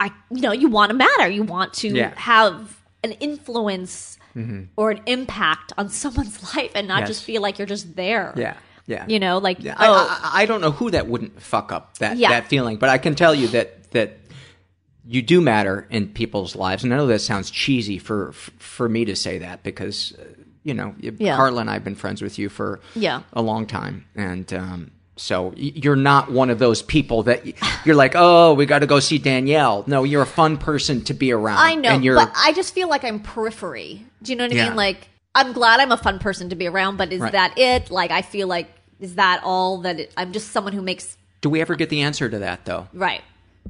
i 0.00 0.10
you 0.30 0.40
know 0.40 0.52
you 0.52 0.68
want 0.68 0.90
to 0.90 0.94
matter 0.96 1.28
you 1.28 1.42
want 1.42 1.72
to 1.74 1.88
Yeah. 1.88 2.10
Mm-hmm. 2.10 2.18
have 2.18 2.76
an 3.04 3.12
influence 3.12 4.18
or 4.76 4.90
an 4.90 5.00
impact 5.06 5.72
on 5.78 5.88
someone's 5.88 6.54
life 6.56 6.70
and 6.74 6.86
not 6.86 7.00
Yes. 7.00 7.08
just 7.08 7.24
feel 7.24 7.40
like 7.40 7.58
you're 7.58 7.66
just 7.66 7.96
there 7.96 8.34
Yeah. 8.36 8.56
Yeah. 8.86 9.04
you 9.08 9.18
know 9.18 9.38
like 9.38 9.58
Yeah, 9.62 9.74
oh 9.78 10.06
I, 10.22 10.38
I, 10.38 10.42
I 10.42 10.46
don't 10.46 10.60
know 10.60 10.70
who 10.72 10.90
that 10.90 11.06
wouldn't 11.08 11.40
fuck 11.40 11.72
up 11.72 11.96
that 11.98 12.16
Yeah. 12.18 12.28
that 12.30 12.48
feeling, 12.48 12.76
but 12.76 12.88
I 12.90 12.98
can 12.98 13.14
tell 13.14 13.34
you 13.34 13.48
that 13.48 13.90
that 13.92 14.18
you 15.08 15.22
do 15.22 15.40
matter 15.40 15.86
in 15.88 16.08
people's 16.08 16.56
lives, 16.56 16.82
and 16.84 16.92
I 16.92 16.96
know 16.96 17.06
that 17.06 17.20
sounds 17.20 17.50
cheesy 17.50 17.96
for 17.98 18.32
for 18.58 18.88
me 18.88 19.04
to 19.06 19.14
say 19.16 19.38
that 19.38 19.62
because 19.62 20.12
uh, 20.18 20.24
you 20.64 20.74
know 20.74 20.94
Yeah. 20.98 21.36
Carla 21.36 21.60
and 21.62 21.70
I've 21.70 21.84
been 21.84 21.94
friends 21.94 22.20
with 22.20 22.38
you 22.38 22.48
for 22.48 22.80
Yeah. 22.94 23.22
a 23.32 23.40
long 23.40 23.66
time, 23.66 24.04
and 24.16 24.52
um, 24.52 24.90
so 25.16 25.52
you're 25.56 25.96
not 25.96 26.30
one 26.30 26.50
of 26.50 26.58
those 26.58 26.82
people 26.82 27.22
that 27.24 27.42
you're 27.86 27.94
like, 27.96 28.12
oh, 28.14 28.52
we 28.54 28.66
got 28.66 28.80
to 28.80 28.86
go 28.86 29.00
see 29.00 29.16
Danielle. 29.18 29.82
No, 29.86 30.04
you're 30.04 30.22
a 30.22 30.26
fun 30.26 30.58
person 30.58 31.02
to 31.04 31.14
be 31.14 31.32
around. 31.32 31.58
i 31.58 31.74
know 31.74 31.88
and 31.90 32.04
you're 32.04 32.16
but 32.16 32.30
i 32.36 32.52
just 32.52 32.74
feel 32.74 32.88
like 32.88 33.02
i'm 33.04 33.20
periphery 33.20 34.04
do 34.22 34.32
you 34.32 34.36
know 34.36 34.44
what 34.44 34.52
i 34.52 34.56
Yeah. 34.56 34.68
mean 34.68 34.76
like 34.76 35.08
i'm 35.34 35.52
glad 35.52 35.80
i'm 35.80 35.92
a 35.92 35.96
fun 35.96 36.18
person 36.18 36.50
to 36.50 36.56
be 36.56 36.66
around 36.66 36.96
but 36.98 37.12
is 37.12 37.20
Right. 37.20 37.32
that 37.32 37.58
it 37.58 37.90
like 37.90 38.10
i 38.10 38.22
feel 38.22 38.46
like 38.48 38.68
is 39.00 39.14
that 39.16 39.40
all 39.44 39.78
that 39.82 40.00
it, 40.00 40.12
i'm 40.16 40.32
just 40.32 40.50
someone 40.52 40.72
who 40.72 40.82
makes 40.82 41.16
do 41.40 41.50
we 41.50 41.60
ever 41.60 41.74
get 41.76 41.88
the 41.90 42.02
answer 42.02 42.28
to 42.28 42.38
that 42.40 42.64
though? 42.64 42.88
right 42.92 43.22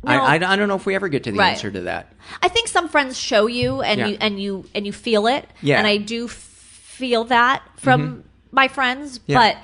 I, 0.05 0.17
No. 0.17 0.23
I, 0.25 0.53
I 0.53 0.57
don't 0.57 0.69
know 0.69 0.77
if 0.77 0.85
we 0.87 0.95
ever 0.95 1.09
get 1.09 1.25
to 1.25 1.33
the 1.33 1.39
Right. 1.39 1.53
answer 1.53 1.71
to 1.71 1.81
that. 1.83 2.13
I 2.43 2.49
think 2.49 2.69
some 2.69 2.87
friends 2.89 3.19
show 3.19 3.47
you 3.47 3.81
and 3.81 3.99
Yeah. 3.99 4.07
you 4.09 4.17
and 4.21 4.41
you 4.41 4.65
and 4.75 4.87
you 4.87 4.93
feel 4.93 5.27
it. 5.27 5.49
Yeah. 5.63 5.79
And 5.79 5.87
I 5.87 5.97
do 5.97 6.29
feel 6.29 7.25
that 7.25 7.63
from 7.77 8.01
mm-hmm. 8.03 8.21
my 8.53 8.69
friends, 8.69 9.21
Yeah. 9.27 9.39
but 9.39 9.57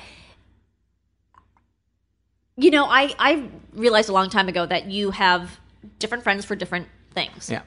you 2.62 2.70
know, 2.70 2.86
I 2.86 3.14
I 3.18 3.48
realized 3.72 4.08
a 4.08 4.12
long 4.12 4.30
time 4.30 4.48
ago 4.48 4.64
that 4.66 4.90
you 4.90 5.10
have 5.10 5.58
different 5.98 6.22
friends 6.24 6.44
for 6.44 6.54
different 6.56 6.88
things. 7.14 7.50
Yeah. 7.50 7.62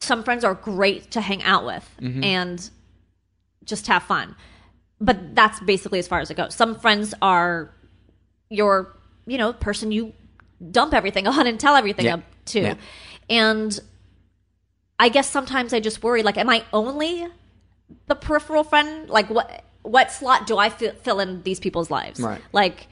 Some 0.00 0.22
friends 0.22 0.44
are 0.44 0.54
great 0.54 1.10
to 1.12 1.20
hang 1.20 1.42
out 1.42 1.64
with 1.64 1.88
Mm-hmm. 2.00 2.22
and 2.24 2.70
just 3.64 3.86
have 3.88 4.02
fun. 4.02 4.36
But 5.00 5.34
that's 5.34 5.58
basically 5.60 5.98
as 5.98 6.06
far 6.08 6.20
as 6.20 6.30
it 6.30 6.36
goes. 6.36 6.54
Some 6.54 6.78
friends 6.78 7.14
are 7.20 7.74
your, 8.48 8.96
you 9.26 9.38
know, 9.38 9.52
person 9.52 9.90
you 9.92 10.12
dump 10.70 10.94
everything 10.94 11.26
on 11.34 11.46
and 11.46 11.58
tell 11.58 11.74
everything 11.76 12.06
Yeah. 12.06 12.14
up 12.14 12.20
to. 12.46 12.60
Yeah. 12.60 12.74
And 13.28 13.78
I 14.98 15.08
guess 15.08 15.28
sometimes 15.28 15.72
I 15.74 15.80
just 15.80 16.02
worry 16.02 16.22
like 16.22 16.36
am 16.38 16.48
I 16.50 16.64
only 16.72 17.26
the 18.06 18.14
peripheral 18.14 18.64
friend? 18.64 19.08
Like 19.10 19.28
what 19.30 19.64
what 19.82 20.10
slot 20.10 20.46
do 20.46 20.58
I 20.58 20.68
fill 20.70 21.20
in 21.20 21.42
these 21.42 21.60
people's 21.60 21.90
lives? 21.90 22.20
Right. 22.20 22.40
Like 22.52 22.88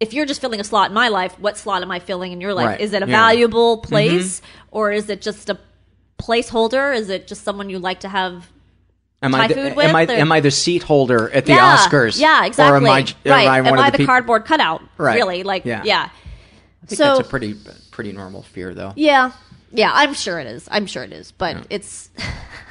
if 0.00 0.12
you're 0.12 0.26
just 0.26 0.40
filling 0.40 0.60
a 0.60 0.64
slot 0.64 0.90
in 0.90 0.94
my 0.94 1.08
life, 1.08 1.38
what 1.40 1.56
slot 1.56 1.82
am 1.82 1.90
I 1.90 1.98
filling 1.98 2.32
in 2.32 2.40
your 2.40 2.54
life? 2.54 2.66
Right. 2.66 2.80
Is 2.80 2.92
it 2.92 3.02
a 3.02 3.06
Yeah. 3.06 3.16
valuable 3.16 3.78
mm-hmm. 3.78 3.88
place 3.88 4.42
or 4.70 4.92
is 4.92 5.10
it 5.10 5.20
just 5.20 5.50
a 5.50 5.58
placeholder? 6.18 6.94
Is 6.94 7.10
it 7.10 7.26
just 7.26 7.44
someone 7.44 7.70
you 7.70 7.78
like 7.78 8.00
to 8.00 8.08
have 8.08 8.48
Am 9.20 9.32
Thai 9.32 9.44
I, 9.44 9.48
the, 9.48 9.54
food 9.54 9.78
am, 9.78 9.96
I, 9.96 10.02
am 10.02 10.30
I 10.30 10.38
the 10.38 10.52
seat 10.52 10.84
holder 10.84 11.28
at 11.30 11.46
the 11.46 11.52
yeah, 11.52 11.76
Oscars? 11.76 12.20
Yeah, 12.20 12.44
exactly. 12.46 12.72
Or 12.72 12.76
am 12.76 12.86
I, 12.86 13.00
right. 13.00 13.14
am 13.26 13.48
I 13.48 13.70
one 13.70 13.78
of 13.80 13.90
the, 13.90 13.98
peop- 13.98 14.06
cardboard 14.06 14.44
cutout? 14.44 14.80
Right. 14.96 15.16
Really? 15.16 15.42
Like, 15.42 15.64
Yeah. 15.64 15.82
yeah. 15.84 16.10
I 16.82 16.86
think 16.86 16.98
so 16.98 17.04
that's 17.16 17.26
a 17.26 17.30
pretty 17.30 17.56
pretty 17.90 18.12
normal 18.12 18.42
fear, 18.42 18.72
though. 18.72 18.92
yeah, 18.94 19.32
yeah. 19.72 19.90
I'm 19.92 20.14
sure 20.14 20.38
it 20.38 20.46
is. 20.46 20.68
I'm 20.70 20.86
sure 20.86 21.02
it 21.02 21.12
is. 21.12 21.32
But 21.32 21.66
it's 21.68 22.10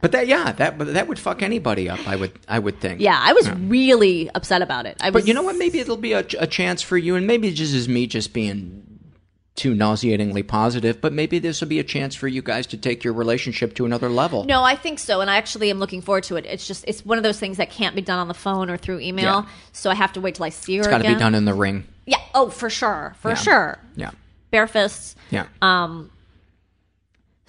But 0.00 0.12
that, 0.12 0.26
yeah, 0.26 0.52
that 0.52 0.78
that 0.78 1.08
would 1.08 1.18
fuck 1.18 1.42
anybody 1.42 1.88
up. 1.88 2.06
I 2.08 2.16
would, 2.16 2.32
I 2.48 2.58
would 2.58 2.80
think. 2.80 3.00
yeah. 3.00 3.18
I 3.22 3.32
was 3.32 3.50
really 3.50 4.30
upset 4.34 4.62
about 4.62 4.86
it. 4.86 4.96
I 5.00 5.10
was. 5.10 5.22
But 5.24 5.28
you 5.28 5.34
know 5.34 5.42
what? 5.42 5.56
Maybe 5.56 5.78
it'll 5.78 5.96
be 5.96 6.12
a, 6.12 6.24
a 6.38 6.46
chance 6.46 6.80
for 6.82 6.96
you, 6.96 7.16
and 7.16 7.26
maybe 7.26 7.48
it 7.48 7.52
just 7.54 7.74
is 7.74 7.88
me 7.88 8.06
just 8.06 8.32
being 8.32 8.86
too 9.56 9.74
nauseatingly 9.74 10.42
positive. 10.42 11.00
But 11.02 11.12
maybe 11.12 11.38
this 11.38 11.60
will 11.60 11.68
be 11.68 11.80
a 11.80 11.84
chance 11.84 12.14
for 12.14 12.28
you 12.28 12.40
guys 12.40 12.66
to 12.68 12.78
take 12.78 13.04
your 13.04 13.12
relationship 13.12 13.74
to 13.74 13.84
another 13.84 14.08
level. 14.08 14.44
No, 14.44 14.62
I 14.62 14.74
think 14.74 14.98
so, 14.98 15.20
and 15.20 15.28
I 15.30 15.36
actually 15.36 15.68
am 15.70 15.78
looking 15.78 16.00
forward 16.00 16.24
to 16.24 16.36
it. 16.36 16.46
It's 16.46 16.66
just 16.66 16.84
it's 16.88 17.04
one 17.04 17.18
of 17.18 17.24
those 17.24 17.38
things 17.38 17.58
that 17.58 17.70
can't 17.70 17.94
be 17.94 18.00
done 18.00 18.18
on 18.18 18.28
the 18.28 18.34
phone 18.34 18.70
or 18.70 18.76
through 18.78 19.00
email, 19.00 19.24
Yeah. 19.42 19.46
so 19.72 19.90
I 19.90 19.94
have 19.94 20.12
to 20.14 20.20
wait 20.20 20.36
till 20.36 20.44
I 20.46 20.50
see 20.50 20.76
her 20.76 20.80
it's 20.80 20.88
got 20.88 21.02
to 21.02 21.08
be 21.08 21.14
done 21.14 21.34
in 21.34 21.44
the 21.44 21.52
ring. 21.54 21.84
Yeah. 22.06 22.18
Oh, 22.34 22.48
for 22.48 22.70
sure, 22.70 23.14
for 23.20 23.30
Yeah. 23.30 23.34
sure. 23.34 23.78
Yeah, 23.96 24.10
Bare 24.50 24.66
fists. 24.66 25.14
yeah. 25.30 25.46
Um. 25.60 26.10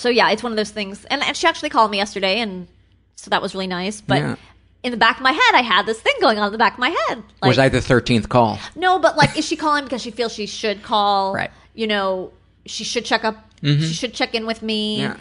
So 0.01 0.09
yeah, 0.09 0.31
it's 0.31 0.41
one 0.41 0.51
of 0.51 0.57
those 0.57 0.71
things, 0.71 1.05
and, 1.05 1.21
and 1.23 1.37
she 1.37 1.45
actually 1.45 1.69
called 1.69 1.91
me 1.91 1.97
yesterday, 1.97 2.39
and 2.39 2.67
so 3.15 3.29
that 3.29 3.39
was 3.41 3.53
really 3.53 3.67
nice. 3.67 4.01
But 4.01 4.17
Yeah. 4.17 4.35
in 4.81 4.89
the 4.91 4.97
back 4.97 5.17
of 5.17 5.21
my 5.21 5.31
head, 5.31 5.53
I 5.53 5.61
had 5.61 5.85
this 5.85 6.01
thing 6.01 6.15
going 6.19 6.39
on 6.39 6.47
in 6.47 6.51
the 6.51 6.57
back 6.57 6.73
of 6.73 6.79
my 6.79 6.89
head. 6.89 7.23
Like, 7.41 7.49
was 7.49 7.59
I 7.59 7.69
the 7.69 7.81
thirteenth 7.81 8.27
call? 8.27 8.57
No, 8.75 8.97
but 8.97 9.15
like, 9.15 9.37
is 9.37 9.45
she 9.45 9.55
calling 9.55 9.83
because 9.83 10.01
she 10.01 10.09
feels 10.09 10.33
she 10.33 10.47
should 10.47 10.81
call? 10.81 11.35
Right. 11.35 11.51
You 11.75 11.85
know, 11.85 12.33
she 12.65 12.83
should 12.83 13.05
check 13.05 13.23
up. 13.23 13.37
She 13.63 13.93
should 13.93 14.15
check 14.15 14.33
in 14.33 14.47
with 14.47 14.63
me. 14.63 15.01
Mm-hmm. 15.01 15.11
Yeah. 15.13 15.17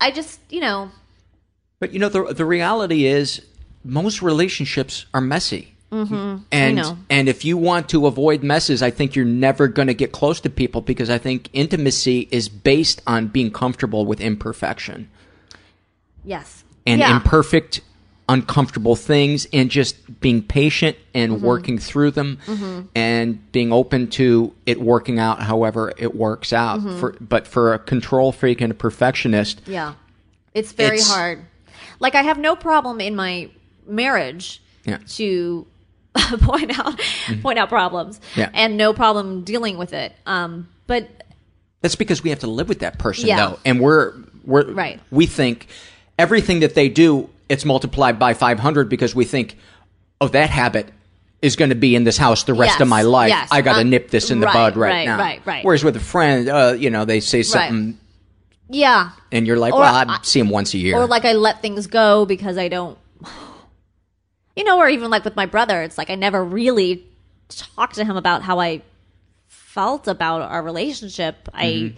I 0.00 0.12
just, 0.12 0.38
you 0.48 0.60
know, 0.60 0.90
But 1.80 1.92
you 1.92 1.98
know, 1.98 2.08
the 2.08 2.32
the 2.32 2.44
reality 2.44 3.06
is, 3.06 3.42
most 3.82 4.22
relationships 4.22 5.06
are 5.12 5.20
messy. 5.20 5.73
Mm-hmm. 5.94 6.42
And 6.50 6.82
and 7.08 7.28
if 7.28 7.44
you 7.44 7.56
want 7.56 7.88
to 7.90 8.06
avoid 8.06 8.42
messes, 8.42 8.82
I 8.82 8.90
think 8.90 9.14
you're 9.14 9.24
never 9.24 9.68
going 9.68 9.88
to 9.88 9.94
get 9.94 10.10
close 10.12 10.40
to 10.40 10.50
people 10.50 10.80
because 10.80 11.08
I 11.08 11.18
think 11.18 11.48
intimacy 11.52 12.28
is 12.30 12.48
based 12.48 13.00
on 13.06 13.28
being 13.28 13.52
comfortable 13.52 14.04
with 14.04 14.20
imperfection 14.20 15.08
yes. 16.24 16.64
and 16.86 17.00
yeah. 17.00 17.16
imperfect, 17.16 17.80
uncomfortable 18.28 18.96
things, 18.96 19.46
and 19.52 19.70
just 19.70 20.20
being 20.20 20.42
patient 20.42 20.96
and 21.14 21.32
Mm-hmm. 21.34 21.44
working 21.46 21.78
through 21.78 22.10
them, 22.12 22.38
and 22.94 23.52
being 23.52 23.72
open 23.72 24.08
to 24.10 24.52
it 24.66 24.80
working 24.80 25.18
out 25.18 25.40
however 25.42 25.92
it 25.96 26.14
works 26.14 26.52
out. 26.52 26.80
Mm-hmm. 26.80 26.98
For 26.98 27.16
but 27.20 27.46
for 27.46 27.72
a 27.74 27.78
control 27.78 28.32
freak 28.32 28.60
and 28.60 28.72
a 28.72 28.74
perfectionist, 28.74 29.62
Yeah. 29.66 29.94
It's 30.54 30.72
very 30.72 30.96
It's- 30.96 31.10
hard. 31.10 31.44
Like 32.00 32.14
I 32.16 32.22
have 32.22 32.38
no 32.38 32.56
problem 32.56 33.00
in 33.00 33.14
my 33.14 33.50
marriage 33.86 34.60
Yeah. 34.84 34.98
to 35.16 35.66
point 36.42 36.78
out 36.78 37.00
point 37.42 37.58
out 37.58 37.68
problems 37.68 38.20
Yeah. 38.36 38.50
and 38.54 38.76
no 38.76 38.92
problem 38.92 39.42
dealing 39.44 39.76
with 39.78 39.92
it. 39.92 40.12
Um 40.26 40.68
but 40.86 41.08
That's 41.80 41.96
because 41.96 42.22
we 42.22 42.30
have 42.30 42.40
to 42.40 42.46
live 42.46 42.68
with 42.68 42.80
that 42.80 42.98
person, 42.98 43.26
Yeah. 43.28 43.36
though, 43.36 43.58
and 43.64 43.80
we're 43.80 44.12
we're 44.44 44.70
Right. 44.70 45.00
We 45.10 45.26
think 45.26 45.66
everything 46.18 46.60
that 46.60 46.74
they 46.74 46.88
do, 46.88 47.28
it's 47.48 47.64
multiplied 47.64 48.18
by 48.18 48.34
five 48.34 48.58
hundred 48.60 48.88
because 48.88 49.14
we 49.14 49.24
think, 49.24 49.56
oh, 50.20 50.28
that 50.28 50.50
habit 50.50 50.88
is 51.42 51.56
going 51.56 51.68
to 51.70 51.74
be 51.74 51.94
in 51.96 52.04
this 52.04 52.16
house 52.16 52.44
the 52.44 52.54
rest 52.54 52.74
Yes, 52.74 52.80
of 52.80 52.88
my 52.88 53.02
life. 53.02 53.28
yes. 53.30 53.48
I 53.50 53.60
got 53.60 53.74
to 53.74 53.80
Um, 53.80 53.90
nip 53.90 54.10
this 54.10 54.30
in 54.30 54.40
the 54.40 54.46
right, 54.46 54.54
bud 54.54 54.76
right, 54.76 54.90
right, 54.90 55.04
now. 55.06 55.18
right, 55.18 55.40
right. 55.44 55.64
Whereas 55.64 55.84
with 55.84 55.96
a 55.96 56.00
friend, 56.00 56.48
uh, 56.48 56.74
you 56.78 56.88
know, 56.90 57.04
they 57.04 57.20
say 57.20 57.42
something, 57.42 57.98
yeah. 58.70 59.10
and 59.30 59.46
you're 59.46 59.58
like, 59.58 59.74
Or 59.74 59.80
well, 59.80 59.94
I, 59.94 60.04
I- 60.08 60.18
see 60.22 60.40
him 60.40 60.48
once 60.48 60.72
a 60.74 60.78
year. 60.78 60.96
Or 60.96 61.06
like 61.06 61.24
I 61.26 61.32
let 61.32 61.60
things 61.60 61.86
go 61.86 62.24
because 62.24 62.56
I 62.56 62.68
don't 62.68 62.96
you 64.56 64.64
know, 64.64 64.78
or 64.78 64.88
even 64.88 65.10
like 65.10 65.24
with 65.24 65.36
my 65.36 65.46
brother, 65.46 65.82
it's 65.82 65.98
like 65.98 66.10
I 66.10 66.14
never 66.14 66.44
really 66.44 67.06
talked 67.48 67.96
to 67.96 68.04
him 68.04 68.16
about 68.16 68.42
how 68.42 68.60
I 68.60 68.82
felt 69.48 70.06
about 70.08 70.42
our 70.42 70.62
relationship. 70.62 71.48
I 71.52 71.64
Mm-hmm. 71.66 71.96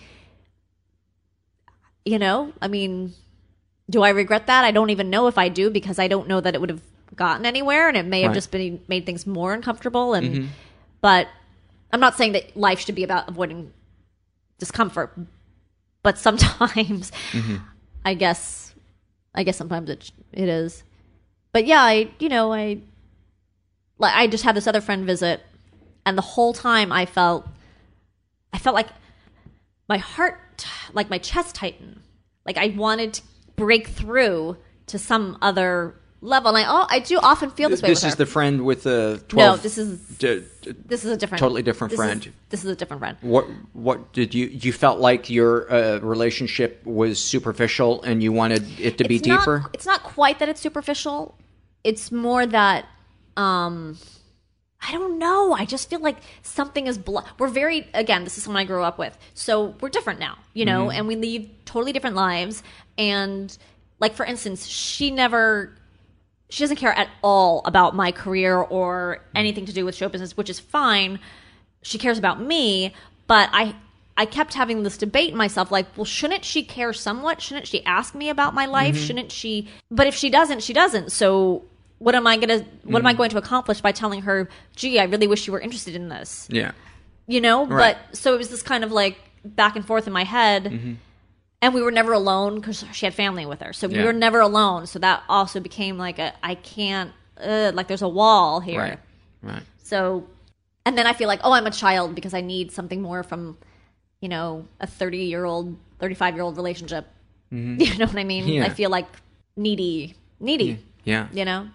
you 2.05 2.19
know, 2.19 2.53
I 2.63 2.69
mean, 2.69 3.15
do 3.91 4.03
I 4.03 4.11
regret 4.11 4.47
that? 4.47 4.65
I 4.65 4.71
don't 4.71 4.91
even 4.91 5.11
know 5.11 5.27
if 5.27 5.39
I 5.39 5.49
do 5.49 5.71
because 5.71 5.99
I 5.99 6.09
don't 6.09 6.29
know 6.29 6.41
that 6.41 6.55
it 6.55 6.61
would 6.61 6.71
have 6.71 6.83
gotten 7.15 7.47
anywhere 7.47 7.89
and 7.89 7.97
it 7.97 8.05
may 8.07 8.23
have 8.23 8.31
Right. 8.31 8.35
just 8.35 8.51
been 8.51 8.81
made 8.89 9.07
things 9.07 9.27
more 9.27 9.53
uncomfortable 9.55 10.15
and 10.15 10.27
Mm-hmm. 10.35 10.47
but 11.01 11.29
I'm 11.93 12.01
not 12.01 12.17
saying 12.17 12.33
that 12.33 12.57
life 12.57 12.81
should 12.81 12.95
be 12.95 13.05
about 13.05 13.29
avoiding 13.29 13.73
discomfort, 14.59 15.17
but 16.03 16.19
sometimes 16.27 17.11
Mm-hmm. 17.33 17.57
I 18.05 18.15
guess 18.15 18.75
I 19.35 19.43
guess 19.43 19.57
sometimes 19.57 19.91
it 19.91 20.11
it 20.33 20.49
is. 20.49 20.83
But 21.57 21.67
yeah, 21.67 21.81
I 21.81 22.11
you 22.19 22.29
know, 22.29 22.53
I 22.53 22.81
like 23.97 24.15
I 24.15 24.27
just 24.27 24.45
had 24.45 24.55
this 24.55 24.67
other 24.67 24.83
friend 24.83 25.07
visit 25.07 25.41
and 26.05 26.19
the 26.19 26.23
whole 26.23 26.53
time 26.53 26.93
I 26.93 27.07
felt 27.07 27.49
I 28.53 28.59
felt 28.59 28.75
like 28.75 28.89
my 29.89 29.97
heart 29.97 30.67
like 30.93 31.09
my 31.09 31.17
chest 31.17 31.55
tightened. 31.55 32.03
Like 32.45 32.59
I 32.59 32.75
wanted 32.77 33.15
to 33.15 33.23
break 33.57 33.89
through 33.89 34.59
to 34.89 34.99
some 34.99 35.39
other 35.41 35.95
level. 36.21 36.55
And 36.55 36.59
I 36.59 36.69
oh, 36.69 36.87
I 36.91 36.99
do 36.99 37.19
often 37.23 37.49
feel 37.49 37.71
this 37.71 37.81
way. 37.81 37.89
This 37.89 38.05
is 38.05 38.11
her. 38.11 38.17
the 38.17 38.27
friend 38.27 38.67
with 38.67 38.83
the 38.83 39.25
twelve. 39.29 39.57
no. 39.57 39.63
This 39.63 39.79
is 39.79 39.99
d- 40.19 40.45
d- 40.61 40.75
this 40.85 41.07
is 41.07 41.11
a 41.11 41.17
different, 41.17 41.41
totally 41.41 41.63
different 41.63 41.93
this 41.93 42.01
is- 42.01 42.05
friend. 42.05 42.33
this 42.51 42.65
is 42.67 42.71
a 42.71 42.77
different 42.77 43.01
friend. 43.01 43.17
What 43.23 43.47
what 43.73 44.13
did 44.13 44.35
you 44.35 44.49
you 44.49 44.75
felt 44.75 45.01
like 45.01 45.31
your 45.31 45.73
uh, 45.73 46.01
relationship 46.01 46.85
was 46.85 47.19
superficial 47.19 48.03
and 48.03 48.23
you 48.23 48.31
wanted 48.31 48.79
it 48.79 48.99
to 48.99 49.05
be 49.09 49.15
not- 49.15 49.25
deeper? 49.25 49.65
it's 49.73 49.87
not 49.87 50.03
quite 50.03 50.39
that 50.41 50.51
it's 50.51 50.61
superficial. 50.61 51.35
It's 51.87 52.11
more 52.11 52.45
that 52.47 52.87
um 53.37 53.97
I 54.89 54.93
don't 54.93 55.19
know. 55.19 55.53
I 55.53 55.65
just 55.65 55.91
feel 55.91 56.01
like 56.01 56.19
something 56.43 56.87
is 56.87 56.97
blo- 56.99 57.25
we're 57.39 57.49
very 57.49 57.89
again, 57.95 58.25
this 58.25 58.37
is 58.39 58.45
someone 58.45 58.61
I 58.63 58.67
grew 58.67 58.83
up 58.83 58.99
with. 58.99 59.17
So 59.35 59.75
we're 59.81 59.89
different 59.89 60.21
now, 60.21 60.37
you 60.55 60.65
know, 60.65 60.83
Mm-hmm. 60.87 60.97
and 60.99 61.09
we 61.09 61.17
lead 61.17 61.67
totally 61.67 61.93
different 61.93 62.17
lives 62.17 62.63
and 62.99 63.57
like 63.99 64.15
for 64.15 64.27
instance, 64.27 64.67
she 64.67 65.11
never 65.11 65.73
she 66.49 66.63
doesn't 66.63 66.77
care 66.77 66.93
at 66.93 67.09
all 67.23 67.63
about 67.65 67.97
my 67.97 68.13
career 68.13 68.57
or 68.57 69.25
anything 69.35 69.67
to 69.67 69.73
do 69.73 69.85
with 69.85 69.95
show 69.97 70.09
business, 70.09 70.37
which 70.37 70.51
is 70.51 70.61
fine. 70.61 71.19
She 71.83 71.99
cares 71.99 72.19
about 72.19 72.41
me, 72.41 72.95
but 73.27 73.49
I 73.53 73.75
I 74.17 74.25
kept 74.27 74.55
having 74.55 74.83
this 74.83 74.97
debate 74.97 75.31
in 75.33 75.37
myself 75.37 75.71
like, 75.71 75.87
well, 75.97 76.05
shouldn't 76.05 76.45
she 76.45 76.63
care 76.63 76.93
somewhat? 76.93 77.43
Shouldn't 77.43 77.67
she 77.67 77.85
ask 77.85 78.15
me 78.15 78.29
about 78.31 78.55
my 78.55 78.67
life? 78.67 78.95
Mm-hmm. 78.95 79.05
Shouldn't 79.07 79.33
she? 79.33 79.69
But 79.91 80.07
if 80.07 80.15
she 80.15 80.31
doesn't, 80.31 80.63
she 80.63 80.73
doesn't. 80.73 81.13
So 81.13 81.65
what 81.99 82.15
am 82.15 82.27
I 82.27 82.37
gonna 82.37 82.65
what 82.85 83.01
am 83.01 83.07
I 83.07 83.11
Mm-hmm. 83.13 83.17
going 83.19 83.31
to 83.31 83.39
accomplish 83.39 83.81
by 83.81 83.93
telling 83.93 84.23
her, 84.23 84.49
gee, 84.75 84.99
I 84.99 85.05
really 85.05 85.27
wish 85.27 85.47
you 85.47 85.53
were 85.53 85.61
interested 85.61 85.95
in 85.95 86.09
this? 86.09 86.49
yeah. 86.51 86.73
You 87.29 87.41
know? 87.41 87.67
Right. 87.67 87.97
But 87.97 88.17
so 88.17 88.35
it 88.35 88.39
was 88.39 88.51
this 88.51 88.63
kind 88.63 88.85
of 88.85 88.93
like 88.93 89.19
back 89.45 89.75
and 89.75 89.85
forth 89.85 90.07
in 90.07 90.13
my 90.13 90.23
head. 90.25 90.65
Mm-hmm. 90.65 90.93
And 91.63 91.75
we 91.75 91.83
were 91.83 91.91
never 91.91 92.13
alone 92.13 92.57
because 92.57 92.85
she 92.93 93.07
had 93.07 93.15
family 93.15 93.47
with 93.47 93.61
her. 93.63 93.73
So 93.73 93.89
we 93.89 94.03
were 94.05 94.13
never 94.13 94.41
alone. 94.41 94.87
So 94.87 94.99
that 95.01 95.23
also 95.29 95.59
became 95.59 95.97
like 95.99 96.19
a 96.21 96.35
I 96.43 96.55
can't 96.55 97.11
uh, 97.43 97.73
like 97.75 97.89
there's 97.89 98.03
a 98.03 98.09
wall 98.09 98.61
here. 98.61 98.79
Right. 98.81 98.99
Right. 99.43 99.63
So, 99.83 100.27
and 100.85 100.97
then 100.97 101.07
I 101.07 101.15
feel 101.15 101.29
like, 101.29 101.41
oh, 101.43 101.53
I'm 101.53 101.67
a 101.67 101.71
child 101.71 102.15
because 102.15 102.35
I 102.35 102.43
need 102.43 102.71
something 102.73 103.01
more 103.03 103.23
from, 103.23 103.57
you 104.21 104.29
know, 104.29 104.67
a 104.81 104.87
30 104.87 105.19
year 105.19 105.45
old, 105.45 105.77
35 105.99 106.35
year 106.35 106.45
old 106.45 106.57
relationship. 106.57 107.07
You 107.51 107.97
know 107.99 108.07
what 108.07 108.17
I 108.17 108.25
mean? 108.25 108.45
Mm-hmm. 108.45 108.53
Yeah. 108.53 108.65
I 108.67 108.69
feel 108.69 108.91
like 108.91 109.07
needy, 109.57 110.15
needy. 110.41 110.79
Yeah. 111.05 111.29
You 111.33 111.45
know, 111.45 111.69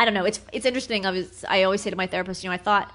I 0.00 0.04
don't 0.06 0.14
know. 0.14 0.24
It's 0.24 0.40
it's 0.52 0.64
interesting. 0.66 1.04
I 1.06 1.10
was 1.10 1.44
I 1.48 1.62
always 1.64 1.80
say 1.82 1.90
to 1.90 1.96
my 1.96 2.06
therapist, 2.06 2.42
you 2.42 2.48
know, 2.50 2.54
I 2.54 2.58
thought 2.58 2.92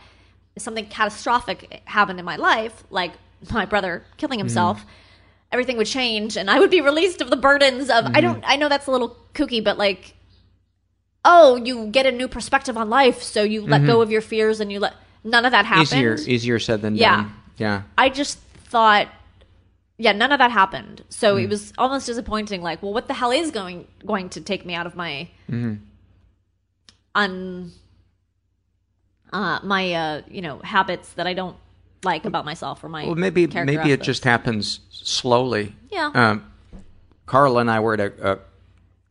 something 0.57 0.85
catastrophic 0.87 1.81
happened 1.85 2.17
in 2.19 2.25
my 2.25 2.35
life, 2.35 2.83
like 2.89 3.13
my 3.53 3.65
brother 3.65 4.03
killing 4.17 4.39
himself. 4.39 4.83
Everything 5.51 5.77
would 5.77 5.87
change, 5.87 6.35
and 6.35 6.49
I 6.49 6.59
would 6.59 6.71
be 6.71 6.81
released 6.81 7.21
of 7.21 7.29
the 7.29 7.35
burdens 7.37 7.89
of. 7.89 8.05
I 8.17 8.21
don't. 8.21 8.43
I 8.45 8.55
know 8.55 8.69
that's 8.69 8.87
a 8.87 8.91
little 8.91 9.15
kooky, 9.35 9.63
but 9.63 9.77
like, 9.77 10.15
oh, 11.23 11.55
you 11.57 11.87
get 11.87 12.05
a 12.05 12.11
new 12.11 12.27
perspective 12.27 12.75
on 12.77 12.89
life, 12.89 13.21
so 13.21 13.43
you 13.43 13.61
let 13.61 13.85
go 13.85 14.01
of 14.01 14.11
your 14.11 14.21
fears, 14.21 14.59
and 14.59 14.71
you 14.71 14.79
let 14.79 14.93
none 15.23 15.45
of 15.45 15.51
that 15.51 15.65
happened. 15.65 15.83
Easier 15.83 16.15
easier 16.15 16.59
said 16.59 16.81
than 16.81 16.95
Yeah. 16.95 17.15
done. 17.17 17.33
Yeah. 17.57 17.81
I 17.97 18.09
just 18.09 18.39
thought, 18.73 19.07
yeah, 19.97 20.11
none 20.11 20.31
of 20.31 20.39
that 20.39 20.51
happened. 20.51 21.03
So 21.09 21.35
Mm. 21.35 21.43
it 21.43 21.49
was 21.49 21.71
almost 21.77 22.05
disappointing. 22.07 22.61
Like, 22.61 22.81
well, 22.83 22.93
what 22.93 23.07
the 23.07 23.13
hell 23.13 23.31
is 23.31 23.51
going 23.51 23.87
going 24.05 24.29
to 24.29 24.41
take 24.41 24.65
me 24.65 24.73
out 24.73 24.87
of 24.87 24.95
my 24.95 25.29
Mm-hmm. 25.49 25.75
Un 27.15 27.71
uh 29.33 29.59
my 29.63 29.93
uh 29.93 30.21
you 30.29 30.41
know 30.41 30.59
habits 30.59 31.13
that 31.13 31.25
I 31.25 31.33
don't 31.33 31.57
like 32.05 32.25
about 32.25 32.45
myself 32.45 32.83
or 32.83 32.89
my 32.89 33.05
Well, 33.05 33.15
maybe 33.15 33.47
maybe 33.47 33.91
it 33.91 34.01
just 34.01 34.23
happens 34.23 34.79
slowly. 34.91 35.75
Yeah. 35.89 36.11
Um, 36.13 36.51
Carla 37.25 37.61
and 37.61 37.71
I 37.71 37.79
were 37.79 37.95
at 37.95 37.99
a, 37.99 38.33
a 38.33 38.39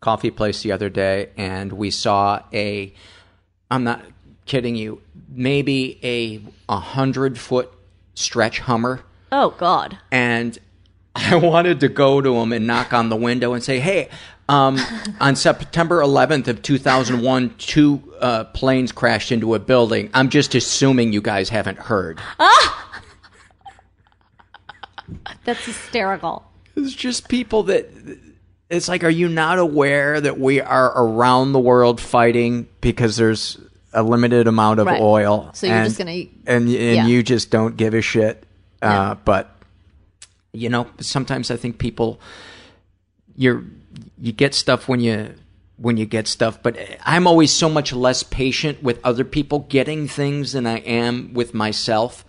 coffee 0.01 0.31
place 0.31 0.63
the 0.63 0.73
other 0.73 0.89
day, 0.89 1.31
and 1.37 1.73
we 1.73 1.91
saw 1.91 2.41
a. 2.53 2.95
I'm 3.71 3.85
not 3.85 4.03
kidding 4.47 4.77
you. 4.77 5.03
Maybe 5.29 5.99
a 6.03 6.41
a 6.73 6.79
hundred 6.79 7.39
foot 7.39 7.73
stretch 8.15 8.61
Hummer, 8.61 9.01
oh 9.33 9.51
god 9.59 9.99
and 10.13 10.57
I 11.17 11.35
wanted 11.35 11.81
to 11.81 11.89
go 11.89 12.21
to 12.21 12.37
him 12.37 12.53
and 12.53 12.67
knock 12.67 12.93
on 12.93 13.09
the 13.09 13.17
window 13.17 13.53
and 13.53 13.63
say, 13.63 13.81
"Hey." 13.81 14.09
Um, 14.49 14.79
on 15.21 15.37
September 15.37 16.01
11th 16.01 16.49
of 16.49 16.61
2001, 16.63 17.55
two 17.57 18.03
uh, 18.21 18.45
planes 18.45 18.93
crashed 18.93 19.33
into 19.33 19.55
a 19.55 19.59
building. 19.59 20.11
I'm 20.13 20.29
just 20.29 20.55
assuming 20.55 21.13
you 21.15 21.23
guys 21.23 21.49
haven't 21.49 21.79
heard. 21.79 22.21
that's 25.45 25.65
hysterical 25.65 26.43
It's 26.77 26.95
just 26.95 27.29
people 27.29 27.65
that 27.65 27.91
it's 28.71 28.89
like, 28.89 29.05
are 29.05 29.11
you 29.11 29.29
not 29.29 29.59
aware 29.59 30.21
that 30.21 30.39
we 30.41 30.61
are 30.61 30.93
around 30.97 31.53
the 31.53 31.61
world 31.61 32.01
fighting 32.01 32.67
because 32.81 33.17
there's 33.17 33.59
a 33.93 34.03
limited 34.03 34.47
amount 34.49 34.81
of 34.81 34.87
Right. 34.87 35.01
oil? 35.01 35.51
So 35.55 35.67
you're 35.67 35.77
and- 35.77 35.85
just 35.87 35.99
gonna- 35.99 36.11
and 36.13 36.29
and 36.47 36.69
yeah. 36.71 37.07
you 37.07 37.23
just 37.23 37.51
don't 37.51 37.77
give 37.77 37.95
a 37.95 38.01
shit. 38.03 38.45
Uh, 38.83 38.89
No. 39.15 39.19
but 39.25 39.55
you 40.53 40.69
know, 40.69 40.87
sometimes 41.01 41.51
I 41.51 41.57
think 41.57 41.79
people 41.79 42.21
you're 43.37 43.65
you 44.25 44.33
get 44.33 44.55
stuff 44.55 44.89
when 44.89 45.01
you 45.01 45.35
when 45.77 45.97
you 45.97 46.07
get 46.07 46.27
stuff, 46.27 46.63
but 46.63 46.79
I'm 47.05 47.27
always 47.27 47.53
so 47.53 47.69
much 47.69 47.93
less 47.93 48.23
patient 48.23 48.83
with 48.83 49.01
other 49.05 49.25
people 49.25 49.59
getting 49.69 50.07
things 50.09 50.53
than 50.53 50.67
I 50.67 50.79
am 50.79 51.35
with 51.35 51.53
myself. 51.53 52.25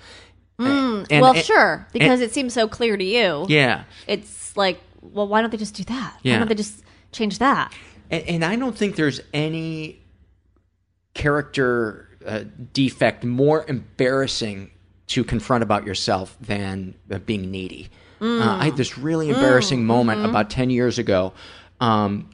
And- 0.57 1.05
well 1.09 1.33
and- 1.35 1.43
sure 1.43 1.87
because 1.93 2.21
and- 2.21 2.29
it 2.29 2.33
seems 2.33 2.53
so 2.53 2.67
clear 2.67 2.95
to 2.95 3.03
you 3.03 3.45
yeah. 3.49 3.83
it's 4.07 4.55
like 4.55 4.79
well 5.01 5.27
why 5.27 5.41
don't 5.41 5.49
they 5.51 5.57
just 5.57 5.75
do 5.75 5.83
that 5.83 6.17
why 6.23 6.37
don't 6.37 6.47
they 6.47 6.55
just 6.55 6.81
change 7.11 7.39
that 7.39 7.73
And, 8.09 8.23
and 8.23 8.45
I 8.45 8.55
don't 8.55 8.75
think 8.75 8.95
there's 8.95 9.19
any 9.33 9.99
character 11.13 12.09
uh, 12.25 12.43
defect 12.73 13.23
more 13.23 13.65
embarrassing 13.67 14.71
to 15.07 15.23
confront 15.23 15.63
about 15.63 15.85
yourself 15.85 16.37
than 16.39 16.95
uh, 17.11 17.19
being 17.19 17.51
needy. 17.51 17.89
Uh, 18.21 18.57
I 18.59 18.65
had 18.65 18.77
this 18.77 18.97
really 18.97 19.29
embarrassing 19.29 19.85
moment 19.85 20.25
about 20.25 20.49
10 20.49 20.69
years 20.71 20.97
ago. 20.97 21.33
Um, 21.79 22.29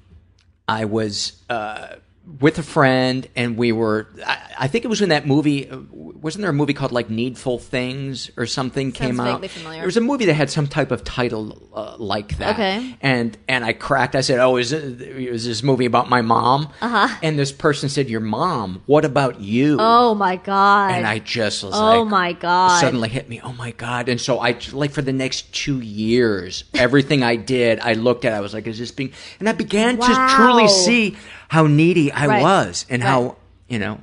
I 0.67 0.85
was 0.85 1.41
uh, 1.49 1.95
with 2.39 2.57
a 2.59 2.63
friend, 2.63 3.27
and 3.35 3.57
we 3.57 3.71
were, 3.71 4.07
I, 4.25 4.37
I 4.59 4.67
think 4.67 4.85
it 4.85 4.87
was 4.87 5.01
in 5.01 5.09
that 5.09 5.27
movie, 5.27 5.69
uh, 5.69 5.77
wasn't 5.91 6.43
there 6.43 6.51
a 6.51 6.53
movie 6.53 6.73
called 6.73 6.91
like 6.91 7.09
Needful 7.09 7.59
Things 7.59 8.31
or 8.37 8.45
something 8.45 8.91
came 8.91 9.19
out? 9.19 9.43
familiar. 9.49 9.79
There 9.79 9.87
was 9.87 9.97
a 9.97 10.01
movie 10.01 10.25
that 10.25 10.35
had 10.35 10.49
some 10.49 10.67
type 10.67 10.91
of 10.91 11.03
title 11.03 11.69
uh, 11.73 11.95
like 11.97 12.37
that. 12.37 12.53
Okay. 12.53 12.95
And 13.01 13.37
and 13.47 13.65
I 13.65 13.73
cracked. 13.73 14.15
I 14.15 14.21
said, 14.21 14.39
"Oh, 14.39 14.57
is 14.57 14.71
it 14.71 15.01
is 15.01 15.45
this 15.45 15.63
movie 15.63 15.85
about 15.85 16.09
my 16.09 16.21
mom?" 16.21 16.69
Uh-huh. 16.81 17.17
And 17.23 17.37
this 17.39 17.51
person 17.51 17.89
said, 17.89 18.09
"Your 18.09 18.19
mom? 18.19 18.83
What 18.85 19.03
about 19.03 19.39
you?" 19.39 19.77
oh 19.79 20.13
my 20.13 20.35
god 20.35 20.91
and 20.91 21.07
I 21.07 21.19
just 21.19 21.63
was 21.63 21.73
oh 21.73 22.01
like, 22.01 22.11
my 22.11 22.33
god 22.33 22.79
suddenly 22.79 23.09
hit 23.09 23.27
me. 23.27 23.41
Oh 23.43 23.53
my 23.53 23.71
god! 23.71 24.09
And 24.09 24.21
so 24.21 24.39
I 24.39 24.57
like 24.71 24.91
for 24.91 25.01
the 25.01 25.13
next 25.13 25.53
two 25.53 25.79
years, 25.79 26.65
everything 26.73 27.23
I 27.23 27.35
did, 27.35 27.79
I 27.79 27.93
looked 27.93 28.25
at. 28.25 28.33
I 28.33 28.41
was 28.41 28.53
like, 28.53 28.67
"Is 28.67 28.77
this 28.77 28.91
being?" 28.91 29.13
And 29.39 29.49
I 29.49 29.53
began 29.53 29.97
to 29.97 30.27
truly 30.35 30.67
see 30.67 31.17
how 31.51 31.67
needy 31.67 32.09
I 32.13 32.27
Right. 32.27 32.41
was 32.41 32.85
and 32.89 33.03
how 33.03 33.35
you 33.67 33.77
know. 33.77 33.99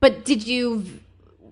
But 0.00 0.24
did 0.24 0.46
you? 0.46 0.84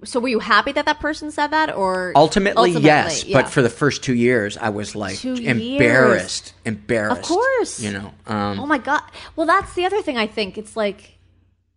So 0.05 0.18
were 0.20 0.28
you 0.28 0.39
happy 0.39 0.72
that 0.72 0.87
that 0.87 0.99
person 0.99 1.30
said 1.30 1.49
that, 1.49 1.74
or 1.76 2.12
Ultimately, 2.16 2.70
yes, 2.70 3.24
yeah. 3.24 3.43
but 3.43 3.51
for 3.51 3.61
the 3.61 3.68
first 3.68 4.03
two 4.03 4.14
years, 4.14 4.57
I 4.57 4.70
was 4.70 4.95
like 4.97 5.18
Two 5.18 5.34
embarrassed, 5.34 6.55
embarrassed. 6.64 7.20
Of 7.22 7.26
course. 7.28 7.80
you 7.80 7.93
know. 7.93 8.12
Um, 8.26 8.61
oh 8.61 8.66
my 8.66 8.78
god. 8.78 9.03
Well, 9.37 9.47
that's 9.47 9.74
the 9.74 9.84
other 9.84 10.01
thing. 10.01 10.16
I 10.16 10.26
think 10.26 10.57
it's 10.57 10.74
like 10.74 11.18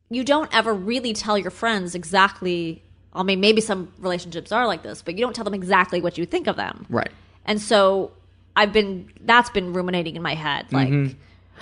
you 0.10 0.24
don't 0.24 0.50
ever 0.56 0.74
really 0.74 1.12
tell 1.14 1.38
your 1.38 1.52
friends 1.52 1.96
exactly. 1.96 2.82
I 3.14 3.24
mean, 3.24 3.42
maybe 3.42 3.60
some 3.60 3.92
relationships 4.00 4.52
are 4.54 4.68
like 4.68 4.84
this, 4.84 5.02
but 5.02 5.16
you 5.16 5.22
don't 5.22 5.36
tell 5.36 5.44
them 5.46 5.54
exactly 5.56 6.00
what 6.00 6.18
you 6.18 6.26
think 6.26 6.48
of 6.48 6.56
them. 6.56 6.86
right. 6.90 7.12
And 7.46 7.60
so 7.60 8.12
I've 8.56 8.72
been 8.72 9.10
that's 9.26 9.50
been 9.50 9.74
ruminating 9.74 10.16
in 10.16 10.22
my 10.22 10.36
head 10.36 10.72
like 10.72 11.16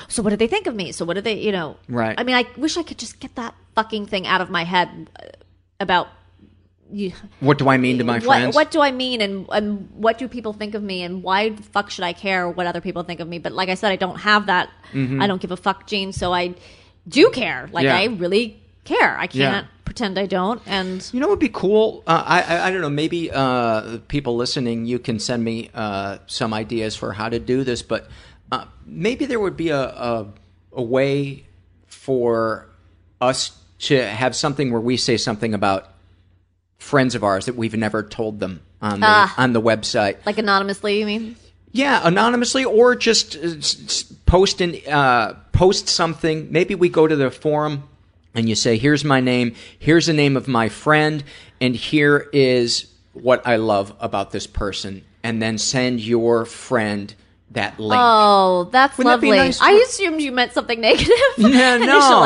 so 0.07 0.21
what 0.23 0.29
did 0.31 0.39
they 0.39 0.47
think 0.47 0.67
of 0.67 0.75
me? 0.75 0.91
So 0.91 1.05
what 1.05 1.15
did 1.15 1.23
they, 1.23 1.39
you 1.39 1.51
know? 1.51 1.77
Right. 1.89 2.15
I 2.19 2.23
mean, 2.23 2.35
I 2.35 2.45
wish 2.57 2.77
I 2.77 2.83
could 2.83 2.97
just 2.97 3.19
get 3.19 3.35
that 3.35 3.53
fucking 3.75 4.05
thing 4.07 4.25
out 4.27 4.41
of 4.41 4.49
my 4.49 4.63
head 4.63 5.09
uh, 5.19 5.25
about 5.79 6.07
you 6.91 7.11
What 7.41 7.57
do 7.57 7.67
I 7.67 7.77
mean 7.77 7.97
to 7.97 8.03
my 8.05 8.13
what, 8.19 8.23
friends? 8.23 8.55
What 8.55 8.71
do 8.71 8.79
I 8.81 8.91
mean, 8.91 9.19
and 9.21 9.45
and 9.51 9.89
what 9.93 10.17
do 10.17 10.27
people 10.29 10.53
think 10.53 10.73
of 10.73 10.81
me, 10.81 11.03
and 11.03 11.21
why 11.21 11.49
the 11.49 11.61
fuck 11.63 11.89
should 11.89 12.05
I 12.05 12.13
care 12.13 12.47
what 12.49 12.65
other 12.65 12.79
people 12.79 13.03
think 13.03 13.19
of 13.19 13.27
me? 13.27 13.39
But 13.39 13.51
like 13.51 13.67
I 13.67 13.73
said, 13.75 13.91
I 13.91 13.97
don't 13.97 14.19
have 14.19 14.45
that. 14.45 14.69
I 14.93 15.27
don't 15.27 15.41
give 15.41 15.51
a 15.51 15.57
fuck 15.57 15.85
gene, 15.85 16.13
so 16.13 16.33
I 16.33 16.55
do 17.07 17.29
care. 17.29 17.69
Like 17.73 17.85
Mm-hmm. 17.85 18.03
Yeah. 18.09 18.13
I 18.15 18.15
really 18.15 18.61
care. 18.85 19.17
I 19.17 19.27
can't 19.27 19.35
Yeah. 19.35 19.63
pretend 19.83 20.17
I 20.17 20.27
don't. 20.27 20.61
And 20.65 21.05
You 21.11 21.19
know, 21.19 21.27
what 21.27 21.33
would 21.33 21.39
be 21.39 21.49
cool. 21.49 22.03
Uh, 22.07 22.23
I, 22.25 22.41
I 22.41 22.67
I 22.67 22.71
don't 22.71 22.79
know. 22.81 22.89
Maybe 22.89 23.29
uh, 23.31 23.97
people 24.07 24.37
listening, 24.37 24.85
you 24.85 24.97
can 24.97 25.19
send 25.19 25.43
me 25.43 25.69
uh, 25.73 26.19
some 26.27 26.53
ideas 26.53 26.95
for 26.95 27.11
how 27.13 27.27
to 27.27 27.37
do 27.39 27.65
this. 27.65 27.81
But 27.81 28.07
uh, 28.51 28.65
maybe 28.85 29.25
there 29.25 29.39
would 29.39 29.57
be 29.57 29.69
a, 29.69 29.81
a 29.81 30.27
a 30.73 30.81
way 30.81 31.43
for 31.87 32.67
us 33.19 33.51
to 33.79 34.05
have 34.07 34.35
something 34.35 34.71
where 34.71 34.81
we 34.81 34.97
say 34.97 35.17
something 35.17 35.53
about 35.53 35.89
friends 36.77 37.15
of 37.15 37.23
ours 37.23 37.45
that 37.45 37.55
we've 37.55 37.75
never 37.75 38.03
told 38.03 38.39
them 38.39 38.61
on 38.81 38.99
the 38.99 39.07
Ah. 39.07 39.33
on 39.37 39.53
the 39.53 39.61
website. 39.61 40.17
like 40.25 40.37
anonymously, 40.37 40.99
you 40.99 41.05
mean? 41.05 41.35
Yeah, 41.71 42.01
anonymously 42.03 42.63
or 42.63 42.95
just 42.95 43.35
uh, 43.35 43.49
post 44.25 44.61
an 44.61 44.75
uh, 44.87 45.33
post 45.51 45.87
something. 45.89 46.47
Maybe 46.51 46.75
we 46.75 46.89
go 46.89 47.07
to 47.07 47.15
the 47.15 47.29
forum 47.31 47.83
and 48.33 48.47
you 48.47 48.55
say, 48.55 48.77
"Here's 48.77 49.03
my 49.03 49.19
name. 49.19 49.53
Here's 49.77 50.05
the 50.05 50.13
name 50.13 50.37
of 50.37 50.47
my 50.47 50.69
friend, 50.69 51.23
and 51.59 51.75
here 51.75 52.29
is 52.33 52.87
what 53.13 53.45
I 53.45 53.57
love 53.57 53.93
about 53.99 54.31
this 54.31 54.47
person," 54.47 55.03
and 55.23 55.41
then 55.41 55.57
send 55.57 55.99
your 55.99 56.45
friend 56.45 57.13
that 57.51 57.79
link. 57.79 57.99
Oh, 58.03 58.67
that's 58.71 58.97
Wouldn't 58.97 59.21
that 59.21 59.25
lovely. 59.27 59.37
nice? 59.37 59.61
I 59.61 59.71
assumed 59.71 60.21
you 60.21 60.31
meant 60.31 60.51
something 60.53 60.79
negative 60.81 61.13
Yeah, 61.37 61.77
no. 61.77 61.83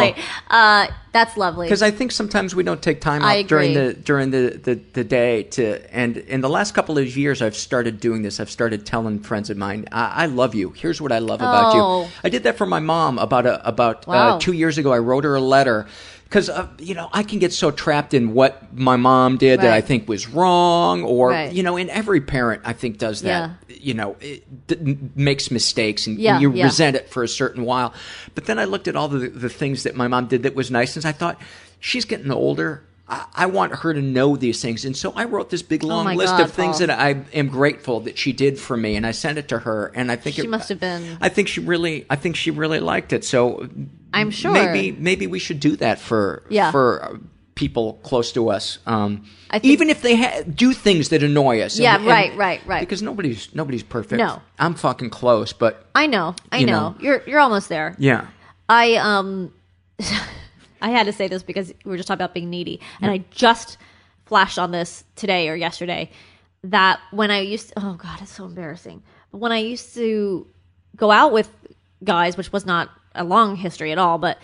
initially. 0.07 0.23
Uh, 0.49 0.87
that's 1.13 1.37
lovely. 1.37 1.67
because 1.67 1.83
I 1.83 1.91
think 1.91 2.11
sometimes 2.11 2.55
we 2.55 2.63
don't 2.63 2.81
take 2.81 3.01
time 3.01 3.21
out 3.21 3.47
during 3.47 3.73
the 3.73 3.93
during 3.93 4.31
the, 4.31 4.59
the, 4.63 4.75
the 4.93 5.03
day 5.03 5.43
to 5.43 5.93
and 5.95 6.17
in 6.17 6.41
the 6.41 6.49
last 6.49 6.73
couple 6.73 6.97
of 6.97 7.15
years 7.17 7.41
I've 7.41 7.55
started 7.55 7.99
doing 7.99 8.21
this. 8.23 8.39
I've 8.39 8.49
started 8.49 8.85
telling 8.85 9.19
friends 9.19 9.49
of 9.49 9.57
mine, 9.57 9.85
I, 9.91 10.23
I 10.23 10.25
love 10.27 10.55
you. 10.55 10.71
Here's 10.71 10.99
what 11.01 11.11
I 11.11 11.19
love 11.19 11.41
about 11.41 11.73
Oh. 11.75 12.03
you. 12.03 12.09
I 12.23 12.29
did 12.29 12.43
that 12.43 12.57
for 12.57 12.65
my 12.65 12.79
mom 12.79 13.19
about 13.19 13.45
a, 13.45 13.65
about 13.67 14.07
Wow. 14.07 14.35
uh, 14.37 14.39
two 14.39 14.53
years 14.53 14.77
ago. 14.77 14.91
I 14.93 14.99
wrote 14.99 15.23
her 15.25 15.35
a 15.35 15.41
letter 15.41 15.85
because 16.31 16.47
uh, 16.49 16.65
you 16.79 16.93
know 16.95 17.09
I 17.11 17.23
can 17.23 17.39
get 17.39 17.51
so 17.51 17.71
trapped 17.71 18.13
in 18.13 18.33
what 18.33 18.73
my 18.73 18.95
mom 18.95 19.35
did 19.35 19.59
that 19.59 19.73
I 19.73 19.81
think 19.81 20.07
was 20.07 20.29
wrong, 20.29 21.03
or 21.03 21.31
Right. 21.31 21.51
you 21.51 21.61
know, 21.61 21.75
and 21.75 21.89
every 21.89 22.21
parent 22.21 22.61
I 22.63 22.71
think 22.71 22.97
does 22.97 23.21
that. 23.23 23.51
Yeah. 23.67 23.75
You 23.81 23.93
know, 23.95 24.15
d- 24.67 24.97
makes 25.15 25.51
mistakes 25.51 26.07
and 26.07 26.17
Yeah, 26.17 26.39
you 26.39 26.53
yeah. 26.53 26.63
resent 26.65 26.95
it 26.95 27.09
for 27.09 27.21
a 27.21 27.27
certain 27.27 27.65
while. 27.65 27.93
But 28.33 28.45
then 28.45 28.59
I 28.59 28.63
looked 28.63 28.87
at 28.87 28.95
all 28.95 29.09
the, 29.09 29.27
the 29.27 29.49
things 29.49 29.83
that 29.83 29.95
my 29.95 30.07
mom 30.07 30.27
did 30.27 30.43
that 30.43 30.55
was 30.55 30.71
nice, 30.71 30.95
and 30.95 31.05
I 31.05 31.11
thought, 31.11 31.37
she's 31.81 32.05
getting 32.05 32.31
older. 32.31 32.83
I, 33.09 33.25
I 33.33 33.45
want 33.47 33.73
her 33.77 33.93
to 33.93 34.01
know 34.01 34.37
these 34.37 34.61
things. 34.61 34.85
And 34.85 34.95
so 34.95 35.11
I 35.17 35.25
wrote 35.25 35.49
this 35.49 35.63
big 35.63 35.83
long 35.83 36.07
Oh 36.07 36.13
list 36.13 36.37
God, 36.37 36.45
of 36.45 36.51
things 36.53 36.77
Paul. 36.77 36.87
that 36.87 36.97
I 36.97 37.25
am 37.33 37.47
grateful 37.49 37.99
that 38.01 38.17
she 38.17 38.31
did 38.31 38.57
for 38.57 38.77
me, 38.77 38.95
and 38.95 39.05
I 39.05 39.11
sent 39.11 39.37
it 39.37 39.49
to 39.49 39.59
her. 39.59 39.91
And 39.95 40.09
I 40.11 40.15
think 40.15 40.37
She 40.37 40.43
it, 40.43 40.49
must 40.49 40.69
have 40.69 40.79
been- 40.79 41.17
I 41.19 41.27
think 41.27 41.49
she 41.49 41.59
really, 41.59 42.05
I 42.09 42.15
think 42.15 42.35
she 42.37 42.51
really 42.51 42.79
liked 42.79 43.11
it. 43.11 43.25
So 43.25 43.67
I'm 44.13 44.31
sure. 44.31 44.51
maybe 44.51 44.91
maybe 44.91 45.27
we 45.27 45.39
should 45.39 45.59
do 45.59 45.75
that 45.77 45.99
for 45.99 46.43
Yeah. 46.49 46.71
for 46.71 47.03
uh, 47.03 47.17
people 47.55 47.99
close 48.03 48.31
to 48.33 48.49
us. 48.49 48.79
Um, 48.87 49.25
I 49.51 49.59
think- 49.59 49.71
even 49.73 49.89
if 49.89 50.01
they 50.01 50.15
ha- 50.15 50.41
do 50.43 50.73
things 50.73 51.09
that 51.09 51.21
annoy 51.23 51.61
us. 51.61 51.77
Yeah, 51.79 51.95
and- 51.97 52.05
right, 52.05 52.29
and- 52.31 52.39
right, 52.39 52.61
right. 52.65 52.79
Because 52.79 53.01
nobody's 53.01 53.53
nobody's 53.53 53.83
perfect. 53.83 54.19
No. 54.19 54.41
I'm 54.59 54.73
fucking 54.73 55.09
close, 55.11 55.53
but 55.53 55.85
I 55.95 56.07
know. 56.07 56.35
I 56.51 56.57
You 56.59 56.65
know. 56.67 56.89
know. 56.89 56.95
You're 56.99 57.21
you're 57.27 57.39
almost 57.39 57.69
there. 57.69 57.95
yeah. 57.99 58.27
I 58.69 58.95
um 58.95 59.53
I 60.81 60.89
had 60.89 61.05
to 61.05 61.13
say 61.13 61.27
this 61.27 61.43
because 61.43 61.73
we 61.85 61.91
were 61.91 61.97
just 61.97 62.07
talking 62.07 62.21
about 62.21 62.33
being 62.33 62.49
needy. 62.49 62.79
And 63.01 63.11
I 63.11 63.23
just 63.31 63.77
flashed 64.25 64.57
on 64.57 64.71
this 64.71 65.03
today 65.15 65.49
or 65.49 65.55
yesterday 65.55 66.09
that 66.63 66.99
when 67.11 67.29
I 67.31 67.39
used 67.41 67.69
to, 67.69 67.73
oh 67.77 67.93
god, 67.93 68.19
it's 68.21 68.31
so 68.31 68.45
embarrassing. 68.45 69.03
But 69.31 69.39
when 69.39 69.51
I 69.51 69.59
used 69.59 69.93
to 69.95 70.47
go 70.95 71.11
out 71.11 71.31
with 71.33 71.49
guys, 72.03 72.35
which 72.37 72.51
was 72.51 72.65
not 72.65 72.89
a 73.15 73.23
long 73.23 73.55
history 73.55 73.91
at 73.91 73.97
all, 73.97 74.17
but 74.17 74.37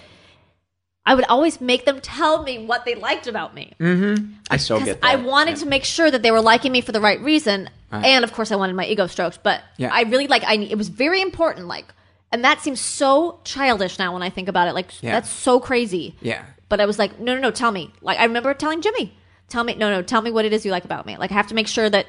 I 1.05 1.15
would 1.15 1.25
always 1.25 1.61
make 1.61 1.85
them 1.85 2.01
tell 2.01 2.43
me 2.43 2.65
what 2.65 2.83
they 2.83 2.93
liked 2.95 3.27
about 3.27 3.53
me. 3.55 3.71
Mm-hmm. 3.79 4.33
I 4.51 4.57
so 4.57 4.77
get 4.79 4.99
that. 5.01 5.07
I 5.07 5.15
wanted 5.15 5.55
to 5.57 5.65
make 5.65 5.85
sure 5.85 6.11
that 6.11 6.21
they 6.21 6.31
were 6.31 6.41
liking 6.41 6.71
me 6.73 6.81
for 6.81 6.91
the 6.91 6.99
right 6.99 7.19
reason, 7.21 7.69
and 7.91 8.25
of 8.25 8.33
course, 8.33 8.51
I 8.51 8.57
wanted 8.57 8.75
my 8.75 8.85
ego 8.85 9.07
stroked. 9.07 9.41
But 9.41 9.61
Yeah. 9.77 9.89
I 9.93 10.01
really 10.01 10.27
like. 10.27 10.43
I 10.43 10.55
it 10.55 10.77
was 10.77 10.89
very 10.89 11.21
important. 11.21 11.67
Like, 11.67 11.85
and 12.31 12.43
that 12.43 12.59
seems 12.59 12.81
so 12.81 13.39
childish 13.45 13.97
now 13.97 14.11
when 14.13 14.21
I 14.21 14.29
think 14.29 14.49
about 14.49 14.67
it. 14.67 14.73
Like, 14.73 15.01
Yeah. 15.01 15.13
that's 15.13 15.29
so 15.29 15.61
crazy. 15.61 16.15
Yeah. 16.19 16.43
But 16.67 16.81
I 16.81 16.85
was 16.85 16.99
like, 16.99 17.17
no, 17.21 17.35
no, 17.35 17.39
no. 17.39 17.51
Tell 17.51 17.71
me. 17.71 17.93
Like, 18.01 18.19
I 18.19 18.25
remember 18.25 18.53
telling 18.53 18.81
Jimmy, 18.81 19.17
tell 19.47 19.63
me, 19.63 19.75
no, 19.75 19.89
no, 19.89 20.01
tell 20.01 20.21
me 20.21 20.31
what 20.31 20.43
it 20.43 20.51
is 20.51 20.65
you 20.65 20.71
like 20.71 20.83
about 20.83 21.05
me. 21.05 21.15
Like, 21.15 21.31
I 21.31 21.35
have 21.35 21.47
to 21.47 21.55
make 21.55 21.67
sure 21.69 21.89
that. 21.89 22.05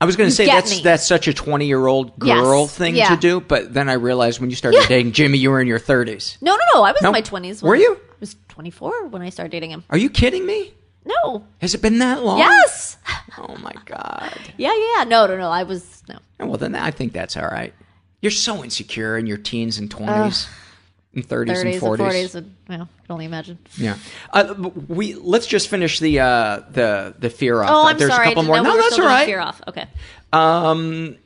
I 0.00 0.06
was 0.06 0.16
going 0.16 0.30
to 0.30 0.34
say 0.34 0.46
that's 0.46 0.76
me. 0.78 0.82
that's 0.82 1.06
such 1.06 1.28
a 1.28 1.34
twenty 1.34 1.66
year 1.66 1.86
old 1.86 2.12
Yes. 2.24 2.40
girl 2.40 2.66
thing 2.66 2.96
Yeah. 2.96 3.10
to 3.14 3.16
do, 3.16 3.40
but 3.40 3.74
then 3.74 3.88
I 3.88 3.94
realized 3.94 4.40
when 4.40 4.48
you 4.50 4.56
started 4.56 4.80
Yeah. 4.82 4.86
dating 4.88 5.12
Jimmy, 5.12 5.38
you 5.38 5.50
were 5.50 5.60
in 5.60 5.66
your 5.66 5.78
thirties. 5.78 6.38
No, 6.40 6.52
no, 6.52 6.62
no. 6.74 6.82
I 6.84 6.92
was 6.92 7.02
No. 7.02 7.08
in 7.10 7.12
my 7.12 7.20
twenties. 7.20 7.62
Were 7.62 7.76
you? 7.76 7.94
I 8.10 8.14
was 8.20 8.36
twenty 8.48 8.70
four 8.70 9.06
when 9.08 9.20
I 9.22 9.28
started 9.30 9.50
dating 9.52 9.70
him. 9.72 9.84
Are 9.90 9.98
you 9.98 10.08
kidding 10.08 10.46
me? 10.46 10.72
No. 11.04 11.44
Has 11.60 11.74
it 11.74 11.82
been 11.82 11.98
that 11.98 12.22
long? 12.24 12.38
Yes. 12.38 12.96
Oh 13.38 13.56
my 13.62 13.72
god. 13.84 14.32
Yeah, 14.56 14.72
yeah. 14.74 14.98
yeah. 14.98 15.04
No, 15.04 15.26
no, 15.26 15.36
no. 15.36 15.50
I 15.50 15.62
was 15.64 16.02
no. 16.08 16.16
Oh, 16.40 16.46
well, 16.46 16.56
then 16.58 16.74
I 16.74 16.90
think 16.90 17.12
that's 17.12 17.36
all 17.36 17.46
right. 17.48 17.74
You're 18.22 18.30
so 18.32 18.62
insecure 18.64 19.16
in 19.18 19.26
your 19.26 19.38
teens 19.38 19.78
and 19.78 19.90
twenties, 19.90 20.46
and 21.14 21.26
thirties 21.26 21.50
and 21.58 21.58
Thirties 21.58 21.74
and 21.74 21.80
forties. 21.80 22.04
forties. 22.06 22.34
and 22.36 22.54
Well, 22.68 22.82
I 22.82 23.02
can 23.06 23.12
only 23.12 23.24
imagine. 23.24 23.58
Yeah. 23.76 23.96
Uh, 24.32 24.54
we 24.88 25.14
let's 25.14 25.46
just 25.46 25.68
finish 25.68 25.98
the 25.98 26.20
uh, 26.20 26.60
the 26.70 27.14
the 27.18 27.30
fear 27.30 27.62
off. 27.62 27.70
Oh, 27.70 27.86
I'm 27.86 27.98
There's 27.98 28.10
sorry. 28.12 28.26
a 28.26 28.30
couple 28.30 28.44
more. 28.44 28.60
No, 28.62 28.74
we 28.74 28.80
that's 28.80 28.98
all 28.98 29.06
right. 29.06 29.26
Fear 29.26 29.40
off. 29.40 29.60
Okay. 29.68 29.86
Um, 30.32 31.16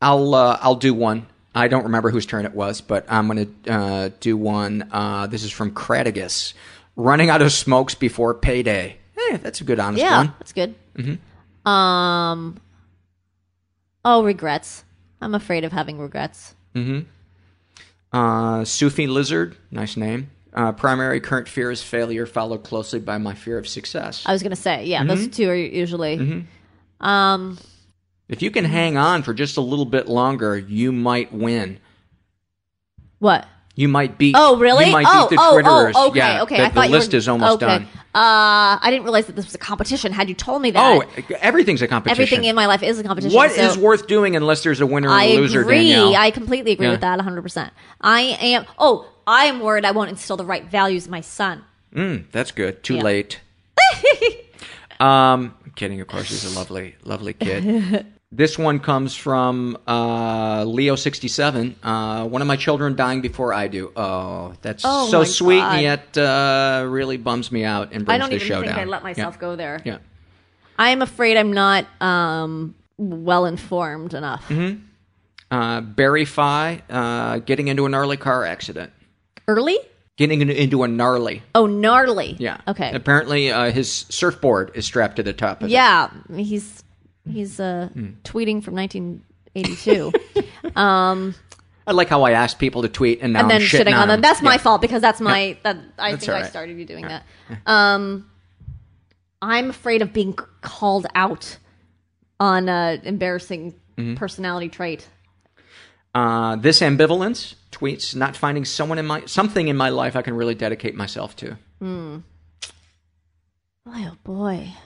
I'll 0.00 0.34
uh, 0.34 0.58
I'll 0.62 0.76
do 0.76 0.94
one. 0.94 1.26
I 1.54 1.68
don't 1.68 1.82
remember 1.84 2.10
whose 2.10 2.26
turn 2.26 2.46
it 2.46 2.54
was, 2.54 2.80
but 2.80 3.04
I'm 3.08 3.26
going 3.28 3.54
to 3.64 3.72
uh, 3.72 4.10
do 4.20 4.36
one. 4.36 4.88
Uh, 4.92 5.26
this 5.26 5.42
is 5.42 5.50
from 5.50 5.72
Cratigus. 5.72 6.54
Running 6.96 7.28
out 7.28 7.42
of 7.42 7.50
smokes 7.52 7.94
before 7.94 8.34
payday. 8.34 8.96
Hey, 9.16 9.36
that's 9.36 9.60
a 9.60 9.64
good 9.64 9.80
honest 9.80 10.00
Yeah, 10.02 10.16
one. 10.18 10.34
that's 10.38 10.52
good. 10.52 10.74
Um. 11.68 12.56
Oh, 14.04 14.24
regrets. 14.24 14.84
I'm 15.20 15.34
afraid 15.34 15.64
of 15.64 15.72
having 15.72 15.98
regrets. 15.98 16.54
Uh, 18.12 18.64
Sufi 18.64 19.06
Lizard, 19.06 19.56
nice 19.70 19.96
name. 19.96 20.30
Uh, 20.52 20.72
primary 20.72 21.20
current 21.20 21.48
fear 21.48 21.70
is 21.70 21.82
failure, 21.82 22.26
followed 22.26 22.64
closely 22.64 22.98
by 22.98 23.18
my 23.18 23.34
fear 23.34 23.56
of 23.56 23.68
success. 23.68 24.24
I 24.26 24.32
was 24.32 24.42
gonna 24.42 24.56
say, 24.56 24.84
yeah, 24.86 24.98
Mm-hmm. 25.00 25.08
those 25.08 25.28
two 25.28 25.48
are 25.48 25.54
usually. 25.54 26.46
Um. 27.00 27.58
If 28.28 28.42
you 28.42 28.50
can 28.52 28.64
hang 28.64 28.96
on 28.96 29.22
for 29.24 29.34
just 29.34 29.56
a 29.56 29.60
little 29.60 29.84
bit 29.84 30.08
longer, 30.08 30.56
you 30.56 30.92
might 30.92 31.32
win. 31.32 31.78
What? 33.18 33.46
You 33.80 33.88
might 33.88 34.18
beat. 34.18 34.34
Oh, 34.36 34.58
really? 34.58 34.84
You 34.84 34.92
might 34.92 35.06
oh, 35.08 35.26
beat 35.26 35.36
the 35.36 35.42
oh, 35.42 35.54
Twitterers. 35.54 35.92
oh, 35.94 36.08
okay, 36.10 36.18
yeah, 36.18 36.42
okay. 36.42 36.58
The, 36.58 36.64
I 36.64 36.68
the 36.68 36.74
thought 36.74 36.88
you 36.88 36.92
list 36.92 37.12
were- 37.12 37.16
is 37.16 37.28
almost 37.28 37.54
okay. 37.54 37.66
done. 37.66 37.82
Uh, 38.14 38.76
I 38.82 38.88
didn't 38.90 39.04
realize 39.04 39.24
that 39.26 39.36
this 39.36 39.46
was 39.46 39.54
a 39.54 39.58
competition. 39.58 40.12
Had 40.12 40.28
you 40.28 40.34
told 40.34 40.60
me 40.60 40.70
that, 40.72 41.02
Oh, 41.02 41.22
everything's 41.40 41.80
a 41.80 41.88
competition. 41.88 42.22
everything 42.22 42.44
in 42.44 42.54
my 42.54 42.66
life 42.66 42.82
is 42.82 42.98
a 42.98 43.02
competition. 43.04 43.34
What 43.34 43.52
so 43.52 43.62
is 43.62 43.78
worth 43.78 44.06
doing 44.06 44.36
unless 44.36 44.64
there's 44.64 44.82
a 44.82 44.86
winner 44.86 45.08
and 45.08 45.16
I 45.16 45.24
a 45.24 45.36
loser, 45.38 45.62
agree. 45.62 45.76
Danielle? 45.88 46.14
I 46.14 46.30
completely 46.30 46.72
agree 46.72 46.88
Yeah. 46.88 46.92
with 46.92 47.00
that. 47.00 47.16
100. 47.16 47.40
percent 47.40 47.72
I 48.02 48.20
am. 48.42 48.66
Oh, 48.78 49.08
I 49.26 49.46
am 49.46 49.60
worried. 49.60 49.86
I 49.86 49.92
won't 49.92 50.10
instill 50.10 50.36
the 50.36 50.44
right 50.44 50.64
values 50.66 51.06
in 51.06 51.10
my 51.10 51.22
son. 51.22 51.64
Mm, 51.94 52.24
that's 52.32 52.50
good. 52.50 52.82
Too 52.82 52.96
Yeah. 52.96 53.02
late. 53.02 53.40
um, 55.00 55.54
I'm 55.64 55.72
kidding. 55.74 56.02
Of 56.02 56.08
course, 56.08 56.28
he's 56.28 56.44
a 56.54 56.58
lovely, 56.58 56.96
lovely 57.02 57.32
kid. 57.32 58.04
this 58.32 58.56
one 58.56 58.78
comes 58.78 59.14
from 59.16 59.76
uh, 59.86 60.62
Leo67. 60.62 61.74
Uh, 61.82 62.26
one 62.26 62.42
of 62.42 62.48
my 62.48 62.56
children 62.56 62.94
dying 62.94 63.20
before 63.20 63.52
I 63.52 63.66
do. 63.68 63.92
Oh, 63.96 64.54
that's 64.62 64.84
Oh 64.86 65.08
so 65.10 65.24
sweet, 65.24 65.58
God. 65.58 65.74
and 65.74 65.82
yet 65.82 66.18
uh, 66.18 66.86
really 66.88 67.16
bums 67.16 67.50
me 67.50 67.64
out 67.64 67.92
and 67.92 68.04
brings 68.04 68.14
I 68.14 68.18
don't 68.18 68.30
the 68.30 68.36
even 68.36 68.46
show 68.46 68.60
think 68.60 68.72
down. 68.72 68.80
I 68.80 68.84
let 68.84 69.02
myself 69.02 69.34
yeah. 69.34 69.40
go 69.40 69.56
there. 69.56 69.82
Yeah. 69.84 69.98
I 70.78 70.90
am 70.90 71.02
afraid 71.02 71.36
I'm 71.36 71.52
not 71.52 71.86
um, 72.00 72.74
well 72.98 73.46
informed 73.46 74.14
enough. 74.14 74.48
Mm-hmm. 74.48 74.84
Uh, 75.50 75.80
Barry 75.80 76.24
Fi 76.24 76.82
uh, 76.88 77.38
getting 77.38 77.66
into 77.66 77.84
a 77.84 77.88
gnarly 77.88 78.16
car 78.16 78.44
accident. 78.44 78.92
Early? 79.48 79.76
Getting 80.16 80.42
into 80.42 80.84
a 80.84 80.88
gnarly. 80.88 81.42
Oh, 81.54 81.66
gnarly. 81.66 82.36
Yeah. 82.38 82.60
Okay. 82.68 82.92
Apparently, 82.94 83.50
uh, 83.50 83.72
his 83.72 83.90
surfboard 83.90 84.70
is 84.74 84.84
strapped 84.84 85.16
to 85.16 85.22
the 85.24 85.32
top 85.32 85.62
of 85.62 85.68
it. 85.68 85.72
Yeah, 85.72 86.10
he's 86.36 86.84
he's 87.28 87.58
uh, 87.60 87.88
Hmm. 87.92 88.10
tweeting 88.24 88.62
from 88.62 88.74
1982, 88.74 90.12
um, 90.76 91.34
I 91.86 91.92
like 91.92 92.08
how 92.08 92.22
I 92.22 92.32
asked 92.32 92.58
people 92.58 92.82
to 92.82 92.88
tweet 92.88 93.20
and 93.22 93.32
now 93.32 93.40
and 93.40 93.50
then 93.50 93.62
I'm 93.62 93.66
shitting 93.66 93.98
on 93.98 94.06
them. 94.08 94.20
That's 94.20 94.42
my 94.42 94.54
Yeah. 94.54 94.58
fault 94.58 94.80
because 94.80 95.02
that's 95.02 95.20
my 95.20 95.56
that 95.64 95.76
I 95.98 96.12
That's 96.12 96.24
think 96.26 96.36
I 96.36 96.46
started 96.48 96.78
you 96.78 96.84
doing 96.84 97.06
that. 97.08 97.24
Um, 97.66 98.30
I'm 99.42 99.70
afraid 99.70 100.02
of 100.02 100.12
being 100.12 100.34
called 100.60 101.06
out 101.14 101.56
on 102.38 102.68
uh, 102.68 102.98
embarrassing 103.02 103.74
Mm-hmm. 103.98 104.14
personality 104.14 104.68
trait. 104.70 105.06
Uh, 106.14 106.56
this 106.56 106.80
ambivalence 106.80 107.54
tweets 107.70 108.14
not 108.16 108.34
finding 108.36 108.64
someone 108.64 108.98
in 108.98 109.06
my 109.06 109.24
something 109.26 109.68
in 109.68 109.76
my 109.76 109.90
life 109.90 110.16
I 110.16 110.22
can 110.22 110.34
really 110.34 110.54
dedicate 110.54 110.94
myself 110.94 111.36
to. 111.36 111.56
Boy, 111.80 112.22
oh 113.86 114.16
boy, 114.24 114.68
I 114.72 114.76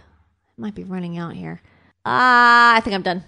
might 0.56 0.74
be 0.74 0.84
running 0.84 1.18
out 1.18 1.34
here. 1.34 1.60
Ah, 2.04 2.76
I 2.76 2.80
think 2.80 2.94
I'm 2.94 3.02
done. 3.02 3.24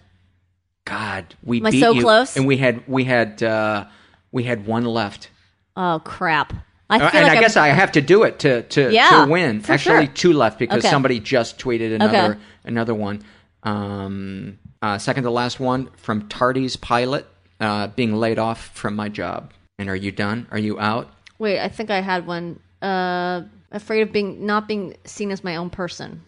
God, 0.84 1.34
we 1.42 1.58
Am 1.60 1.66
I 1.66 1.70
beat 1.70 1.80
so 1.80 1.92
you, 1.92 2.02
close? 2.02 2.36
and 2.36 2.46
we 2.46 2.56
had 2.58 2.86
we 2.86 3.04
had 3.04 3.42
uh, 3.42 3.86
we 4.32 4.44
had 4.44 4.66
one 4.66 4.84
left. 4.84 5.30
Oh 5.76 6.00
crap! 6.04 6.52
I 6.88 6.96
Uh, 6.98 7.10
and 7.12 7.26
like 7.26 7.38
I 7.38 7.40
guess 7.40 7.56
I'm, 7.56 7.64
I 7.64 7.68
have 7.68 7.92
to 7.92 8.00
do 8.00 8.22
it 8.22 8.38
to 8.40 8.62
to, 8.62 8.92
Yeah, 8.92 9.24
to 9.24 9.30
win. 9.30 9.60
for 9.60 9.72
Actually, 9.72 10.06
sure. 10.06 10.14
two 10.14 10.32
left 10.32 10.58
because 10.58 10.78
Okay. 10.84 10.90
somebody 10.90 11.18
just 11.18 11.58
tweeted 11.58 11.94
another 11.94 12.32
Okay. 12.32 12.40
another 12.64 12.94
one. 12.94 13.22
Um, 13.64 14.58
uh, 14.80 14.98
second 14.98 15.24
to 15.24 15.30
last 15.30 15.58
one 15.58 15.90
from 15.96 16.28
Tardy's 16.28 16.76
pilot 16.76 17.26
uh, 17.60 17.88
being 17.88 18.14
laid 18.14 18.38
off 18.38 18.68
from 18.74 18.94
my 18.94 19.08
job. 19.08 19.52
And 19.78 19.88
are 19.90 19.96
you 19.96 20.12
done? 20.12 20.46
Are 20.52 20.58
you 20.58 20.78
out? 20.78 21.10
Wait, 21.38 21.58
I 21.60 21.68
think 21.68 21.90
I 21.90 22.00
had 22.00 22.26
one. 22.26 22.60
Uh, 22.80 23.42
afraid 23.72 24.02
of 24.02 24.12
being 24.12 24.46
not 24.46 24.68
being 24.68 24.96
seen 25.04 25.32
as 25.32 25.42
my 25.42 25.56
own 25.56 25.70
person. 25.70 26.22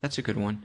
That's 0.00 0.16
a 0.18 0.22
good 0.22 0.38
one. 0.38 0.64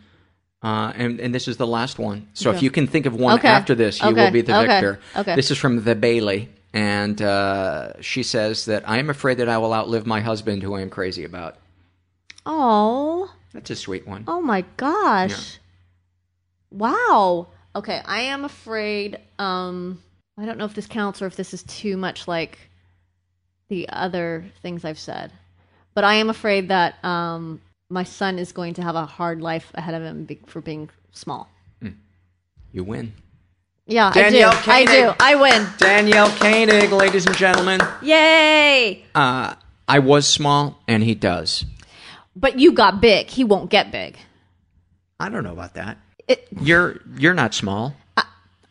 Uh, 0.62 0.92
and 0.96 1.20
and 1.22 1.34
this 1.34 1.48
is 1.48 1.56
the 1.58 1.68
last 1.68 2.00
one. 2.00 2.28
So 2.34 2.52
if 2.52 2.62
you 2.62 2.70
can 2.70 2.86
think 2.86 3.06
of 3.06 3.16
one 3.16 3.36
Okay. 3.40 3.48
after 3.48 3.76
this, 3.76 4.02
you 4.02 4.10
Okay. 4.10 4.26
will 4.26 4.32
be 4.32 4.42
the 4.42 4.54
Okay. 4.56 4.68
victor. 4.68 5.00
Okay. 5.16 5.36
This 5.36 5.52
is 5.52 5.58
from 5.58 5.84
the 5.84 5.96
Bailey. 5.96 6.50
And 6.74 7.20
uh, 7.22 8.00
she 8.02 8.22
says 8.24 8.66
that 8.66 8.88
I 8.88 8.98
am 9.00 9.10
afraid 9.10 9.38
that 9.38 9.50
I 9.50 9.58
will 9.58 9.74
outlive 9.74 10.06
my 10.06 10.20
husband, 10.22 10.62
who 10.62 10.76
I 10.76 10.82
am 10.82 10.90
crazy 10.90 11.24
about. 11.24 11.56
Oh, 12.46 13.32
That's 13.54 13.70
a 13.72 13.76
sweet 13.76 14.06
one. 14.08 14.26
oh 14.28 14.42
my 14.42 14.64
gosh. 14.78 15.58
Wow. 16.72 17.48
Okay, 17.76 18.02
I 18.06 18.22
am 18.22 18.46
afraid. 18.46 19.18
Um, 19.40 20.02
I 20.38 20.46
don't 20.46 20.58
know 20.58 20.66
if 20.66 20.74
this 20.76 20.88
counts 20.88 21.22
or 21.22 21.26
if 21.28 21.36
this 21.36 21.54
is 21.54 21.64
too 21.64 21.98
much 21.98 22.28
like 22.28 22.58
the 23.70 23.88
other 23.90 24.46
things 24.62 24.86
I've 24.86 25.00
said, 25.00 25.32
but 25.94 26.04
I 26.04 26.16
am 26.16 26.30
afraid 26.30 26.70
that 26.70 27.04
um, 27.04 27.62
my 27.90 28.04
son 28.04 28.38
is 28.40 28.52
going 28.52 28.76
to 28.76 28.82
have 28.84 28.96
a 28.96 29.06
hard 29.06 29.42
life 29.42 29.72
ahead 29.74 29.96
of 29.96 30.04
him 30.04 30.26
be- 30.26 30.40
for 30.46 30.62
being 30.62 30.90
small. 31.12 31.50
You 32.72 32.84
win. 32.84 33.14
Yeah, 33.88 34.12
Danielle 34.14 34.52
I 34.68 34.86
do. 34.86 34.92
I 34.92 34.96
do. 35.02 35.14
I 35.20 35.36
win. 35.36 35.68
Danielle 35.80 36.30
Koenig, 36.38 36.92
ladies 36.92 37.26
and 37.26 37.36
gentlemen. 37.36 37.82
Yay! 38.04 39.04
Uh, 39.16 39.56
I 39.88 39.98
was 39.98 40.28
small, 40.30 40.78
and 40.88 41.02
he 41.02 41.16
does. 41.16 41.66
But 42.36 42.60
you 42.60 42.74
got 42.74 43.02
big. 43.02 43.26
He 43.26 43.44
won't 43.44 43.72
get 43.72 43.92
big. 43.92 44.18
I 45.20 45.30
don't 45.30 45.44
know 45.44 45.52
about 45.54 45.74
that. 45.74 45.98
It, 46.28 46.48
You're 46.62 47.00
you're 47.18 47.34
not 47.34 47.56
small. 47.56 47.96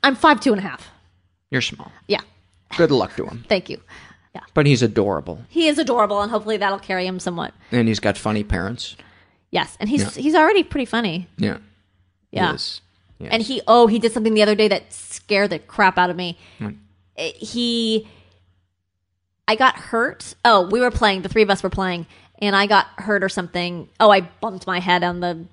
I'm 0.05 0.15
five 0.15 0.39
two 0.39 0.53
and 0.53 0.61
a 0.61 0.63
half. 0.63 0.89
You're 1.51 1.61
small. 1.61 1.91
Yeah. 2.07 2.21
Good 2.77 2.93
luck 2.93 3.17
to 3.17 3.27
him. 3.27 3.45
Thank 3.49 3.69
you. 3.69 3.81
Yeah. 4.33 4.43
But 4.55 4.67
he's 4.67 4.83
adorable, 4.83 5.43
He 5.49 5.67
is 5.67 5.79
adorable, 5.79 6.21
and 6.23 6.31
hopefully 6.31 6.59
that'll 6.59 6.79
carry 6.79 7.05
him 7.05 7.19
somewhat. 7.19 7.53
and 7.73 7.89
he's 7.89 7.99
got 7.99 8.17
funny 8.17 8.45
parents. 8.45 8.95
Yes, 9.51 9.77
and 9.81 9.89
he's 9.89 10.03
Yeah. 10.17 10.23
he's 10.23 10.35
already 10.35 10.63
pretty 10.63 10.85
funny. 10.85 11.27
Yeah. 11.39 11.59
Yeah. 12.31 12.55
is. 12.55 12.81
Yes. 13.19 13.29
And 13.33 13.43
he 13.43 13.63
oh 13.67 13.87
he 13.87 13.99
did 13.99 14.13
something 14.13 14.35
the 14.35 14.43
other 14.43 14.55
day 14.55 14.69
that 14.69 14.93
scared 14.93 15.51
the 15.51 15.59
crap 15.59 15.99
out 15.99 16.11
of 16.11 16.17
me. 16.17 16.37
He 17.17 18.07
I 19.49 19.55
got 19.57 19.77
hurt. 19.77 20.35
Oh, 20.45 20.69
we 20.69 20.81
were 20.81 20.91
playing, 20.91 21.23
the 21.23 21.29
three 21.29 21.43
of 21.43 21.51
us 21.51 21.63
were 21.63 21.71
playing, 21.71 22.07
and 22.41 22.55
I 22.55 22.67
got 22.67 22.87
hurt 22.99 23.25
or 23.25 23.29
something. 23.31 23.89
Oh, 23.99 24.11
I 24.11 24.21
bumped 24.21 24.67
my 24.67 24.79
head 24.79 25.03
on 25.03 25.21
the 25.21 25.45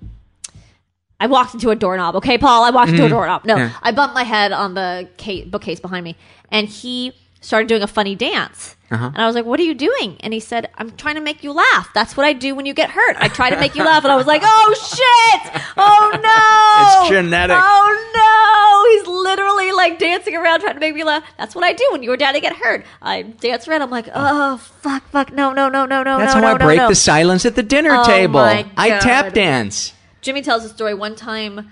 I 1.18 1.26
walked 1.28 1.54
into 1.54 1.70
a 1.70 1.74
doorknob. 1.76 2.14
Okay, 2.16 2.36
Paul, 2.36 2.62
I 2.62 2.70
walked 2.70 2.90
into 2.90 3.04
a 3.04 3.06
Mm. 3.06 3.10
doorknob. 3.10 3.44
No. 3.46 3.70
I 3.82 3.90
bumped 3.92 4.14
my 4.14 4.22
head 4.24 4.52
on 4.52 4.74
the 4.74 5.08
case, 5.16 5.46
bookcase 5.48 5.80
behind 5.80 6.04
me, 6.04 6.14
and 6.52 6.68
he 6.68 7.14
started 7.46 7.68
doing 7.68 7.82
a 7.82 7.86
funny 7.86 8.16
dance. 8.16 8.74
Uh-huh. 8.90 9.06
And 9.06 9.18
I 9.18 9.26
was 9.26 9.34
like, 9.34 9.44
"What 9.44 9.58
are 9.58 9.64
you 9.64 9.74
doing?" 9.74 10.16
And 10.20 10.32
he 10.32 10.40
said, 10.40 10.68
"I'm 10.78 10.90
trying 10.96 11.14
to 11.14 11.20
make 11.20 11.42
you 11.42 11.52
laugh. 11.52 11.90
That's 11.94 12.16
what 12.16 12.26
I 12.26 12.32
do 12.32 12.54
when 12.54 12.66
you 12.66 12.74
get 12.74 12.90
hurt. 12.90 13.16
I 13.18 13.28
try 13.28 13.50
to 13.50 13.58
make 13.58 13.74
you 13.74 13.84
laugh." 13.84 14.04
And 14.04 14.12
I 14.12 14.16
was 14.16 14.26
like, 14.26 14.42
"Oh 14.44 14.74
shit! 14.74 15.62
Oh 15.76 16.10
no! 16.12 17.02
It's 17.02 17.10
genetic. 17.10 17.56
Oh 17.58 17.88
no! 18.14 18.36
He's 18.92 19.06
literally 19.08 19.72
like 19.72 19.98
dancing 19.98 20.36
around 20.36 20.60
trying 20.60 20.74
to 20.74 20.80
make 20.80 20.94
me 20.94 21.02
laugh. 21.02 21.24
That's 21.36 21.54
what 21.54 21.64
I 21.64 21.72
do 21.72 21.84
when 21.90 22.02
you 22.02 22.16
daddy 22.16 22.40
get 22.40 22.54
hurt. 22.54 22.84
I 23.02 23.22
dance 23.22 23.66
around. 23.66 23.82
I'm 23.82 23.90
like, 23.90 24.08
oh 24.14 24.58
fuck, 24.58 25.02
fuck, 25.10 25.32
no, 25.32 25.52
no, 25.52 25.68
no, 25.68 25.84
no, 25.84 26.02
no, 26.02 26.18
That's 26.18 26.34
no, 26.34 26.40
how 26.40 26.48
no, 26.48 26.54
I 26.54 26.58
break 26.58 26.78
no. 26.78 26.88
the 26.88 26.94
silence 26.94 27.44
at 27.44 27.56
the 27.56 27.62
dinner 27.62 27.90
Oh 27.92 28.04
table. 28.04 28.40
I 28.40 28.98
tap 29.00 29.32
dance. 29.34 29.92
Jimmy 30.20 30.42
tells 30.42 30.64
a 30.64 30.68
story. 30.68 30.94
One 30.94 31.14
time, 31.14 31.70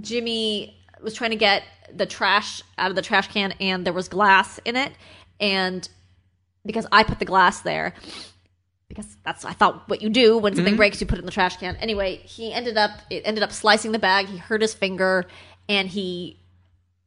Jimmy 0.00 0.76
was 1.02 1.14
trying 1.14 1.30
to 1.30 1.36
get 1.36 1.62
the 1.94 2.06
trash 2.06 2.62
out 2.78 2.90
of 2.90 2.96
the 2.96 3.02
trash 3.02 3.28
can, 3.28 3.52
and 3.60 3.84
there 3.84 3.92
was 3.92 4.08
glass 4.08 4.58
in 4.64 4.76
it. 4.76 4.92
And 5.40 5.88
because 6.66 6.86
I 6.92 7.02
put 7.04 7.18
the 7.18 7.24
glass 7.24 7.60
there, 7.60 7.94
because 8.88 9.06
that's 9.24 9.44
I 9.44 9.52
thought 9.52 9.88
what 9.88 10.02
you 10.02 10.08
do 10.10 10.36
when 10.38 10.54
something 10.54 10.74
Mhm. 10.74 10.78
breaks, 10.78 11.00
you 11.00 11.06
put 11.06 11.18
it 11.18 11.20
in 11.20 11.26
the 11.26 11.32
trash 11.32 11.56
can. 11.56 11.76
Anyway, 11.76 12.16
he 12.24 12.52
ended 12.52 12.76
up 12.76 12.90
it 13.10 13.22
ended 13.24 13.42
up 13.42 13.52
slicing 13.52 13.92
the 13.92 13.98
bag. 13.98 14.26
He 14.26 14.36
hurt 14.36 14.60
his 14.62 14.74
finger, 14.74 15.26
and 15.68 15.88
he 15.88 16.38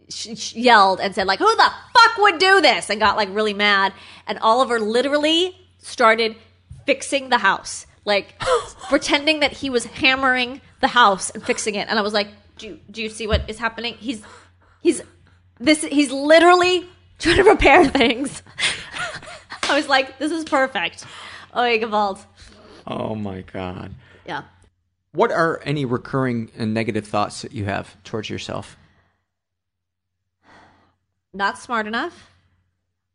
sh- 0.10 0.30
sh- 0.38 0.54
yelled 0.56 1.00
and 1.02 1.14
said 1.14 1.28
like, 1.28 1.40
"Who 1.40 1.56
the 1.56 1.72
fuck 1.94 2.18
would 2.20 2.40
do 2.40 2.62
this?" 2.62 2.90
and 2.90 3.00
got 3.00 3.18
like 3.18 3.30
really 3.32 3.54
mad. 3.54 3.94
And 4.28 4.40
Oliver 4.40 4.80
literally 4.80 5.56
started 5.80 6.36
fixing 6.86 7.30
the 7.30 7.38
house, 7.40 7.86
like 8.06 8.42
pretending 8.90 9.42
that 9.42 9.52
he 9.52 9.70
was 9.70 9.86
hammering 9.86 10.62
the 10.80 10.88
house 10.88 11.30
and 11.30 11.44
fixing 11.44 11.76
it. 11.76 11.88
And 11.90 12.00
I 12.00 12.02
was 12.02 12.14
like, 12.14 12.30
"Do 12.58 12.68
you, 12.68 12.80
do 12.90 13.02
you 13.04 13.10
see 13.10 13.28
what 13.28 13.50
is 13.50 13.58
happening? 13.60 13.96
He's 13.96 14.24
he's 14.84 15.02
this 15.60 15.82
he's 15.84 16.12
literally 16.12 16.88
trying 17.18 17.38
to 17.38 17.44
repair 17.44 17.86
things." 17.88 18.44
I 19.64 19.76
was 19.76 19.90
like, 19.90 20.20
"This 20.20 20.32
is 20.32 20.44
perfect." 20.44 21.06
Oh, 21.54 21.62
Gewalt. 21.62 22.24
Oh 22.86 23.16
my 23.16 23.42
god. 23.42 23.96
Yeah. 24.28 24.44
What 25.14 25.32
are 25.32 25.62
any 25.64 25.86
recurring 25.86 26.52
and 26.58 26.74
negative 26.74 27.08
thoughts 27.08 27.42
that 27.42 27.54
you 27.54 27.66
have 27.66 27.96
towards 28.04 28.30
yourself? 28.30 28.78
not 31.34 31.58
smart 31.58 31.88
enough, 31.88 32.32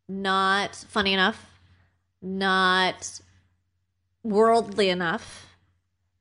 not 0.07 0.75
funny 0.75 1.13
enough, 1.13 1.49
not 2.21 3.21
worldly 4.23 4.89
enough, 4.89 5.47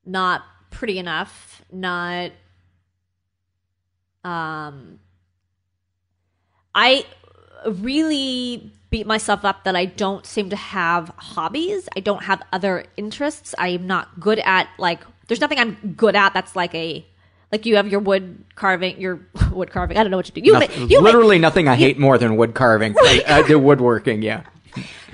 not 0.07 0.43
pretty 0.71 0.99
enough, 0.99 1.63
not 1.73 2.31
um 4.25 4.99
I 6.81 7.05
really 7.67 8.71
beat 8.91 9.07
myself 9.07 9.45
up 9.45 9.65
that 9.65 9.77
I 9.77 9.85
don't 9.85 10.25
seem 10.25 10.51
to 10.51 10.57
have 10.57 11.11
hobbies. 11.17 11.89
I 11.97 12.01
don't 12.01 12.23
have 12.25 12.43
other 12.53 12.85
interests. 12.97 13.55
I'm 13.59 13.87
not 13.87 14.21
good 14.21 14.39
at 14.39 14.69
like 14.79 15.01
there's 15.27 15.41
nothing 15.41 15.59
I'm 15.59 15.95
good 15.97 16.17
at 16.17 16.33
that's 16.35 16.57
like 16.57 16.75
a 16.75 17.05
like 17.53 17.67
you 17.67 17.77
have 17.77 17.89
your 17.89 18.01
wood 18.01 18.45
carving, 18.55 19.01
your 19.01 19.21
wood 19.53 19.71
carving. 19.71 19.97
I 19.97 20.03
don't 20.03 20.11
know 20.11 20.17
what 20.19 20.29
you 20.29 20.41
do. 20.41 20.47
You, 20.47 20.53
Noth- 20.53 20.79
ma- 20.79 20.85
you 20.87 21.01
literally 21.01 21.39
nothing 21.39 21.69
I 21.69 21.75
hate 21.77 21.99
more 21.99 22.17
than 22.19 22.37
wood 22.37 22.55
carving. 22.55 22.95
I, 22.99 23.23
I 23.27 23.43
do 23.47 23.59
woodworking, 23.59 24.23
yeah. 24.23 24.45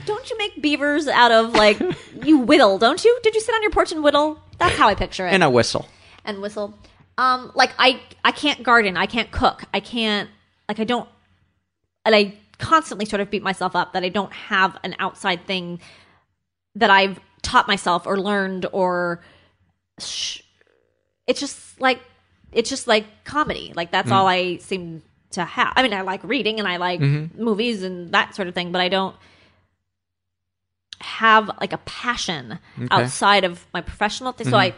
Don't 0.04 0.28
you 0.30 0.36
make 0.36 0.60
beavers 0.60 1.08
out 1.08 1.32
of 1.32 1.54
like 1.54 1.80
you 2.24 2.38
whittle? 2.38 2.78
Don't 2.78 3.02
you? 3.04 3.18
Did 3.22 3.34
you 3.34 3.40
sit 3.40 3.54
on 3.54 3.62
your 3.62 3.70
porch 3.70 3.90
and 3.92 4.04
whittle? 4.04 4.38
That's 4.58 4.76
how 4.76 4.88
I 4.88 4.94
picture 4.94 5.26
it. 5.26 5.30
And 5.32 5.42
a 5.42 5.50
whistle. 5.50 5.88
and 6.24 6.40
whistle. 6.42 6.78
Um, 7.16 7.52
like 7.54 7.72
I, 7.78 8.00
I 8.24 8.32
can't 8.32 8.62
garden. 8.62 8.96
I 8.96 9.06
can't 9.06 9.30
cook. 9.30 9.64
I 9.72 9.80
can't. 9.80 10.28
Like 10.68 10.80
I 10.80 10.84
don't. 10.84 11.08
And 12.04 12.14
I 12.14 12.34
constantly 12.58 13.04
sort 13.06 13.20
of 13.20 13.30
beat 13.30 13.42
myself 13.42 13.74
up 13.74 13.92
that 13.94 14.04
I 14.04 14.08
don't 14.08 14.32
have 14.32 14.78
an 14.84 14.94
outside 14.98 15.46
thing 15.46 15.80
that 16.74 16.90
I've 16.90 17.18
taught 17.42 17.66
myself 17.68 18.06
or 18.06 18.18
learned 18.20 18.66
or. 18.72 19.22
Sh- 20.00 20.40
it's 21.26 21.40
just 21.40 21.80
like 21.80 22.00
it's 22.52 22.68
just 22.68 22.86
like 22.86 23.06
comedy. 23.24 23.72
Like 23.74 23.90
that's 23.90 24.10
Mm. 24.10 24.14
all 24.14 24.26
I 24.26 24.56
seem 24.58 25.02
to 25.30 25.44
have. 25.44 25.72
I 25.76 25.82
mean, 25.82 25.94
I 25.94 26.02
like 26.02 26.22
reading 26.24 26.58
and 26.58 26.68
I 26.68 26.76
like 26.76 27.00
Mhm. 27.00 27.36
movies 27.38 27.82
and 27.82 28.12
that 28.12 28.34
sort 28.34 28.46
of 28.48 28.54
thing, 28.54 28.70
but 28.72 28.80
I 28.80 28.88
don't 28.88 29.16
have 31.00 31.50
like 31.60 31.72
a 31.72 31.78
passion 31.78 32.58
Okay. 32.78 32.88
outside 32.90 33.44
of 33.44 33.64
my 33.74 33.80
professional 33.80 34.32
thing. 34.32 34.46
So 34.48 34.56
Mhm. 34.56 34.60
I 34.60 34.74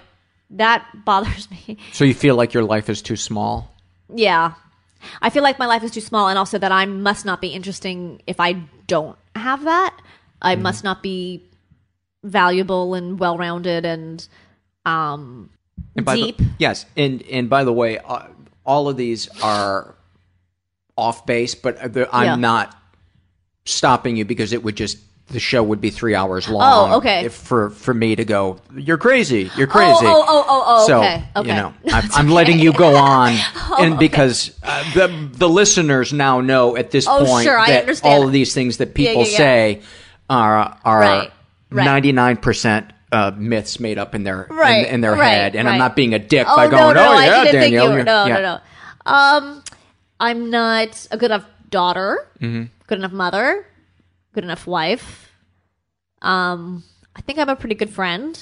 that 0.51 0.87
bothers 1.05 1.51
me. 1.51 1.77
So 1.93 2.05
you 2.05 2.15
feel 2.15 2.37
like 2.37 2.55
your 2.55 2.63
life 2.65 2.89
is 2.89 3.03
too 3.03 3.17
small? 3.17 3.75
Yeah. 4.15 4.53
I 5.23 5.31
feel 5.31 5.43
like 5.43 5.59
my 5.59 5.67
life 5.67 5.83
is 5.85 5.91
too 5.91 6.01
small 6.01 6.29
and 6.29 6.39
also 6.39 6.59
that 6.59 6.73
I 6.73 6.87
must 6.87 7.25
not 7.25 7.41
be 7.41 7.49
interesting 7.49 8.23
if 8.27 8.41
I 8.41 8.53
don't 8.87 9.17
have 9.35 9.65
that. 9.65 9.97
I 10.43 10.55
Mm-hmm. 10.55 10.63
must 10.63 10.85
not 10.85 11.03
be 11.03 11.43
valuable 12.25 12.95
and 12.95 13.19
well-rounded 13.19 13.85
and 13.85 14.27
um 14.85 15.51
And 15.97 16.05
by 16.05 16.15
the- 16.17 16.23
deep. 16.33 16.41
yes, 16.59 16.87
and 16.97 17.23
and 17.31 17.49
by 17.49 17.65
the 17.65 17.73
way, 17.73 17.99
uh, 17.99 18.27
all 18.65 18.89
of 18.89 18.97
these 18.97 19.29
are 19.43 19.95
off 20.97 21.25
base, 21.27 21.55
but 21.55 21.77
uh, 21.97 22.07
I'm 22.13 22.25
Yeah. 22.25 22.37
not 22.37 22.77
stopping 23.65 24.17
you 24.17 24.25
because 24.25 24.53
it 24.53 24.63
would 24.63 24.77
just 24.77 24.99
the 25.29 25.41
show 25.41 25.63
would 25.63 25.81
be 25.81 25.91
three 25.91 26.15
hours 26.15 26.49
long. 26.49 26.93
Oh, 26.93 26.97
okay. 26.99 27.25
if- 27.27 27.35
for 27.35 27.71
for 27.71 27.93
me 27.93 28.15
to 28.17 28.25
go, 28.25 28.59
you're 28.77 28.97
crazy, 28.99 29.51
you're 29.57 29.67
crazy. 29.67 30.07
Oh, 30.07 30.25
oh, 30.27 30.45
oh, 30.49 30.65
oh, 30.67 30.87
so, 30.87 30.99
okay, 31.01 31.25
okay. 31.37 31.49
You 31.49 31.55
know, 31.55 31.75
I'm, 31.93 32.09
I'm 32.13 32.29
letting 32.29 32.59
you 32.61 32.73
go 32.73 32.95
on, 32.97 33.33
Oh, 33.35 33.77
and 33.81 33.95
okay. 33.95 33.99
because 34.07 34.53
uh, 34.63 34.85
the 34.95 35.29
the 35.33 35.49
listeners 35.49 36.13
now 36.13 36.41
know 36.41 36.77
at 36.77 36.91
this 36.93 37.07
Oh, 37.09 37.25
point 37.27 37.45
sure, 37.45 37.57
that 37.67 38.01
all 38.05 38.25
of 38.27 38.33
these 38.33 38.55
things 38.55 38.77
that 38.77 38.95
people 38.95 39.23
yeah, 39.25 39.29
yeah. 39.31 39.37
say 39.37 39.83
are 40.31 40.79
are 40.85 41.01
Right, 41.01 41.31
right. 41.71 41.85
99 41.85 42.37
percent. 42.39 42.93
Uh, 43.13 43.31
myths 43.37 43.79
made 43.79 43.99
up 43.99 44.17
in 44.17 44.25
their 44.25 44.49
Right, 44.51 44.85
in, 44.87 44.95
in 44.95 45.01
their 45.01 45.13
right, 45.13 45.29
head, 45.29 45.55
and 45.57 45.69
I'm 45.69 45.79
not 45.79 45.95
being 45.95 46.13
a 46.13 46.19
dick 46.19 46.45
Oh 46.51 46.57
by 46.57 46.65
no, 46.65 46.71
going, 46.71 46.95
no, 46.97 47.03
"Oh 47.05 47.17
I 47.17 47.25
yeah, 47.27 47.45
didn't 47.45 47.61
Danielle." 47.61 47.61
think 47.61 47.73
you. 47.73 47.81
you're-" 47.99 48.05
No, 48.05 48.27
yeah. 48.27 48.35
no, 48.35 48.43
no. 48.43 48.59
Um, 49.13 49.63
I'm 50.19 50.51
not 50.51 51.07
a 51.13 51.17
good 51.17 51.31
enough 51.31 51.45
daughter, 51.71 52.27
Mhm. 52.43 52.69
good 52.89 52.99
enough 52.99 53.13
mother, 53.13 53.65
good 54.37 54.45
enough 54.45 54.67
wife. 54.67 55.33
Um, 56.21 56.85
I 57.17 57.23
think 57.23 57.39
I'm 57.39 57.49
a 57.49 57.57
pretty 57.57 57.75
good 57.75 57.89
friend. 57.91 58.39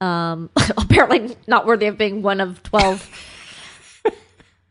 Um, 0.00 0.48
apparently 0.76 1.36
not 1.46 1.66
worthy 1.66 1.86
of 1.86 1.96
being 1.98 2.22
one 2.22 2.40
of 2.40 2.62
twelve. 2.62 3.08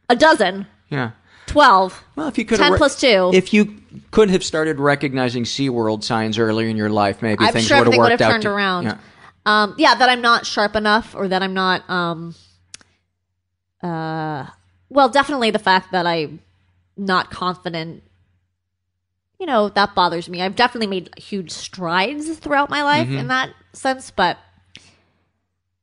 a 0.10 0.16
dozen, 0.16 0.66
Yeah. 0.90 1.12
twelve. 1.46 2.04
Well, 2.16 2.28
if 2.28 2.38
you 2.40 2.44
could 2.46 2.58
10 2.58 2.76
plus 2.76 3.00
two. 3.00 3.30
if 3.34 3.54
you 3.54 3.78
could 4.10 4.30
have 4.32 4.44
started 4.44 4.80
recognizing 4.80 5.44
SeaWorld 5.44 6.04
signs 6.04 6.38
earlier 6.40 6.68
in 6.68 6.76
your 6.76 6.90
life, 6.90 7.22
maybe 7.22 7.46
I'm 7.46 7.54
things 7.54 7.68
sure 7.68 7.78
would 7.78 7.88
have 7.88 7.98
would 7.98 8.10
worked 8.10 8.20
have 8.22 8.32
turned 8.32 8.44
to- 8.44 8.50
around. 8.50 8.84
Yeah. 8.86 8.98
Um, 9.46 9.76
yeah, 9.78 9.96
that 9.96 10.10
I'm 10.10 10.22
not 10.22 10.46
sharp 10.46 10.76
enough, 10.76 11.16
or 11.16 11.28
that 11.28 11.42
I'm 11.44 11.54
not. 11.54 11.88
Um, 11.90 12.36
uh, 13.84 14.48
well, 14.90 15.10
definitely 15.10 15.52
the 15.52 15.60
fact 15.60 15.92
that 15.92 16.06
I'm 16.06 16.42
not 16.98 17.30
confident. 17.32 18.04
You 19.42 19.48
know, 19.48 19.68
that 19.70 19.96
bothers 19.96 20.30
me. 20.30 20.42
I've 20.42 20.56
definitely 20.56 20.88
made 20.88 21.10
huge 21.20 21.52
strides 21.52 22.38
throughout 22.38 22.70
my 22.70 22.84
life 22.84 23.08
Mm-hmm. 23.08 23.18
in 23.18 23.28
that 23.28 23.50
sense, 23.74 24.12
but 24.12 24.38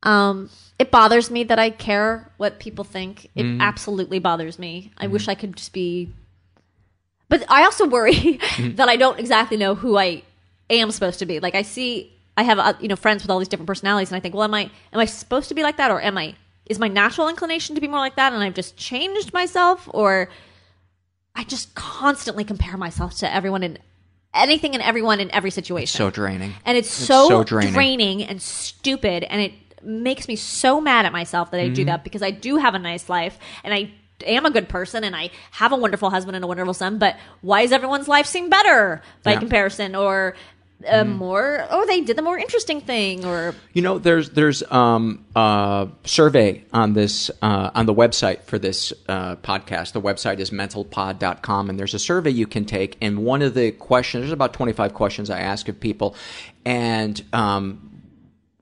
um 0.04 0.48
it 0.78 0.92
bothers 0.92 1.28
me 1.28 1.42
that 1.42 1.58
I 1.58 1.70
care 1.70 2.30
what 2.36 2.60
people 2.60 2.84
think. 2.84 3.26
It 3.34 3.42
Mm-hmm. 3.44 3.60
absolutely 3.60 4.20
bothers 4.20 4.58
me. 4.58 4.92
I 4.96 5.08
wish 5.08 5.26
I 5.26 5.34
could 5.34 5.56
just 5.56 5.72
be 5.72 6.12
But 7.28 7.44
I 7.50 7.64
also 7.64 7.86
worry 7.86 8.14
Mm-hmm. 8.14 8.74
that 8.76 8.88
I 8.88 8.96
don't 8.96 9.18
exactly 9.18 9.56
know 9.56 9.74
who 9.74 9.98
I 9.98 10.22
am 10.70 10.90
supposed 10.92 11.18
to 11.18 11.26
be. 11.26 11.40
Like 11.40 11.54
I 11.56 11.62
see 11.62 12.12
I 12.36 12.44
have 12.44 12.58
uh, 12.60 12.74
you 12.80 12.86
know 12.88 12.94
friends 12.96 13.22
with 13.24 13.30
all 13.30 13.40
these 13.40 13.48
different 13.48 13.66
personalities 13.66 14.10
and 14.10 14.16
I 14.16 14.20
think, 14.20 14.34
well 14.34 14.44
am 14.44 14.54
I 14.54 14.70
am 14.92 15.00
I 15.00 15.04
supposed 15.06 15.48
to 15.48 15.54
be 15.54 15.62
like 15.64 15.76
that 15.78 15.90
or 15.90 16.00
am 16.00 16.16
I 16.16 16.36
is 16.66 16.78
my 16.78 16.86
natural 16.88 17.28
inclination 17.28 17.74
to 17.74 17.80
be 17.80 17.88
more 17.88 17.98
like 17.98 18.14
that 18.16 18.32
and 18.32 18.42
I've 18.42 18.54
just 18.54 18.76
changed 18.76 19.32
myself 19.32 19.88
or 19.92 20.28
I 21.38 21.44
just 21.44 21.74
constantly 21.76 22.42
compare 22.44 22.76
myself 22.76 23.18
to 23.18 23.32
everyone 23.32 23.62
and 23.62 23.78
anything 24.34 24.74
and 24.74 24.82
everyone 24.82 25.20
in 25.20 25.30
every 25.30 25.50
situation. 25.52 25.96
So 25.96 26.10
draining. 26.10 26.52
and 26.66 26.76
it's, 26.76 26.90
so, 26.90 27.28
so 27.28 27.44
draining. 27.44 27.72
draining. 27.72 28.22
and 28.24 28.42
stupid 28.42 29.22
and 29.24 29.40
it 29.40 29.52
makes 29.82 30.26
me 30.26 30.34
so 30.36 30.80
mad 30.80 31.06
at 31.06 31.12
myself 31.12 31.52
that 31.52 31.60
I 31.60 31.64
Mm-hmm. 31.66 31.74
do 31.74 31.84
that 31.86 32.02
because 32.04 32.22
I 32.22 32.32
do 32.32 32.56
have 32.56 32.74
a 32.74 32.78
nice 32.80 33.08
life 33.08 33.38
and 33.62 33.72
I 33.72 33.92
am 34.26 34.44
a 34.44 34.50
good 34.50 34.68
person 34.68 35.04
and 35.04 35.14
I 35.14 35.30
have 35.52 35.70
a 35.70 35.76
wonderful 35.76 36.10
husband 36.10 36.34
and 36.34 36.44
a 36.44 36.48
wonderful 36.48 36.74
son, 36.74 36.98
but 36.98 37.16
why 37.40 37.62
does 37.62 37.70
everyone's 37.70 38.08
life 38.08 38.26
seem 38.26 38.50
better 38.50 39.00
by 39.22 39.32
Yeah. 39.34 39.38
Comparison 39.38 39.94
or 39.94 40.34
uh, 40.86 41.04
more 41.04 41.66
oh 41.70 41.84
they 41.86 42.00
did 42.00 42.16
the 42.16 42.22
more 42.22 42.38
interesting 42.38 42.80
thing 42.80 43.24
or 43.24 43.54
You 43.72 43.82
know, 43.82 43.98
there's 43.98 44.30
there's 44.30 44.62
um, 44.70 45.24
a 45.34 45.88
survey 46.04 46.64
on 46.72 46.92
this 46.92 47.30
uh, 47.42 47.70
on 47.74 47.86
the 47.86 47.94
website 47.94 48.42
for 48.42 48.58
this 48.58 48.92
uh, 49.08 49.36
podcast. 49.36 49.92
The 49.92 50.00
website 50.00 50.38
is 50.38 50.50
mentalpod.com, 50.50 51.70
and 51.70 51.78
there's 51.78 51.94
a 51.94 51.98
survey 51.98 52.30
you 52.30 52.46
can 52.46 52.64
take. 52.64 52.96
And 53.00 53.24
one 53.24 53.42
of 53.42 53.54
the 53.54 53.72
questions, 53.72 54.22
there's 54.22 54.32
about 54.32 54.52
25 54.52 54.94
questions 54.94 55.30
I 55.30 55.40
ask 55.40 55.68
of 55.68 55.80
people, 55.80 56.14
and 56.64 57.22
um, 57.32 58.02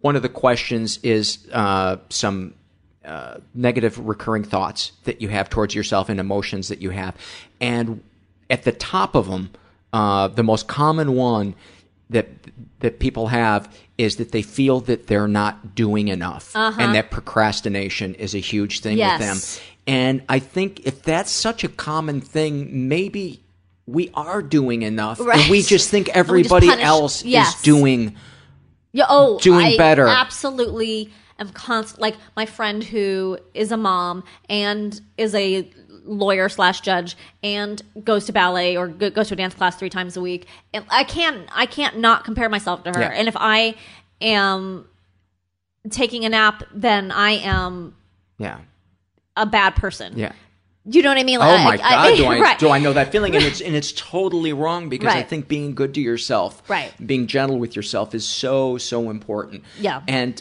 one 0.00 0.16
of 0.16 0.22
the 0.22 0.28
questions 0.28 0.98
is 1.02 1.46
uh, 1.52 1.96
some 2.08 2.54
uh, 3.04 3.38
negative 3.54 3.98
recurring 3.98 4.44
thoughts 4.44 4.92
that 5.04 5.20
you 5.20 5.28
have 5.28 5.50
towards 5.50 5.74
yourself 5.74 6.08
and 6.08 6.18
emotions 6.18 6.68
that 6.68 6.80
you 6.80 6.90
have. 6.90 7.14
And 7.60 8.02
at 8.48 8.62
the 8.64 8.72
top 8.72 9.14
of 9.14 9.28
them, 9.28 9.50
uh, 9.92 10.28
the 10.28 10.42
most 10.42 10.68
common 10.68 11.14
one 11.14 11.54
that 12.10 12.28
that 12.80 12.98
people 13.00 13.28
have 13.28 13.74
is 13.98 14.16
that 14.16 14.32
they 14.32 14.42
feel 14.42 14.80
that 14.80 15.06
they're 15.06 15.28
not 15.28 15.74
doing 15.74 16.08
enough, 16.08 16.54
uh-huh. 16.54 16.80
and 16.80 16.94
that 16.94 17.10
procrastination 17.10 18.14
is 18.14 18.34
a 18.34 18.38
huge 18.38 18.80
thing 18.80 18.98
Yes. 18.98 19.18
with 19.18 19.28
them. 19.28 19.62
And 19.88 20.22
I 20.28 20.38
think 20.38 20.80
if 20.86 21.02
that's 21.02 21.30
such 21.30 21.64
a 21.64 21.68
common 21.68 22.20
thing, 22.20 22.88
maybe 22.88 23.42
we 23.86 24.10
are 24.14 24.42
doing 24.42 24.82
enough, 24.82 25.20
and 25.20 25.50
we 25.50 25.62
just 25.62 25.90
think 25.90 26.06
we 26.08 26.10
just 26.12 26.18
everybody 26.18 26.68
punish- 26.68 26.84
else 26.84 27.24
Yes. 27.24 27.56
is 27.56 27.62
doing. 27.62 28.16
Yeah, 28.92 29.06
oh, 29.08 29.38
doing 29.40 29.66
I 29.66 29.76
better. 29.76 30.06
Absolutely, 30.06 31.10
am 31.38 31.50
constant. 31.50 32.00
Like 32.00 32.16
my 32.36 32.46
friend 32.46 32.82
who 32.82 33.38
is 33.54 33.72
a 33.72 33.76
mom 33.76 34.24
and 34.48 35.00
is 35.16 35.34
a 35.34 35.68
lawyer 36.06 36.48
slash 36.48 36.80
judge 36.80 37.16
and 37.42 37.82
goes 38.04 38.24
to 38.26 38.32
ballet 38.32 38.76
or 38.76 38.88
go- 38.88 39.10
goes 39.10 39.28
to 39.28 39.34
a 39.34 39.36
dance 39.36 39.54
class 39.54 39.76
three 39.76 39.90
times 39.90 40.16
a 40.16 40.20
week. 40.20 40.46
And 40.72 40.84
I 40.88 41.04
can't, 41.04 41.48
I 41.52 41.66
can't 41.66 41.98
not 41.98 42.24
compare 42.24 42.48
myself 42.48 42.84
to 42.84 42.90
her. 42.92 43.00
Yeah. 43.00 43.08
And 43.08 43.28
if 43.28 43.36
I 43.36 43.74
am 44.20 44.88
taking 45.90 46.24
a 46.24 46.28
nap, 46.28 46.62
then 46.72 47.10
I 47.10 47.32
am 47.32 47.94
Yeah, 48.38 48.58
a 49.36 49.46
bad 49.46 49.76
person. 49.76 50.16
yeah. 50.18 50.32
You 50.88 51.02
know 51.02 51.08
what 51.08 51.18
I 51.18 51.24
mean? 51.24 51.38
Oh 51.38 51.40
Like, 51.40 51.64
my 51.64 51.72
I- 51.72 51.76
god, 51.78 52.12
I- 52.12 52.16
do 52.16 52.24
I 52.26 52.38
right. 52.40 52.58
do 52.60 52.70
I 52.70 52.78
know 52.78 52.92
that 52.92 53.10
feeling? 53.10 53.34
And 53.34 53.44
it's 53.44 53.60
and 53.60 53.74
it's 53.74 53.90
totally 53.90 54.52
wrong 54.52 54.88
because 54.88 55.12
I 55.12 55.22
think 55.24 55.48
being 55.48 55.74
good 55.74 55.94
to 55.94 56.00
yourself, 56.00 56.62
Right. 56.68 56.92
being 57.04 57.26
gentle 57.26 57.58
with 57.58 57.74
yourself 57.74 58.14
is 58.14 58.24
so 58.24 58.78
so 58.78 59.10
important. 59.10 59.64
Yeah. 59.80 60.02
And 60.06 60.40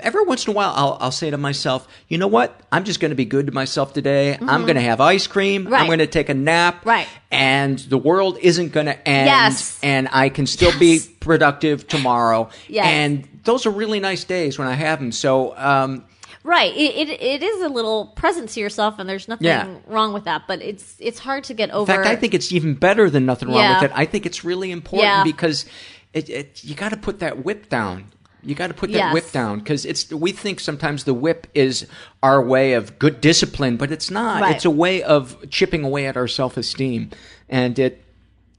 every 0.00 0.24
once 0.24 0.46
in 0.46 0.52
a 0.52 0.54
while, 0.54 0.72
I'll 0.74 0.98
I'll 1.00 1.10
say 1.12 1.30
to 1.30 1.38
myself, 1.38 1.86
you 2.08 2.18
know 2.18 2.26
what? 2.26 2.60
I'm 2.70 2.84
just 2.84 3.00
going 3.00 3.10
to 3.10 3.14
be 3.16 3.24
good 3.24 3.46
to 3.46 3.52
myself 3.52 3.92
today. 3.92 4.36
I'm 4.40 4.62
going 4.62 4.76
to 4.76 4.80
have 4.82 5.00
ice 5.00 5.26
cream. 5.26 5.64
Mm-hmm. 5.64 5.72
Right. 5.72 5.80
I'm 5.80 5.86
going 5.86 5.98
to 6.00 6.06
take 6.06 6.28
a 6.28 6.34
nap. 6.34 6.84
Right. 6.86 7.06
And 7.30 7.78
the 7.78 7.98
world 7.98 8.38
isn't 8.40 8.72
going 8.72 8.86
to 8.86 9.08
end. 9.08 9.26
Yes. 9.26 9.78
And 9.82 10.08
I 10.12 10.28
can 10.28 10.46
still 10.46 10.76
be 10.78 11.00
productive 11.20 11.86
tomorrow. 11.88 12.48
Yes. 12.68 12.86
And 12.86 13.28
those 13.44 13.66
are 13.66 13.70
really 13.70 14.00
nice 14.00 14.24
days 14.24 14.58
when 14.58 14.68
I 14.68 14.74
have 14.74 14.98
them. 14.98 15.12
So. 15.12 15.56
um 15.56 16.04
Right. 16.44 16.74
It, 16.76 17.08
it 17.08 17.22
it 17.22 17.42
is 17.44 17.62
a 17.62 17.68
little 17.68 18.06
present 18.16 18.48
to 18.50 18.58
yourself, 18.60 18.98
and 18.98 19.08
there's 19.08 19.28
nothing 19.28 19.46
Yeah. 19.46 19.76
wrong 19.86 20.12
with 20.12 20.24
that. 20.24 20.48
But 20.48 20.60
it's 20.60 20.96
it's 20.98 21.20
hard 21.20 21.44
to 21.44 21.54
get 21.54 21.70
over. 21.70 21.92
In 21.92 21.96
fact, 22.02 22.08
I 22.08 22.16
think 22.16 22.34
it's 22.34 22.50
even 22.50 22.74
better 22.74 23.08
than 23.08 23.24
nothing 23.26 23.46
wrong 23.48 23.58
Yeah. 23.58 23.80
with 23.80 23.92
it. 23.92 23.96
I 23.96 24.06
think 24.06 24.26
it's 24.26 24.42
really 24.42 24.72
important 24.72 25.04
Yeah. 25.04 25.22
because 25.22 25.66
it, 26.12 26.28
it 26.28 26.64
you 26.64 26.74
got 26.74 26.88
to 26.88 26.96
put 26.96 27.20
that 27.20 27.44
whip 27.44 27.68
down. 27.68 28.06
You 28.42 28.54
got 28.54 28.68
to 28.68 28.74
put 28.74 28.90
that 28.92 28.98
Yes. 28.98 29.14
whip 29.14 29.30
down 29.30 29.58
because 29.60 29.84
it's. 29.84 30.10
We 30.10 30.32
think 30.32 30.58
sometimes 30.58 31.04
the 31.04 31.14
whip 31.14 31.46
is 31.54 31.86
our 32.22 32.42
way 32.42 32.72
of 32.72 32.98
good 32.98 33.20
discipline, 33.20 33.76
but 33.76 33.92
it's 33.92 34.10
not. 34.10 34.42
Right. 34.42 34.56
It's 34.56 34.64
a 34.64 34.70
way 34.70 35.02
of 35.02 35.48
chipping 35.48 35.84
away 35.84 36.06
at 36.06 36.16
our 36.16 36.26
self 36.28 36.56
esteem, 36.56 37.10
and 37.48 37.78
it. 37.78 38.04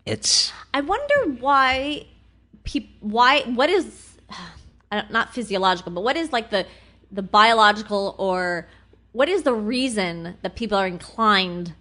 It's 0.06 0.52
I 0.74 0.82
wonder 0.82 1.38
why 1.40 2.06
peop 2.64 2.90
why 3.02 3.42
what 3.42 3.70
is 3.70 4.18
not 5.10 5.34
physiological, 5.34 5.92
but 5.92 6.02
what 6.02 6.16
is 6.18 6.32
like 6.32 6.50
the 6.50 6.66
the 7.12 7.22
biological 7.24 8.16
or 8.18 8.68
what 9.12 9.30
is 9.30 9.44
the 9.44 9.54
reason 9.54 10.36
that 10.42 10.56
people 10.56 10.78
are 10.78 10.88
inclined 10.88 11.74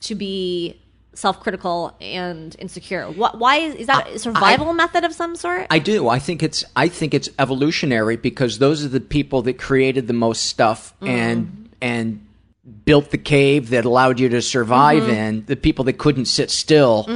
to 0.00 0.14
be 0.14 0.80
self-critical 1.16 1.96
and 2.00 2.54
insecure? 2.58 3.10
What 3.10 3.38
why 3.38 3.56
is 3.56 3.74
is 3.74 3.86
that 3.88 4.08
a 4.08 4.18
survival 4.18 4.72
method 4.72 5.04
of 5.04 5.12
some 5.12 5.34
sort? 5.36 5.66
I 5.70 5.78
do. 5.78 6.08
I 6.08 6.18
think 6.18 6.42
it's. 6.42 6.64
I 6.76 6.88
think 6.88 7.14
it's 7.14 7.28
evolutionary 7.38 8.16
because 8.16 8.58
those 8.58 8.84
are 8.84 8.88
the 8.88 9.00
people 9.00 9.42
that 9.42 9.58
created 9.58 10.06
the 10.06 10.12
most 10.14 10.44
stuff 10.46 10.94
Mm. 11.00 11.08
and 11.08 11.68
and 11.80 12.26
built 12.84 13.10
the 13.10 13.18
cave 13.18 13.70
that 13.70 13.84
allowed 13.84 14.18
you 14.20 14.28
to 14.28 14.42
survive 14.42 15.02
Mm-hmm. 15.04 15.10
in. 15.12 15.44
The 15.46 15.56
people 15.56 15.84
that 15.86 15.94
couldn't 15.98 16.26
sit 16.26 16.50
still. 16.50 17.06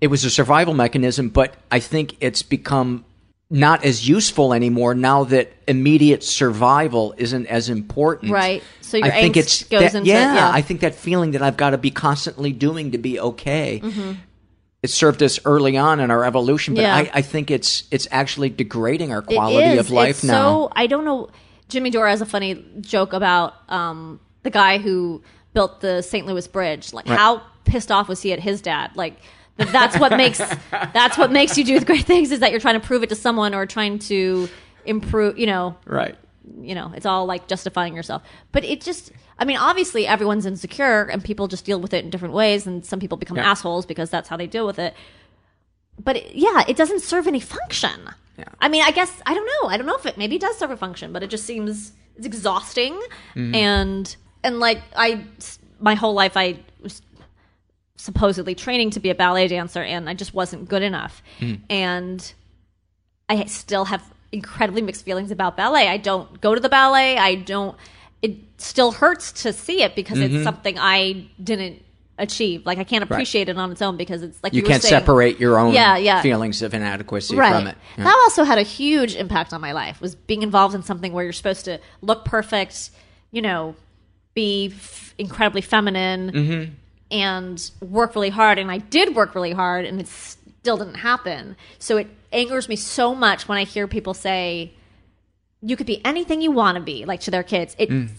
It 0.00 0.06
was 0.08 0.24
a 0.24 0.30
survival 0.30 0.72
mechanism, 0.74 1.28
but 1.28 1.54
I 1.70 1.78
think 1.80 2.16
it's 2.20 2.42
become 2.42 3.04
not 3.52 3.84
as 3.84 4.08
useful 4.08 4.52
anymore 4.52 4.94
now 4.94 5.24
that 5.24 5.52
immediate 5.66 6.22
survival 6.22 7.14
isn't 7.18 7.46
as 7.46 7.68
important. 7.68 8.30
Right. 8.32 8.62
So 8.80 8.96
your 8.96 9.06
I 9.06 9.10
think 9.20 9.36
it's 9.36 9.64
goes 9.64 9.80
that- 9.92 9.94
into- 9.96 10.08
yeah, 10.08 10.34
yeah. 10.34 10.50
I 10.52 10.62
think 10.62 10.80
that 10.82 10.94
feeling 10.94 11.32
that 11.32 11.42
I've 11.42 11.56
got 11.56 11.70
to 11.70 11.78
be 11.78 11.90
constantly 11.90 12.52
doing 12.52 12.92
to 12.92 12.98
be 12.98 13.18
okay 13.18 13.80
Mm-hmm. 13.82 14.12
it 14.82 14.90
served 14.90 15.22
us 15.22 15.40
early 15.44 15.76
on 15.76 16.00
in 16.00 16.10
our 16.10 16.24
evolution, 16.24 16.74
but 16.74 16.82
Yeah. 16.82 16.94
I, 16.96 17.10
I 17.14 17.22
think 17.22 17.50
it's 17.50 17.84
it's 17.90 18.06
actually 18.10 18.50
degrading 18.50 19.10
our 19.12 19.22
quality 19.22 19.78
of 19.78 19.90
life 19.90 20.10
it's 20.18 20.24
now. 20.24 20.32
So 20.68 20.72
I 20.76 20.86
don't 20.86 21.04
know. 21.04 21.28
Jimmy 21.68 21.90
Dore 21.90 22.08
has 22.08 22.20
a 22.20 22.26
funny 22.26 22.64
joke 22.80 23.12
about 23.12 23.54
um, 23.68 24.20
the 24.42 24.50
guy 24.50 24.78
who 24.78 25.22
built 25.54 25.80
the 25.80 26.02
St. 26.02 26.26
Louis 26.26 26.46
Bridge. 26.48 26.92
Like, 26.92 27.08
Right. 27.08 27.18
how 27.18 27.42
pissed 27.64 27.90
off 27.92 28.08
was 28.08 28.22
he 28.22 28.32
at 28.32 28.40
his 28.40 28.60
dad? 28.60 28.90
Like, 28.96 29.16
that's 29.68 29.98
what 29.98 30.16
makes 30.16 30.38
that's 30.70 31.16
what 31.18 31.30
makes 31.32 31.56
you 31.58 31.64
do 31.64 31.78
the 31.78 31.84
great 31.86 32.04
things 32.06 32.30
is 32.32 32.40
that 32.40 32.50
you're 32.50 32.60
trying 32.60 32.80
to 32.80 32.86
prove 32.86 33.02
it 33.02 33.08
to 33.10 33.14
someone 33.14 33.54
or 33.54 33.66
trying 33.66 33.98
to 34.00 34.48
improve. 34.84 35.38
You 35.38 35.46
know, 35.46 35.76
right. 35.86 36.16
you 36.60 36.74
know, 36.74 36.92
it's 36.94 37.06
all 37.06 37.26
like 37.26 37.46
justifying 37.48 37.94
yourself. 37.94 38.22
But 38.52 38.64
it 38.64 38.80
just, 38.80 39.12
I 39.38 39.44
mean, 39.44 39.56
obviously 39.56 40.06
everyone's 40.06 40.46
insecure 40.46 41.04
and 41.04 41.22
people 41.22 41.48
just 41.48 41.64
deal 41.64 41.80
with 41.80 41.92
it 41.94 42.04
in 42.04 42.10
different 42.10 42.34
ways, 42.34 42.66
and 42.66 42.84
some 42.84 43.00
people 43.00 43.18
become 43.18 43.36
Yeah. 43.36 43.50
assholes 43.50 43.86
because 43.86 44.10
that's 44.10 44.28
how 44.28 44.36
they 44.36 44.46
deal 44.46 44.66
with 44.66 44.78
it. 44.78 44.94
But 46.02 46.16
it, 46.16 46.34
yeah, 46.34 46.64
it 46.66 46.76
doesn't 46.76 47.00
serve 47.00 47.26
any 47.26 47.40
function. 47.40 48.08
Yeah. 48.38 48.44
I 48.58 48.68
mean, 48.68 48.82
I 48.82 48.90
guess 48.90 49.20
I 49.26 49.34
don't 49.34 49.46
know. 49.46 49.68
I 49.68 49.76
don't 49.76 49.86
know 49.86 49.96
if 49.96 50.06
it 50.06 50.16
maybe 50.16 50.38
does 50.38 50.56
serve 50.56 50.70
a 50.70 50.76
function, 50.76 51.12
but 51.12 51.22
it 51.22 51.28
just 51.30 51.44
seems 51.44 51.92
it's 52.16 52.26
exhausting 52.26 52.94
Mm-hmm. 53.34 53.54
and 53.54 54.16
and 54.42 54.58
like 54.60 54.80
I 54.96 55.24
my 55.78 55.94
whole 55.94 56.14
life 56.14 56.36
I 56.36 56.58
supposedly 58.00 58.54
training 58.54 58.90
to 58.90 59.00
be 59.00 59.10
a 59.10 59.14
ballet 59.14 59.48
dancer 59.48 59.82
and 59.82 60.08
I 60.08 60.14
just 60.14 60.32
wasn't 60.34 60.68
good 60.68 60.82
enough. 60.82 61.22
Mm. 61.40 61.60
And 61.70 62.32
I 63.28 63.44
still 63.46 63.84
have 63.86 64.02
incredibly 64.32 64.82
mixed 64.82 65.04
feelings 65.04 65.30
about 65.30 65.56
ballet. 65.56 65.88
I 65.88 65.96
don't 65.96 66.40
go 66.40 66.54
to 66.54 66.60
the 66.60 66.68
ballet. 66.68 67.16
I 67.18 67.34
don't 67.36 67.76
it 68.22 68.36
still 68.58 68.92
hurts 68.92 69.32
to 69.44 69.52
see 69.52 69.82
it 69.82 69.94
because 69.96 70.18
Mm-hmm. 70.18 70.36
it's 70.36 70.44
something 70.44 70.78
I 70.78 71.26
didn't 71.42 71.82
achieve. 72.18 72.66
Like 72.66 72.76
I 72.78 72.84
can't 72.84 73.02
appreciate 73.02 73.48
it 73.48 73.56
on 73.56 73.72
its 73.72 73.80
own 73.80 73.96
because 73.96 74.22
it's 74.22 74.38
like 74.42 74.52
You 74.52 74.60
you, 74.60 74.66
can't 74.68 74.82
saying- 74.82 74.90
separate 75.00 75.40
your 75.40 75.58
own 75.58 75.72
Yeah, 75.72 75.96
yeah. 75.96 76.20
feelings 76.20 76.60
of 76.60 76.74
inadequacy 76.74 77.34
right. 77.36 77.54
from 77.54 77.66
it. 77.66 77.76
Yeah. 77.96 78.04
That 78.04 78.16
also 78.24 78.44
had 78.44 78.58
a 78.58 78.62
huge 78.62 79.16
impact 79.16 79.52
on 79.54 79.60
my 79.62 79.72
life. 79.72 80.00
Was 80.02 80.14
being 80.14 80.42
involved 80.42 80.74
in 80.74 80.82
something 80.82 81.12
where 81.14 81.24
you're 81.24 81.32
supposed 81.32 81.64
to 81.64 81.80
look 82.02 82.24
perfect, 82.26 82.90
you 83.30 83.40
know, 83.40 83.74
be 84.34 84.66
f- 84.74 85.14
incredibly 85.18 85.62
feminine, 85.62 86.30
Mm-hmm. 86.32 86.72
And 87.10 87.70
work 87.80 88.14
really 88.14 88.30
hard. 88.30 88.58
And 88.58 88.70
I 88.70 88.78
did 88.78 89.14
work 89.14 89.34
really 89.34 89.52
hard, 89.52 89.84
and 89.84 90.00
it 90.00 90.08
still 90.08 90.76
didn't 90.76 90.94
happen. 90.96 91.56
So 91.78 91.96
it 91.96 92.08
angers 92.32 92.68
me 92.68 92.76
so 92.76 93.14
much 93.14 93.48
when 93.48 93.58
I 93.58 93.64
hear 93.64 93.86
people 93.88 94.14
say, 94.14 94.72
"You 95.62 95.76
could 95.76 95.86
be 95.86 96.04
anything 96.04 96.40
you 96.40 96.50
want 96.52 96.76
to 96.76 96.82
be," 96.82 97.04
like 97.04 97.20
to 97.22 97.30
their 97.30 97.42
kids. 97.42 97.74
It 97.78 97.90
Mm. 97.90 98.10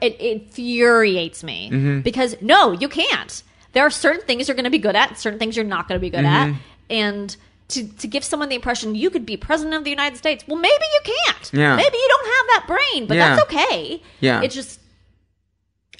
it, 0.00 0.20
infuriates 0.20 1.42
me 1.42 1.68
Mm-hmm. 1.72 2.00
because 2.00 2.36
no, 2.40 2.72
you 2.72 2.88
can't. 2.88 3.42
there 3.72 3.84
are 3.84 3.90
certain 3.90 4.22
things 4.24 4.46
you're 4.46 4.54
going 4.54 4.64
to 4.64 4.70
be 4.70 4.78
good 4.78 4.94
at, 4.94 5.18
certain 5.18 5.38
things 5.38 5.56
you're 5.56 5.64
not 5.64 5.88
going 5.88 5.98
to 5.98 6.00
be 6.00 6.10
good 6.10 6.24
Mm-hmm. 6.24 6.52
at, 6.54 6.60
and 6.90 7.36
to 7.68 7.88
to 7.88 8.06
give 8.06 8.22
someone 8.22 8.48
the 8.50 8.54
impression 8.54 8.94
you 8.94 9.10
could 9.10 9.26
be 9.26 9.36
president 9.36 9.74
of 9.74 9.82
the 9.84 9.90
United 9.90 10.16
States, 10.16 10.44
well, 10.46 10.58
maybe 10.58 10.84
you 10.96 11.00
can't. 11.26 11.50
Yeah. 11.52 11.74
Maybe 11.76 11.96
you 11.96 12.08
don't 12.08 12.26
have 12.26 12.46
that 12.52 12.64
brain, 12.68 13.06
but 13.08 13.16
Yeah. 13.16 13.34
that's 13.36 13.42
okay. 13.52 14.02
Yeah. 14.20 14.42
It 14.42 14.50
just 14.52 14.78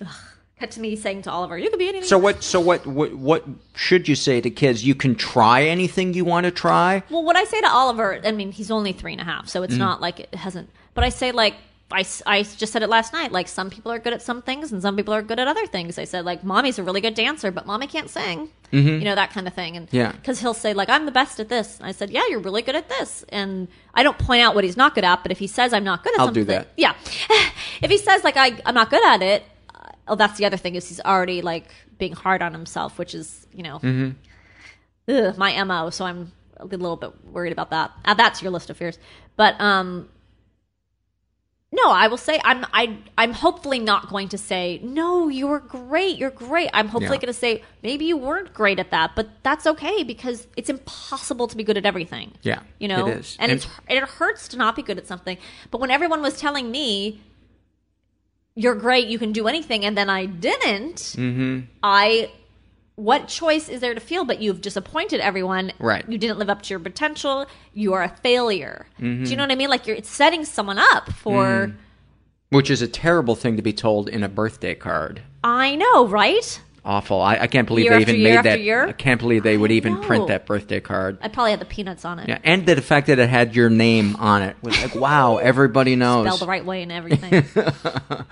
ugh, 0.00 0.08
to 0.72 0.80
me 0.80 0.96
saying 0.96 1.22
to 1.22 1.30
Oliver, 1.30 1.58
"You 1.58 1.70
could 1.70 1.78
be 1.78 1.88
anything." 1.88 2.08
So 2.08 2.18
what? 2.18 2.42
So 2.42 2.60
what? 2.60 2.86
What? 2.86 3.14
What 3.14 3.44
should 3.74 4.08
you 4.08 4.14
say 4.14 4.40
to 4.40 4.50
kids? 4.50 4.84
You 4.84 4.94
can 4.94 5.14
try 5.14 5.62
anything 5.64 6.14
you 6.14 6.24
want 6.24 6.44
to 6.44 6.50
try. 6.50 7.02
Well, 7.10 7.22
what 7.24 7.36
I 7.36 7.44
say 7.44 7.60
to 7.60 7.68
Oliver, 7.68 8.20
I 8.24 8.32
mean, 8.32 8.52
he's 8.52 8.70
only 8.70 8.92
three 8.92 9.12
and 9.12 9.20
a 9.20 9.24
half, 9.24 9.48
so 9.48 9.60
Mm. 9.60 9.64
it's 9.64 9.76
not 9.76 10.00
like 10.00 10.20
it 10.20 10.34
hasn't. 10.34 10.68
But 10.94 11.04
I 11.04 11.08
say 11.10 11.32
like. 11.32 11.54
I, 11.92 12.04
I 12.26 12.42
just 12.42 12.72
said 12.72 12.82
it 12.82 12.88
last 12.88 13.12
night. 13.12 13.30
Like 13.30 13.46
some 13.46 13.68
people 13.70 13.92
are 13.92 13.98
good 14.00 14.14
at 14.14 14.22
some 14.22 14.40
things, 14.42 14.72
and 14.72 14.80
some 14.80 14.96
people 14.96 15.12
are 15.14 15.22
good 15.22 15.38
at 15.38 15.46
other 15.46 15.64
things. 15.66 15.96
I 15.98 16.04
said 16.04 16.24
like 16.24 16.42
mommy's 16.42 16.78
a 16.78 16.82
really 16.82 17.02
good 17.02 17.14
dancer, 17.14 17.52
but 17.52 17.66
mommy 17.66 17.86
can't 17.86 18.08
sing. 18.10 18.48
You 18.72 19.00
know 19.04 19.14
that 19.14 19.30
kind 19.32 19.46
of 19.46 19.52
thing. 19.54 19.76
And 19.76 19.86
Mm-hmm. 19.88 19.96
Yeah. 19.96 20.12
because 20.12 20.40
he'll 20.40 20.54
say 20.54 20.72
like 20.72 20.88
I'm 20.88 21.04
the 21.04 21.12
best 21.12 21.38
at 21.38 21.50
this. 21.50 21.78
And 21.78 21.86
I 21.86 21.92
said 21.92 22.10
yeah, 22.10 22.22
you're 22.30 22.40
really 22.40 22.62
good 22.62 22.74
at 22.74 22.88
this. 22.88 23.24
And 23.28 23.68
I 23.94 24.02
don't 24.02 24.18
point 24.18 24.42
out 24.42 24.54
what 24.56 24.64
he's 24.64 24.78
not 24.78 24.94
good 24.96 25.04
at, 25.04 25.22
but 25.22 25.30
if 25.30 25.38
he 25.38 25.46
says 25.46 25.72
I'm 25.74 25.84
not 25.84 26.02
good 26.02 26.14
at 26.14 26.20
I'll 26.20 26.32
do 26.32 26.42
that. 26.44 26.68
yeah. 26.76 26.94
if 27.82 27.90
he 27.90 27.98
says 27.98 28.24
like 28.24 28.38
I 28.38 28.56
I'm 28.66 28.74
not 28.74 28.88
good 28.90 29.04
at 29.04 29.20
it, 29.22 29.44
oh 30.08 30.14
that's 30.16 30.38
the 30.38 30.44
other 30.46 30.56
thing 30.56 30.74
is 30.74 30.88
he's 30.88 31.00
already 31.00 31.42
like 31.42 31.66
being 31.98 32.12
hard 32.12 32.42
on 32.42 32.52
himself, 32.52 32.98
which 32.98 33.14
is 33.14 33.46
you 33.52 33.62
know 33.62 33.80
ugh, 35.08 35.38
my 35.38 35.62
mo. 35.64 35.90
So 35.90 36.04
I'm 36.04 36.32
a 36.58 36.66
little 36.66 36.96
bit 36.96 37.24
worried 37.24 37.52
about 37.52 37.70
that. 37.70 37.90
Add 38.04 38.16
that 38.18 38.34
to 38.34 38.42
your 38.44 38.52
list 38.52 38.70
of 38.70 38.76
fears. 38.76 38.98
But 39.36 39.60
um, 39.60 40.08
no, 41.72 41.90
I 41.90 42.06
will 42.06 42.16
say 42.16 42.40
I'm 42.44 42.64
I 42.72 42.98
I'm 43.18 43.32
hopefully 43.32 43.80
not 43.80 44.08
going 44.08 44.28
to 44.28 44.38
say 44.38 44.78
no. 44.84 45.28
You 45.28 45.48
were 45.48 45.58
great. 45.58 46.16
You're 46.18 46.30
great. 46.30 46.70
I'm 46.72 46.86
hopefully 46.86 47.16
Yeah. 47.16 47.22
going 47.22 47.32
to 47.34 47.40
say 47.40 47.62
maybe 47.82 48.04
you 48.04 48.16
weren't 48.16 48.54
great 48.54 48.78
at 48.78 48.92
that, 48.92 49.16
but 49.16 49.28
that's 49.42 49.66
okay 49.66 50.04
because 50.04 50.46
it's 50.56 50.70
impossible 50.70 51.48
to 51.48 51.56
be 51.56 51.64
good 51.64 51.76
at 51.76 51.84
everything. 51.84 52.32
Yeah, 52.42 52.60
you 52.78 52.86
know, 52.86 53.08
it 53.08 53.18
is. 53.18 53.36
and, 53.40 53.50
And- 53.50 53.58
it's 53.60 53.66
it 53.88 54.02
hurts 54.04 54.46
to 54.48 54.56
not 54.56 54.76
be 54.76 54.82
good 54.82 54.98
at 54.98 55.08
something. 55.08 55.36
But 55.72 55.80
when 55.80 55.90
everyone 55.90 56.22
was 56.22 56.38
telling 56.38 56.70
me 56.70 57.20
you're 58.56 58.74
great, 58.74 59.08
you 59.08 59.18
can 59.18 59.32
do 59.32 59.48
anything, 59.48 59.84
and 59.84 59.96
then 59.96 60.08
I 60.10 60.26
didn't, 60.26 60.96
Mm-hmm. 60.96 61.60
I 61.82 62.30
what 62.96 63.26
choice 63.26 63.68
is 63.68 63.80
there 63.80 63.92
to 63.92 63.98
feel 64.00 64.24
but 64.24 64.40
you've 64.40 64.60
disappointed 64.60 65.18
everyone 65.18 65.72
Right. 65.80 66.08
you 66.08 66.16
didn't 66.16 66.38
live 66.38 66.48
up 66.48 66.62
to 66.62 66.70
your 66.70 66.78
potential 66.78 67.44
you 67.72 67.92
are 67.92 68.04
a 68.04 68.08
failure 68.08 68.86
Mm-hmm. 69.00 69.24
do 69.24 69.30
you 69.30 69.36
know 69.36 69.42
what 69.42 69.50
i 69.50 69.56
mean 69.56 69.68
like 69.68 69.88
you're 69.88 69.96
it's 69.96 70.08
setting 70.08 70.44
someone 70.44 70.78
up 70.78 71.10
for 71.12 71.74
Which 72.50 72.70
is 72.70 72.82
a 72.82 72.86
terrible 72.86 73.34
thing 73.34 73.56
to 73.56 73.62
be 73.62 73.72
told 73.72 74.08
in 74.08 74.22
a 74.22 74.28
birthday 74.28 74.76
card. 74.76 75.22
i 75.42 75.74
know 75.74 76.06
right 76.06 76.60
Awful. 76.86 77.22
I, 77.22 77.36
I 77.38 77.46
can't 77.46 77.66
believe 77.66 77.86
Year 77.86 77.94
they 77.96 78.00
even 78.02 78.16
year 78.16 78.28
made 78.28 78.36
after 78.36 78.50
that. 78.50 78.60
year? 78.60 78.86
I 78.86 78.92
can't 78.92 79.18
believe 79.18 79.42
they 79.42 79.56
would 79.56 79.72
even 79.72 79.94
know. 79.94 80.00
print 80.02 80.28
that 80.28 80.44
birthday 80.44 80.80
card. 80.80 81.16
i 81.22 81.28
probably 81.28 81.52
had 81.52 81.60
the 81.60 81.64
peanuts 81.64 82.04
on 82.04 82.18
it 82.18 82.28
Yeah, 82.28 82.38
and 82.44 82.66
the 82.66 82.80
fact 82.82 83.06
that 83.06 83.18
it 83.18 83.28
had 83.28 83.56
your 83.56 83.70
name 83.70 84.16
on 84.16 84.42
it 84.42 84.56
was 84.62 84.78
like, 84.82 84.94
wow, 84.94 85.36
everybody 85.42 85.96
knows. 85.96 86.26
spelled 86.26 86.40
the 86.40 86.46
right 86.46 86.64
way 86.64 86.82
and 86.82 86.92
everything 86.92 87.44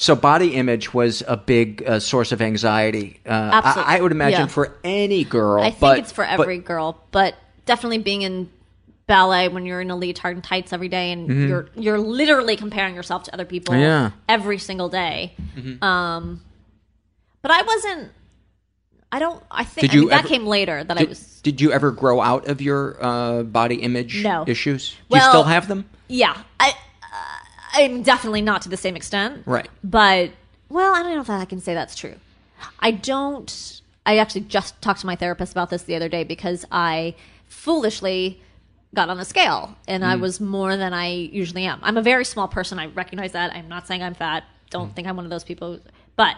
So 0.00 0.14
body 0.14 0.54
image 0.54 0.94
was 0.94 1.24
a 1.26 1.36
big 1.36 1.82
uh, 1.84 1.98
source 1.98 2.30
of 2.30 2.40
anxiety. 2.40 3.18
Uh, 3.26 3.30
Absolutely. 3.30 3.92
I, 3.94 3.98
I 3.98 4.00
would 4.00 4.12
imagine 4.12 4.40
Yeah. 4.42 4.46
for 4.46 4.76
any 4.84 5.24
girl. 5.24 5.60
i 5.60 5.70
think 5.70 5.80
but, 5.80 5.98
it's 5.98 6.12
for 6.12 6.24
but- 6.24 6.40
every 6.40 6.58
girl 6.58 7.02
but 7.10 7.34
definitely 7.66 7.98
being 7.98 8.22
in 8.22 8.48
ballet 9.08 9.48
when 9.48 9.64
you're 9.66 9.80
in 9.80 9.90
a 9.90 9.96
leotard 9.96 10.36
and 10.36 10.44
tights 10.44 10.72
every 10.72 10.88
day 10.88 11.10
and 11.12 11.48
you're 11.48 11.68
you're 11.74 11.98
literally 11.98 12.56
comparing 12.56 12.94
yourself 12.94 13.24
to 13.24 13.32
other 13.34 13.44
people 13.46 13.72
Mm-hmm. 13.74 13.82
Yeah. 13.82 14.10
every 14.28 14.58
single 14.58 14.88
day 14.88 15.34
Mm-hmm. 15.56 15.82
um 15.82 16.42
but 17.48 17.56
i 17.56 17.62
wasn't 17.62 18.10
i 19.10 19.18
don't 19.18 19.42
i 19.50 19.64
think 19.64 19.90
Did 19.90 20.04
I 20.04 20.08
that 20.08 20.18
ever- 20.20 20.28
came 20.28 20.46
later 20.46 20.84
that 20.84 20.96
i 20.98 21.04
was 21.04 21.40
did 21.42 21.60
you 21.62 21.72
ever 21.72 21.90
grow 21.90 22.20
out 22.20 22.46
of 22.48 22.60
your 22.60 22.96
uh, 23.02 23.42
body 23.42 23.76
image 23.76 24.22
No. 24.22 24.44
issues? 24.46 24.94
Do 25.10 25.16
you 25.16 25.22
still 25.22 25.44
have 25.44 25.66
them? 25.66 25.88
yeah. 26.08 26.36
I 26.60 26.68
uh, 26.70 27.38
i'm 27.80 28.02
definitely 28.02 28.42
not 28.42 28.62
to 28.62 28.68
the 28.68 28.76
same 28.76 28.96
extent. 28.96 29.42
Right. 29.46 29.68
but 29.82 30.30
well 30.68 30.94
i 30.94 31.02
don't 31.02 31.14
know 31.14 31.20
if 31.22 31.30
i 31.30 31.44
can 31.46 31.60
say 31.60 31.72
that's 31.74 31.96
true. 31.96 32.16
I 32.80 32.90
don't 32.90 33.80
i 34.04 34.18
actually 34.18 34.42
just 34.56 34.80
talked 34.82 35.00
to 35.00 35.06
my 35.06 35.16
therapist 35.16 35.52
about 35.52 35.70
this 35.70 35.82
the 35.84 35.94
other 35.96 36.08
day 36.16 36.24
because 36.24 36.64
i 36.70 37.14
foolishly 37.46 38.40
got 38.94 39.08
on 39.10 39.18
a 39.18 39.24
scale 39.24 39.76
and 39.86 40.04
i 40.04 40.16
was 40.16 40.40
more 40.40 40.76
than 40.76 40.92
i 40.92 41.08
usually 41.42 41.64
am. 41.64 41.78
I'm 41.82 41.96
a 41.96 42.02
very 42.02 42.24
small 42.24 42.48
person. 42.48 42.78
I 42.78 42.86
recognize 42.86 43.32
that. 43.32 43.52
I'm 43.54 43.68
not 43.68 43.86
saying 43.86 44.02
i'm 44.02 44.14
fat. 44.14 44.44
Don't 44.70 44.94
think 44.94 45.06
i'm 45.08 45.16
one 45.16 45.24
of 45.24 45.30
those 45.30 45.44
people. 45.44 45.78
But 46.16 46.36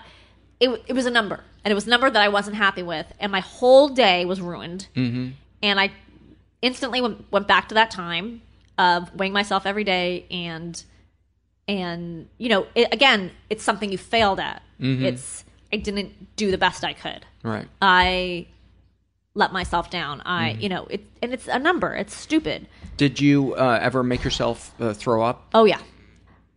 it, 0.61 0.69
it 0.87 0.93
was 0.93 1.07
a 1.07 1.11
number 1.11 1.41
and 1.65 1.73
it 1.73 1.75
was 1.75 1.87
a 1.87 1.91
number 1.91 2.09
that 2.11 2.23
i 2.23 2.29
wasn't 2.29 2.55
happy 2.57 2.83
with 2.83 3.07
and 3.19 3.33
my 3.33 3.41
whole 3.41 3.89
day 3.89 4.25
was 4.25 4.41
ruined. 4.41 4.87
Mm-hmm. 4.95 5.31
and 5.63 5.81
i 5.81 5.91
instantly 6.63 7.01
went, 7.01 7.25
went 7.33 7.49
back 7.49 7.69
to 7.69 7.75
that 7.75 7.91
time 7.91 8.43
of 8.79 9.15
weighing 9.15 9.33
myself 9.33 9.67
every 9.67 9.85
day 9.85 10.27
and 10.31 10.83
and 11.69 12.29
you 12.39 12.49
know 12.49 12.67
it, 12.75 12.93
again 12.93 13.31
it's 13.49 13.63
something 13.63 13.93
you 13.93 13.99
failed 13.99 14.41
at. 14.41 14.63
It's 14.79 15.45
i 15.73 15.77
didn't 15.77 16.35
do 16.37 16.51
the 16.51 16.59
best 16.59 16.85
i 16.85 16.93
could. 16.95 17.25
Right. 17.43 17.69
i 17.81 18.47
let 19.35 19.53
myself 19.53 19.91
down. 19.91 20.21
I 20.25 20.53
you 20.53 20.69
know 20.69 20.87
it 20.87 21.05
and 21.23 21.33
it's 21.33 21.47
a 21.49 21.59
number. 21.59 21.95
It's 21.95 22.15
stupid. 22.15 22.67
Did 22.97 23.21
you 23.21 23.55
uh, 23.55 23.79
ever 23.81 24.03
make 24.03 24.25
yourself 24.25 24.75
uh, 24.81 24.93
throw 24.95 25.23
up? 25.23 25.49
oh 25.55 25.65
yeah. 25.65 25.81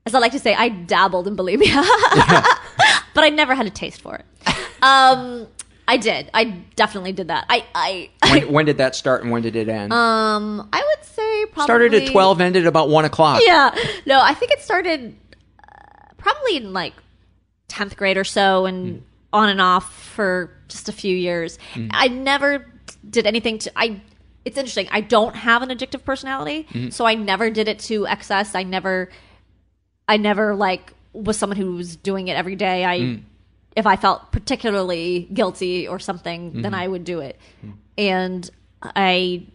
As 0.06 0.16
i 0.16 0.20
like 0.20 0.32
to 0.32 0.40
say 0.40 0.54
i 0.56 0.70
dabbled 0.70 1.28
in 1.28 1.36
bulimia 1.38 1.84
but 3.14 3.24
i 3.24 3.30
never 3.30 3.54
had 3.56 3.66
a 3.66 3.70
taste 3.70 4.02
for 4.02 4.16
it 4.16 4.26
um 4.82 5.48
i 5.88 5.98
did 5.98 6.30
i 6.34 6.44
definitely 6.76 7.12
did 7.12 7.28
that 7.30 7.46
i 7.50 7.64
i 7.76 8.10
When, 8.32 8.52
when 8.54 8.66
did 8.66 8.78
that 8.78 8.96
start 8.96 9.22
and 9.24 9.32
when 9.32 9.42
did 9.42 9.56
it 9.56 9.70
end? 9.70 9.92
um 9.94 10.68
i 10.74 10.82
would 10.82 11.06
say 11.06 11.46
probably 11.48 11.64
Started 11.66 11.94
at 11.94 12.12
12, 12.12 12.42
ended 12.42 12.66
about 12.68 12.90
1 12.90 13.06
o'clock. 13.06 13.42
yeah. 13.46 13.76
No, 14.06 14.20
I 14.22 14.34
think 14.34 14.52
it 14.52 14.62
started 14.62 15.16
uh, 15.62 16.14
probably 16.18 16.58
in 16.58 16.74
like 16.74 16.94
10th 17.70 17.96
grade 17.96 18.18
or 18.18 18.24
so 18.24 18.66
and 18.66 19.04
on 19.32 19.50
and 19.50 19.62
off 19.62 19.94
for 19.94 20.50
just 20.70 20.90
a 20.90 20.92
few 20.92 21.16
years. 21.16 21.60
I 21.92 22.08
never 22.08 22.66
did 23.08 23.28
anything 23.28 23.60
to 23.60 23.72
I 23.76 24.02
it's 24.46 24.58
interesting. 24.58 24.88
I 24.92 25.02
don't 25.02 25.36
have 25.36 25.62
an 25.62 25.70
addictive 25.70 26.04
personality, 26.04 26.68
so 26.92 27.06
I 27.06 27.14
never 27.16 27.50
did 27.52 27.68
it 27.68 27.80
to 27.80 28.08
excess. 28.08 28.56
I 28.56 28.64
never 28.64 29.10
I 30.08 30.18
never 30.18 30.56
like 30.56 30.94
was 31.14 31.38
someone 31.38 31.58
who 31.58 31.76
was 31.76 31.96
doing 31.96 32.28
it 32.28 32.34
every 32.34 32.56
day. 32.56 32.84
I 32.84 33.00
mm. 33.00 33.22
if 33.76 33.86
I 33.86 33.96
felt 33.96 34.32
particularly 34.32 35.30
guilty 35.34 35.88
or 35.88 36.00
something, 36.00 36.54
then 36.54 36.72
mm-hmm. 36.72 36.76
I 36.76 36.88
would 36.88 37.04
do 37.04 37.20
it. 37.20 37.40
Mm. 37.66 37.74
And 37.98 38.50
I 38.82 39.46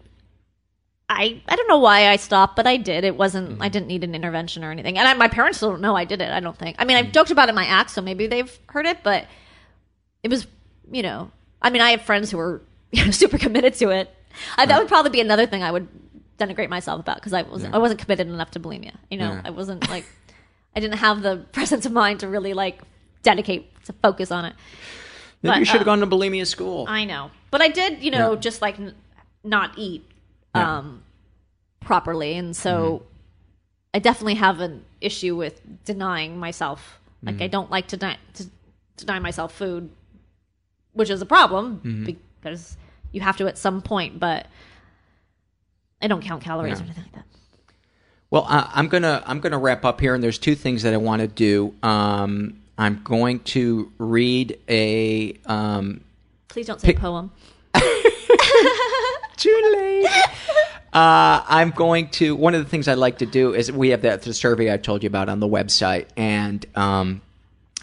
I 1.09 1.41
I 1.49 1.57
don't 1.57 1.69
know 1.69 1.79
why 1.79 2.09
I 2.09 2.17
stopped, 2.17 2.55
but 2.57 2.67
I 2.67 2.77
did. 2.77 3.05
It 3.05 3.17
wasn't. 3.17 3.49
I 3.49 3.53
mm-hmm. 3.53 3.73
didn't 3.73 3.87
need 3.89 4.05
an 4.05 4.15
intervention 4.15 4.65
or 4.65 4.71
anything. 4.71 4.99
And 4.99 5.09
I, 5.09 5.15
my 5.15 5.29
parents 5.29 5.61
don't 5.61 5.81
know 5.81 5.97
I 5.97 6.05
did 6.05 6.21
it. 6.21 6.31
I 6.31 6.41
don't 6.41 6.57
think. 6.57 6.77
I 6.79 6.85
mean, 6.85 6.97
I've 6.97 7.07
mm. 7.07 7.13
joked 7.13 7.31
about 7.31 7.49
it 7.49 7.51
in 7.51 7.55
my 7.57 7.67
act, 7.67 7.91
so 7.91 8.01
maybe 8.03 8.27
they've 8.27 8.59
heard 8.67 8.87
it, 8.87 8.99
but 9.03 9.27
it 10.23 10.31
was, 10.31 10.47
you 10.91 11.03
know. 11.03 11.31
I 11.61 11.71
mean, 11.71 11.83
I 11.83 11.91
have 11.91 12.03
friends 12.03 12.31
who 12.31 12.39
are 12.39 12.63
you 12.93 13.05
know, 13.05 13.11
super 13.11 13.39
committed 13.39 13.75
to 13.75 13.91
it. 13.91 14.15
I, 14.57 14.67
that 14.67 14.79
would 14.79 14.89
probably 14.89 15.11
be 15.11 15.21
another 15.21 15.47
thing 15.47 15.63
I 15.63 15.73
would 15.73 15.89
denigrate 16.39 16.69
myself 16.69 17.01
about 17.01 17.17
because 17.17 17.33
I 17.33 17.43
wasn't. 17.43 17.75
I 17.75 17.79
wasn't 17.79 18.01
committed 18.01 18.29
enough 18.29 18.53
to 18.53 18.61
bulimia. 18.61 18.95
You 19.11 19.19
know, 19.19 19.33
Yeah. 19.33 19.43
I 19.45 19.51
wasn't 19.51 19.89
like. 19.89 20.05
I 20.79 20.81
didn't 20.81 20.99
have 20.99 21.23
the 21.23 21.37
presence 21.53 21.85
of 21.87 21.93
mind 21.93 22.21
to 22.21 22.29
really 22.29 22.55
like 22.55 22.81
dedicate 23.25 23.85
to 23.87 23.93
focus 23.95 24.31
on 24.31 24.45
it. 24.45 24.55
Maybe 25.43 25.53
But, 25.53 25.59
you 25.59 25.65
should 25.65 25.81
have 25.81 25.83
uh, 25.83 25.97
gone 25.97 26.01
to 26.01 26.07
bulimia 26.07 26.47
school. 26.47 26.85
I 26.89 27.05
know, 27.05 27.33
but 27.51 27.61
I 27.61 27.69
did, 27.69 28.01
you 28.03 28.13
know, 28.13 28.35
Yeah. 28.35 28.39
just 28.39 28.63
like 28.63 28.79
n- 28.79 28.95
not 29.43 29.73
eat 29.77 30.05
Yeah. 30.55 30.79
um, 30.79 31.03
properly, 31.81 32.35
and 32.35 32.57
so 32.57 33.03
I 33.93 33.99
definitely 33.99 34.35
have 34.37 34.61
an 34.61 34.85
issue 35.01 35.35
with 35.37 35.61
denying 35.85 36.39
myself. 36.39 37.01
Like 37.25 37.41
I 37.43 37.49
don't 37.49 37.71
like 37.73 37.89
to, 37.89 37.97
deny 37.97 38.17
to 38.35 38.47
deny 38.97 39.19
myself 39.19 39.53
food, 39.53 39.91
which 40.93 41.11
is 41.11 41.21
a 41.21 41.27
problem 41.27 41.81
because 42.07 42.77
you 43.11 43.21
have 43.23 43.37
to 43.39 43.49
at 43.49 43.59
some 43.59 43.83
point. 43.83 44.21
But 44.21 44.47
I 46.01 46.07
don't 46.07 46.23
count 46.23 46.43
calories 46.45 46.79
Yeah. 46.79 46.85
or 46.85 46.87
anything 46.87 47.05
like 47.05 47.13
that. 47.15 47.25
Well, 48.31 48.45
I, 48.49 48.71
I'm 48.75 48.89
gonna 48.89 49.23
I'm 49.27 49.41
gonna 49.41 49.59
wrap 49.59 49.85
up 49.85 50.01
here, 50.01 50.15
and 50.15 50.23
there's 50.23 50.39
two 50.39 50.55
things 50.55 50.83
that 50.83 50.93
I 50.93 50.99
want 50.99 51.21
to 51.23 51.29
do. 51.29 51.75
Um, 51.83 52.61
I'm 52.77 53.01
going 53.03 53.41
to 53.41 53.91
read 53.99 54.59
a 54.69 55.35
um, 55.47 56.03
Please 56.49 56.67
don't 56.67 56.81
say 56.81 56.93
poem. 56.93 57.31
too 59.37 59.73
late. 59.77 60.11
Uh, 60.93 61.43
I'm 61.47 61.71
going 61.71 62.09
to. 62.11 62.37
One 62.37 62.55
of 62.55 62.63
the 62.63 62.69
things 62.69 62.89
I 62.89 62.95
like 62.95 63.19
to 63.19 63.27
do 63.27 63.55
is 63.55 63.71
we 63.73 63.91
have 63.91 64.03
that 64.03 64.23
the 64.23 64.35
survey 64.35 64.73
I 64.73 64.77
told 64.77 65.03
you 65.03 65.07
about 65.07 65.29
on 65.29 65.41
the 65.41 65.49
website, 65.49 66.07
and 66.17 66.65
um, 66.77 67.23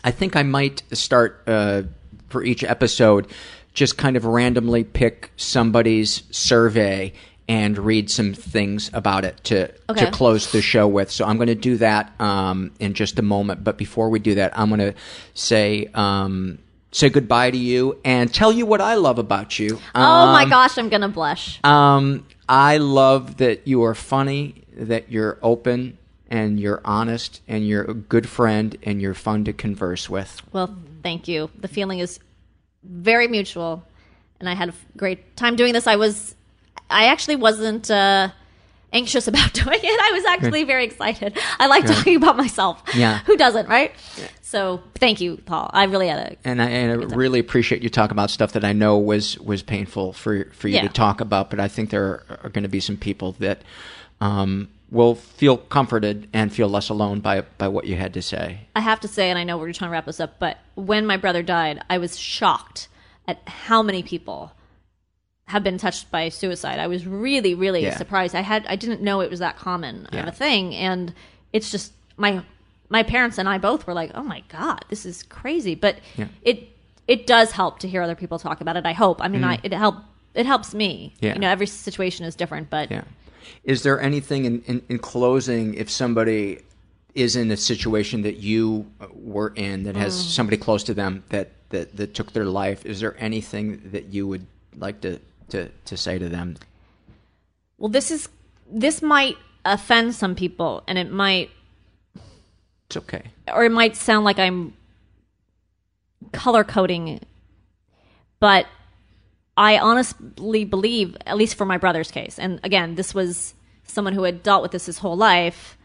I 0.03 0.11
think 0.11 0.35
I 0.35 0.43
might 0.43 0.84
start 0.91 1.41
uh, 1.47 1.84
for 2.30 2.43
each 2.43 2.63
episode, 2.63 3.27
just 3.73 3.97
kind 3.97 4.15
of 4.15 4.26
randomly 4.26 4.84
pick 4.84 5.31
somebody's 5.38 6.23
survey 6.31 7.13
and 7.47 7.77
read 7.77 8.09
some 8.09 8.34
things 8.34 8.89
about 8.93 9.23
it 9.26 9.43
to 9.45 9.72
Okay. 9.89 10.05
to 10.05 10.11
close 10.11 10.51
the 10.51 10.61
show 10.61 10.88
with. 10.88 11.11
So 11.11 11.26
I'm 11.26 11.38
going 11.38 11.47
to 11.47 11.55
do 11.55 11.77
that 11.77 12.19
um, 12.19 12.72
in 12.80 12.93
just 12.93 13.19
a 13.19 13.22
moment. 13.22 13.63
But 13.63 13.77
before 13.77 14.09
we 14.09 14.19
do 14.19 14.35
that, 14.35 14.57
I'm 14.57 14.69
going 14.69 14.80
to 14.80 14.93
say 15.35 15.88
um, 15.93 16.57
say 16.91 17.09
goodbye 17.09 17.51
to 17.51 17.57
you 17.57 17.99
and 18.05 18.34
tell 18.34 18.51
you 18.51 18.65
what 18.65 18.81
I 18.81 18.95
love 18.95 19.19
about 19.19 19.59
you. 19.59 19.80
oh 19.95 20.31
my 20.31 20.43
Um, 20.43 20.49
gosh, 20.49 20.77
I'm 20.77 20.88
gonna 20.89 21.09
blush. 21.09 21.59
Um, 21.63 22.26
I 22.47 22.77
love 22.77 23.38
that 23.38 23.67
you 23.67 23.84
are 23.84 23.93
funny, 23.95 24.63
that 24.77 25.11
you're 25.11 25.38
open, 25.41 25.97
and 26.30 26.57
you're 26.59 26.80
honest, 26.85 27.41
and 27.47 27.67
you're 27.67 27.84
a 27.84 27.93
good 27.93 28.30
friend, 28.30 28.77
and 28.84 29.01
you're 29.01 29.13
fun 29.13 29.43
to 29.45 29.51
converse 29.53 30.09
with. 30.09 30.41
Well, 30.53 30.73
thank 31.03 31.27
you. 31.27 31.49
The 31.59 31.67
feeling 31.67 31.99
is 31.99 32.19
very 32.84 33.27
mutual, 33.27 33.84
and 34.39 34.47
I 34.47 34.53
had 34.53 34.69
a 34.69 34.73
great 34.95 35.35
time 35.35 35.55
doing 35.55 35.73
this. 35.73 35.88
I 35.88 35.95
was, 35.97 36.34
I 36.89 37.05
actually 37.05 37.35
wasn't 37.37 37.89
uh, 37.89 38.29
anxious 38.93 39.27
about 39.31 39.53
doing 39.53 39.79
it. 39.81 39.99
I 40.01 40.11
was 40.13 40.25
actually 40.25 40.63
very 40.63 40.85
excited. 40.85 41.37
I 41.59 41.67
like 41.67 41.85
Good. 41.85 41.95
talking 41.95 42.15
about 42.15 42.37
myself. 42.37 42.81
Yeah. 42.95 43.19
Who 43.25 43.37
doesn't, 43.37 43.67
right? 43.67 43.91
So 44.41 44.81
thank 44.95 45.19
you, 45.21 45.37
Paul. 45.45 45.69
I 45.73 45.83
really 45.85 46.07
had 46.07 46.19
a 46.19 46.47
And 46.47 46.61
I, 46.61 46.69
and 46.69 46.91
I 46.91 47.15
really 47.15 47.39
appreciate 47.39 47.83
you 47.83 47.89
talking 47.89 48.13
about 48.13 48.29
stuff 48.29 48.53
that 48.53 48.63
I 48.63 48.73
know 48.73 48.97
was 48.97 49.37
was 49.39 49.61
painful 49.63 50.13
for 50.13 50.45
for 50.53 50.67
you 50.67 50.75
Yeah. 50.75 50.83
to 50.83 50.89
talk 50.89 51.21
about. 51.21 51.49
But 51.49 51.59
I 51.59 51.67
think 51.67 51.89
there 51.89 52.23
are, 52.43 52.49
going 52.49 52.63
to 52.63 52.69
be 52.69 52.79
some 52.79 52.97
people 52.97 53.33
that 53.39 53.61
um, 54.21 54.69
will 54.91 55.15
feel 55.15 55.57
comforted 55.57 56.27
and 56.31 56.53
feel 56.53 56.69
less 56.69 56.89
alone 56.89 57.19
by 57.19 57.41
by 57.57 57.67
what 57.67 57.85
you 57.85 57.95
had 57.95 58.13
to 58.13 58.21
say. 58.21 58.61
I 58.75 58.79
have 58.81 58.99
to 59.01 59.07
say, 59.07 59.29
and 59.29 59.37
I 59.37 59.43
know 59.43 59.57
we're 59.57 59.73
trying 59.73 59.89
to 59.89 59.93
wrap 59.93 60.05
this 60.05 60.19
up, 60.19 60.39
but 60.39 60.59
when 60.75 61.05
my 61.05 61.17
brother 61.17 61.41
died, 61.43 61.81
I 61.89 61.97
was 61.97 62.17
shocked 62.17 62.87
at 63.27 63.41
how 63.47 63.81
many 63.81 64.03
people 64.03 64.51
have 65.47 65.63
been 65.63 65.77
touched 65.77 66.09
by 66.11 66.30
suicide. 66.30 66.80
I 66.80 66.88
was 66.88 67.05
really, 67.05 67.53
really 67.53 67.84
Yeah. 67.84 67.95
surprised. 67.97 68.35
I 68.35 68.41
had 68.41 68.65
I 68.67 68.76
didn't 68.76 69.01
know 69.01 69.22
it 69.22 69.30
was 69.30 69.39
that 69.39 69.57
common 69.57 70.07
Yeah. 70.11 70.22
of 70.22 70.27
a 70.27 70.31
thing, 70.31 70.73
and 70.76 71.13
it's 71.53 71.69
just 71.72 71.93
my 72.17 72.41
my 72.89 73.03
parents 73.03 73.38
and 73.38 73.47
I 73.49 73.57
both 73.57 73.88
were 73.88 73.93
like, 73.93 74.11
"Oh 74.15 74.23
my 74.23 74.43
god, 74.49 74.85
this 74.89 75.05
is 75.05 75.23
crazy." 75.23 75.76
But 75.76 75.97
Yeah. 76.17 76.27
it 76.41 76.69
it 77.07 77.27
does 77.27 77.51
help 77.51 77.80
to 77.80 77.88
hear 77.88 78.01
other 78.01 78.15
people 78.15 78.39
talk 78.39 78.61
about 78.61 78.76
it. 78.77 78.85
I 78.85 78.93
hope. 78.93 79.23
I 79.23 79.27
mean, 79.27 79.41
Mhm. 79.41 79.45
I 79.47 79.59
it 79.63 79.73
help 79.73 79.95
it 80.34 80.45
helps 80.45 80.73
me. 80.73 81.13
You 81.22 81.35
know, 81.35 81.47
every 81.49 81.67
situation 81.67 82.26
is 82.26 82.35
different, 82.35 82.69
but 82.69 82.89
Yeah. 82.91 83.03
Is 83.63 83.84
there 83.84 84.01
anything 84.01 84.45
in, 84.45 84.63
in, 84.65 84.81
in 84.89 84.97
closing 84.97 85.76
if 85.76 85.89
somebody 85.89 86.59
is 87.13 87.35
in 87.35 87.51
a 87.51 87.55
situation 87.57 88.23
that 88.23 88.38
you 88.38 88.88
uh, 88.99 89.05
were 89.13 89.53
in 89.55 89.84
that 89.84 89.95
has 89.95 90.15
Mm. 90.15 90.27
somebody 90.38 90.57
close 90.57 90.84
to 90.85 90.93
them 90.95 91.23
that, 91.30 91.51
that, 91.69 91.95
that 91.95 92.13
took 92.15 92.34
their 92.34 92.45
life? 92.45 92.84
Is 92.85 92.99
there 92.99 93.15
anything 93.19 93.80
that 93.93 94.05
you 94.11 94.27
would 94.27 94.45
like 94.76 94.99
to, 95.01 95.19
to, 95.49 95.69
to 95.85 95.97
say 95.97 96.17
to 96.17 96.30
them? 96.30 96.57
Well, 97.77 97.89
this 97.89 98.11
is 98.11 98.30
this 98.72 99.01
might 99.01 99.38
offend 99.63 100.15
some 100.15 100.35
people, 100.35 100.84
and 100.88 100.97
it 100.97 101.11
might 101.11 101.49
It's 102.88 102.97
okay. 102.97 103.23
or 103.51 103.65
it 103.65 103.72
might 103.72 103.95
sound 103.95 104.26
like 104.26 104.39
I'm 104.39 104.73
color 106.31 106.63
coding, 106.63 107.19
but 108.39 108.65
I 109.57 109.77
honestly 109.77 110.65
believe, 110.65 111.15
at 111.26 111.38
least 111.38 111.55
for 111.55 111.65
my 111.65 111.77
brother's 111.77 112.11
case, 112.11 112.39
and 112.39 112.59
again, 112.63 112.95
this 112.95 113.13
was 113.13 113.53
someone 113.84 114.13
who 114.13 114.23
had 114.23 114.41
dealt 114.43 114.61
with 114.61 114.72
this 114.72 114.88
his 114.88 114.97
whole 114.99 115.15
life 115.15 115.77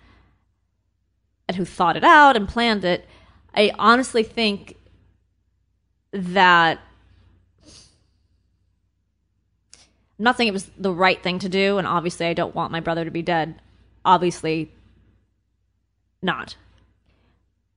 and 1.48 1.56
who 1.56 1.64
thought 1.64 1.96
it 1.96 2.04
out 2.04 2.36
and 2.36 2.48
planned 2.48 2.84
it. 2.84 3.06
I 3.54 3.72
honestly 3.78 4.22
think 4.22 4.76
that 6.12 6.78
I'm 10.20 10.24
not 10.24 10.36
saying 10.36 10.48
it 10.48 10.52
was 10.52 10.70
the 10.76 10.92
right 10.92 11.20
thing 11.22 11.38
to 11.38 11.48
do, 11.48 11.78
and 11.78 11.86
obviously 11.86 12.26
I 12.26 12.34
don't 12.34 12.54
want 12.54 12.72
my 12.72 12.80
brother 12.80 13.06
to 13.06 13.10
be 13.10 13.22
dead. 13.22 13.54
Obviously 14.04 14.70
not. 16.20 16.56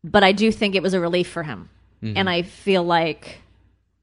But 0.03 0.25
I 0.25 0.33
do 0.33 0.51
think 0.51 0.75
it 0.75 0.83
was 0.83 0.93
a 0.93 0.99
relief 0.99 1.29
for 1.29 1.43
him. 1.43 1.69
Mhm. 2.03 2.17
And 2.17 2.29
I 2.29 2.41
feel 2.41 2.83
like 2.83 3.39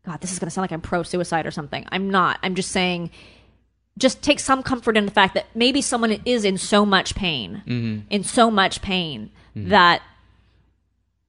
God, 0.07 0.23
this 0.23 0.33
is 0.33 0.39
gonna 0.39 0.49
sound 0.51 0.63
like 0.65 0.73
I'm 0.73 0.81
pro 0.81 1.03
suicide 1.03 1.45
or 1.45 1.51
something. 1.51 1.85
I'm 1.93 2.09
not. 2.09 2.39
I'm 2.43 2.55
just 2.55 2.71
saying 2.73 3.11
just 3.99 4.23
take 4.23 4.41
some 4.41 4.63
comfort 4.63 4.97
in 4.97 5.05
the 5.05 5.11
fact 5.13 5.35
that 5.35 5.45
maybe 5.55 5.83
someone 5.83 6.13
is 6.25 6.47
in 6.47 6.57
so 6.57 6.87
much 6.87 7.15
pain, 7.15 7.63
Mhm. 7.67 8.05
in 8.09 8.25
so 8.25 8.51
much 8.51 8.81
pain 8.81 9.29
Mhm. 9.55 9.69
that 9.69 10.01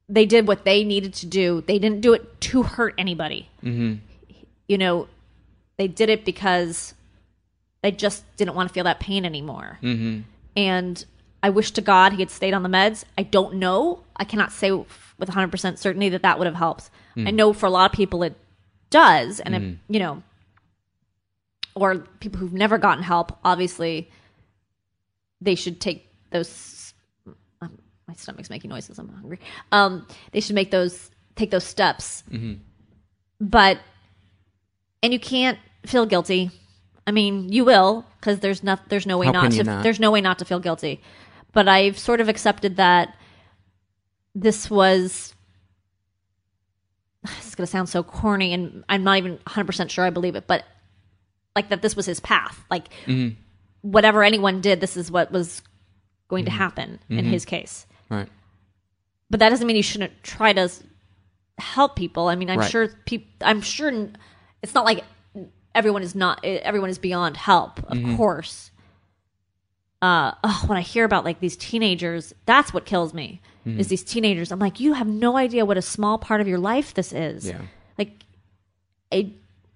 they 0.07 0.25
did 0.25 0.47
what 0.47 0.63
they 0.63 0.85
needed 0.85 1.13
to 1.15 1.25
do. 1.25 1.61
They 1.67 1.77
didn't 1.77 1.99
do 1.99 2.13
it 2.13 2.39
to 2.39 2.63
hurt 2.63 2.93
anybody 2.97 3.49
Mm-hmm. 3.61 3.95
you 4.69 4.77
know, 4.77 5.07
they 5.77 5.89
did 5.89 6.07
it 6.09 6.23
because 6.23 6.93
they 7.83 7.91
just 7.91 8.23
didn't 8.37 8.55
want 8.55 8.69
to 8.69 8.73
feel 8.73 8.83
that 8.83 8.99
pain 8.99 9.25
anymore. 9.25 9.79
Mm-hmm. 9.81 10.21
And 10.55 11.05
I 11.43 11.49
wish 11.49 11.71
to 11.71 11.81
God 11.81 12.13
he 12.13 12.19
had 12.19 12.29
stayed 12.29 12.53
on 12.53 12.63
the 12.63 12.69
meds. 12.69 13.03
I 13.17 13.23
don't 13.23 13.55
know. 13.55 14.03
I 14.15 14.23
cannot 14.23 14.51
say 14.51 14.71
with 14.71 14.87
100% 15.29 15.77
certainty 15.77 16.09
that 16.09 16.21
that 16.21 16.37
would 16.37 16.45
have 16.45 16.55
helped. 16.55 16.89
Mm. 17.15 17.27
I 17.27 17.31
know 17.31 17.53
for 17.53 17.65
a 17.65 17.69
lot 17.69 17.89
of 17.91 17.95
people 17.95 18.21
it 18.23 18.35
does. 18.89 19.39
And, 19.39 19.55
Mm. 19.55 19.71
it, 19.73 19.77
you 19.93 19.99
know, 19.99 20.21
or 21.75 21.99
people 22.19 22.39
who've 22.39 22.53
never 22.53 22.77
gotten 22.77 23.03
help, 23.03 23.37
obviously, 23.43 24.09
they 25.39 25.55
should 25.55 25.79
take 25.79 26.07
those. 26.31 26.93
Um, 27.61 27.77
my 28.07 28.13
stomach's 28.13 28.49
making 28.49 28.69
noises. 28.69 28.99
I'm 28.99 29.07
hungry. 29.09 29.39
Um, 29.71 30.05
they 30.33 30.41
should 30.41 30.55
make 30.55 30.69
those, 30.71 31.09
take 31.35 31.49
those 31.51 31.63
steps 31.63 32.23
Mm-hmm. 32.31 32.53
but 33.39 33.79
and 35.03 35.11
you 35.13 35.19
can't 35.19 35.57
feel 35.85 36.05
guilty. 36.05 36.51
I 37.11 37.13
mean, 37.13 37.51
you 37.51 37.65
will 37.65 38.05
because 38.21 38.39
there's 38.39 38.63
not 38.63 38.87
there's 38.87 39.05
no 39.05 39.17
way 39.17 39.25
How 39.25 39.33
not 39.33 39.51
to 39.51 39.63
not? 39.65 39.83
there's 39.83 39.99
no 39.99 40.11
way 40.11 40.21
not 40.21 40.39
to 40.39 40.45
feel 40.45 40.59
guilty. 40.61 41.01
But 41.51 41.67
I've 41.67 41.99
sort 41.99 42.21
of 42.21 42.29
accepted 42.29 42.77
that 42.77 43.13
this 44.33 44.69
was 44.69 45.35
this 47.23 47.47
is 47.49 47.55
going 47.55 47.65
to 47.65 47.71
sound 47.71 47.89
so 47.89 48.01
corny 48.01 48.53
and 48.53 48.85
I'm 48.87 49.03
not 49.03 49.17
even 49.17 49.39
100% 49.39 49.89
sure 49.89 50.05
I 50.05 50.09
believe 50.09 50.35
it, 50.37 50.47
but 50.47 50.63
like 51.53 51.67
that 51.67 51.81
this 51.81 51.97
was 51.97 52.05
his 52.05 52.21
path. 52.21 52.63
Like 52.69 52.87
Mhm. 53.05 53.35
whatever 53.81 54.23
anyone 54.23 54.61
did, 54.61 54.79
this 54.79 54.95
is 54.95 55.11
what 55.11 55.33
was 55.33 55.61
going 56.29 56.45
Mm-hmm. 56.45 56.51
to 56.53 56.57
happen 56.57 56.99
in 57.09 57.25
Mhm. 57.25 57.29
his 57.29 57.43
case. 57.43 57.85
Right. 58.09 58.29
But 59.29 59.41
that 59.41 59.49
doesn't 59.49 59.67
mean 59.67 59.75
you 59.75 59.83
shouldn't 59.83 60.23
try 60.23 60.53
to 60.53 60.69
help 61.57 61.97
people. 61.97 62.29
I 62.29 62.35
mean, 62.35 62.49
I'm 62.49 62.59
Right. 62.59 62.71
sure 62.71 62.87
peop 63.05 63.27
I'm 63.41 63.59
sure 63.61 63.91
it's 64.63 64.73
not 64.73 64.85
like 64.85 65.03
everyone 65.75 66.03
is 66.03 66.15
not 66.15 66.43
everyone 66.43 66.89
is 66.89 66.97
beyond 66.97 67.37
help, 67.37 67.79
of 67.91 67.97
Mhm. 67.97 68.17
course. 68.17 68.71
Uh, 70.01 70.31
oh, 70.43 70.63
when 70.67 70.77
I 70.77 70.81
hear 70.81 71.05
about 71.05 71.23
like 71.25 71.39
these 71.39 71.55
teenagers, 71.55 72.33
that's 72.45 72.73
what 72.73 72.85
kills 72.85 73.13
me. 73.13 73.39
Mhm. 73.67 73.79
Is 73.79 73.87
these 73.87 74.03
teenagers? 74.03 74.51
I'm 74.51 74.57
like, 74.59 74.79
you 74.79 74.93
have 74.93 75.07
no 75.07 75.37
idea 75.37 75.63
what 75.65 75.77
a 75.77 75.81
small 75.81 76.17
part 76.17 76.41
of 76.41 76.47
your 76.47 76.57
life 76.57 76.93
this 76.95 77.13
is. 77.13 77.47
Yeah. 77.47 77.61
Like, 77.99 78.11
it, 79.11 79.27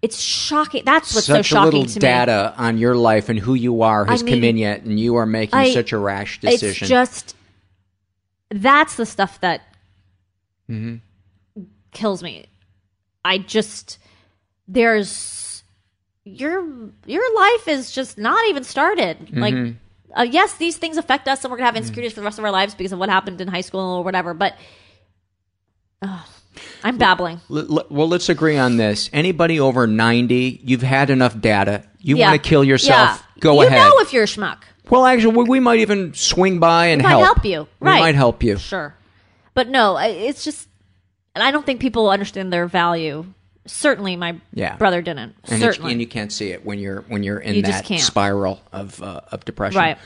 it's 0.01 0.19
shocking. 0.19 0.83
That's 0.83 1.13
what's 1.13 1.27
such 1.27 1.47
so 1.49 1.55
shocking 1.55 1.73
a 1.73 1.81
little 1.81 1.93
to 1.93 1.99
me. 1.99 2.01
data 2.01 2.53
on 2.57 2.79
your 2.79 2.95
life 2.95 3.29
and 3.29 3.37
who 3.37 3.53
you 3.53 3.83
are 3.83 4.05
has 4.05 4.21
I 4.23 4.25
mean, 4.25 4.33
come 4.35 4.43
in 4.45 4.57
yet, 4.57 4.81
and 4.81 4.99
you 4.99 5.15
are 5.17 5.27
making 5.27 5.59
I- 5.59 5.73
such 5.73 5.91
a 5.93 5.97
rash 5.99 6.39
decision. 6.39 6.69
It's 6.69 6.89
just 6.89 7.35
that's 8.49 8.95
the 8.95 9.05
stuff 9.05 9.39
that 9.41 9.61
Mhm. 10.69 11.01
kills 11.91 12.23
me. 12.23 12.47
I 13.23 13.37
just 13.37 13.99
there's 14.67 15.54
your 16.25 16.65
your 17.05 17.35
life 17.35 17.67
is 17.67 17.91
just 17.91 18.17
not 18.17 18.45
even 18.49 18.63
started. 18.63 19.29
Like 19.37 19.53
Mhm. 19.53 19.75
uh, 20.17 20.23
yes, 20.23 20.55
these 20.55 20.75
things 20.77 20.97
affect 20.97 21.27
us 21.27 21.43
and 21.43 21.51
we're 21.51 21.57
going 21.57 21.63
to 21.63 21.71
have 21.73 21.75
insecurities 21.77 22.13
for 22.13 22.19
the 22.21 22.25
rest 22.25 22.39
of 22.39 22.45
our 22.45 22.51
lives 22.51 22.73
because 22.75 22.91
of 22.91 22.99
what 22.99 23.09
happened 23.09 23.39
in 23.41 23.47
high 23.47 23.61
school 23.61 23.79
or 23.97 24.03
whatever, 24.03 24.33
but 24.33 24.55
Ugh, 26.01 26.19
I'm 26.83 26.97
babbling. 26.97 27.39
L- 27.49 27.77
l- 27.79 27.85
well, 27.89 28.07
let's 28.07 28.29
agree 28.29 28.57
on 28.57 28.77
this. 28.77 29.09
Anybody 29.13 29.59
over 29.59 29.87
90, 29.87 30.59
you've 30.63 30.81
had 30.81 31.09
enough 31.09 31.39
data. 31.39 31.83
You 31.99 32.17
Yeah. 32.17 32.29
want 32.31 32.43
to 32.43 32.49
kill 32.49 32.63
yourself, 32.63 33.23
Yeah. 33.35 33.39
go 33.41 33.61
you 33.61 33.67
ahead. 33.67 33.79
know 33.79 33.99
if 33.99 34.11
you're 34.13 34.23
a 34.23 34.27
schmuck. 34.27 34.57
well, 34.89 35.05
actually, 35.05 35.35
we, 35.35 35.43
we 35.45 35.59
might 35.59 35.79
even 35.79 36.13
swing 36.13 36.59
by 36.59 36.87
and 36.87 36.99
We 37.01 37.03
might 37.03 37.09
help. 37.09 37.23
help 37.23 37.45
you. 37.45 37.67
We 37.79 37.87
Right. 37.87 37.99
might 37.99 38.15
help 38.15 38.43
you. 38.43 38.57
Sure. 38.57 38.93
But 39.53 39.69
no, 39.69 39.97
it's 39.97 40.43
just 40.43 40.67
and 41.33 41.43
I 41.43 41.51
don't 41.51 41.65
think 41.65 41.79
people 41.81 42.09
understand 42.09 42.51
their 42.53 42.65
value. 42.67 43.25
Certainly 43.67 44.15
my 44.15 44.39
Yeah. 44.53 44.75
brother 44.77 45.01
didn't. 45.01 45.35
And, 45.49 45.59
Certainly. 45.61 45.91
and 45.93 46.01
you 46.01 46.07
can't 46.07 46.31
see 46.31 46.51
it 46.51 46.65
when 46.65 46.79
you're 46.79 47.01
when 47.07 47.23
you're 47.23 47.39
in 47.39 47.55
You 47.55 47.61
that 47.63 47.85
spiral 47.99 48.61
of 48.71 49.01
uh, 49.01 49.21
of 49.31 49.43
depression. 49.45 49.79
Right. 49.79 49.97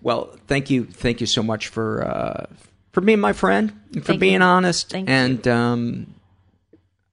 Well, 0.00 0.34
thank 0.46 0.70
you, 0.70 0.84
thank 0.84 1.20
you 1.20 1.26
so 1.26 1.42
much 1.42 1.68
for 1.68 2.06
uh, 2.06 2.46
for 2.92 3.00
being 3.02 3.20
my 3.20 3.32
friend 3.32 3.72
and 3.92 4.02
for 4.02 4.08
Thank 4.12 4.20
being 4.20 4.34
you. 4.40 4.42
honest. 4.42 4.90
Thank 4.90 5.08
you. 5.08 5.14
and 5.14 5.46
um, 5.48 6.14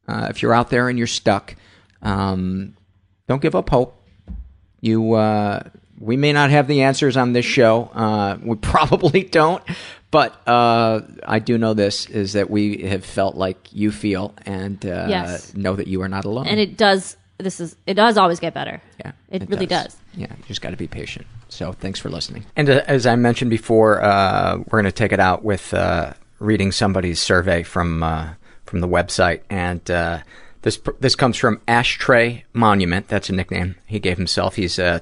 uh, 0.07 0.27
if 0.29 0.41
you're 0.41 0.53
out 0.53 0.69
there 0.69 0.89
and 0.89 0.97
you're 0.97 1.07
stuck, 1.07 1.55
um, 2.01 2.75
don't 3.27 3.41
give 3.41 3.55
up 3.55 3.69
hope. 3.69 3.95
You, 4.81 5.13
uh, 5.13 5.63
we 5.99 6.15
may 6.17 6.31
not 6.33 6.49
have 6.49 6.67
the 6.67 6.81
answers 6.83 7.15
on 7.17 7.33
this 7.33 7.45
show. 7.45 7.91
Uh, 7.93 8.37
we 8.41 8.55
probably 8.61 9.23
don't, 9.23 9.61
but 10.11 10.47
uh, 10.47 11.01
I 11.25 11.39
do 11.39 11.57
know 11.57 11.73
this 11.73 12.05
is 12.07 12.33
that 12.33 12.49
we 12.49 12.77
have 12.83 13.05
felt 13.05 13.35
like 13.35 13.57
you 13.71 13.91
feel, 13.91 14.33
and 14.45 14.83
uh, 14.85 15.05
Yes. 15.09 15.53
know 15.55 15.75
that 15.75 15.87
you 15.87 16.01
are 16.01 16.09
not 16.09 16.25
alone. 16.25 16.47
and 16.47 16.59
it 16.59 16.77
does 16.77 17.15
this 17.37 17.59
is 17.61 17.75
it 17.87 17.93
does 17.93 18.17
always 18.17 18.39
get 18.39 18.53
better. 18.53 18.81
Yeah, 18.99 19.11
It, 19.29 19.49
really 19.49 19.65
does. 19.65 19.95
Yeah, 20.13 20.27
you 20.37 20.43
just 20.47 20.61
got 20.61 20.71
to 20.71 20.77
be 20.77 20.87
patient. 20.87 21.25
So 21.47 21.71
thanks 21.71 21.97
for 21.99 22.09
listening. 22.09 22.45
And 22.57 22.69
uh, 22.69 22.81
as 22.85 23.05
I 23.05 23.15
mentioned 23.15 23.49
before, 23.49 24.01
uh, 24.03 24.57
we're 24.57 24.81
going 24.81 24.83
to 24.85 24.91
take 24.91 25.13
it 25.13 25.19
out 25.21 25.43
with 25.43 25.73
uh, 25.73 26.13
reading 26.39 26.71
somebody's 26.73 27.19
survey 27.21 27.63
from 27.63 28.03
uh, 28.03 28.29
from 28.65 28.81
the 28.81 28.87
website, 28.87 29.41
and 29.49 29.89
uh, 29.89 30.19
This 30.63 30.77
this 30.99 31.15
comes 31.15 31.37
from 31.37 31.61
Ashtray 31.67 32.43
Monument. 32.51 33.07
That's 33.07 33.29
a 33.29 33.33
nickname 33.33 33.75
he 33.85 33.99
gave 33.99 34.17
himself. 34.17 34.55
He's 34.55 34.77
uh, 34.77 34.99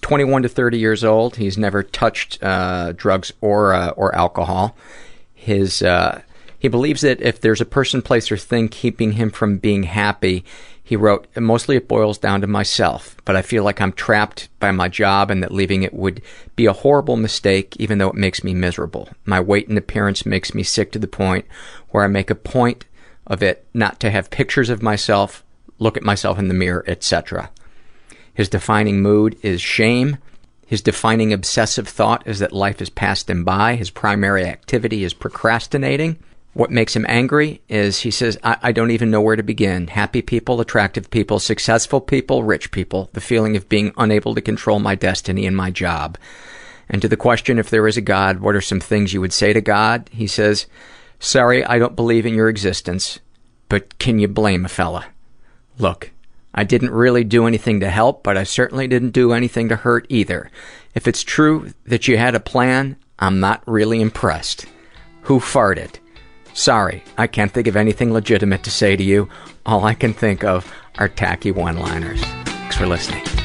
21 0.00 0.42
to 0.42 0.48
30 0.48 0.78
years 0.78 1.04
old. 1.04 1.36
He's 1.36 1.58
never 1.58 1.82
touched 1.82 2.42
uh, 2.42 2.92
drugs 2.92 3.32
or 3.40 3.74
uh, 3.74 3.90
or 3.90 4.14
alcohol. 4.14 4.76
His 5.34 5.82
uh, 5.82 6.22
he 6.58 6.68
believes 6.68 7.00
that 7.00 7.20
if 7.20 7.40
there's 7.40 7.60
a 7.60 7.64
person, 7.64 8.02
place, 8.02 8.30
or 8.30 8.36
thing 8.36 8.68
keeping 8.68 9.12
him 9.12 9.30
from 9.30 9.58
being 9.58 9.82
happy, 9.82 10.44
he 10.84 10.96
wrote, 10.96 11.26
mostly 11.36 11.76
it 11.76 11.88
boils 11.88 12.18
down 12.18 12.40
to 12.40 12.46
myself, 12.46 13.16
but 13.24 13.34
I 13.34 13.42
feel 13.42 13.64
like 13.64 13.80
I'm 13.80 13.92
trapped 13.92 14.48
by 14.60 14.70
my 14.72 14.88
job 14.88 15.30
and 15.30 15.42
that 15.42 15.52
leaving 15.52 15.82
it 15.82 15.94
would 15.94 16.22
be 16.54 16.66
a 16.66 16.72
horrible 16.72 17.16
mistake, 17.16 17.76
even 17.78 17.98
though 17.98 18.10
it 18.10 18.14
makes 18.14 18.44
me 18.44 18.52
miserable. 18.52 19.08
My 19.24 19.40
weight 19.40 19.68
and 19.68 19.78
appearance 19.78 20.26
makes 20.26 20.54
me 20.54 20.62
sick 20.62 20.92
to 20.92 20.98
the 20.98 21.08
point 21.08 21.46
where 21.90 22.04
I 22.04 22.08
make 22.08 22.30
a 22.30 22.34
point 22.34 22.84
of 23.26 23.42
it 23.42 23.66
not 23.72 24.00
to 24.00 24.10
have 24.10 24.30
pictures 24.30 24.70
of 24.70 24.82
myself, 24.82 25.42
look 25.78 25.96
at 25.96 26.02
myself 26.02 26.38
in 26.38 26.48
the 26.48 26.54
mirror, 26.54 26.84
etc. 26.86 27.50
His 28.34 28.48
defining 28.48 29.02
mood 29.02 29.36
is 29.42 29.60
shame. 29.60 30.18
His 30.66 30.80
defining 30.82 31.32
obsessive 31.32 31.88
thought 31.88 32.26
is 32.26 32.38
that 32.38 32.52
life 32.52 32.78
has 32.78 32.88
passed 32.88 33.28
him 33.28 33.44
by. 33.44 33.74
His 33.74 33.90
primary 33.90 34.44
activity 34.44 35.04
is 35.04 35.12
procrastinating. 35.12 36.18
What 36.54 36.70
makes 36.70 36.94
him 36.94 37.06
angry 37.08 37.62
is 37.68 38.00
he 38.00 38.10
says, 38.10 38.38
I, 38.42 38.56
I 38.62 38.72
don't 38.72 38.90
even 38.90 39.10
know 39.10 39.22
where 39.22 39.36
to 39.36 39.42
begin. 39.42 39.86
Happy 39.86 40.20
people, 40.20 40.60
attractive 40.60 41.10
people, 41.10 41.38
successful 41.38 42.00
people, 42.00 42.42
rich 42.42 42.70
people, 42.70 43.08
the 43.14 43.20
feeling 43.22 43.56
of 43.56 43.68
being 43.68 43.92
unable 43.96 44.34
to 44.34 44.40
control 44.40 44.78
my 44.78 44.94
destiny 44.94 45.46
and 45.46 45.56
my 45.56 45.70
job. 45.70 46.18
And 46.88 47.00
to 47.00 47.08
the 47.08 47.16
question 47.16 47.58
if 47.58 47.70
there 47.70 47.86
is 47.86 47.96
a 47.96 48.02
God, 48.02 48.40
what 48.40 48.54
are 48.54 48.60
some 48.60 48.80
things 48.80 49.14
you 49.14 49.20
would 49.20 49.32
say 49.32 49.54
to 49.54 49.62
God? 49.62 50.10
He 50.12 50.26
says, 50.26 50.66
Sorry, 51.18 51.64
I 51.64 51.78
don't 51.78 51.96
believe 51.96 52.26
in 52.26 52.34
your 52.34 52.48
existence, 52.48 53.18
but 53.68 53.98
can 53.98 54.18
you 54.18 54.28
blame 54.28 54.64
a 54.66 54.68
fella? 54.68 55.06
Look, 55.78 56.10
I 56.54 56.64
didn't 56.64 56.90
really 56.90 57.24
do 57.24 57.46
anything 57.46 57.80
to 57.80 57.90
help, 57.90 58.22
but 58.22 58.36
I 58.36 58.44
certainly 58.44 58.86
didn't 58.86 59.10
do 59.10 59.32
anything 59.32 59.68
to 59.68 59.76
hurt 59.76 60.06
either. 60.08 60.50
If 60.94 61.08
it's 61.08 61.22
true 61.22 61.72
that 61.86 62.08
you 62.08 62.18
had 62.18 62.34
a 62.34 62.40
plan, 62.40 62.96
I'm 63.18 63.40
not 63.40 63.62
really 63.66 64.00
impressed. 64.00 64.66
Who 65.22 65.40
farted? 65.40 65.96
Sorry, 66.54 67.02
I 67.16 67.26
can't 67.26 67.50
think 67.50 67.66
of 67.66 67.76
anything 67.76 68.12
legitimate 68.12 68.62
to 68.64 68.70
say 68.70 68.96
to 68.96 69.02
you. 69.02 69.28
All 69.64 69.84
I 69.84 69.94
can 69.94 70.12
think 70.12 70.44
of 70.44 70.70
are 70.98 71.08
tacky 71.08 71.50
one 71.50 71.78
liners. 71.78 72.22
Thanks 72.22 72.76
for 72.76 72.86
listening. 72.86 73.41